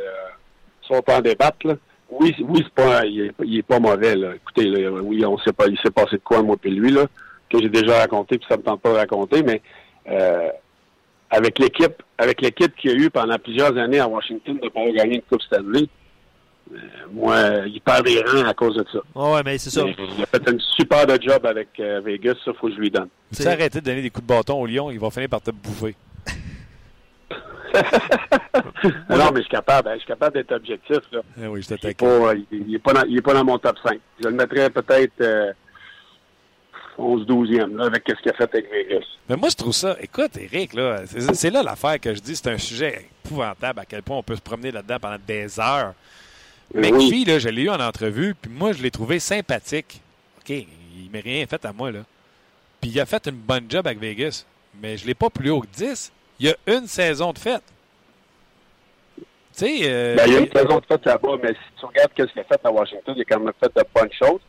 si 0.85 0.91
on 0.93 1.01
peut 1.01 1.13
en 1.13 1.21
débattre, 1.21 1.65
là. 1.65 1.75
Oui, 2.09 2.35
oui, 2.47 2.61
c'est 2.63 2.83
pas, 2.83 3.05
il 3.05 3.21
est, 3.21 3.31
il 3.43 3.57
est 3.57 3.63
pas 3.63 3.79
mauvais, 3.79 4.15
là. 4.15 4.35
Écoutez, 4.35 4.65
là, 4.65 4.91
oui, 4.91 5.25
on 5.25 5.37
sait 5.39 5.53
pas, 5.53 5.65
il 5.67 5.77
s'est 5.79 5.91
passé 5.91 6.17
de 6.17 6.21
quoi, 6.23 6.43
moi 6.43 6.55
puis 6.55 6.71
lui, 6.71 6.91
là, 6.91 7.05
que 7.49 7.59
j'ai 7.59 7.69
déjà 7.69 7.99
raconté, 7.99 8.37
puis 8.37 8.47
ça 8.47 8.57
me 8.57 8.61
tente 8.61 8.81
pas 8.81 8.91
de 8.91 8.97
raconter, 8.97 9.41
mais, 9.41 9.61
euh, 10.09 10.49
avec 11.31 11.57
l'équipe, 11.57 12.03
avec 12.17 12.41
l'équipe 12.41 12.75
qu'il 12.75 12.91
y 12.91 12.93
a 12.93 12.97
eu 12.97 13.09
pendant 13.09 13.37
plusieurs 13.39 13.75
années 13.77 13.99
à 13.99 14.07
Washington 14.07 14.59
de 14.61 14.69
pas 14.69 14.89
gagner 14.91 15.15
une 15.15 15.21
Coupe 15.23 15.41
Stanley, 15.41 15.87
euh, 16.73 16.77
moi, 17.11 17.37
il 17.67 17.79
perd 17.81 18.05
des 18.05 18.21
rangs 18.21 18.47
à 18.47 18.53
cause 18.53 18.75
de 18.75 18.85
ça. 18.91 18.99
Ouais, 19.13 19.33
ouais, 19.33 19.41
mais 19.43 19.57
c'est 19.57 19.69
ça. 19.69 19.83
Mais 19.83 19.95
il 20.17 20.23
a 20.23 20.25
fait 20.25 20.49
une 20.49 20.59
super 20.59 21.05
de 21.05 21.21
job 21.21 21.45
avec 21.45 21.69
euh, 21.79 22.01
Vegas, 22.03 22.35
ça, 22.43 22.51
faut 22.53 22.67
que 22.67 22.73
je 22.73 22.79
lui 22.79 22.89
donne. 22.89 23.09
Tu 23.35 23.47
arrêter 23.47 23.79
de 23.81 23.85
donner 23.85 24.01
des 24.01 24.09
coups 24.09 24.25
de 24.27 24.33
bâton 24.33 24.59
au 24.59 24.65
lion, 24.65 24.89
ils 24.91 24.99
vont 24.99 25.09
finir 25.11 25.29
par 25.29 25.41
te 25.41 25.51
bouffer. 25.51 25.95
non, 29.09 29.31
mais 29.33 29.37
je 29.37 29.41
suis 29.41 29.49
capable, 29.49 29.89
hein, 29.89 29.93
je 29.95 29.99
suis 29.99 30.07
capable 30.07 30.35
d'être 30.35 30.53
objectif, 30.53 30.99
là. 31.11 31.21
Eh 31.41 31.47
oui, 31.47 31.61
je 31.61 31.67
Il 31.69 31.73
est 31.73 31.77
t'attaque. 31.77 31.97
pas, 31.97 32.33
il, 32.33 32.45
il 32.51 32.79
dans, 32.81 33.03
il 33.03 33.17
est 33.17 33.21
pas 33.21 33.33
dans 33.33 33.43
mon 33.43 33.57
top 33.57 33.77
5. 33.85 33.99
Je 34.23 34.27
le 34.29 34.33
mettrais 34.35 34.69
peut-être 34.69 35.21
euh, 35.21 35.51
11-12e, 36.97 37.75
là, 37.75 37.85
avec 37.85 38.03
ce 38.07 38.21
qu'il 38.21 38.31
a 38.31 38.33
fait 38.35 38.43
avec 38.53 38.71
Vegas. 38.71 39.05
Mais 39.29 39.35
moi, 39.35 39.49
je 39.49 39.55
trouve 39.55 39.73
ça. 39.73 39.97
Écoute, 40.01 40.37
Eric, 40.37 40.73
là, 40.73 41.01
c'est 41.05 41.49
là 41.49 41.63
l'affaire 41.63 41.99
que 41.99 42.13
je 42.13 42.21
dis. 42.21 42.35
C'est 42.35 42.49
un 42.49 42.57
sujet 42.57 43.09
épouvantable 43.25 43.79
à 43.79 43.85
quel 43.85 44.01
point 44.03 44.17
on 44.17 44.23
peut 44.23 44.35
se 44.35 44.41
promener 44.41 44.71
là-dedans 44.71 44.97
pendant 45.01 45.17
des 45.27 45.59
heures. 45.59 45.93
Mais 46.73 46.91
McPhee, 46.91 47.09
oui. 47.09 47.25
là, 47.25 47.39
je 47.39 47.49
l'ai 47.49 47.63
eu 47.63 47.69
en 47.69 47.79
entrevue, 47.79 48.35
puis 48.39 48.51
moi, 48.51 48.73
je 48.73 48.81
l'ai 48.81 48.91
trouvé 48.91 49.19
sympathique. 49.19 50.01
OK, 50.39 50.49
il 50.49 51.09
m'a 51.11 51.19
rien 51.19 51.45
fait 51.45 51.63
à 51.63 51.71
moi, 51.71 51.91
là. 51.91 51.99
Puis 52.81 52.89
il 52.89 52.99
a 52.99 53.05
fait 53.05 53.27
une 53.27 53.35
bonne 53.35 53.65
job 53.69 53.87
avec 53.87 53.99
Vegas. 53.99 54.45
Mais 54.81 54.97
je 54.97 55.05
l'ai 55.05 55.13
pas 55.13 55.29
plus 55.29 55.49
haut 55.49 55.61
que 55.61 55.67
10. 55.67 56.11
Il 56.39 56.47
y 56.47 56.49
a 56.49 56.55
une 56.67 56.87
saison 56.87 57.31
de 57.31 57.39
fête. 57.39 57.63
Tu 59.17 59.23
sais, 59.53 59.79
euh, 59.83 60.15
Ben, 60.15 60.23
il 60.27 60.33
y 60.33 60.35
a 60.35 60.39
une 60.39 60.51
saison 60.51 60.79
de 60.79 60.85
fait 60.85 61.05
là-bas, 61.05 61.37
mais 61.41 61.53
si 61.53 61.79
tu 61.79 61.85
regardes 61.85 62.11
ce 62.17 62.23
qu'il 62.25 62.41
a 62.41 62.43
fait 62.43 62.59
à 62.61 62.71
Washington, 62.71 63.13
il 63.15 63.21
a 63.21 63.25
quand 63.25 63.39
même 63.39 63.53
fait 63.57 63.73
de 63.73 63.83
bonnes 63.95 64.11
choses. 64.11 64.41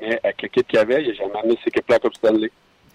Mais 0.00 0.20
avec 0.22 0.42
l'équipe 0.42 0.68
qu'il 0.68 0.78
avait, 0.78 1.02
il 1.02 1.08
n'a 1.08 1.14
jamais 1.14 1.38
amené 1.40 1.58
ses 1.62 1.68
équipes 1.68 1.88
là 1.88 1.98
comme 1.98 2.12
Stanley. 2.14 2.50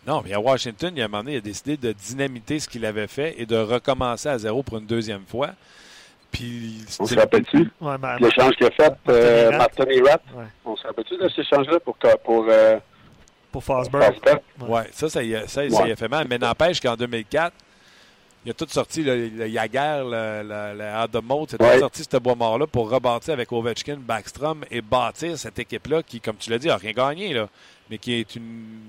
Non, 0.07 0.21
mais 0.23 0.33
à 0.33 0.39
Washington, 0.39 0.93
il 0.95 0.99
y 0.99 1.01
a 1.01 1.05
un 1.05 1.07
moment 1.09 1.23
donné, 1.23 1.35
il 1.35 1.39
a 1.39 1.41
décidé 1.41 1.75
de 1.75 1.91
dynamiter 1.91 2.59
ce 2.59 2.69
qu'il 2.69 2.85
avait 2.85 3.07
fait 3.07 3.35
et 3.37 3.45
de 3.45 3.57
recommencer 3.57 4.29
à 4.29 4.37
zéro 4.37 4.63
pour 4.63 4.77
une 4.77 4.85
deuxième 4.85 5.25
fois. 5.25 5.49
Puis, 6.31 6.85
On 6.99 7.05
se 7.05 7.15
rappelle-tu? 7.15 7.69
Ouais, 7.81 7.97
ben, 7.97 8.17
L'échange 8.19 8.55
qu'il 8.55 8.67
a 8.67 8.71
fait, 8.71 8.93
euh, 9.09 9.51
Martin 9.57 9.85
Erat. 9.89 10.19
Ouais. 10.35 10.45
On 10.63 10.75
se 10.75 10.85
rappelle-tu 10.85 11.17
de 11.17 11.27
cet 11.29 11.39
échange-là 11.39 11.79
pour, 11.79 11.95
pour 12.23 12.45
euh, 12.49 12.77
pour 13.51 13.63
Fosberg. 13.63 14.15
Ouais, 14.61 14.83
ça, 14.91 15.09
ça 15.09 15.23
y 15.23 15.35
a, 15.35 15.47
ça, 15.47 15.67
ça 15.69 15.87
y 15.87 15.91
a 15.91 15.95
fait 15.95 16.07
mal. 16.07 16.27
Mais 16.29 16.37
n'empêche 16.37 16.79
qu'en 16.79 16.95
2004, 16.95 17.51
il 18.45 18.51
a 18.51 18.53
tout 18.53 18.67
sorti, 18.69 19.01
le, 19.03 19.27
le 19.27 19.47
Jagger, 19.49 20.03
le, 20.05 20.43
le, 20.43 21.07
le 21.13 21.21
Mode, 21.21 21.49
c'est 21.49 21.61
Ouais. 21.61 21.73
tout 21.75 21.79
sorti 21.79 22.03
ce 22.09 22.17
bois 22.17 22.35
mort-là 22.35 22.67
pour 22.67 22.89
rebâtir 22.91 23.33
avec 23.33 23.51
Ovechkin, 23.51 23.97
Backstrom 23.99 24.63
et 24.69 24.81
bâtir 24.81 25.37
cette 25.37 25.57
équipe-là 25.57 26.03
qui, 26.03 26.21
comme 26.21 26.37
tu 26.37 26.51
l'as 26.51 26.59
dit, 26.59 26.67
n'a 26.67 26.77
rien 26.77 26.91
gagné, 26.93 27.33
là, 27.33 27.49
mais 27.89 27.97
qui 27.97 28.13
est 28.13 28.35
une, 28.35 28.79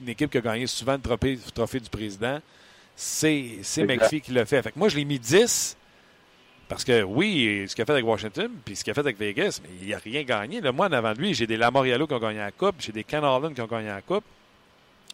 une 0.00 0.08
équipe 0.08 0.30
qui 0.32 0.38
a 0.38 0.40
gagné 0.42 0.66
souvent 0.66 0.94
le 0.94 1.00
trophée, 1.00 1.38
le 1.44 1.50
trophée 1.52 1.80
du 1.80 1.88
président. 1.88 2.40
C'est. 2.96 3.58
McPhee 3.78 4.20
qui 4.20 4.32
l'a 4.32 4.44
fait. 4.44 4.60
Fait 4.62 4.72
que 4.72 4.78
moi, 4.78 4.88
je 4.88 4.96
l'ai 4.96 5.04
mis 5.04 5.20
10 5.20 5.76
parce 6.68 6.84
que 6.84 7.02
oui, 7.02 7.64
ce 7.66 7.74
qu'il 7.74 7.82
a 7.82 7.86
fait 7.86 7.92
avec 7.92 8.04
Washington, 8.04 8.50
puis 8.64 8.76
ce 8.76 8.84
qu'il 8.84 8.90
a 8.90 8.94
fait 8.94 9.00
avec 9.00 9.18
Vegas, 9.18 9.60
mais 9.62 9.70
il 9.82 9.88
n'a 9.88 9.98
rien 9.98 10.22
gagné. 10.22 10.60
Là, 10.60 10.70
moi, 10.72 10.86
en 10.86 10.92
avant 10.92 11.12
de 11.12 11.18
lui, 11.18 11.34
j'ai 11.34 11.46
des 11.46 11.56
Lamoriello 11.56 12.06
qui 12.06 12.14
ont 12.14 12.18
gagné 12.18 12.38
la 12.38 12.50
Coupe, 12.52 12.76
j'ai 12.78 12.92
des 12.92 13.04
Ken 13.04 13.24
Harlan 13.24 13.52
qui 13.52 13.60
ont 13.60 13.66
gagné 13.66 13.88
la 13.88 14.02
Coupe. 14.02 14.24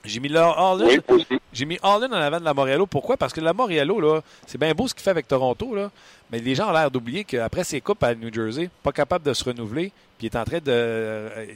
J'ai 0.04 0.20
mis 0.20 0.34
Harlan, 0.36 0.84
Oui, 0.84 1.26
j'ai 1.52 1.64
mis 1.64 1.78
Harlan 1.82 2.08
en 2.08 2.12
avant 2.20 2.38
de 2.38 2.44
Lamoriello. 2.44 2.86
Pourquoi? 2.86 3.16
Parce 3.16 3.32
que 3.32 3.40
Lamoriello, 3.40 4.00
là, 4.00 4.20
c'est 4.46 4.58
bien 4.58 4.72
beau 4.74 4.86
ce 4.86 4.92
qu'il 4.94 5.02
fait 5.02 5.10
avec 5.10 5.26
Toronto, 5.26 5.74
là, 5.74 5.90
mais 6.30 6.40
les 6.40 6.54
gens 6.54 6.68
ont 6.68 6.72
l'air 6.72 6.90
d'oublier 6.90 7.24
qu'après 7.24 7.64
ses 7.64 7.80
coupes 7.80 8.02
à 8.02 8.14
New 8.14 8.32
Jersey, 8.32 8.68
pas 8.82 8.92
capable 8.92 9.24
de 9.24 9.32
se 9.32 9.44
renouveler, 9.44 9.92
puis 10.18 10.26
il 10.26 10.30
est 10.34 10.36
en 10.36 10.44
train 10.44 10.58
de. 10.58 10.64
euh, 10.68 11.46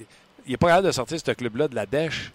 il 0.46 0.54
est 0.54 0.56
pas 0.56 0.68
capable 0.68 0.86
de 0.86 0.92
sortir 0.92 1.18
ce 1.22 1.30
club-là 1.32 1.68
de 1.68 1.74
la 1.74 1.84
dèche, 1.84 2.32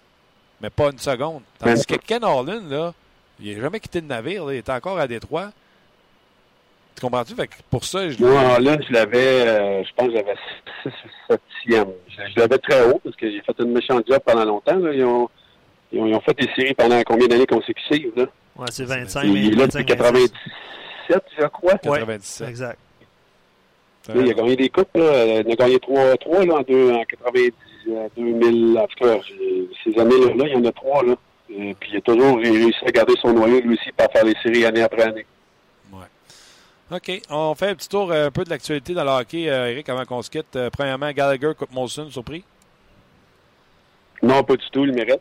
mais 0.60 0.70
pas 0.70 0.90
une 0.92 0.98
seconde. 0.98 1.42
Tandis 1.58 1.84
que 1.84 1.96
Ken 1.96 2.22
Harlan, 2.22 2.60
là, 2.68 2.94
il 3.40 3.56
n'a 3.56 3.62
jamais 3.62 3.80
quitté 3.80 4.00
le 4.00 4.06
navire, 4.06 4.44
là, 4.44 4.54
il 4.54 4.58
est 4.58 4.70
encore 4.70 4.98
à 5.00 5.08
Détroit. 5.08 5.50
Tu 6.94 7.00
comprends-tu? 7.00 7.34
Fait 7.34 7.48
que 7.48 7.54
pour 7.70 7.84
ça, 7.84 8.08
je 8.08 8.18
Moi, 8.22 8.38
en 8.40 8.58
lune, 8.58 8.82
je 8.88 8.92
l'avais, 8.92 9.48
euh, 9.48 9.82
je 9.84 9.90
pense 9.96 10.08
que 10.08 10.14
j'avais 10.14 10.34
6 10.84 10.90
ou 11.30 11.32
7e. 11.32 11.86
Je, 12.08 12.32
je 12.34 12.40
l'avais 12.40 12.58
très 12.58 12.86
haut 12.88 13.00
parce 13.02 13.16
que 13.16 13.30
j'ai 13.30 13.40
fait 13.40 13.54
une 13.58 13.72
méchante 13.72 14.04
job 14.08 14.20
pendant 14.24 14.44
longtemps. 14.44 14.76
là. 14.76 14.92
Ils, 14.92 15.04
ont, 15.04 15.28
ils, 15.92 16.00
ont, 16.00 16.06
ils 16.06 16.14
ont 16.14 16.20
fait 16.20 16.34
des 16.38 16.48
séries 16.54 16.74
pendant 16.74 17.00
combien 17.02 17.26
d'années 17.26 17.46
consécutives? 17.46 18.12
Là? 18.16 18.26
Ouais, 18.56 18.66
c'est 18.70 18.84
25, 18.84 19.24
Il 19.24 19.36
est 19.52 19.56
là 19.56 19.66
depuis 19.66 19.82
25, 19.84 19.98
26. 19.98 20.32
97, 21.08 21.22
je 21.40 21.46
crois. 21.48 21.72
Ouais. 21.72 21.98
97. 21.98 22.48
Exact. 22.48 22.78
Là, 24.08 24.14
il 24.20 24.30
a 24.30 24.34
gagné 24.34 24.54
des 24.56 24.68
coupes. 24.68 24.96
Là. 24.96 25.40
Il 25.40 25.50
a 25.52 25.56
gagné 25.56 25.78
3, 25.80 26.16
3 26.18 26.44
là, 26.44 26.54
en, 26.56 26.62
deux, 26.62 26.92
en 26.92 27.02
90, 27.04 27.52
euh, 27.88 28.08
2000. 28.16 28.78
En 28.78 28.86
tout 28.86 29.04
cas, 29.04 29.16
ces 29.82 29.98
années-là, 30.00 30.34
là, 30.36 30.44
il 30.46 30.52
y 30.52 30.56
en 30.56 30.64
a 30.64 30.72
3. 30.72 31.04
Là. 31.04 31.14
Et 31.50 31.74
puis 31.74 31.90
il 31.92 31.96
a 31.98 32.00
toujours 32.02 32.36
réussi 32.38 32.84
à 32.86 32.90
garder 32.90 33.14
son 33.20 33.32
noyau, 33.32 33.60
lui 33.60 33.74
aussi, 33.74 33.90
pour 33.96 34.10
faire 34.12 34.24
les 34.24 34.34
séries 34.42 34.64
année 34.66 34.82
après 34.82 35.02
année. 35.02 35.26
OK. 36.94 37.22
On 37.28 37.54
fait 37.56 37.70
un 37.70 37.74
petit 37.74 37.88
tour 37.88 38.12
euh, 38.12 38.28
un 38.28 38.30
peu 38.30 38.44
de 38.44 38.50
l'actualité 38.50 38.94
dans 38.94 39.02
le 39.02 39.10
hockey, 39.10 39.50
euh, 39.50 39.70
Eric, 39.70 39.88
avant 39.88 40.04
qu'on 40.04 40.22
se 40.22 40.30
quitte. 40.30 40.54
Euh, 40.54 40.70
premièrement, 40.70 41.10
Gallagher, 41.10 41.52
Coupe 41.58 41.72
Molson, 41.72 42.08
surpris? 42.08 42.44
Non, 44.22 44.44
pas 44.44 44.54
du 44.54 44.64
tout, 44.70 44.84
il 44.84 44.92
mérite. 44.92 45.20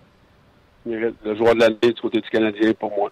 Il 0.86 0.92
mérite 0.92 1.16
le 1.26 1.36
joueur 1.36 1.56
de 1.56 1.62
l'année 1.62 1.78
du 1.82 2.00
côté 2.00 2.22
du 2.22 2.30
Canadien 2.30 2.74
pour 2.74 2.96
moi. 2.96 3.10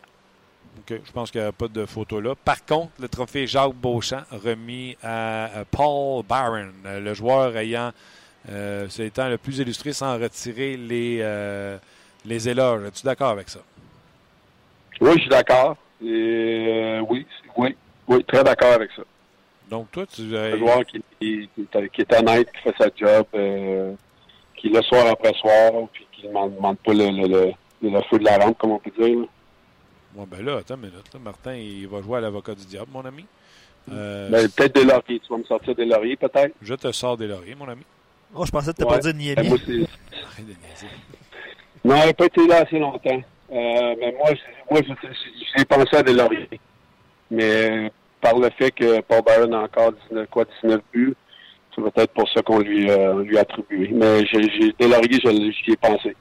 OK. 0.80 1.02
Je 1.04 1.12
pense 1.12 1.32
qu'il 1.32 1.42
n'y 1.42 1.48
a 1.48 1.52
pas 1.52 1.68
de 1.68 1.86
photo 1.86 2.22
là. 2.22 2.36
Par 2.36 2.64
contre, 2.64 2.92
le 3.00 3.08
trophée 3.08 3.48
Jacques 3.48 3.74
Beauchamp 3.74 4.24
remis 4.32 4.96
à 5.04 5.50
Paul 5.72 6.24
Barron, 6.24 6.70
le 6.86 7.14
joueur 7.14 7.58
ayant, 7.58 7.92
euh, 8.50 8.88
ce 8.90 9.02
étant 9.04 9.30
le 9.30 9.38
plus 9.38 9.60
illustré 9.60 9.94
sans 9.94 10.18
retirer 10.20 10.78
les, 10.78 11.20
euh, 11.22 11.78
les 12.26 12.50
éloges. 12.50 12.88
Es-tu 12.88 13.04
d'accord 13.04 13.30
avec 13.30 13.50
ça? 13.50 13.60
Oui, 15.00 15.12
je 15.16 15.22
suis 15.22 15.30
d'accord. 15.30 15.78
Euh, 16.04 17.00
oui, 17.10 17.26
oui, 17.58 17.76
oui, 18.16 18.24
très 18.26 18.44
d'accord 18.44 18.74
avec 18.74 18.92
ça. 18.96 19.04
Donc, 19.70 19.90
toi, 19.92 20.06
tu. 20.06 20.22
Un 20.36 20.40
euh, 20.40 20.58
joueur 20.58 20.86
qui, 20.86 21.02
qui, 21.20 21.50
qui 21.56 21.62
est, 21.74 21.90
qui 21.90 22.02
est 22.02 22.14
honnête, 22.14 22.50
qui 22.52 22.62
fait 22.62 22.76
sa 22.78 22.90
job, 22.96 23.26
euh, 23.36 23.94
qui 24.58 24.70
le 24.70 24.82
soir 24.82 25.08
après 25.08 25.34
soir, 25.36 25.72
puis 25.94 26.06
qui 26.12 26.28
ne 26.28 26.34
demande, 26.34 26.78
pas 26.80 26.94
le, 26.94 27.10
le, 27.10 27.28
le, 27.82 27.90
le 27.90 28.02
feu 28.10 28.20
de 28.20 28.26
la 28.26 28.38
rampe, 28.38 28.58
comme 28.58 28.72
on 28.72 28.80
peut 28.80 28.92
dire. 29.00 29.20
là. 29.20 29.26
Bon, 30.14 30.28
ben 30.30 30.44
là, 30.46 30.58
attends 30.58 30.76
une 30.76 30.82
minute. 30.82 31.14
là. 31.14 31.20
Martin, 31.24 31.56
il 31.56 31.88
va 31.88 32.02
jouer 32.02 32.18
à 32.18 32.22
l'avocat 32.22 32.54
du 32.54 32.66
diable, 32.66 32.90
mon 32.92 33.06
ami. 33.06 33.26
Euh, 33.92 34.30
Ben, 34.30 34.48
peut-être 34.50 34.76
des 34.76 34.84
lauriers. 34.84 35.20
Tu 35.20 35.28
vas 35.32 35.38
me 35.38 35.44
sortir 35.46 35.74
des 35.74 35.86
lauriers, 35.86 36.18
peut-être? 36.18 36.54
je 36.62 36.74
te 36.76 36.92
sors 36.92 37.16
des 37.18 37.28
lauriers, 37.28 37.56
mon 37.56 37.70
ami. 37.70 37.84
Oh, 38.36 38.46
je 38.46 38.52
pensais 38.52 38.72
que 38.74 38.78
tu 38.78 38.84
Ouais. 38.84 38.90
pas 38.90 39.00
dit 39.00 39.14
Ben, 39.14 39.18
Niemi. 39.44 39.48
moi, 39.50 39.58
c'est- 39.66 39.72
Arrête 40.26 40.46
de 40.48 40.54
niaiser. 40.54 40.88
Non, 41.84 41.96
il 42.04 42.06
n'a 42.08 42.14
pas 42.14 42.26
été 42.26 42.46
là 42.48 42.58
assez 42.58 42.78
longtemps. 42.80 43.22
Euh, 43.54 43.96
mais 44.00 44.14
moi, 44.18 44.30
je- 44.34 44.70
moi 44.70 44.82
j'ai 45.58 45.66
pensé 45.66 45.96
à 45.96 46.04
des 46.04 46.14
lauriers. 46.14 46.50
Mais 47.30 47.92
par 48.22 48.38
le 48.38 48.50
fait 48.52 48.72
que 48.72 49.02
Paul 49.02 49.22
Byron 49.26 49.54
a 49.54 49.60
encore 49.64 49.92
19, 50.10 50.28
quoi, 50.30 50.46
19 50.62 50.82
buts, 50.94 51.14
c'est 51.76 51.82
peut-être 51.82 52.14
pour 52.14 52.30
ça 52.30 52.42
qu'on 52.42 52.60
lui, 52.60 52.90
euh, 52.90 53.14
on 53.14 53.20
lui 53.20 53.38
a 53.38 53.42
attribué. 53.42 53.90
Mais 53.94 54.26
j'ai, 54.26 54.44
je- 54.44 55.52
j'y 55.66 55.72
ai 55.72 55.78
pensé. 55.78 56.16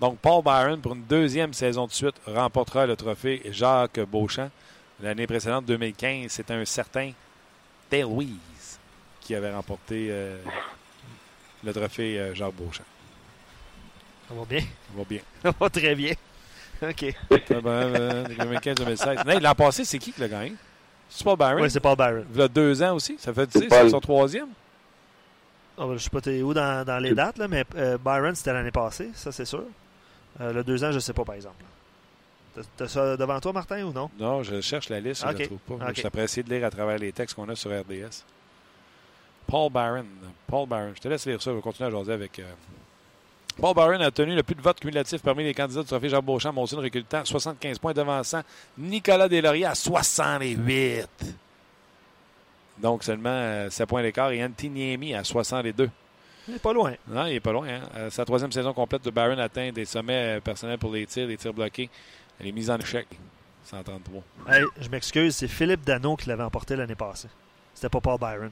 Donc, 0.00 0.18
Paul 0.18 0.42
Byron, 0.44 0.80
pour 0.80 0.94
une 0.94 1.02
deuxième 1.04 1.52
saison 1.52 1.86
de 1.86 1.92
suite, 1.92 2.14
remportera 2.26 2.86
le 2.86 2.94
trophée 2.96 3.42
Jacques 3.50 3.98
Beauchamp. 4.00 4.50
L'année 5.02 5.26
précédente, 5.26 5.64
2015, 5.66 6.30
c'était 6.30 6.54
un 6.54 6.64
certain 6.64 7.10
Dale 7.90 8.02
Louise 8.02 8.78
qui 9.20 9.34
avait 9.34 9.52
remporté 9.52 10.08
euh, 10.10 10.36
le 11.64 11.72
trophée 11.72 12.18
euh, 12.18 12.34
Jacques 12.34 12.54
Beauchamp. 12.54 12.84
Ça 14.28 14.34
va 14.34 14.44
bien? 14.44 14.60
Ça 14.60 14.66
va 14.96 15.04
bien. 15.04 15.20
Ça 15.42 15.52
va 15.58 15.70
très 15.70 15.94
bien. 15.94 16.12
OK. 16.82 17.04
Ah 17.32 17.60
ben, 17.60 17.68
euh, 17.70 18.24
2015-2016. 18.26 19.26
Non, 19.26 19.40
L'an 19.40 19.54
passé, 19.54 19.84
c'est 19.84 19.98
qui 19.98 20.12
qui 20.12 20.20
l'a 20.20 20.28
gagné? 20.28 20.52
C'est 21.08 21.24
Paul 21.24 21.36
Byron? 21.38 21.62
Oui, 21.62 21.70
c'est 21.70 21.80
Paul 21.80 21.96
Byron. 21.96 22.24
Il 22.34 22.40
a 22.40 22.48
deux 22.48 22.82
ans 22.82 22.94
aussi. 22.94 23.16
Ça 23.18 23.32
fait 23.32 23.48
C'est 23.52 23.60
10, 23.60 23.66
Paul. 23.68 23.78
c'est 23.82 23.90
son 23.90 24.00
troisième. 24.00 24.48
Ah, 25.78 25.86
ben, 25.86 25.96
je 25.96 26.02
sais 26.02 26.10
pas 26.10 26.20
t'es 26.20 26.42
où 26.42 26.52
dans, 26.52 26.84
dans 26.84 26.98
les 26.98 27.14
dates, 27.14 27.38
là, 27.38 27.46
mais 27.48 27.64
euh, 27.76 27.96
Byron, 27.98 28.34
c'était 28.34 28.52
l'année 28.52 28.70
passée, 28.72 29.10
ça 29.14 29.30
c'est 29.32 29.44
sûr. 29.44 29.62
Euh, 30.40 30.52
le 30.52 30.64
deux 30.64 30.82
ans, 30.84 30.90
je 30.92 30.98
sais 30.98 31.12
pas, 31.12 31.24
par 31.24 31.34
exemple. 31.36 31.56
T'as- 32.76 32.88
ça 32.88 33.16
devant 33.16 33.38
toi, 33.40 33.52
Martin, 33.52 33.84
ou 33.84 33.92
non? 33.92 34.10
Non, 34.18 34.42
je 34.42 34.60
cherche 34.60 34.88
la 34.88 34.98
liste, 35.00 35.22
je 35.22 35.28
ne 35.32 35.38
la 35.38 35.46
trouve 35.46 35.58
pas. 35.58 35.92
Je 35.94 36.20
essayer 36.20 36.42
de 36.42 36.52
lire 36.52 36.64
à 36.66 36.70
travers 36.70 36.98
les 36.98 37.12
textes 37.12 37.36
qu'on 37.36 37.48
a 37.48 37.54
sur 37.54 37.70
RDS. 37.70 38.24
Paul 39.46 39.70
Byron. 39.72 40.06
Paul 40.46 40.68
Byron. 40.68 40.92
Je 40.94 41.00
te 41.00 41.08
laisse 41.08 41.24
lire 41.26 41.40
ça. 41.40 41.50
Je 41.52 41.56
vais 41.56 41.62
continuer 41.62 41.88
à 41.88 41.90
jaser 41.92 42.12
avec. 42.12 42.38
euh, 42.40 42.52
Paul 43.60 43.74
Byron 43.74 44.00
a 44.02 44.10
tenu 44.12 44.36
le 44.36 44.44
plus 44.44 44.54
de 44.54 44.60
votes 44.60 44.78
cumulatifs 44.78 45.20
parmi 45.20 45.42
les 45.42 45.52
candidats 45.52 45.80
du 45.80 45.86
trophée 45.86 46.08
Jean 46.08 46.22
Beauchamp. 46.22 46.52
Monson 46.52 46.76
recultant 46.76 47.24
75 47.24 47.80
points 47.80 47.92
devançant 47.92 48.42
Nicolas 48.78 49.28
Deslauriers 49.28 49.64
à 49.64 49.74
68. 49.74 51.08
Donc 52.78 53.02
seulement 53.02 53.30
euh, 53.30 53.68
7 53.68 53.88
points 53.88 54.02
d'écart 54.02 54.30
et 54.30 54.44
Antiniemi 54.44 55.12
à 55.12 55.24
62. 55.24 55.90
Il 56.46 56.54
est 56.54 56.58
pas 56.60 56.72
loin. 56.72 56.94
Non, 57.08 57.26
il 57.26 57.34
est 57.34 57.40
pas 57.40 57.50
loin. 57.50 57.68
Hein? 57.68 57.80
Euh, 57.96 58.10
sa 58.10 58.24
troisième 58.24 58.52
saison 58.52 58.72
complète 58.72 59.04
de 59.04 59.10
Byron 59.10 59.40
atteint 59.40 59.72
des 59.72 59.84
sommets 59.84 60.38
euh, 60.38 60.40
personnels 60.40 60.78
pour 60.78 60.92
les 60.92 61.04
tirs, 61.06 61.26
les 61.26 61.36
tirs 61.36 61.52
bloqués, 61.52 61.90
les 62.40 62.52
mises 62.52 62.70
en 62.70 62.78
échec. 62.78 63.08
133. 63.64 64.22
Hey, 64.48 64.64
je 64.80 64.88
m'excuse, 64.88 65.34
c'est 65.34 65.48
Philippe 65.48 65.84
Dano 65.84 66.14
qui 66.16 66.28
l'avait 66.28 66.44
emporté 66.44 66.76
l'année 66.76 66.94
passée. 66.94 67.28
C'était 67.74 67.88
pas 67.90 68.00
Paul 68.00 68.18
Byron. 68.18 68.50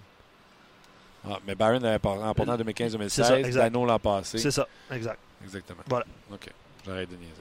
Ah, 1.29 1.39
mais 1.47 1.55
Byron 1.55 1.83
l'avait 1.83 1.99
pas 1.99 2.11
remporté 2.11 2.51
en 2.53 2.57
C'est 2.57 3.23
ça, 3.25 3.35
2015-2016. 3.37 3.47
exact. 3.47 3.63
Dano 3.65 3.85
l'an 3.87 3.99
passé. 3.99 4.39
C'est 4.39 4.51
ça, 4.51 4.67
exact. 4.93 5.19
Exactement. 5.43 5.81
Voilà. 5.89 6.05
OK. 6.33 6.49
J'arrête 6.87 7.11
de 7.11 7.17
niaiser. 7.17 7.33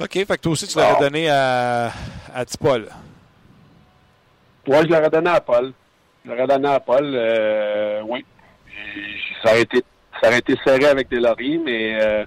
OK, 0.00 0.12
fait 0.12 0.24
que 0.26 0.36
toi 0.42 0.52
aussi, 0.52 0.66
tu 0.68 0.78
l'aurais 0.78 0.98
donné 1.00 1.28
à, 1.28 1.92
à 2.34 2.44
Tipol. 2.44 2.88
Je 4.66 4.72
l'aurais 4.72 5.10
donné 5.10 5.30
à 5.30 5.40
Paul. 5.40 5.72
Je 6.24 6.30
l'aurais 6.30 6.46
donné 6.46 6.68
à 6.68 6.80
Paul, 6.80 7.04
euh, 7.14 8.02
oui. 8.06 8.24
J'ai- 8.94 9.18
Ça 9.42 9.50
aurait, 9.52 9.62
été, 9.62 9.84
ça 10.20 10.28
aurait 10.28 10.38
été 10.38 10.54
serré 10.64 10.84
avec 10.86 11.08
des 11.08 11.18
lauriers, 11.20 11.58
mais 11.58 11.98
euh, 12.02 12.24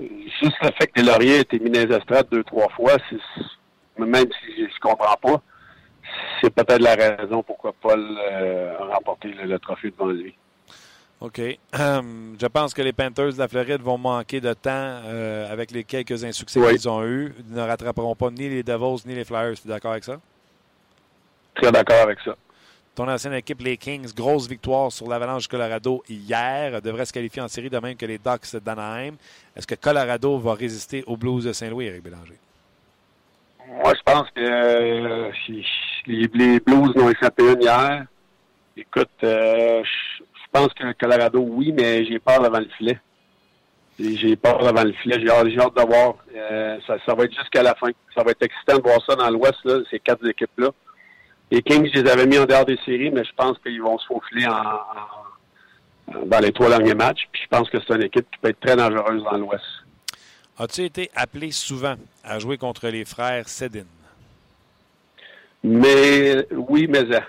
juste 0.00 0.56
le 0.62 0.70
fait 0.78 0.86
que 0.88 1.00
des 1.00 1.06
lauriers 1.06 1.36
aient 1.36 1.40
été 1.40 1.58
mis 1.58 1.70
dans 1.70 1.80
les 1.86 1.94
estrades 1.96 2.28
deux, 2.30 2.44
trois 2.44 2.68
fois, 2.70 2.96
même 3.98 4.14
si 4.26 4.56
je, 4.62 4.64
je 4.72 4.80
comprends 4.80 5.16
pas, 5.16 5.42
c'est 6.40 6.50
peut-être 6.50 6.80
la 6.80 6.94
raison 6.94 7.42
pourquoi 7.42 7.72
Paul 7.80 8.00
euh, 8.30 8.78
a 8.78 8.94
remporté 8.96 9.28
le, 9.28 9.44
le 9.44 9.58
trophée 9.58 9.90
devant 9.90 10.06
lui. 10.10 10.34
OK. 11.20 11.40
Hum, 11.76 12.36
je 12.40 12.46
pense 12.46 12.72
que 12.72 12.80
les 12.82 12.92
Panthers 12.92 13.32
de 13.32 13.38
la 13.38 13.48
Floride 13.48 13.80
vont 13.80 13.98
manquer 13.98 14.40
de 14.40 14.52
temps 14.54 14.70
euh, 15.04 15.52
avec 15.52 15.72
les 15.72 15.82
quelques 15.82 16.22
insuccès 16.24 16.60
Oui. 16.60 16.70
qu'ils 16.76 16.88
ont 16.88 17.04
eus. 17.04 17.34
Ils 17.48 17.54
ne 17.56 17.60
rattraperont 17.60 18.14
pas 18.14 18.30
ni 18.30 18.48
les 18.48 18.62
Devils 18.62 19.02
ni 19.04 19.14
les 19.16 19.24
Flyers. 19.24 19.54
Tu 19.60 19.66
es 19.66 19.70
d'accord 19.70 19.92
avec 19.92 20.04
ça? 20.04 20.20
Très 21.56 21.72
d'accord 21.72 22.02
avec 22.02 22.20
ça. 22.20 22.36
Ton 22.94 23.08
ancienne 23.08 23.34
équipe, 23.34 23.60
les 23.62 23.76
Kings, 23.76 24.12
grosse 24.14 24.48
victoire 24.48 24.90
sur 24.92 25.08
l'Avalanche 25.08 25.46
Colorado 25.48 26.02
hier, 26.08 26.80
devrait 26.82 27.04
se 27.04 27.12
qualifier 27.12 27.42
en 27.42 27.48
série 27.48 27.70
de 27.70 27.78
même 27.78 27.96
que 27.96 28.06
les 28.06 28.18
Ducks 28.18 28.56
d'Anaheim. 28.64 29.14
Est-ce 29.56 29.66
que 29.66 29.76
Colorado 29.76 30.38
va 30.38 30.54
résister 30.54 31.04
aux 31.06 31.16
Blues 31.16 31.44
de 31.44 31.52
Saint-Louis, 31.52 31.86
Eric 31.86 32.02
Bélanger? 32.02 32.38
Moi, 33.68 33.92
je 33.94 34.02
pense 34.02 34.28
que 34.30 34.40
euh, 34.40 35.30
les, 36.06 36.60
Blues 36.60 36.94
n'ont 36.96 37.10
échappé 37.10 37.52
une 37.52 37.62
hier. 37.62 38.04
Écoute, 38.76 39.10
euh, 39.24 39.82
je 39.84 40.22
pense 40.52 40.68
que 40.74 40.92
Colorado, 40.92 41.40
oui, 41.40 41.72
mais 41.72 42.04
j'ai 42.06 42.18
peur 42.18 42.40
devant 42.40 42.60
le 42.60 42.68
filet. 42.76 42.98
Et 44.00 44.16
J'ai 44.16 44.36
peur 44.36 44.58
devant 44.58 44.84
le 44.84 44.92
filet. 44.92 45.18
J'ai 45.20 45.28
hâte, 45.30 45.46
hâte 45.58 45.76
de 45.76 45.82
voir. 45.92 46.14
Euh, 46.34 46.78
ça, 46.86 46.96
ça 47.04 47.14
va 47.14 47.24
être 47.24 47.34
jusqu'à 47.34 47.62
la 47.62 47.74
fin. 47.74 47.88
Ça 48.16 48.22
va 48.22 48.30
être 48.30 48.42
excitant 48.42 48.76
de 48.78 48.82
voir 48.82 49.04
ça 49.04 49.16
dans 49.16 49.28
l'Ouest, 49.30 49.58
ces 49.90 49.98
quatre 49.98 50.26
équipes-là. 50.26 50.68
les 51.50 51.62
Kings, 51.62 51.90
je 51.92 52.00
les 52.00 52.10
avais 52.10 52.26
mis 52.26 52.38
en 52.38 52.44
dehors 52.46 52.64
des 52.64 52.78
séries, 52.86 53.10
mais 53.10 53.24
je 53.24 53.32
pense 53.36 53.58
qu'ils 53.58 53.82
vont 53.82 53.98
se 53.98 54.06
faufiler 54.06 54.46
en, 54.46 54.52
en- 54.52 56.24
dans 56.26 56.38
les 56.38 56.52
trois 56.52 56.68
derniers 56.68 56.94
matchs. 56.94 57.28
Puis 57.32 57.42
je 57.42 57.48
pense 57.48 57.68
que 57.68 57.78
c'est 57.80 57.94
une 57.94 58.04
équipe 58.04 58.30
qui 58.30 58.38
peut 58.40 58.48
être 58.48 58.60
très 58.60 58.76
dangereuse 58.76 59.22
dans 59.24 59.36
l'Ouest. 59.36 59.64
As-tu 60.58 60.82
été 60.84 61.10
appelé 61.14 61.50
souvent 61.52 61.94
à 62.24 62.38
jouer 62.38 62.58
contre 62.58 62.88
les 62.88 63.04
frères 63.04 63.48
Sedin? 63.48 63.84
Mais 65.62 66.46
oui, 66.52 66.86
mais 66.88 67.04
euh, 67.14 67.20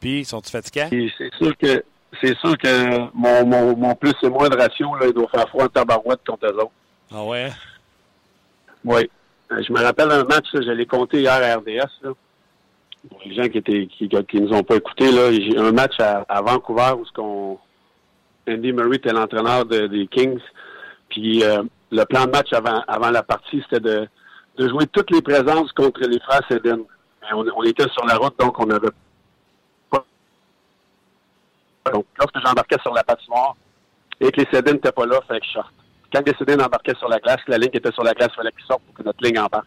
Puis, 0.00 0.24
sont-ils 0.24 0.50
fatigants? 0.50 0.88
puis 0.90 1.12
c'est 1.16 1.32
sûr 1.34 1.56
que 1.56 1.84
c'est 2.20 2.36
sûr 2.38 2.56
que 2.56 2.98
mon, 3.14 3.44
mon, 3.44 3.76
mon 3.76 3.94
plus 3.96 4.14
et 4.22 4.28
moins 4.28 4.48
de 4.48 4.56
ratio, 4.56 4.94
là, 4.96 5.06
il 5.06 5.12
doit 5.12 5.28
faire 5.28 5.48
froid 5.48 5.64
en 5.64 5.68
tabarouette 5.68 6.20
contre 6.26 6.46
eux 6.46 6.54
autres. 6.56 6.70
Ah 7.12 7.24
ouais? 7.24 7.50
Oui. 8.84 9.10
Euh, 9.50 9.62
Je 9.66 9.72
me 9.72 9.80
rappelle 9.82 10.10
un 10.12 10.22
match, 10.24 10.46
là, 10.52 10.60
je 10.64 10.70
l'ai 10.70 10.86
compté 10.86 11.20
hier 11.22 11.32
à 11.32 11.56
RDS. 11.56 11.90
Là. 12.02 12.12
Pour 13.10 13.20
les 13.24 13.34
gens 13.34 13.48
qui 13.48 13.58
étaient 13.58 13.86
qui, 13.88 14.08
qui 14.08 14.40
nous 14.40 14.52
ont 14.52 14.62
pas 14.62 14.76
écoutés, 14.76 15.10
là, 15.10 15.28
un 15.60 15.72
match 15.72 15.98
à, 15.98 16.24
à 16.28 16.40
Vancouver 16.40 16.92
où 16.98 17.04
ce 17.04 17.12
qu'on 17.12 17.58
Andy 18.48 18.72
Murray 18.72 18.96
était 18.96 19.12
l'entraîneur 19.12 19.64
de- 19.66 19.86
des 19.88 20.06
Kings. 20.06 20.38
Puis 21.08 21.42
euh, 21.42 21.62
le 21.94 22.04
plan 22.06 22.26
de 22.26 22.30
match 22.30 22.52
avant, 22.52 22.82
avant 22.88 23.10
la 23.10 23.22
partie, 23.22 23.62
c'était 23.62 23.80
de, 23.80 24.08
de 24.58 24.68
jouer 24.68 24.86
toutes 24.88 25.10
les 25.12 25.22
présences 25.22 25.72
contre 25.72 26.00
les 26.00 26.18
frères. 26.20 26.40
Mais 26.50 27.32
On, 27.32 27.44
on 27.56 27.62
était 27.62 27.88
sur 27.90 28.04
la 28.04 28.16
route, 28.16 28.38
donc 28.38 28.58
on 28.58 28.68
avait 28.70 28.88
pas. 29.90 30.04
Donc, 31.92 32.06
lorsque 32.18 32.44
j'embarquais 32.44 32.78
sur 32.82 32.92
la 32.92 33.04
patinoire 33.04 33.54
et 34.20 34.30
que 34.30 34.40
les 34.40 34.48
Sedin 34.52 34.72
n'étaient 34.72 34.92
pas 34.92 35.06
là, 35.06 35.20
fait 35.28 35.40
que 35.40 35.46
sorte. 35.46 35.72
Quand 36.12 36.22
les 36.26 36.34
Sedin 36.34 36.64
embarquaient 36.64 36.96
sur 36.98 37.08
la 37.08 37.18
glace, 37.18 37.40
la 37.46 37.58
ligne 37.58 37.70
était 37.72 37.92
sur 37.92 38.02
la 38.04 38.12
glace, 38.12 38.30
il 38.32 38.36
fallait 38.36 38.52
qu'ils 38.52 38.66
sortent 38.66 38.82
pour 38.82 38.94
que 38.94 39.02
notre 39.02 39.22
ligne 39.24 39.38
embarque. 39.38 39.66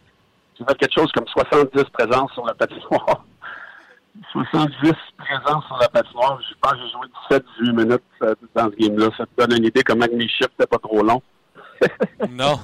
J'ai 0.58 0.66
fait 0.66 0.78
quelque 0.78 0.94
chose 1.00 1.12
comme 1.14 1.28
70 1.28 1.84
présences 1.92 2.32
sur 2.34 2.46
la 2.46 2.54
patinoire? 2.54 3.24
70 4.32 4.92
présences 5.18 5.66
sur 5.66 5.78
la 5.78 5.88
patinoire. 5.90 6.42
Je 6.42 6.56
pense 6.60 6.72
que 6.74 6.80
j'ai 6.80 7.40
joué 7.40 7.42
17-18 7.72 7.76
minutes 7.76 8.04
euh, 8.24 8.36
dans 8.56 8.72
ce 8.72 8.76
game-là. 8.76 9.10
Ça 9.16 9.26
te 9.26 9.32
donne 9.38 9.58
une 9.58 9.66
idée 9.66 9.84
comment 9.84 10.06
mes 10.12 10.28
chiffres 10.28 10.50
n'étaient 10.58 10.68
pas 10.68 10.80
trop 10.80 11.04
longs. 11.04 11.22
Non. 12.30 12.60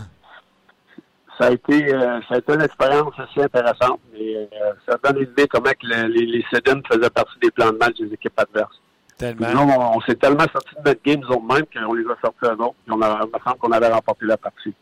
Ça 1.38 1.46
a 1.48 1.52
été, 1.52 1.94
euh, 1.94 2.20
ça 2.30 2.36
a 2.36 2.38
été 2.38 2.54
une 2.54 2.62
expérience 2.62 3.14
assez 3.18 3.42
intéressante. 3.42 4.00
Mais 4.14 4.36
euh, 4.36 4.48
ça 4.88 4.98
donne 5.04 5.18
une 5.24 5.32
idée 5.32 5.48
comment 5.48 5.72
que 5.72 5.78
le- 5.88 6.08
les, 6.08 6.26
les 6.28 6.44
faisaient 6.44 7.10
partie 7.10 7.40
des 7.42 7.50
plans 7.52 7.72
de 7.72 7.78
match 7.78 7.96
des 7.98 8.14
équipes 8.14 8.40
adverses. 8.40 8.80
Tellement. 9.18 9.50
Nous, 9.52 9.60
on, 9.74 9.98
on 9.98 10.02
s'est 10.02 10.16
tellement 10.16 10.46
sortis 10.52 10.76
de 10.76 10.90
notre 10.90 11.02
game, 11.04 11.20
nous 11.22 11.28
autres 11.30 11.44
mêmes, 11.44 11.66
qu'on 11.74 11.94
les 11.94 12.06
a 12.06 12.16
sortis 12.22 12.38
eux 12.46 12.52
autres. 12.62 12.76
Puis 12.86 12.94
on 12.96 13.02
a, 13.02 13.20
il 13.24 13.28
me 13.34 13.40
semble 13.44 13.58
qu'on 13.58 13.72
avait 13.72 13.88
remporté 13.88 14.26
la 14.26 14.38
partie. 14.38 14.74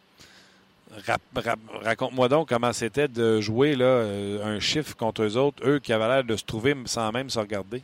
Raconte-moi 1.86 2.28
donc 2.28 2.50
comment 2.50 2.74
c'était 2.74 3.08
de 3.08 3.40
jouer 3.40 3.76
là, 3.78 3.86
euh, 3.86 4.44
un 4.58 4.60
chiffre 4.60 4.96
contre 4.98 5.24
eux 5.24 5.38
autres, 5.38 5.66
eux 5.66 5.80
qui 5.80 5.94
avaient 5.94 6.08
l'air 6.10 6.24
de 6.26 6.36
se 6.36 6.44
trouver 6.44 6.76
sans 6.86 7.12
même 7.14 7.30
se 7.30 7.40
regarder. 7.40 7.82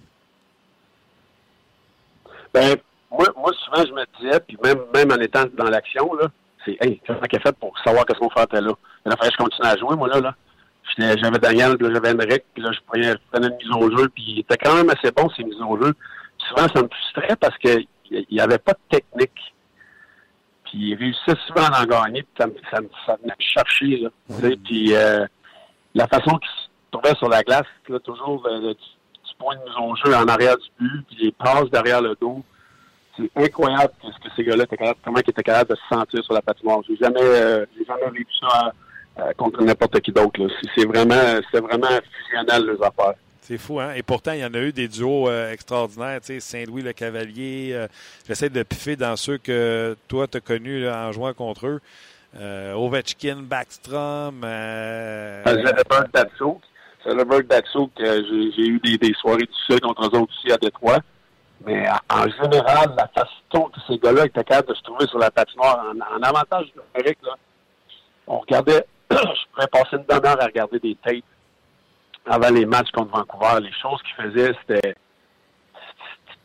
Ben, 2.54 2.76
moi, 3.12 3.26
moi, 3.38 3.51
souvent, 3.66 3.86
je 3.86 3.93
me 3.93 4.03
disais, 4.20 4.39
puis 4.41 4.58
même, 4.64 4.80
même 4.93 5.12
en 5.12 5.22
étant 5.22 5.45
dans 5.58 5.70
l'action, 5.70 6.14
là, 6.14 6.28
c'est, 6.66 6.78
hey, 6.82 7.01
comment 7.05 7.22
qu'elle 7.22 7.41
fait 7.41 7.55
pour 7.58 7.78
savoir 7.80 8.05
qu'est-ce 8.05 8.20
qu'on 8.20 8.30
fait 8.30 8.51
là? 8.53 8.74
Il 9.05 9.12
a 9.12 9.16
fallu 9.16 9.32
je 9.32 9.38
continue 9.38 9.68
à 9.68 9.78
jouer, 9.78 9.95
moi, 9.95 10.08
là, 10.08 10.20
là. 10.20 10.36
J'avais 10.97 11.38
Daniel, 11.39 11.78
puis 11.78 11.88
là, 11.88 11.93
j'avais 11.93 12.12
Henrik, 12.12 12.43
puis 12.53 12.64
là, 12.64 12.72
je 12.72 12.80
prenais, 12.88 13.14
une 13.34 13.55
mise 13.58 13.72
au 13.72 13.97
jeu, 13.97 14.10
puis 14.10 14.24
il 14.28 14.39
était 14.39 14.58
quand 14.58 14.76
même 14.76 14.89
assez 14.89 15.12
bon, 15.12 15.30
ces 15.36 15.43
mises 15.43 15.62
au 15.62 15.82
jeu. 15.82 15.93
Puis 15.93 16.47
souvent, 16.49 16.68
ça 16.74 16.82
me 16.82 16.88
frustrait 16.88 17.36
parce 17.36 17.58
que 17.58 17.80
il 18.10 18.26
n'y 18.32 18.39
avait 18.39 18.58
pas 18.58 18.72
de 18.72 18.97
technique. 18.97 19.53
Puis 20.64 20.78
il 20.78 20.95
réussissait 20.95 21.38
souvent 21.45 21.68
à 21.68 21.82
en 21.82 21.86
gagner, 21.86 22.24
puis 22.24 22.32
ça 22.38 22.47
me, 22.47 22.53
ça 22.72 22.82
me, 22.82 22.89
ça 23.05 23.18
venait 23.22 23.34
me 23.38 23.43
chercher, 23.43 23.97
là. 23.97 24.10
Puis 24.64 24.95
euh, 24.95 25.26
la 25.93 26.08
façon 26.08 26.38
qu'il 26.38 26.49
se 26.49 26.68
trouvait 26.91 27.16
sur 27.16 27.30
la 27.30 27.43
glace, 27.43 27.68
là, 27.89 27.99
toujours 27.99 28.45
euh, 28.47 28.74
petit 28.74 28.97
petit 29.24 29.36
point 29.38 29.55
de 29.55 29.64
mise 29.64 29.78
au 29.78 29.95
jeu 29.95 30.16
en 30.16 30.28
arrière 30.28 30.58
du 30.58 30.68
but, 30.80 31.05
puis 31.08 31.18
les 31.26 31.32
passes 31.32 31.70
derrière 31.70 32.01
le 32.01 32.16
dos. 32.20 32.43
C'est 33.18 33.32
incroyable 33.43 33.91
ce 34.03 34.07
que 34.09 34.34
ces 34.36 34.43
gars-là 34.43 34.63
étaient 34.65 34.78
capables, 34.78 34.99
comment 35.03 35.18
ils 35.18 35.30
étaient 35.30 35.41
capables 35.43 35.72
de 35.72 35.76
se 35.76 35.82
sentir 35.95 36.24
sur 36.24 36.34
la 36.34 36.41
patinoire. 36.41 36.80
J'ai 36.88 36.95
jamais, 36.97 37.20
euh, 37.22 37.65
j'ai 37.78 37.84
jamais 37.86 38.09
vécu 38.11 38.28
ça 38.39 38.72
euh, 39.20 39.34
contre 39.36 39.63
n'importe 39.63 39.99
qui 40.01 40.11
d'autre. 40.11 40.39
C'est- 40.76 40.86
vraiment, 40.86 41.15
c'est 41.51 41.59
vraiment 41.59 41.88
fusionnel 42.24 42.65
les 42.68 42.86
affaires. 42.86 43.15
C'est 43.41 43.57
fou, 43.57 43.80
hein? 43.80 43.93
Et 43.95 44.03
pourtant, 44.03 44.34
il 44.34 44.39
y 44.41 44.45
en 44.45 44.53
a 44.53 44.59
eu 44.59 44.72
des 44.74 44.88
duos 44.88 45.30
euh, 45.30 45.51
extraordinaires. 45.51 46.20
Tu 46.22 46.34
sais, 46.34 46.39
Saint-Louis 46.41 46.82
le 46.84 46.93
Cavalier. 46.93 47.88
J'essaie 48.28 48.49
de 48.49 48.61
piffer 48.63 48.95
dans 48.95 49.15
ceux 49.15 49.38
que 49.38 49.95
toi, 50.07 50.28
tu 50.28 50.38
as 50.38 50.41
connus 50.41 50.84
là, 50.84 51.07
en 51.07 51.11
jouant 51.13 51.34
contre 51.34 51.65
eux. 51.68 51.80
Ovechkin, 52.76 53.38
Backstrom. 53.43 54.41
euh, 54.43 55.43
Zelleberg 55.45 56.11
Datsouk. 56.13 56.61
Zelleberg 57.05 57.47
Datsouk, 57.47 57.91
euh, 58.01 58.22
j'ai 58.30 58.51
j'ai 58.51 58.68
eu 58.70 58.80
des, 58.80 58.97
des 58.97 59.13
soirées 59.13 59.45
difficiles 59.45 59.80
contre 59.82 60.01
eux 60.03 60.20
autres 60.20 60.34
aussi 60.38 60.51
à 60.51 60.57
Détroit. 60.57 60.99
Mais 61.66 61.88
en, 62.10 62.30
général, 62.30 62.95
la 62.97 63.08
façon 63.08 63.70
que 63.70 63.80
ces 63.88 63.97
gars-là 63.97 64.26
étaient 64.26 64.43
capables 64.43 64.70
de 64.70 64.74
se 64.76 64.84
trouver 64.84 65.08
sur 65.08 65.18
la 65.18 65.32
patinoire 65.32 65.84
en, 65.86 66.16
en 66.16 66.22
avantage 66.22 66.68
numérique, 66.76 67.20
là, 67.24 67.36
on 68.28 68.39
regardait, 68.39 68.86
je 69.12 69.16
pourrais 69.51 69.68
passer 69.68 69.97
une 69.97 70.05
demi-heure 70.08 70.41
à 70.41 70.45
regarder 70.45 70.80
des 70.80 70.95
tapes 70.95 71.24
avant 72.26 72.49
les 72.49 72.66
matchs 72.66 72.91
contre 72.91 73.12
Vancouver. 73.12 73.62
Les 73.62 73.74
choses 73.82 74.01
qu'ils 74.03 74.26
faisaient, 74.26 74.53
c'était. 74.68 74.95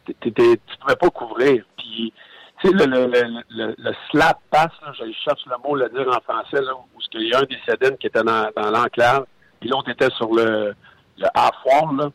Tu 0.07 0.59
pouvais 0.81 0.97
pas 0.97 1.11
couvrir. 1.11 1.65
Puis, 1.77 2.13
tu 2.61 2.69
sais, 2.69 2.75
le, 2.75 3.93
slap 4.11 4.39
pass, 4.51 4.71
je 4.99 5.13
cherche 5.25 5.45
le 5.47 5.57
mot 5.63 5.77
le 5.77 5.89
dire 5.89 6.09
en 6.09 6.21
français, 6.21 6.61
là, 6.63 6.75
où 6.75 7.01
il 7.15 7.29
y 7.29 7.35
a 7.35 7.39
un 7.39 7.43
des 7.43 7.59
Sedin 7.67 7.97
qui 7.97 8.07
était 8.07 8.23
dans, 8.23 8.51
dans 8.57 8.71
l'enclave, 8.71 9.27
puis 9.61 9.69
l'autre 9.69 9.91
était 9.91 10.11
sur 10.17 10.33
le, 10.33 10.75
le 11.19 11.27
half-wall, 11.35 11.97
là. 11.97 12.11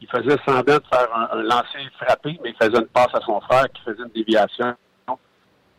Il 0.00 0.08
faisait 0.08 0.36
semblant 0.46 0.76
de 0.76 0.84
faire 0.90 1.08
un, 1.14 1.38
un 1.38 1.42
lancer 1.42 1.86
frappé, 2.00 2.38
mais 2.42 2.50
il 2.50 2.56
faisait 2.56 2.78
une 2.80 2.88
passe 2.88 3.14
à 3.14 3.20
son 3.20 3.40
frère 3.40 3.66
qui 3.72 3.82
faisait 3.82 4.02
une 4.02 4.12
déviation. 4.14 4.74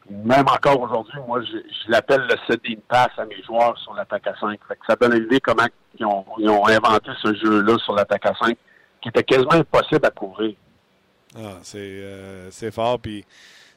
Même 0.10 0.48
encore 0.48 0.82
aujourd'hui, 0.82 1.20
moi, 1.26 1.42
je, 1.42 1.58
l'appelle 1.90 2.28
le 2.30 2.36
setting 2.48 2.80
pass 2.88 3.10
à 3.18 3.26
mes 3.26 3.42
joueurs 3.44 3.78
sur 3.78 3.94
l'attaque 3.94 4.28
à 4.28 4.36
5. 4.40 4.60
Fait 4.68 4.76
que 4.76 4.86
ça 4.88 4.96
donne 4.96 5.16
une 5.16 5.26
idée 5.26 5.40
comment 5.40 5.66
ils 5.98 6.06
ont, 6.06 6.68
inventé 6.68 7.12
ce 7.22 7.34
jeu-là 7.36 7.78
sur 7.78 7.94
l'attaque 7.94 8.26
à 8.26 8.34
5, 8.36 8.58
qui 9.02 9.10
était 9.10 9.24
quasiment 9.24 9.54
impossible 9.54 10.06
à 10.06 10.10
couvrir. 10.10 10.56
Ah, 11.36 11.60
c'est 11.62 11.78
euh, 11.80 12.52
fort. 12.72 13.00
Puis 13.00 13.24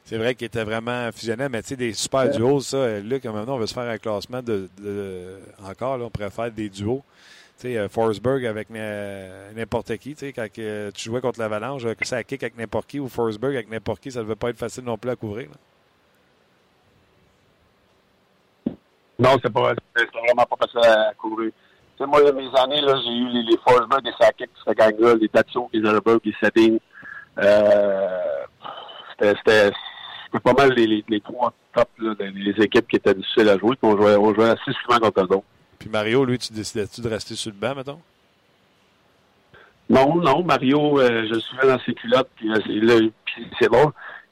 c'est 0.03 0.17
vrai 0.17 0.35
qu'il 0.35 0.45
était 0.47 0.63
vraiment 0.63 1.09
fusionnel. 1.13 1.49
Mais 1.49 1.61
tu 1.61 1.69
sais, 1.69 1.75
des 1.77 1.93
super 1.93 2.29
duos, 2.29 2.59
ça, 2.59 2.99
Luc, 2.99 3.23
maintenant, 3.25 3.55
on 3.55 3.59
veut 3.59 3.67
se 3.67 3.73
faire 3.73 3.89
un 3.89 3.97
classement 3.97 4.41
de. 4.41 4.69
de- 4.81 5.39
encore, 5.63 5.99
on 6.01 6.09
pourrait 6.09 6.31
faire 6.31 6.51
des 6.51 6.69
duos. 6.69 7.03
Sais, 7.57 7.77
euh, 7.77 7.87
Forsberg 7.87 8.45
avec 8.45 8.69
euh, 8.71 9.51
n'importe 9.53 9.95
qui. 9.97 10.13
Tu 10.13 10.27
sais, 10.27 10.33
quand 10.33 10.47
tu 10.53 10.91
jouais 11.03 11.21
contre 11.21 11.39
l'Avalanche, 11.39 11.85
euh, 11.85 11.93
que 11.93 12.05
ça 12.05 12.21
kick 12.23 12.43
avec 12.43 12.57
n'importe 12.57 12.87
qui 12.87 12.99
ou 12.99 13.07
Forsberg 13.07 13.55
avec 13.55 13.69
n'importe 13.69 14.01
qui, 14.01 14.11
ça 14.11 14.19
ne 14.19 14.23
devait 14.25 14.35
pas 14.35 14.49
être 14.49 14.57
facile 14.57 14.83
non 14.83 14.97
plus 14.97 15.09
à 15.11 15.15
couvrir. 15.15 15.47
Non, 19.17 19.37
c'est 19.41 19.51
pas, 19.53 19.61
vraiment 19.93 20.45
pas 20.45 20.57
facile 20.67 20.79
à 20.91 21.13
couvrir. 21.13 21.51
Tu 21.97 22.03
sais, 22.03 22.05
moi, 22.09 22.19
mes 22.33 22.49
années, 22.59 22.81
là, 22.81 22.99
j'ai 23.05 23.13
eu 23.13 23.27
les, 23.29 23.43
les 23.43 23.57
Forsberg, 23.65 24.03
les 24.03 24.11
Sakic, 24.19 24.49
cette 24.65 24.77
gang-là, 24.77 25.15
les 25.15 25.29
Tatso, 25.29 25.69
les 25.71 25.81
Zerberg, 25.81 26.19
les 26.25 26.35
Setting. 26.41 26.77
Euh, 27.37 28.19
c'était, 29.17 29.71
pas 30.43 30.53
mal 30.53 30.73
les, 30.73 31.21
trois 31.21 31.53
top, 31.73 31.87
là, 31.99 32.13
des- 32.15 32.31
les 32.31 32.61
équipes 32.65 32.87
qui 32.89 32.97
étaient 32.97 33.13
difficiles 33.13 33.47
à 33.47 33.57
jouer, 33.57 33.77
on 33.81 33.95
jouait, 33.95 34.17
on 34.17 34.33
jouait 34.33 34.49
assez 34.49 34.73
souvent 34.83 34.99
contre 34.99 35.21
eux 35.21 35.35
autres. 35.37 35.45
Puis 35.79 35.89
Mario, 35.89 36.25
lui, 36.25 36.37
tu 36.37 36.53
décidais-tu 36.53 37.01
de 37.01 37.09
rester 37.09 37.35
sur 37.35 37.51
le 37.51 37.57
banc, 37.57 37.75
mettons? 37.75 37.99
Non, 39.89 40.15
non, 40.15 40.43
Mario, 40.43 40.99
euh, 40.99 41.25
je 41.27 41.33
le 41.35 41.39
suivais 41.39 41.67
dans 41.67 41.79
ses 41.85 41.93
culottes, 41.93 42.29
puis, 42.35 42.49
euh, 42.51 42.55
c'est- 42.65 42.73
là, 42.73 42.99
puis 43.25 43.47
c'est 43.59 43.69
drôle. 43.71 43.91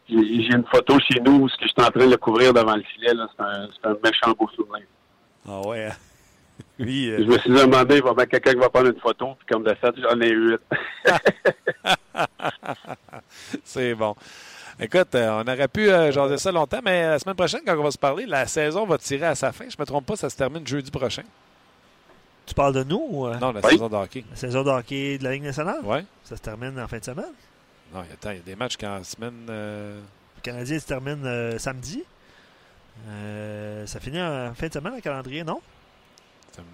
J'ai, 0.09 0.17
j'ai 0.17 0.55
une 0.55 0.65
photo 0.65 0.97
chez 0.99 1.19
nous 1.21 1.41
où 1.43 1.49
ce 1.49 1.55
que 1.57 1.67
j'étais 1.67 1.83
en 1.83 1.91
train 1.91 2.05
de 2.05 2.11
le 2.11 2.17
couvrir 2.17 2.53
devant 2.53 2.75
le 2.75 2.81
filet, 2.83 3.13
là, 3.13 3.27
c'est 3.35 3.43
un, 3.43 3.67
c'est 3.71 3.87
un 3.87 3.95
méchant 4.03 4.31
beau 4.37 4.49
souvenir. 4.55 4.85
Ah 5.47 5.61
ouais. 5.67 5.85
hein? 5.85 5.95
Lui, 6.79 7.09
euh, 7.11 7.19
Je 7.19 7.23
me 7.25 7.37
suis 7.37 7.49
demandé, 7.51 7.97
il 7.97 8.03
va 8.03 8.13
bien 8.13 8.25
quelqu'un 8.25 8.53
qui 8.53 8.59
va 8.59 8.69
prendre 8.69 8.87
une 8.89 8.99
photo, 8.99 9.35
puis 9.37 9.45
comme 9.51 9.63
de 9.63 9.73
fait, 9.75 9.93
j'en 10.01 10.19
ai 10.21 10.29
eu 10.29 10.51
une. 10.51 10.57
c'est 13.63 13.93
bon. 13.95 14.15
Écoute, 14.79 15.13
euh, 15.15 15.29
on 15.43 15.47
aurait 15.51 15.67
pu 15.67 15.89
euh, 15.89 16.11
jaser 16.11 16.37
ça 16.37 16.51
longtemps, 16.51 16.79
mais 16.83 17.03
la 17.07 17.19
semaine 17.19 17.35
prochaine, 17.35 17.61
quand 17.65 17.77
on 17.77 17.83
va 17.83 17.91
se 17.91 17.97
parler, 17.97 18.25
la 18.25 18.45
saison 18.47 18.85
va 18.85 18.97
tirer 18.97 19.27
à 19.27 19.35
sa 19.35 19.51
fin. 19.51 19.65
Je 19.69 19.75
me 19.79 19.85
trompe 19.85 20.05
pas, 20.05 20.15
ça 20.15 20.29
se 20.29 20.35
termine 20.35 20.65
jeudi 20.65 20.89
prochain. 20.89 21.23
Tu 22.45 22.53
parles 22.53 22.73
de 22.73 22.83
nous 22.83 23.05
ou 23.09 23.27
euh, 23.27 23.37
Non, 23.37 23.51
la 23.51 23.61
Oui. 23.63 23.71
saison 23.71 23.87
de 23.87 23.95
hockey. 23.95 24.25
la 24.29 24.35
saison 24.35 24.63
de 24.63 24.69
hockey 24.69 25.17
de 25.17 25.23
la 25.23 25.31
Ligue 25.33 25.43
nationale? 25.43 25.79
Ouais. 25.83 26.03
Ça 26.23 26.35
se 26.35 26.41
termine 26.41 26.77
en 26.79 26.87
fin 26.87 26.97
de 26.97 27.03
semaine? 27.05 27.31
Non, 27.93 27.99
attends, 28.01 28.31
il 28.31 28.37
y 28.37 28.39
a 28.39 28.43
des 28.43 28.55
matchs 28.55 28.75
qu'en 28.77 29.03
semaine. 29.03 29.45
euh, 29.49 29.99
Le 30.37 30.41
Canadien 30.41 30.79
se 30.79 30.85
termine 30.87 31.23
euh, 31.25 31.57
samedi. 31.59 32.03
Euh, 33.07 33.85
ça 33.85 33.99
finit 33.99 34.21
en 34.21 34.53
fin 34.55 34.67
de 34.67 34.73
semaine, 34.73 34.95
le 34.95 35.01
calendrier, 35.01 35.43
non? 35.43 35.61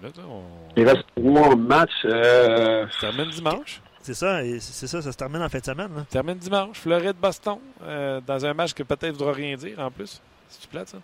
minute, 0.02 0.16
on... 0.28 0.42
Il 0.76 0.86
reste 0.86 1.04
trois 1.16 1.54
matchs. 1.56 1.90
Euh, 2.04 2.86
Ça 2.88 2.92
se 2.92 3.00
termine 3.00 3.30
dimanche? 3.30 3.80
C'est 4.12 4.26
ça, 4.26 4.42
et 4.42 4.58
c'est 4.58 4.88
ça, 4.88 5.00
ça 5.00 5.12
se 5.12 5.16
termine 5.16 5.40
en 5.40 5.48
fin 5.48 5.60
de 5.60 5.64
semaine. 5.64 5.90
là. 5.94 6.02
Termine 6.10 6.34
dimanche. 6.34 6.78
Floride-Boston. 6.78 7.58
euh, 7.84 8.20
dans 8.26 8.44
un 8.44 8.54
match 8.54 8.74
que 8.74 8.82
peut-être 8.82 9.12
voudra 9.12 9.32
rien 9.32 9.54
dire 9.56 9.78
en 9.78 9.88
plus. 9.88 10.20
C'est-tu 10.48 10.66
plate, 10.66 10.88
ça? 10.88 10.98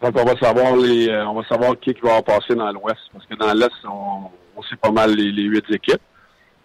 donc 0.00 0.16
on 0.16 0.24
va 0.24 0.36
savoir 0.38 0.76
les, 0.76 1.08
euh, 1.08 1.26
on 1.26 1.34
va 1.34 1.44
savoir 1.48 1.72
qui, 1.80 1.92
qui 1.94 2.00
va 2.00 2.14
en 2.14 2.22
passer 2.22 2.54
dans 2.54 2.70
l'Ouest, 2.70 3.00
parce 3.12 3.26
que 3.26 3.34
dans 3.34 3.52
l'Est, 3.54 3.72
on, 3.84 4.30
on 4.56 4.62
sait 4.62 4.76
pas 4.76 4.92
mal 4.92 5.16
les, 5.16 5.32
les 5.32 5.42
huit 5.44 5.64
équipes. 5.70 6.00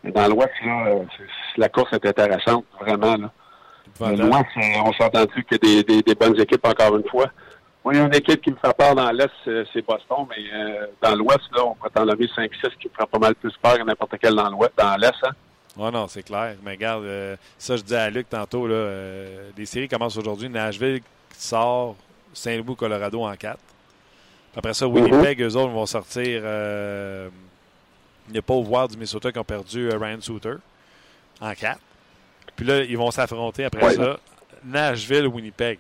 Dans 0.03 0.27
l'Ouest, 0.27 0.51
là, 0.63 0.95
la 1.57 1.69
course 1.69 1.91
est 1.93 2.05
intéressante, 2.05 2.65
vraiment. 2.79 3.15
Là. 3.17 3.31
L'Ouest, 3.99 4.45
euh, 4.57 4.61
on 4.85 4.93
s'est 4.93 5.03
entendu 5.05 5.43
qu'il 5.43 5.57
y 5.69 5.79
a 5.79 5.83
des, 5.83 5.83
des, 5.83 6.01
des 6.03 6.13
bonnes 6.15 6.39
équipes 6.39 6.67
encore 6.67 6.95
une 6.97 7.07
fois. 7.09 7.31
Moi, 7.83 7.95
il 7.95 7.97
y 7.97 7.99
a 7.99 8.05
une 8.05 8.13
équipe 8.13 8.41
qui 8.41 8.51
me 8.51 8.57
fait 8.57 8.77
peur 8.77 8.93
dans 8.93 9.09
l'Est, 9.09 9.31
c'est 9.73 9.83
Boston, 9.87 10.27
mais 10.29 10.43
euh, 10.53 10.85
dans 11.01 11.15
l'Ouest, 11.15 11.49
là, 11.55 11.65
on 11.65 11.73
pourrait 11.73 11.89
en 11.95 12.05
nommer 12.05 12.27
5-6 12.27 12.49
qui 12.79 12.89
me 12.89 12.93
feraient 12.93 13.07
pas 13.11 13.17
mal 13.19 13.33
plus 13.33 13.53
peur 13.59 13.77
que 13.79 13.83
n'importe 13.83 14.13
quel 14.21 14.35
dans 14.35 14.49
l'Ouest, 14.51 14.73
dans 14.77 14.95
l'Est. 14.97 15.15
Hein. 15.23 15.31
Ouais, 15.79 15.91
non, 15.91 16.07
c'est 16.07 16.23
clair. 16.23 16.55
Mais 16.63 16.71
regarde, 16.71 17.03
euh, 17.05 17.35
ça, 17.57 17.77
je 17.77 17.81
disais 17.83 17.97
à 17.97 18.09
Luc 18.09 18.29
tantôt, 18.29 18.67
là, 18.67 18.73
euh, 18.75 19.49
les 19.57 19.65
séries 19.65 19.87
commencent 19.87 20.17
aujourd'hui. 20.17 20.49
Nashville 20.49 21.01
sort 21.37 21.95
Saint-Louis, 22.33 22.75
Colorado 22.75 23.23
en 23.23 23.33
4. 23.35 23.57
Après 24.57 24.73
ça, 24.73 24.87
Winnipeg, 24.87 25.41
eux 25.41 25.55
autres 25.55 25.71
vont 25.71 25.85
sortir. 25.85 26.41
Euh, 26.43 27.29
il 28.27 28.33
n'y 28.33 28.39
a 28.39 28.41
pas 28.41 28.53
au 28.53 28.63
voir 28.63 28.87
du 28.87 28.95
Minnesota 28.95 29.31
qui 29.31 29.39
ont 29.39 29.43
perdu 29.43 29.89
euh, 29.89 29.97
Ryan 29.97 30.19
Souter 30.21 30.55
en 31.39 31.53
4. 31.53 31.79
Puis 32.55 32.65
là, 32.65 32.83
ils 32.83 32.97
vont 32.97 33.09
s'affronter 33.11 33.63
après 33.65 33.85
Ouais. 33.85 33.93
ça. 33.93 34.19
Nashville, 34.65 35.27
Winnipeg. 35.27 35.79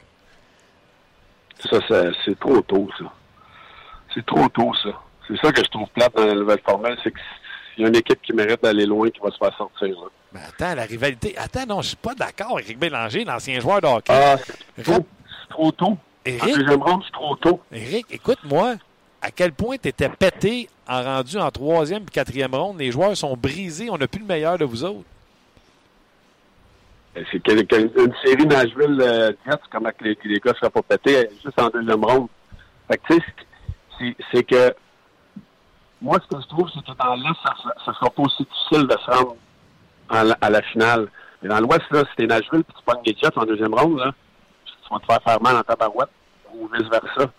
Ça, 1.69 1.79
ça, 1.87 2.03
c'est 2.23 2.39
trop 2.39 2.61
tôt, 2.61 2.89
ça. 2.97 3.05
C'est 4.13 4.25
trop 4.25 4.47
tôt, 4.47 4.71
ça. 4.81 4.89
C'est 5.27 5.37
ça 5.41 5.51
que 5.51 5.61
je 5.63 5.69
trouve 5.69 5.89
plate 5.89 6.15
dans 6.15 6.25
la 6.25 6.35
nouvelle 6.35 6.61
formule, 6.61 6.97
c'est 7.03 7.11
qu'il 7.79 7.83
y 7.83 7.85
a 7.85 7.89
une 7.89 7.95
équipe 7.95 8.21
qui 8.21 8.33
mérite 8.33 8.61
d'aller 8.61 8.85
loin 8.85 9.09
qui 9.09 9.19
va 9.19 9.31
se 9.31 9.37
faire 9.37 9.55
sortir. 9.57 9.87
là. 9.87 10.07
Mais 10.33 10.39
attends, 10.47 10.75
la 10.75 10.83
rivalité. 10.83 11.35
Attends, 11.37 11.65
non, 11.67 11.81
je 11.81 11.87
suis 11.89 11.95
pas 11.95 12.13
d'accord 12.13 12.53
avec 12.53 12.67
Rick 12.67 12.79
Bélanger, 12.79 13.23
l'ancien 13.23 13.59
joueur 13.59 13.81
de 13.81 13.87
hockey. 13.87 14.13
Ah, 14.13 14.35
c'est 14.75 14.83
trop, 14.83 14.93
Rap- 14.93 15.03
trop 15.49 15.71
tôt. 15.71 15.85
En 15.85 15.97
Eric, 16.25 16.55
deuxième 16.57 16.83
ronde, 16.83 17.01
c'est 17.05 17.11
trop 17.13 17.35
tôt. 17.37 17.59
Eric, 17.71 18.05
écoute-moi. 18.11 18.75
À 19.21 19.31
quel 19.31 19.51
point 19.51 19.75
tu 19.77 19.89
étais 19.89 20.07
pété 20.07 20.69
en 20.87 21.01
rendu 21.03 21.37
en 21.37 21.51
troisième 21.51 22.03
et 22.03 22.11
quatrième 22.11 22.53
ronde. 22.55 22.79
Les 22.79 22.91
joueurs 22.91 23.15
sont 23.17 23.35
brisés. 23.35 23.89
On 23.89 23.97
n'a 23.97 24.07
plus 24.07 24.21
le 24.21 24.25
meilleur 24.27 24.57
de 24.57 24.63
vous 24.65 24.83
autres. 24.83 25.03
Ben, 27.15 27.25
C'est 27.31 27.45
une 27.47 28.13
série 28.23 28.45
Nashville 28.45 28.97
euh, 29.01 29.31
comment 29.71 29.89
les, 30.01 30.17
les 30.23 30.39
gars 30.39 30.51
ne 30.51 30.55
seraient 30.57 30.69
pas 30.69 30.81
pétés, 30.83 31.27
juste 31.43 31.59
en 31.59 31.69
deuxième 31.69 32.03
ronde. 32.05 32.27
Fait 32.87 32.97
que, 32.97 33.13
tu 33.13 33.19
sais, 33.99 34.15
c'est 34.31 34.43
que 34.43 34.73
moi, 36.01 36.17
ce 36.23 36.35
que 36.35 36.41
je 36.41 36.47
trouve, 36.47 36.69
c'est 36.73 36.81
que 36.85 36.97
dans 36.97 37.15
l'Est, 37.15 37.35
ça, 37.43 37.53
ça 37.85 37.93
sera 37.93 38.09
pas 38.09 38.23
aussi 38.23 38.43
difficile 38.43 38.87
de 38.87 38.95
se 38.97 39.11
rendre 39.11 39.35
la- 40.11 40.37
à 40.41 40.49
la 40.49 40.61
finale. 40.61 41.07
Mais 41.41 41.49
dans 41.49 41.59
l'Ouest, 41.59 41.83
là, 41.91 42.03
si 42.09 42.15
t'es 42.17 42.27
Nashville 42.27 42.63
puis 42.63 42.73
tu 42.77 42.83
pognes 42.85 43.01
les 43.05 43.15
Jets 43.15 43.37
en 43.37 43.45
deuxième 43.45 43.73
ronde, 43.73 43.99
là, 43.99 44.11
tu 44.65 44.73
vas 44.93 44.99
te 44.99 45.05
faire 45.05 45.21
faire 45.23 45.41
mal 45.41 45.55
en 45.57 45.61
tabarouette 45.63 46.09
ou 46.53 46.67
vice-versa. 46.67 47.31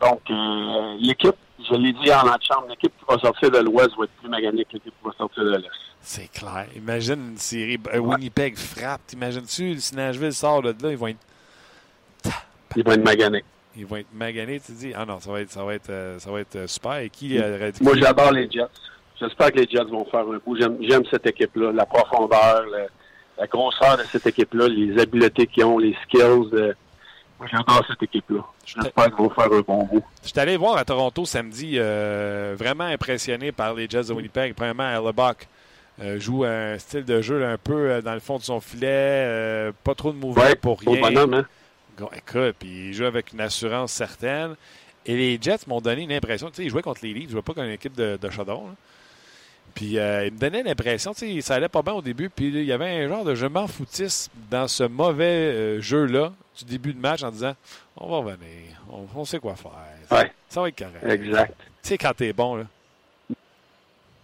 Donc, 0.00 0.20
euh, 0.30 0.96
l'équipe, 1.00 1.34
je 1.68 1.74
l'ai 1.74 1.92
dit 1.92 2.12
en 2.12 2.22
chambre, 2.40 2.66
l'équipe 2.68 2.92
qui 2.98 3.04
va 3.08 3.18
sortir 3.18 3.50
de 3.50 3.58
l'Ouest 3.58 3.90
va 3.98 4.04
être 4.04 4.12
plus 4.20 4.28
maganée 4.28 4.64
que 4.64 4.74
l'équipe 4.74 4.92
qui 4.94 5.04
va 5.04 5.12
sortir 5.16 5.44
de 5.44 5.56
l'Est. 5.56 5.70
C'est 6.00 6.28
clair. 6.30 6.66
Imagine 6.76 7.30
une 7.32 7.36
série. 7.38 7.78
euh, 7.92 7.98
Winnipeg 7.98 8.56
frappe. 8.56 9.00
T'imagines-tu, 9.06 9.78
si 9.80 9.94
Nashville 9.96 10.32
sort 10.32 10.62
de 10.62 10.68
là, 10.80 10.90
ils 10.90 10.96
vont 10.96 11.08
être, 11.08 11.18
Ils 12.76 12.84
vont 12.84 12.92
être 12.92 13.04
maganés. 13.04 13.44
Ils 13.78 13.86
vont 13.86 13.96
être 13.96 14.12
maganés. 14.12 14.60
Tu 14.60 14.72
te 14.72 14.78
dis, 14.78 14.92
ah 14.94 15.04
non, 15.06 15.20
ça 15.20 15.30
va 15.32 15.40
être, 15.40 15.50
ça 15.50 15.64
va 15.64 15.74
être, 15.74 15.90
euh, 15.90 16.18
ça 16.18 16.30
va 16.30 16.40
être 16.40 16.56
euh, 16.56 16.66
super. 16.66 16.96
Et 16.98 17.08
qui 17.10 17.38
euh, 17.38 17.56
aurait 17.56 17.72
dit- 17.72 17.82
Moi, 17.82 17.94
j'adore 17.96 18.32
les 18.32 18.50
Jets. 18.50 18.66
J'espère 19.20 19.52
que 19.52 19.58
les 19.58 19.66
Jets 19.68 19.84
vont 19.84 20.04
faire 20.06 20.20
un 20.28 20.38
coup. 20.38 20.56
J'aime, 20.56 21.02
cette 21.10 21.26
équipe-là, 21.26 21.72
la 21.72 21.86
profondeur, 21.86 22.64
la 23.38 23.46
grosseur 23.46 23.96
de 23.98 24.02
cette 24.04 24.26
équipe-là, 24.26 24.68
les 24.68 25.00
habiletés 25.00 25.46
qu'ils 25.46 25.64
ont, 25.64 25.78
les 25.78 25.96
skills. 26.04 26.20
euh, 26.52 26.72
Moi, 27.38 27.48
j'adore 27.50 27.84
cette 27.88 28.02
équipe-là. 28.02 28.40
J'espère 28.64 29.04
qu'ils 29.06 29.14
vont 29.24 29.30
faire 29.30 29.52
un 29.52 29.60
bon 29.60 29.84
bout. 29.84 30.02
Je 30.22 30.28
suis 30.28 30.38
allé 30.40 30.56
voir 30.56 30.76
à 30.76 30.84
Toronto 30.84 31.24
samedi, 31.24 31.74
euh, 31.76 32.54
vraiment 32.58 32.84
impressionné 32.84 33.52
par 33.52 33.74
les 33.74 33.88
Jets 33.88 34.04
de 34.04 34.12
Winnipeg. 34.12 34.54
Premièrement, 34.54 34.88
Hellebuck 34.90 35.46
euh, 36.00 36.18
joue 36.20 36.44
un 36.44 36.78
style 36.78 37.04
de 37.04 37.20
jeu 37.22 37.38
là, 37.40 37.50
un 37.50 37.58
peu 37.58 37.72
euh, 37.90 38.02
dans 38.02 38.14
le 38.14 38.20
fond 38.20 38.38
de 38.38 38.42
son 38.42 38.60
filet, 38.60 38.86
euh, 38.88 39.72
pas 39.84 39.94
trop 39.96 40.12
de 40.12 40.16
mouvement 40.18 40.42
Ouais, 40.44 40.54
pour 40.54 40.78
rien. 40.80 41.00
bonhomme, 41.00 41.34
hein? 41.34 41.46
Écoute, 42.16 42.56
puis 42.58 42.88
il 42.88 42.92
joue 42.94 43.04
avec 43.04 43.32
une 43.32 43.40
assurance 43.40 43.92
certaine. 43.92 44.54
Et 45.06 45.16
les 45.16 45.38
Jets 45.40 45.66
m'ont 45.66 45.80
donné 45.80 46.02
une 46.02 46.12
impression, 46.12 46.48
tu 46.50 46.56
sais, 46.56 46.64
ils 46.64 46.70
jouaient 46.70 46.82
contre 46.82 47.00
les 47.02 47.12
Leafs, 47.14 47.24
ils 47.24 47.30
jouaient 47.30 47.42
pas 47.42 47.54
contre 47.54 47.66
une 47.66 47.72
équipe 47.72 47.94
de, 47.94 48.18
de 48.20 48.30
Chaudron. 48.30 48.66
là. 48.68 48.74
Puis 49.74 49.98
euh, 49.98 50.26
il 50.26 50.32
me 50.32 50.38
donnait 50.38 50.62
l'impression, 50.62 51.12
tu 51.14 51.20
sais, 51.34 51.40
ça 51.40 51.54
allait 51.54 51.68
pas 51.68 51.82
bien 51.82 51.92
au 51.92 52.02
début, 52.02 52.28
puis 52.30 52.48
il 52.48 52.64
y 52.64 52.72
avait 52.72 53.04
un 53.04 53.08
genre 53.08 53.24
de 53.24 53.34
je 53.34 53.46
m'en 53.46 53.66
foutisse 53.68 54.28
dans 54.50 54.66
ce 54.66 54.82
mauvais 54.84 55.24
euh, 55.24 55.80
jeu-là 55.80 56.32
du 56.58 56.64
début 56.64 56.92
de 56.92 56.98
match 57.00 57.22
en 57.22 57.30
disant 57.30 57.54
on 57.96 58.08
va 58.10 58.16
revenir, 58.18 58.82
on, 58.90 59.06
on 59.14 59.24
sait 59.24 59.38
quoi 59.38 59.54
faire, 59.56 59.70
ça, 60.08 60.16
Ouais. 60.16 60.32
ça 60.48 60.60
va 60.60 60.68
être 60.68 60.78
correct. 60.78 61.04
Exact. 61.04 61.54
Tu 61.82 61.88
sais, 61.90 61.98
quand 61.98 62.12
t'es 62.14 62.32
bon, 62.32 62.56
là. 62.56 62.64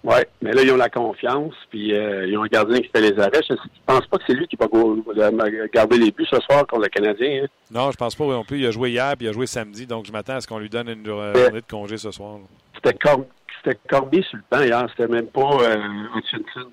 Oui, 0.06 0.16
mais 0.42 0.52
là, 0.52 0.62
ils 0.62 0.70
ont 0.70 0.76
la 0.76 0.90
confiance, 0.90 1.54
puis 1.70 1.94
euh, 1.94 2.26
ils 2.26 2.36
ont 2.36 2.42
un 2.42 2.46
gardien 2.48 2.78
qui 2.78 2.88
fait 2.88 3.00
les 3.00 3.18
arrêts. 3.18 3.40
Je 3.48 3.54
ne 3.54 3.58
pense 3.86 4.06
pas 4.06 4.18
que 4.18 4.24
c'est 4.26 4.34
lui 4.34 4.46
qui 4.46 4.56
va 4.56 4.66
euh, 4.74 5.66
garder 5.72 5.96
les 5.96 6.10
buts 6.10 6.26
ce 6.30 6.38
soir 6.40 6.66
contre 6.66 6.82
le 6.82 6.88
Canadien. 6.88 7.44
hein. 7.44 7.46
Non, 7.70 7.90
je 7.90 7.96
pense 7.96 8.14
pas 8.14 8.24
non 8.26 8.44
plus. 8.44 8.58
Il 8.60 8.66
a 8.66 8.70
joué 8.70 8.90
hier, 8.90 9.16
puis 9.16 9.24
il 9.26 9.30
a 9.30 9.32
joué 9.32 9.46
samedi, 9.46 9.86
donc 9.86 10.04
je 10.04 10.12
m'attends 10.12 10.34
à 10.34 10.40
ce 10.42 10.46
qu'on 10.46 10.58
lui 10.58 10.68
donne 10.68 10.90
une 10.90 11.06
jour- 11.06 11.22
journée 11.34 11.60
de 11.62 11.66
congé 11.70 11.96
ce 11.96 12.10
soir. 12.10 12.36
C'était, 12.74 12.92
Cor- 12.98 13.24
c'était 13.64 13.78
Cormier 13.88 14.22
sur 14.28 14.36
le 14.36 14.44
banc 14.50 14.62
hier, 14.62 14.86
c'était 14.90 15.10
même 15.10 15.28
pas 15.28 15.40
euh, 15.62 15.78
Hutchinson. 16.14 16.70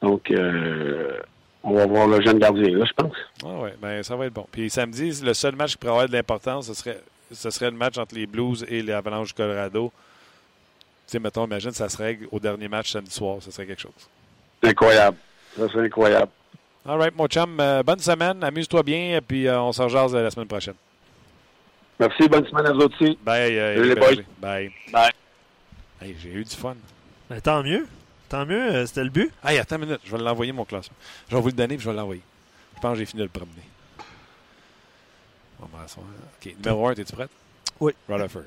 Donc, 0.00 0.30
euh, 0.30 1.18
on 1.64 1.74
va 1.74 1.86
voir 1.86 2.06
le 2.06 2.20
jeune 2.22 2.38
gardien, 2.38 2.70
là, 2.70 2.84
je 2.84 2.92
pense. 2.92 3.16
Ah 3.44 3.62
ouais, 3.62 3.74
ben 3.80 4.00
ça 4.04 4.14
va 4.16 4.26
être 4.26 4.32
bon. 4.32 4.46
Puis 4.50 4.70
samedi, 4.70 5.12
le 5.24 5.34
seul 5.34 5.56
match 5.56 5.72
qui 5.72 5.78
pourrait 5.78 5.92
avoir 5.92 6.08
de 6.08 6.12
l'importance, 6.12 6.68
ce 6.68 6.74
serait, 6.74 7.00
ce 7.32 7.50
serait 7.50 7.70
le 7.72 7.76
match 7.76 7.98
entre 7.98 8.14
les 8.14 8.26
Blues 8.26 8.64
et 8.68 8.80
les 8.82 8.92
Avalanches 8.92 9.28
du 9.28 9.34
Colorado. 9.34 9.92
Tu 11.12 11.18
sais, 11.18 11.22
mettons, 11.22 11.44
imagine, 11.44 11.72
ça 11.72 11.90
se 11.90 11.98
règle 11.98 12.26
au 12.32 12.40
dernier 12.40 12.68
match 12.68 12.90
samedi 12.90 13.10
soir. 13.10 13.36
Ce 13.42 13.50
serait 13.50 13.66
quelque 13.66 13.82
chose. 13.82 13.92
Incroyable. 14.62 15.18
Ça, 15.58 15.66
c'est 15.70 15.80
incroyable. 15.80 16.32
All 16.86 16.98
right, 16.98 17.14
mon 17.14 17.26
chum, 17.26 17.60
euh, 17.60 17.82
bonne 17.82 17.98
semaine. 17.98 18.42
Amuse-toi 18.42 18.82
bien, 18.82 19.20
puis 19.20 19.46
euh, 19.46 19.60
on 19.60 19.72
se 19.72 19.82
rejase 19.82 20.14
euh, 20.14 20.22
la 20.22 20.30
semaine 20.30 20.48
prochaine. 20.48 20.76
Merci, 22.00 22.26
bonne 22.28 22.46
semaine 22.46 22.64
à 22.64 22.72
vous 22.72 22.80
aussi. 22.84 23.18
Bye, 23.22 23.58
euh, 23.58 23.74
Salut, 23.74 23.88
Éric 23.88 23.94
les 23.94 24.00
boys. 24.00 24.08
Berger. 24.08 24.26
Bye. 24.38 24.72
Bye. 24.90 25.12
Hey, 26.00 26.16
j'ai 26.18 26.30
eu 26.30 26.44
du 26.44 26.56
fun. 26.56 26.76
Ben, 27.28 27.42
tant 27.42 27.62
mieux. 27.62 27.86
Tant 28.30 28.46
mieux, 28.46 28.74
euh, 28.74 28.86
c'était 28.86 29.04
le 29.04 29.10
but. 29.10 29.30
Hey, 29.44 29.58
attends 29.58 29.76
une 29.76 29.82
minute, 29.84 30.00
je 30.06 30.16
vais 30.16 30.22
l'envoyer 30.22 30.52
mon 30.52 30.64
classement. 30.64 30.96
Je 31.28 31.36
vais 31.36 31.42
vous 31.42 31.48
le 31.48 31.52
donner 31.52 31.76
puis 31.76 31.84
je 31.84 31.90
vais 31.90 31.96
l'envoyer. 31.96 32.22
Je 32.76 32.80
pense 32.80 32.94
que 32.94 33.00
j'ai 33.00 33.04
fini 33.04 33.18
de 33.18 33.24
le 33.24 33.28
promener. 33.28 33.62
On 35.60 35.66
va 35.66 35.82
m'asseoir. 35.82 36.06
OK, 36.40 36.54
numéro 36.56 36.86
1, 36.88 36.92
es-tu 36.94 37.12
prête? 37.12 37.30
Oui. 37.80 37.92
Rutherford. 38.08 38.44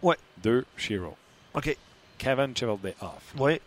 Ouais. 0.00 0.16
2, 0.42 0.64
Shiro. 0.78 1.14
OK. 1.52 1.76
Kevin 2.18 2.56
Chevelday 2.56 2.94
off. 3.00 3.34
Oui. 3.38 3.60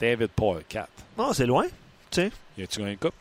David 0.00 0.28
Paul, 0.28 0.62
4. 0.68 0.88
Non, 1.18 1.32
c'est 1.32 1.46
loin. 1.46 1.64
Tu 2.10 2.22
sais. 2.22 2.32
Y 2.58 2.62
a-tu 2.62 2.78
gagné 2.78 2.92
une 2.92 2.98
coupe? 2.98 3.14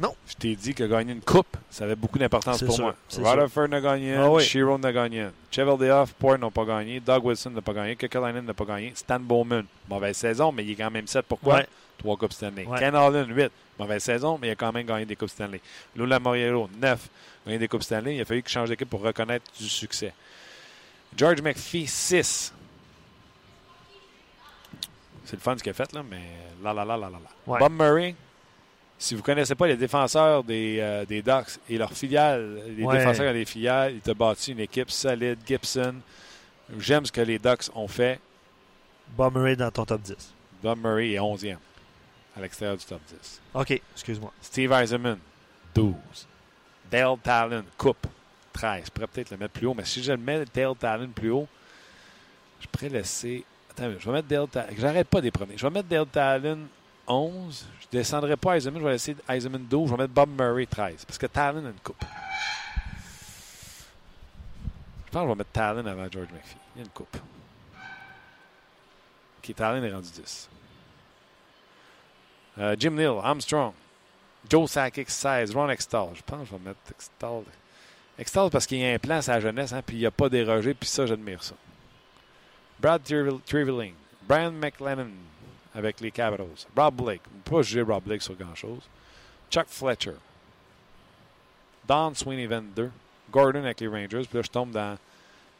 Non. 0.00 0.14
Je 0.26 0.34
t'ai 0.34 0.56
dit 0.56 0.74
que 0.74 0.84
gagner 0.84 1.12
une 1.12 1.20
coupe, 1.20 1.56
ça 1.70 1.84
avait 1.84 1.96
beaucoup 1.96 2.18
d'importance 2.18 2.62
pour 2.62 2.74
sûr, 2.74 2.84
moi. 2.84 2.94
Rutherford 3.14 3.68
n'a 3.68 3.80
gagné 3.80 4.14
Ah 4.14 4.30
oui. 4.30 4.42
Shiro 4.42 4.78
n'a 4.78 4.90
gagné. 4.90 5.26
Chevelday 5.50 5.90
off, 5.90 6.14
Port 6.14 6.38
n'ont 6.38 6.50
pas 6.50 6.64
gagné, 6.64 6.98
Doug 6.98 7.26
Wilson 7.26 7.50
n'a 7.50 7.60
pas 7.60 7.74
gagné, 7.74 7.96
Kekalainen 7.96 8.44
n'a 8.44 8.54
pas 8.54 8.64
gagné, 8.64 8.92
Stan 8.94 9.20
Bowman, 9.20 9.64
mauvaise 9.88 10.16
saison, 10.16 10.50
mais 10.50 10.64
il 10.64 10.70
est 10.70 10.76
quand 10.76 10.90
même 10.90 11.06
7. 11.06 11.26
Pourquoi? 11.26 11.56
Ouais. 11.56 11.66
Trois 11.98 12.16
Coupes 12.16 12.32
Stanley. 12.32 12.64
Ouais. 12.64 12.78
Ken 12.78 12.94
Allen, 12.94 13.36
8. 13.36 13.52
Mauvaise 13.78 14.02
saison, 14.02 14.38
mais 14.40 14.48
il 14.48 14.50
a 14.52 14.56
quand 14.56 14.72
même 14.72 14.86
gagné 14.86 15.04
des 15.04 15.14
Coupes 15.14 15.28
Stanley. 15.28 15.60
Lula 15.94 16.18
Moriello, 16.18 16.70
9. 16.80 17.08
Gagné 17.46 17.58
des 17.58 17.68
Coupes 17.68 17.82
Stanley. 17.82 18.16
Il 18.16 18.20
a 18.22 18.24
fallu 18.24 18.42
qu'il 18.42 18.50
change 18.50 18.70
d'équipe 18.70 18.88
pour 18.88 19.02
reconnaître 19.02 19.44
du 19.60 19.68
succès. 19.68 20.14
George 21.14 21.42
McPhee, 21.42 21.86
6. 21.86 22.54
C'est 25.24 25.36
le 25.36 25.40
fun 25.42 25.56
ce 25.56 25.62
qu'il 25.62 25.70
a 25.70 25.74
fait, 25.74 25.92
là, 25.92 26.02
mais 26.08 26.22
là, 26.62 26.72
là, 26.74 26.84
là, 26.84 26.96
là, 26.96 27.08
là. 27.10 27.18
Ouais. 27.46 27.58
Bob 27.58 27.72
Murray, 27.72 28.14
si 28.98 29.14
vous 29.14 29.20
ne 29.20 29.24
connaissez 29.26 29.54
pas 29.54 29.66
les 29.66 29.76
défenseurs 29.76 30.42
des, 30.44 30.78
euh, 30.80 31.04
des 31.04 31.22
Ducks 31.22 31.58
et 31.68 31.78
leurs 31.78 31.92
filiales, 31.92 32.62
les 32.76 32.84
Ouais. 32.84 32.98
défenseurs 32.98 33.32
des 33.32 33.44
filiales, 33.44 33.94
il 33.94 34.00
t'a 34.00 34.14
bâti 34.14 34.52
une 34.52 34.60
équipe 34.60 34.90
solide. 34.90 35.38
Gibson, 35.46 35.94
j'aime 36.78 37.06
ce 37.06 37.12
que 37.12 37.20
les 37.20 37.38
Ducks 37.38 37.70
ont 37.74 37.88
fait. 37.88 38.20
Bob 39.16 39.34
Murray 39.36 39.56
dans 39.56 39.70
ton 39.70 39.84
top 39.84 40.02
10. 40.02 40.32
Bob 40.62 40.78
Murray 40.78 41.10
est 41.12 41.18
11e 41.20 41.58
à 42.36 42.40
l'extérieur 42.40 42.76
du 42.76 42.84
top 42.84 43.00
10. 43.08 43.40
OK, 43.54 43.80
excuse-moi. 43.94 44.32
Steve 44.40 44.72
Eisenman, 44.72 45.18
12. 45.74 45.94
Dale 46.90 47.16
Talon, 47.22 47.64
coupe, 47.76 48.06
13. 48.52 48.84
Je 48.86 48.90
pourrais 48.90 49.06
peut-être 49.06 49.30
le 49.30 49.36
mettre 49.36 49.52
plus 49.54 49.66
haut, 49.66 49.74
mais 49.74 49.84
si 49.84 50.02
je 50.02 50.12
le 50.12 50.18
mets 50.18 50.44
Dale 50.54 50.74
Talon 50.78 51.08
plus 51.08 51.30
haut, 51.30 51.48
je 52.60 52.66
pourrais 52.68 52.88
laisser. 52.90 53.44
Attends, 53.72 53.90
je 53.98 54.06
vais 54.06 54.12
mettre 54.12 54.28
Dale 54.28 54.48
Talon. 54.48 54.68
J'arrête 54.76 55.08
pas 55.08 55.20
des 55.20 55.30
premiers. 55.30 55.56
Je 55.56 55.66
vais 55.66 55.72
mettre 55.72 55.88
Dale 55.88 56.06
Talon 56.06 56.68
11. 57.06 57.66
Je 57.80 57.86
ne 57.86 58.00
descendrai 58.00 58.36
pas 58.36 58.56
Eisenman. 58.56 58.80
Je 58.80 58.86
vais 58.86 58.92
laisser 58.92 59.16
Eisenman 59.28 59.64
12. 59.64 59.88
Je 59.88 59.94
vais 59.94 60.02
mettre 60.02 60.12
Bob 60.12 60.28
Murray 60.38 60.66
13. 60.66 61.06
Parce 61.06 61.18
que 61.18 61.26
Talon 61.26 61.64
a 61.64 61.70
une 61.70 61.80
coupe. 61.82 62.04
Je 65.06 65.10
pense 65.10 65.22
que 65.22 65.26
je 65.26 65.32
vais 65.32 65.38
mettre 65.38 65.52
Talon 65.52 65.86
avant 65.86 66.10
George 66.10 66.28
McPhee. 66.32 66.56
Il 66.76 66.78
y 66.78 66.82
a 66.82 66.84
une 66.84 66.90
coupe. 66.90 67.16
OK, 69.38 69.54
Talon 69.54 69.82
est 69.82 69.92
rendu 69.92 70.10
10. 70.10 70.48
Euh, 72.58 72.76
Jim 72.78 72.90
Neal, 72.90 73.18
Armstrong. 73.22 73.72
Joe 74.50 74.70
Sakic, 74.70 75.08
16. 75.08 75.54
Ron 75.54 75.70
Extall. 75.70 76.10
Je 76.14 76.22
pense 76.22 76.40
que 76.40 76.46
je 76.46 76.52
vais 76.52 76.68
mettre 76.68 76.80
Extall. 76.90 77.42
Extall 78.18 78.50
parce 78.50 78.66
qu'il 78.66 78.78
y 78.78 78.84
a 78.84 78.92
un 78.92 78.98
plan 78.98 79.16
à 79.16 79.22
sa 79.22 79.40
jeunesse, 79.40 79.72
hein, 79.72 79.80
puis 79.84 79.96
il 79.96 80.00
n'y 80.00 80.06
a 80.06 80.10
pas 80.10 80.28
dérogé, 80.28 80.74
puis 80.74 80.88
ça, 80.88 81.06
j'admire 81.06 81.42
ça. 81.42 81.54
Brad 82.82 83.00
Triveling. 83.46 83.94
Brian 84.28 84.52
McLennan. 84.52 85.10
avec 85.74 86.00
les 86.00 86.10
Capitals. 86.10 86.66
Rob 86.76 86.94
Blake. 86.96 87.22
Pas 87.44 87.62
juger 87.62 87.80
Rob 87.82 88.02
Blake 88.04 88.20
sur 88.22 88.34
grand-chose. 88.34 88.82
Chuck 89.50 89.66
Fletcher. 89.68 90.16
Don 91.88 92.12
Sweeney 92.14 92.46
22. 92.46 92.90
Gordon 93.30 93.60
avec 93.64 93.80
les 93.80 93.88
Rangers. 93.88 94.26
Puis 94.28 94.36
là, 94.38 94.42
je 94.42 94.50
tombe 94.50 94.70
dans 94.72 94.96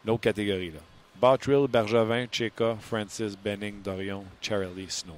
l'autre 0.04 0.20
catégorie. 0.22 0.70
Là. 0.70 0.80
Bottrill, 1.20 1.66
Bergevin, 1.68 2.26
Cheka, 2.30 2.76
Francis, 2.80 3.36
Benning, 3.42 3.80
Dorion, 3.82 4.24
Charlie, 4.40 4.86
Snow. 4.90 5.16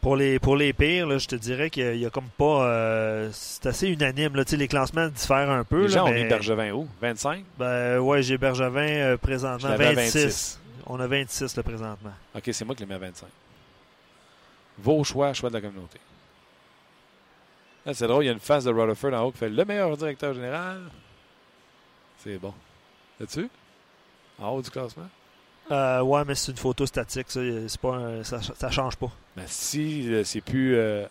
Pour 0.00 0.16
les, 0.16 0.38
pour 0.38 0.56
les 0.56 0.72
pires, 0.72 1.06
là, 1.06 1.18
je 1.18 1.26
te 1.26 1.34
dirais 1.36 1.68
qu'il 1.68 1.96
y 1.96 2.06
a 2.06 2.10
comme 2.10 2.28
pas. 2.38 2.66
euh, 2.68 3.30
c'est 3.32 3.66
assez 3.66 3.88
unanime. 3.88 4.36
Là. 4.36 4.44
Les 4.52 4.68
classements 4.68 5.08
diffèrent 5.08 5.50
un 5.50 5.64
peu. 5.64 5.82
Les 5.82 5.88
là, 5.88 5.94
gens 5.94 6.08
mais- 6.08 6.22
mis 6.24 6.28
Bergevin 6.28 6.72
où? 6.72 6.88
25? 7.00 7.44
Ben, 7.58 7.98
ouais, 7.98 8.22
j'ai 8.22 8.38
Bergevin 8.38 8.80
euh, 8.88 9.16
présentement. 9.16 9.58
Je 9.58 9.68
l'avais 9.68 9.86
à 9.86 9.92
26. 9.94 10.24
26. 10.24 10.60
On 10.86 11.00
a 11.00 11.06
26 11.06 11.56
là, 11.56 11.62
présentement. 11.62 12.12
OK, 12.34 12.42
c'est 12.52 12.64
moi 12.64 12.74
qui 12.74 12.82
l'ai 12.82 12.86
mis 12.88 12.94
à 12.94 12.98
25. 12.98 13.26
Vos 14.78 15.02
choix, 15.04 15.32
choix 15.32 15.48
de 15.48 15.54
la 15.54 15.60
communauté. 15.60 15.98
Là, 17.84 17.94
c'est 17.94 18.06
drôle, 18.06 18.24
il 18.24 18.26
y 18.26 18.30
a 18.30 18.32
une 18.32 18.40
face 18.40 18.64
de 18.64 18.70
Rutherford 18.72 19.12
en 19.14 19.22
haut 19.24 19.32
qui 19.32 19.38
fait 19.38 19.48
le 19.48 19.64
meilleur 19.64 19.96
directeur 19.96 20.34
général. 20.34 20.82
C'est 22.18 22.38
bon. 22.38 22.52
Là-dessus? 23.20 23.48
En 24.38 24.48
haut 24.50 24.62
du 24.62 24.70
classement? 24.70 25.08
Euh, 25.70 26.00
ouais, 26.02 26.24
mais 26.24 26.34
c'est 26.34 26.52
une 26.52 26.58
photo 26.58 26.84
statique. 26.86 27.30
Ça, 27.30 27.40
c'est 27.68 27.80
pas 27.80 27.94
un- 27.94 28.22
ça, 28.24 28.40
ça 28.42 28.70
change 28.70 28.96
pas. 28.96 29.10
Mais 29.36 29.44
si 29.46 30.12
euh, 30.12 30.22
c'est 30.24 30.40
plus. 30.40 30.76
euh, 30.76 31.06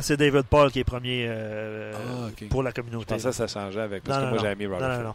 C'est 0.00 0.16
David 0.16 0.42
Paul 0.44 0.70
qui 0.72 0.80
est 0.80 0.84
premier 0.84 1.26
euh, 1.28 1.92
Ah, 1.94 2.44
pour 2.50 2.62
la 2.62 2.70
je 2.70 2.74
communauté. 2.76 3.06
pensais 3.14 3.28
que 3.28 3.34
ça 3.34 3.46
changeait 3.46 3.80
avec. 3.82 4.02
Parce 4.04 4.18
Non, 4.18 4.24
que 4.24 4.26
non, 4.30 4.34
moi, 4.34 4.42
j'avais 4.42 4.56
mis 4.56 4.66
Rutherford. 4.66 4.88
non, 4.98 5.02
non. 5.02 5.08
Non, 5.08 5.14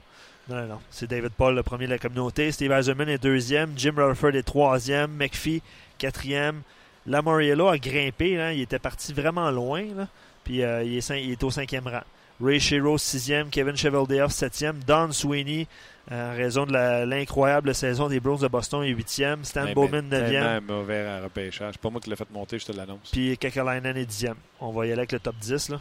non, 0.55 0.65
non. 0.67 0.79
C'est 0.89 1.07
David 1.09 1.31
Paul, 1.31 1.55
le 1.55 1.63
premier 1.63 1.85
de 1.85 1.91
la 1.91 1.97
communauté. 1.99 2.51
Steve 2.51 2.71
Eisenman 2.71 3.09
est 3.09 3.17
deuxième. 3.21 3.73
Jim 3.75 3.93
Rutherford 3.97 4.35
est 4.35 4.43
troisième. 4.43 5.11
McPhee, 5.11 5.61
quatrième. 5.97 6.61
Lamoriello 7.05 7.67
a 7.67 7.77
grimpé. 7.77 8.35
là. 8.35 8.53
Il 8.53 8.61
était 8.61 8.79
parti 8.79 9.13
vraiment 9.13 9.49
loin. 9.51 9.83
là. 9.95 10.07
Puis 10.43 10.63
euh, 10.63 10.83
il, 10.83 10.97
est 10.97 11.07
cin- 11.07 11.21
il 11.21 11.31
est 11.31 11.43
au 11.43 11.51
cinquième 11.51 11.87
rang. 11.87 12.01
Ray 12.41 12.59
Shiro, 12.59 12.97
sixième. 12.97 13.49
Kevin 13.49 13.75
Cheveldayoff, 13.75 14.31
septième. 14.31 14.79
Don 14.85 15.11
Sweeney, 15.11 15.67
euh, 16.11 16.31
en 16.33 16.37
raison 16.37 16.65
de 16.65 16.71
l'incroyable 17.05 17.73
saison 17.73 18.07
des 18.07 18.19
Bruins 18.19 18.37
de 18.37 18.47
Boston, 18.47 18.83
est 18.83 18.89
huitième. 18.89 19.43
Stan 19.43 19.63
Mais- 19.65 19.73
Bowman, 19.73 20.05
mais 20.09 20.21
neuvième. 20.21 20.63
Mauvais 20.65 21.05
à 21.05 21.21
repêchage. 21.23 21.73
C'est 21.73 21.81
pas 21.81 21.89
moi 21.89 21.99
qui 21.99 22.09
l'ai 22.09 22.15
fait 22.15 22.29
monter, 22.31 22.59
je 22.59 22.65
te 22.65 22.71
l'annonce. 22.71 23.09
Puis 23.11 23.37
Kekalainen 23.37 23.97
est 23.97 24.05
dixième. 24.05 24.35
On 24.61 24.71
va 24.71 24.85
y 24.85 24.89
aller 24.91 24.99
avec 24.99 25.11
le 25.13 25.19
top 25.19 25.35
10. 25.41 25.69
Là. 25.69 25.79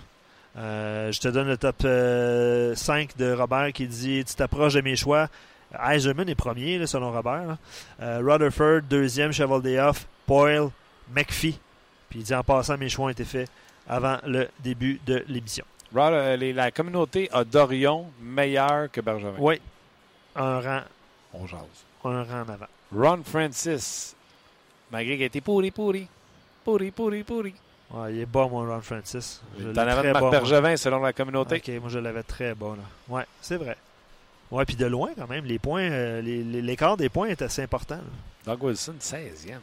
Euh, 0.57 1.13
je 1.13 1.21
te 1.21 1.29
donne 1.29 1.49
le 1.49 1.57
top 1.59 1.77
euh, 1.85 2.75
5 2.75 3.17
de 3.17 3.33
Robert 3.33 3.73
qui 3.73 3.87
dit 3.87 4.25
Tu 4.25 4.35
t'approches 4.35 4.75
de 4.75 4.81
mes 4.81 4.97
choix. 4.97 5.29
Eiserman 5.91 6.29
est 6.29 6.35
premier, 6.35 6.79
là, 6.79 6.87
selon 6.87 7.13
Robert. 7.13 7.47
là. 7.47 7.59
Euh, 8.01 8.21
Rutherford, 8.25 8.83
deuxième, 8.89 9.33
Chevaldeoff, 9.33 10.07
Boyle, 10.27 10.69
McPhee. 11.15 11.59
Puis 12.09 12.21
il 12.21 12.23
dit 12.23 12.35
En 12.35 12.43
passant, 12.43 12.79
mes 12.79 12.89
choix 12.89 13.07
ont 13.07 13.11
été 13.11 13.25
faits 13.25 13.51
avant 13.89 14.17
le 14.27 14.49
début 14.61 15.01
de 15.07 15.25
l'émission. 15.29 15.65
Euh, 15.95 16.37
la 16.53 16.71
communauté 16.71 17.29
a 17.33 17.45
Dorion 17.45 18.07
meilleur 18.21 18.91
que 18.91 19.01
Bergevin. 19.01 19.37
Oui, 19.39 19.61
un 20.35 20.61
rang, 20.61 20.81
On 21.33 21.47
jase. 21.47 21.61
un 22.05 22.23
rang 22.25 22.43
en 22.43 22.49
avant. 22.49 22.67
Ron 22.95 23.23
Francis, 23.25 24.15
malgré 24.91 25.15
qu'il 25.15 25.23
a 25.23 25.27
été 25.27 25.41
pourri, 25.41 25.71
pourri, 25.71 26.09
pourri, 26.65 26.91
pourri, 26.91 27.23
pourri. 27.25 27.55
Ouais, 27.93 28.15
il 28.15 28.21
est 28.21 28.27
bas, 28.27 28.49
mon 28.51 28.67
Ron 28.69 28.81
Francis. 28.81 29.41
Je 29.61 29.69
T'en 29.69 29.83
avais 29.83 30.13
moi. 30.13 30.31
Bergevin 30.31 30.77
selon 30.77 31.01
la 31.01 31.13
communauté. 31.13 31.57
Ok, 31.57 31.81
moi 31.81 31.89
je 31.89 31.99
l'avais 32.01 32.23
très 32.25 32.55
bas. 32.55 32.75
Là. 32.77 32.83
Ouais, 33.15 33.25
c'est 33.41 33.57
vrai. 33.57 33.77
Ouais, 34.51 34.65
puis 34.65 34.77
de 34.77 34.87
loin 34.87 35.11
quand 35.17 35.29
même. 35.29 35.45
Les 35.45 35.59
points, 35.59 35.83
euh, 35.91 36.21
l'écart 36.23 36.97
des 36.97 37.09
points 37.09 37.29
est 37.29 37.43
assez 37.43 37.63
important. 37.63 37.97
là. 37.97 38.53
Doug 38.55 38.63
Wilson, 38.65 38.95
16e. 39.01 39.59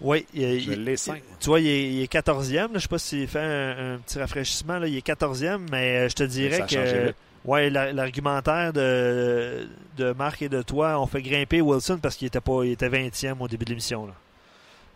Oui, 0.00 0.26
il, 0.34 0.60
Je 0.60 0.72
il- 0.72 0.98
5. 0.98 1.22
tu 1.38 1.46
vois, 1.48 1.60
il 1.60 1.66
est, 1.68 1.92
il 1.92 2.02
est 2.02 2.12
14e. 2.12 2.54
là. 2.54 2.68
Je 2.74 2.78
sais 2.80 2.88
pas 2.88 2.98
s'il 2.98 3.28
fait 3.28 3.38
un, 3.38 3.94
un 3.94 3.98
petit 3.98 4.18
rafraîchissement. 4.18 4.78
Là. 4.78 4.86
Il 4.88 4.96
est 4.96 5.06
14e, 5.06 5.66
mais 5.70 5.98
euh, 5.98 6.08
je 6.08 6.14
te 6.14 6.22
dirais 6.24 6.58
Ça 6.58 6.66
que 6.66 7.14
ouais, 7.44 7.70
la- 7.70 7.92
l'argumentaire 7.92 8.72
de, 8.72 9.68
de 9.96 10.12
Marc 10.12 10.42
et 10.42 10.48
de 10.48 10.60
toi 10.62 10.98
ont 11.00 11.06
fait 11.06 11.22
grimper 11.22 11.60
Wilson 11.60 11.98
parce 12.02 12.16
qu'il 12.16 12.26
était 12.26 12.40
pas 12.40 12.64
il 12.64 12.72
était 12.72 12.88
20e 12.88 13.36
au 13.40 13.46
début 13.48 13.64
de 13.64 13.70
l'émission. 13.70 14.08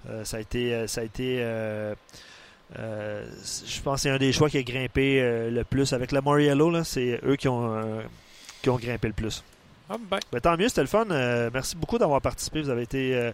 Euh, 0.09 0.25
ça 0.25 0.37
a 0.37 0.41
été, 0.41 0.75
euh, 0.75 0.87
ça 0.87 1.01
a 1.01 1.05
été 1.05 1.39
euh, 1.41 1.95
euh, 2.79 3.25
je 3.67 3.81
pense 3.81 3.97
que 3.97 4.01
c'est 4.03 4.11
un 4.11 4.19
des 4.19 4.33
choix 4.33 4.51
qui 4.51 4.59
a 4.59 4.63
grimpé 4.63 5.21
euh, 5.21 5.51
le 5.51 5.65
plus. 5.65 5.93
Avec 5.93 6.13
la 6.13 6.21
Moriello, 6.21 6.71
là, 6.71 6.85
c'est 6.85 7.21
eux 7.25 7.37
qui 7.37 7.49
ont, 7.49 7.75
euh, 7.77 8.03
qui 8.63 8.71
ont 8.71 8.77
grimpé 8.77 9.09
le 9.09 9.15
plus. 9.15 9.45
Ah, 9.89 9.97
ben, 9.99 10.19
Ben, 10.33 10.41
tant 10.41 10.57
mieux, 10.57 10.69
c'était 10.69 10.81
le 10.81 10.89
fun. 10.89 11.07
Euh, 11.11 11.51
merci 11.53 11.77
beaucoup 11.77 11.99
d'avoir 11.99 12.21
participé. 12.21 12.61
Vous 12.63 12.71
avez 12.71 12.83
été 12.83 13.15
euh, 13.15 13.33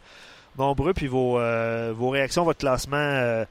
nombreux. 0.58 0.92
Puis 0.92 1.06
vos, 1.06 1.38
euh, 1.38 1.94
vos 1.96 2.10
réactions, 2.10 2.44
votre 2.44 2.60
classement 2.60 2.96
euh, 2.96 3.44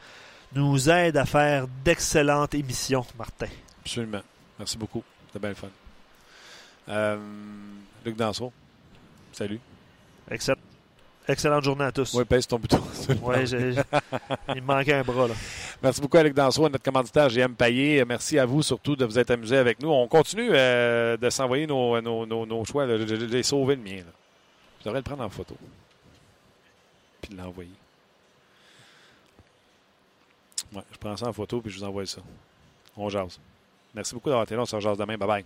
nous 0.53 0.89
aide 0.89 1.18
à 1.18 1.26
faire 1.26 1.68
d'excellentes 1.84 2.53
émissions, 2.53 3.06
Martin. 3.18 3.48
absolument. 3.84 4.22
Merci 4.60 4.77
beaucoup. 4.77 5.03
C'était 5.27 5.39
bien 5.39 5.49
le 5.49 5.56
fun. 5.56 5.69
Euh, 6.89 7.18
Luc 8.06 8.15
Dansereau, 8.15 8.52
salut. 9.31 9.60
Excellent. 10.30 10.57
Excellente 11.32 11.64
journée 11.64 11.86
à 11.86 11.91
tous. 11.91 12.14
Oui, 12.14 12.26
pèse 12.26 12.45
ton 12.45 12.60
bouton. 12.60 12.82
J'ai- 13.45 13.76
il 14.56 14.62
me 14.62 14.68
manquait 14.68 14.94
un 14.95 15.03
bras. 15.03 15.28
Là. 15.28 15.34
Merci 15.82 16.02
beaucoup, 16.02 16.18
Luc 16.18 16.34
Dansereau, 16.34 16.68
notre 16.70 16.84
commanditaire 16.84 17.30
GM 17.30 17.53
Payé. 17.53 18.03
Merci 18.06 18.38
à 18.38 18.45
vous 18.45 18.62
surtout 18.62 18.95
de 18.95 19.06
vous 19.06 19.18
être 19.18 19.32
amusés 19.32 19.58
avec 19.58 19.82
nous. 19.82 19.90
On 19.90 20.08
continue 20.08 20.49
euh, 20.52 21.16
de 21.18 21.30
s'envoyer 21.30 21.66
nos, 21.68 22.02
nos, 22.02 22.26
nos, 22.26 22.45
nos 22.45 22.66
choix. 22.66 22.86
J'ai 22.98 23.44
sauvé 23.44 23.76
le 23.76 23.82
mien. 23.82 23.98
Là. 23.98 24.12
Je 24.80 24.86
devrais 24.86 24.99
le 24.99 25.03
prendre 25.03 25.24
en 25.24 25.30
photo. 25.30 25.56
Puis 27.22 27.34
l'envoyer. 27.36 27.70
Ouais, 30.74 30.82
je 30.91 30.98
prends 30.98 31.16
ça 31.18 31.28
en 31.28 31.34
photo 31.34 31.62
puis 31.62 31.72
je 31.72 31.78
vous 31.80 31.84
envoie 31.86 32.06
ça. 32.06 32.22
On 32.98 33.10
jase. 33.10 33.40
Merci 33.94 34.14
beaucoup 34.14 34.30
d'avoir 34.30 34.44
été 34.44 34.56
là. 34.56 34.62
On 34.62 34.66
se 34.66 34.76
rejase 34.76 34.98
demain. 34.98 35.18
Bye 35.18 35.28
bye. 35.28 35.45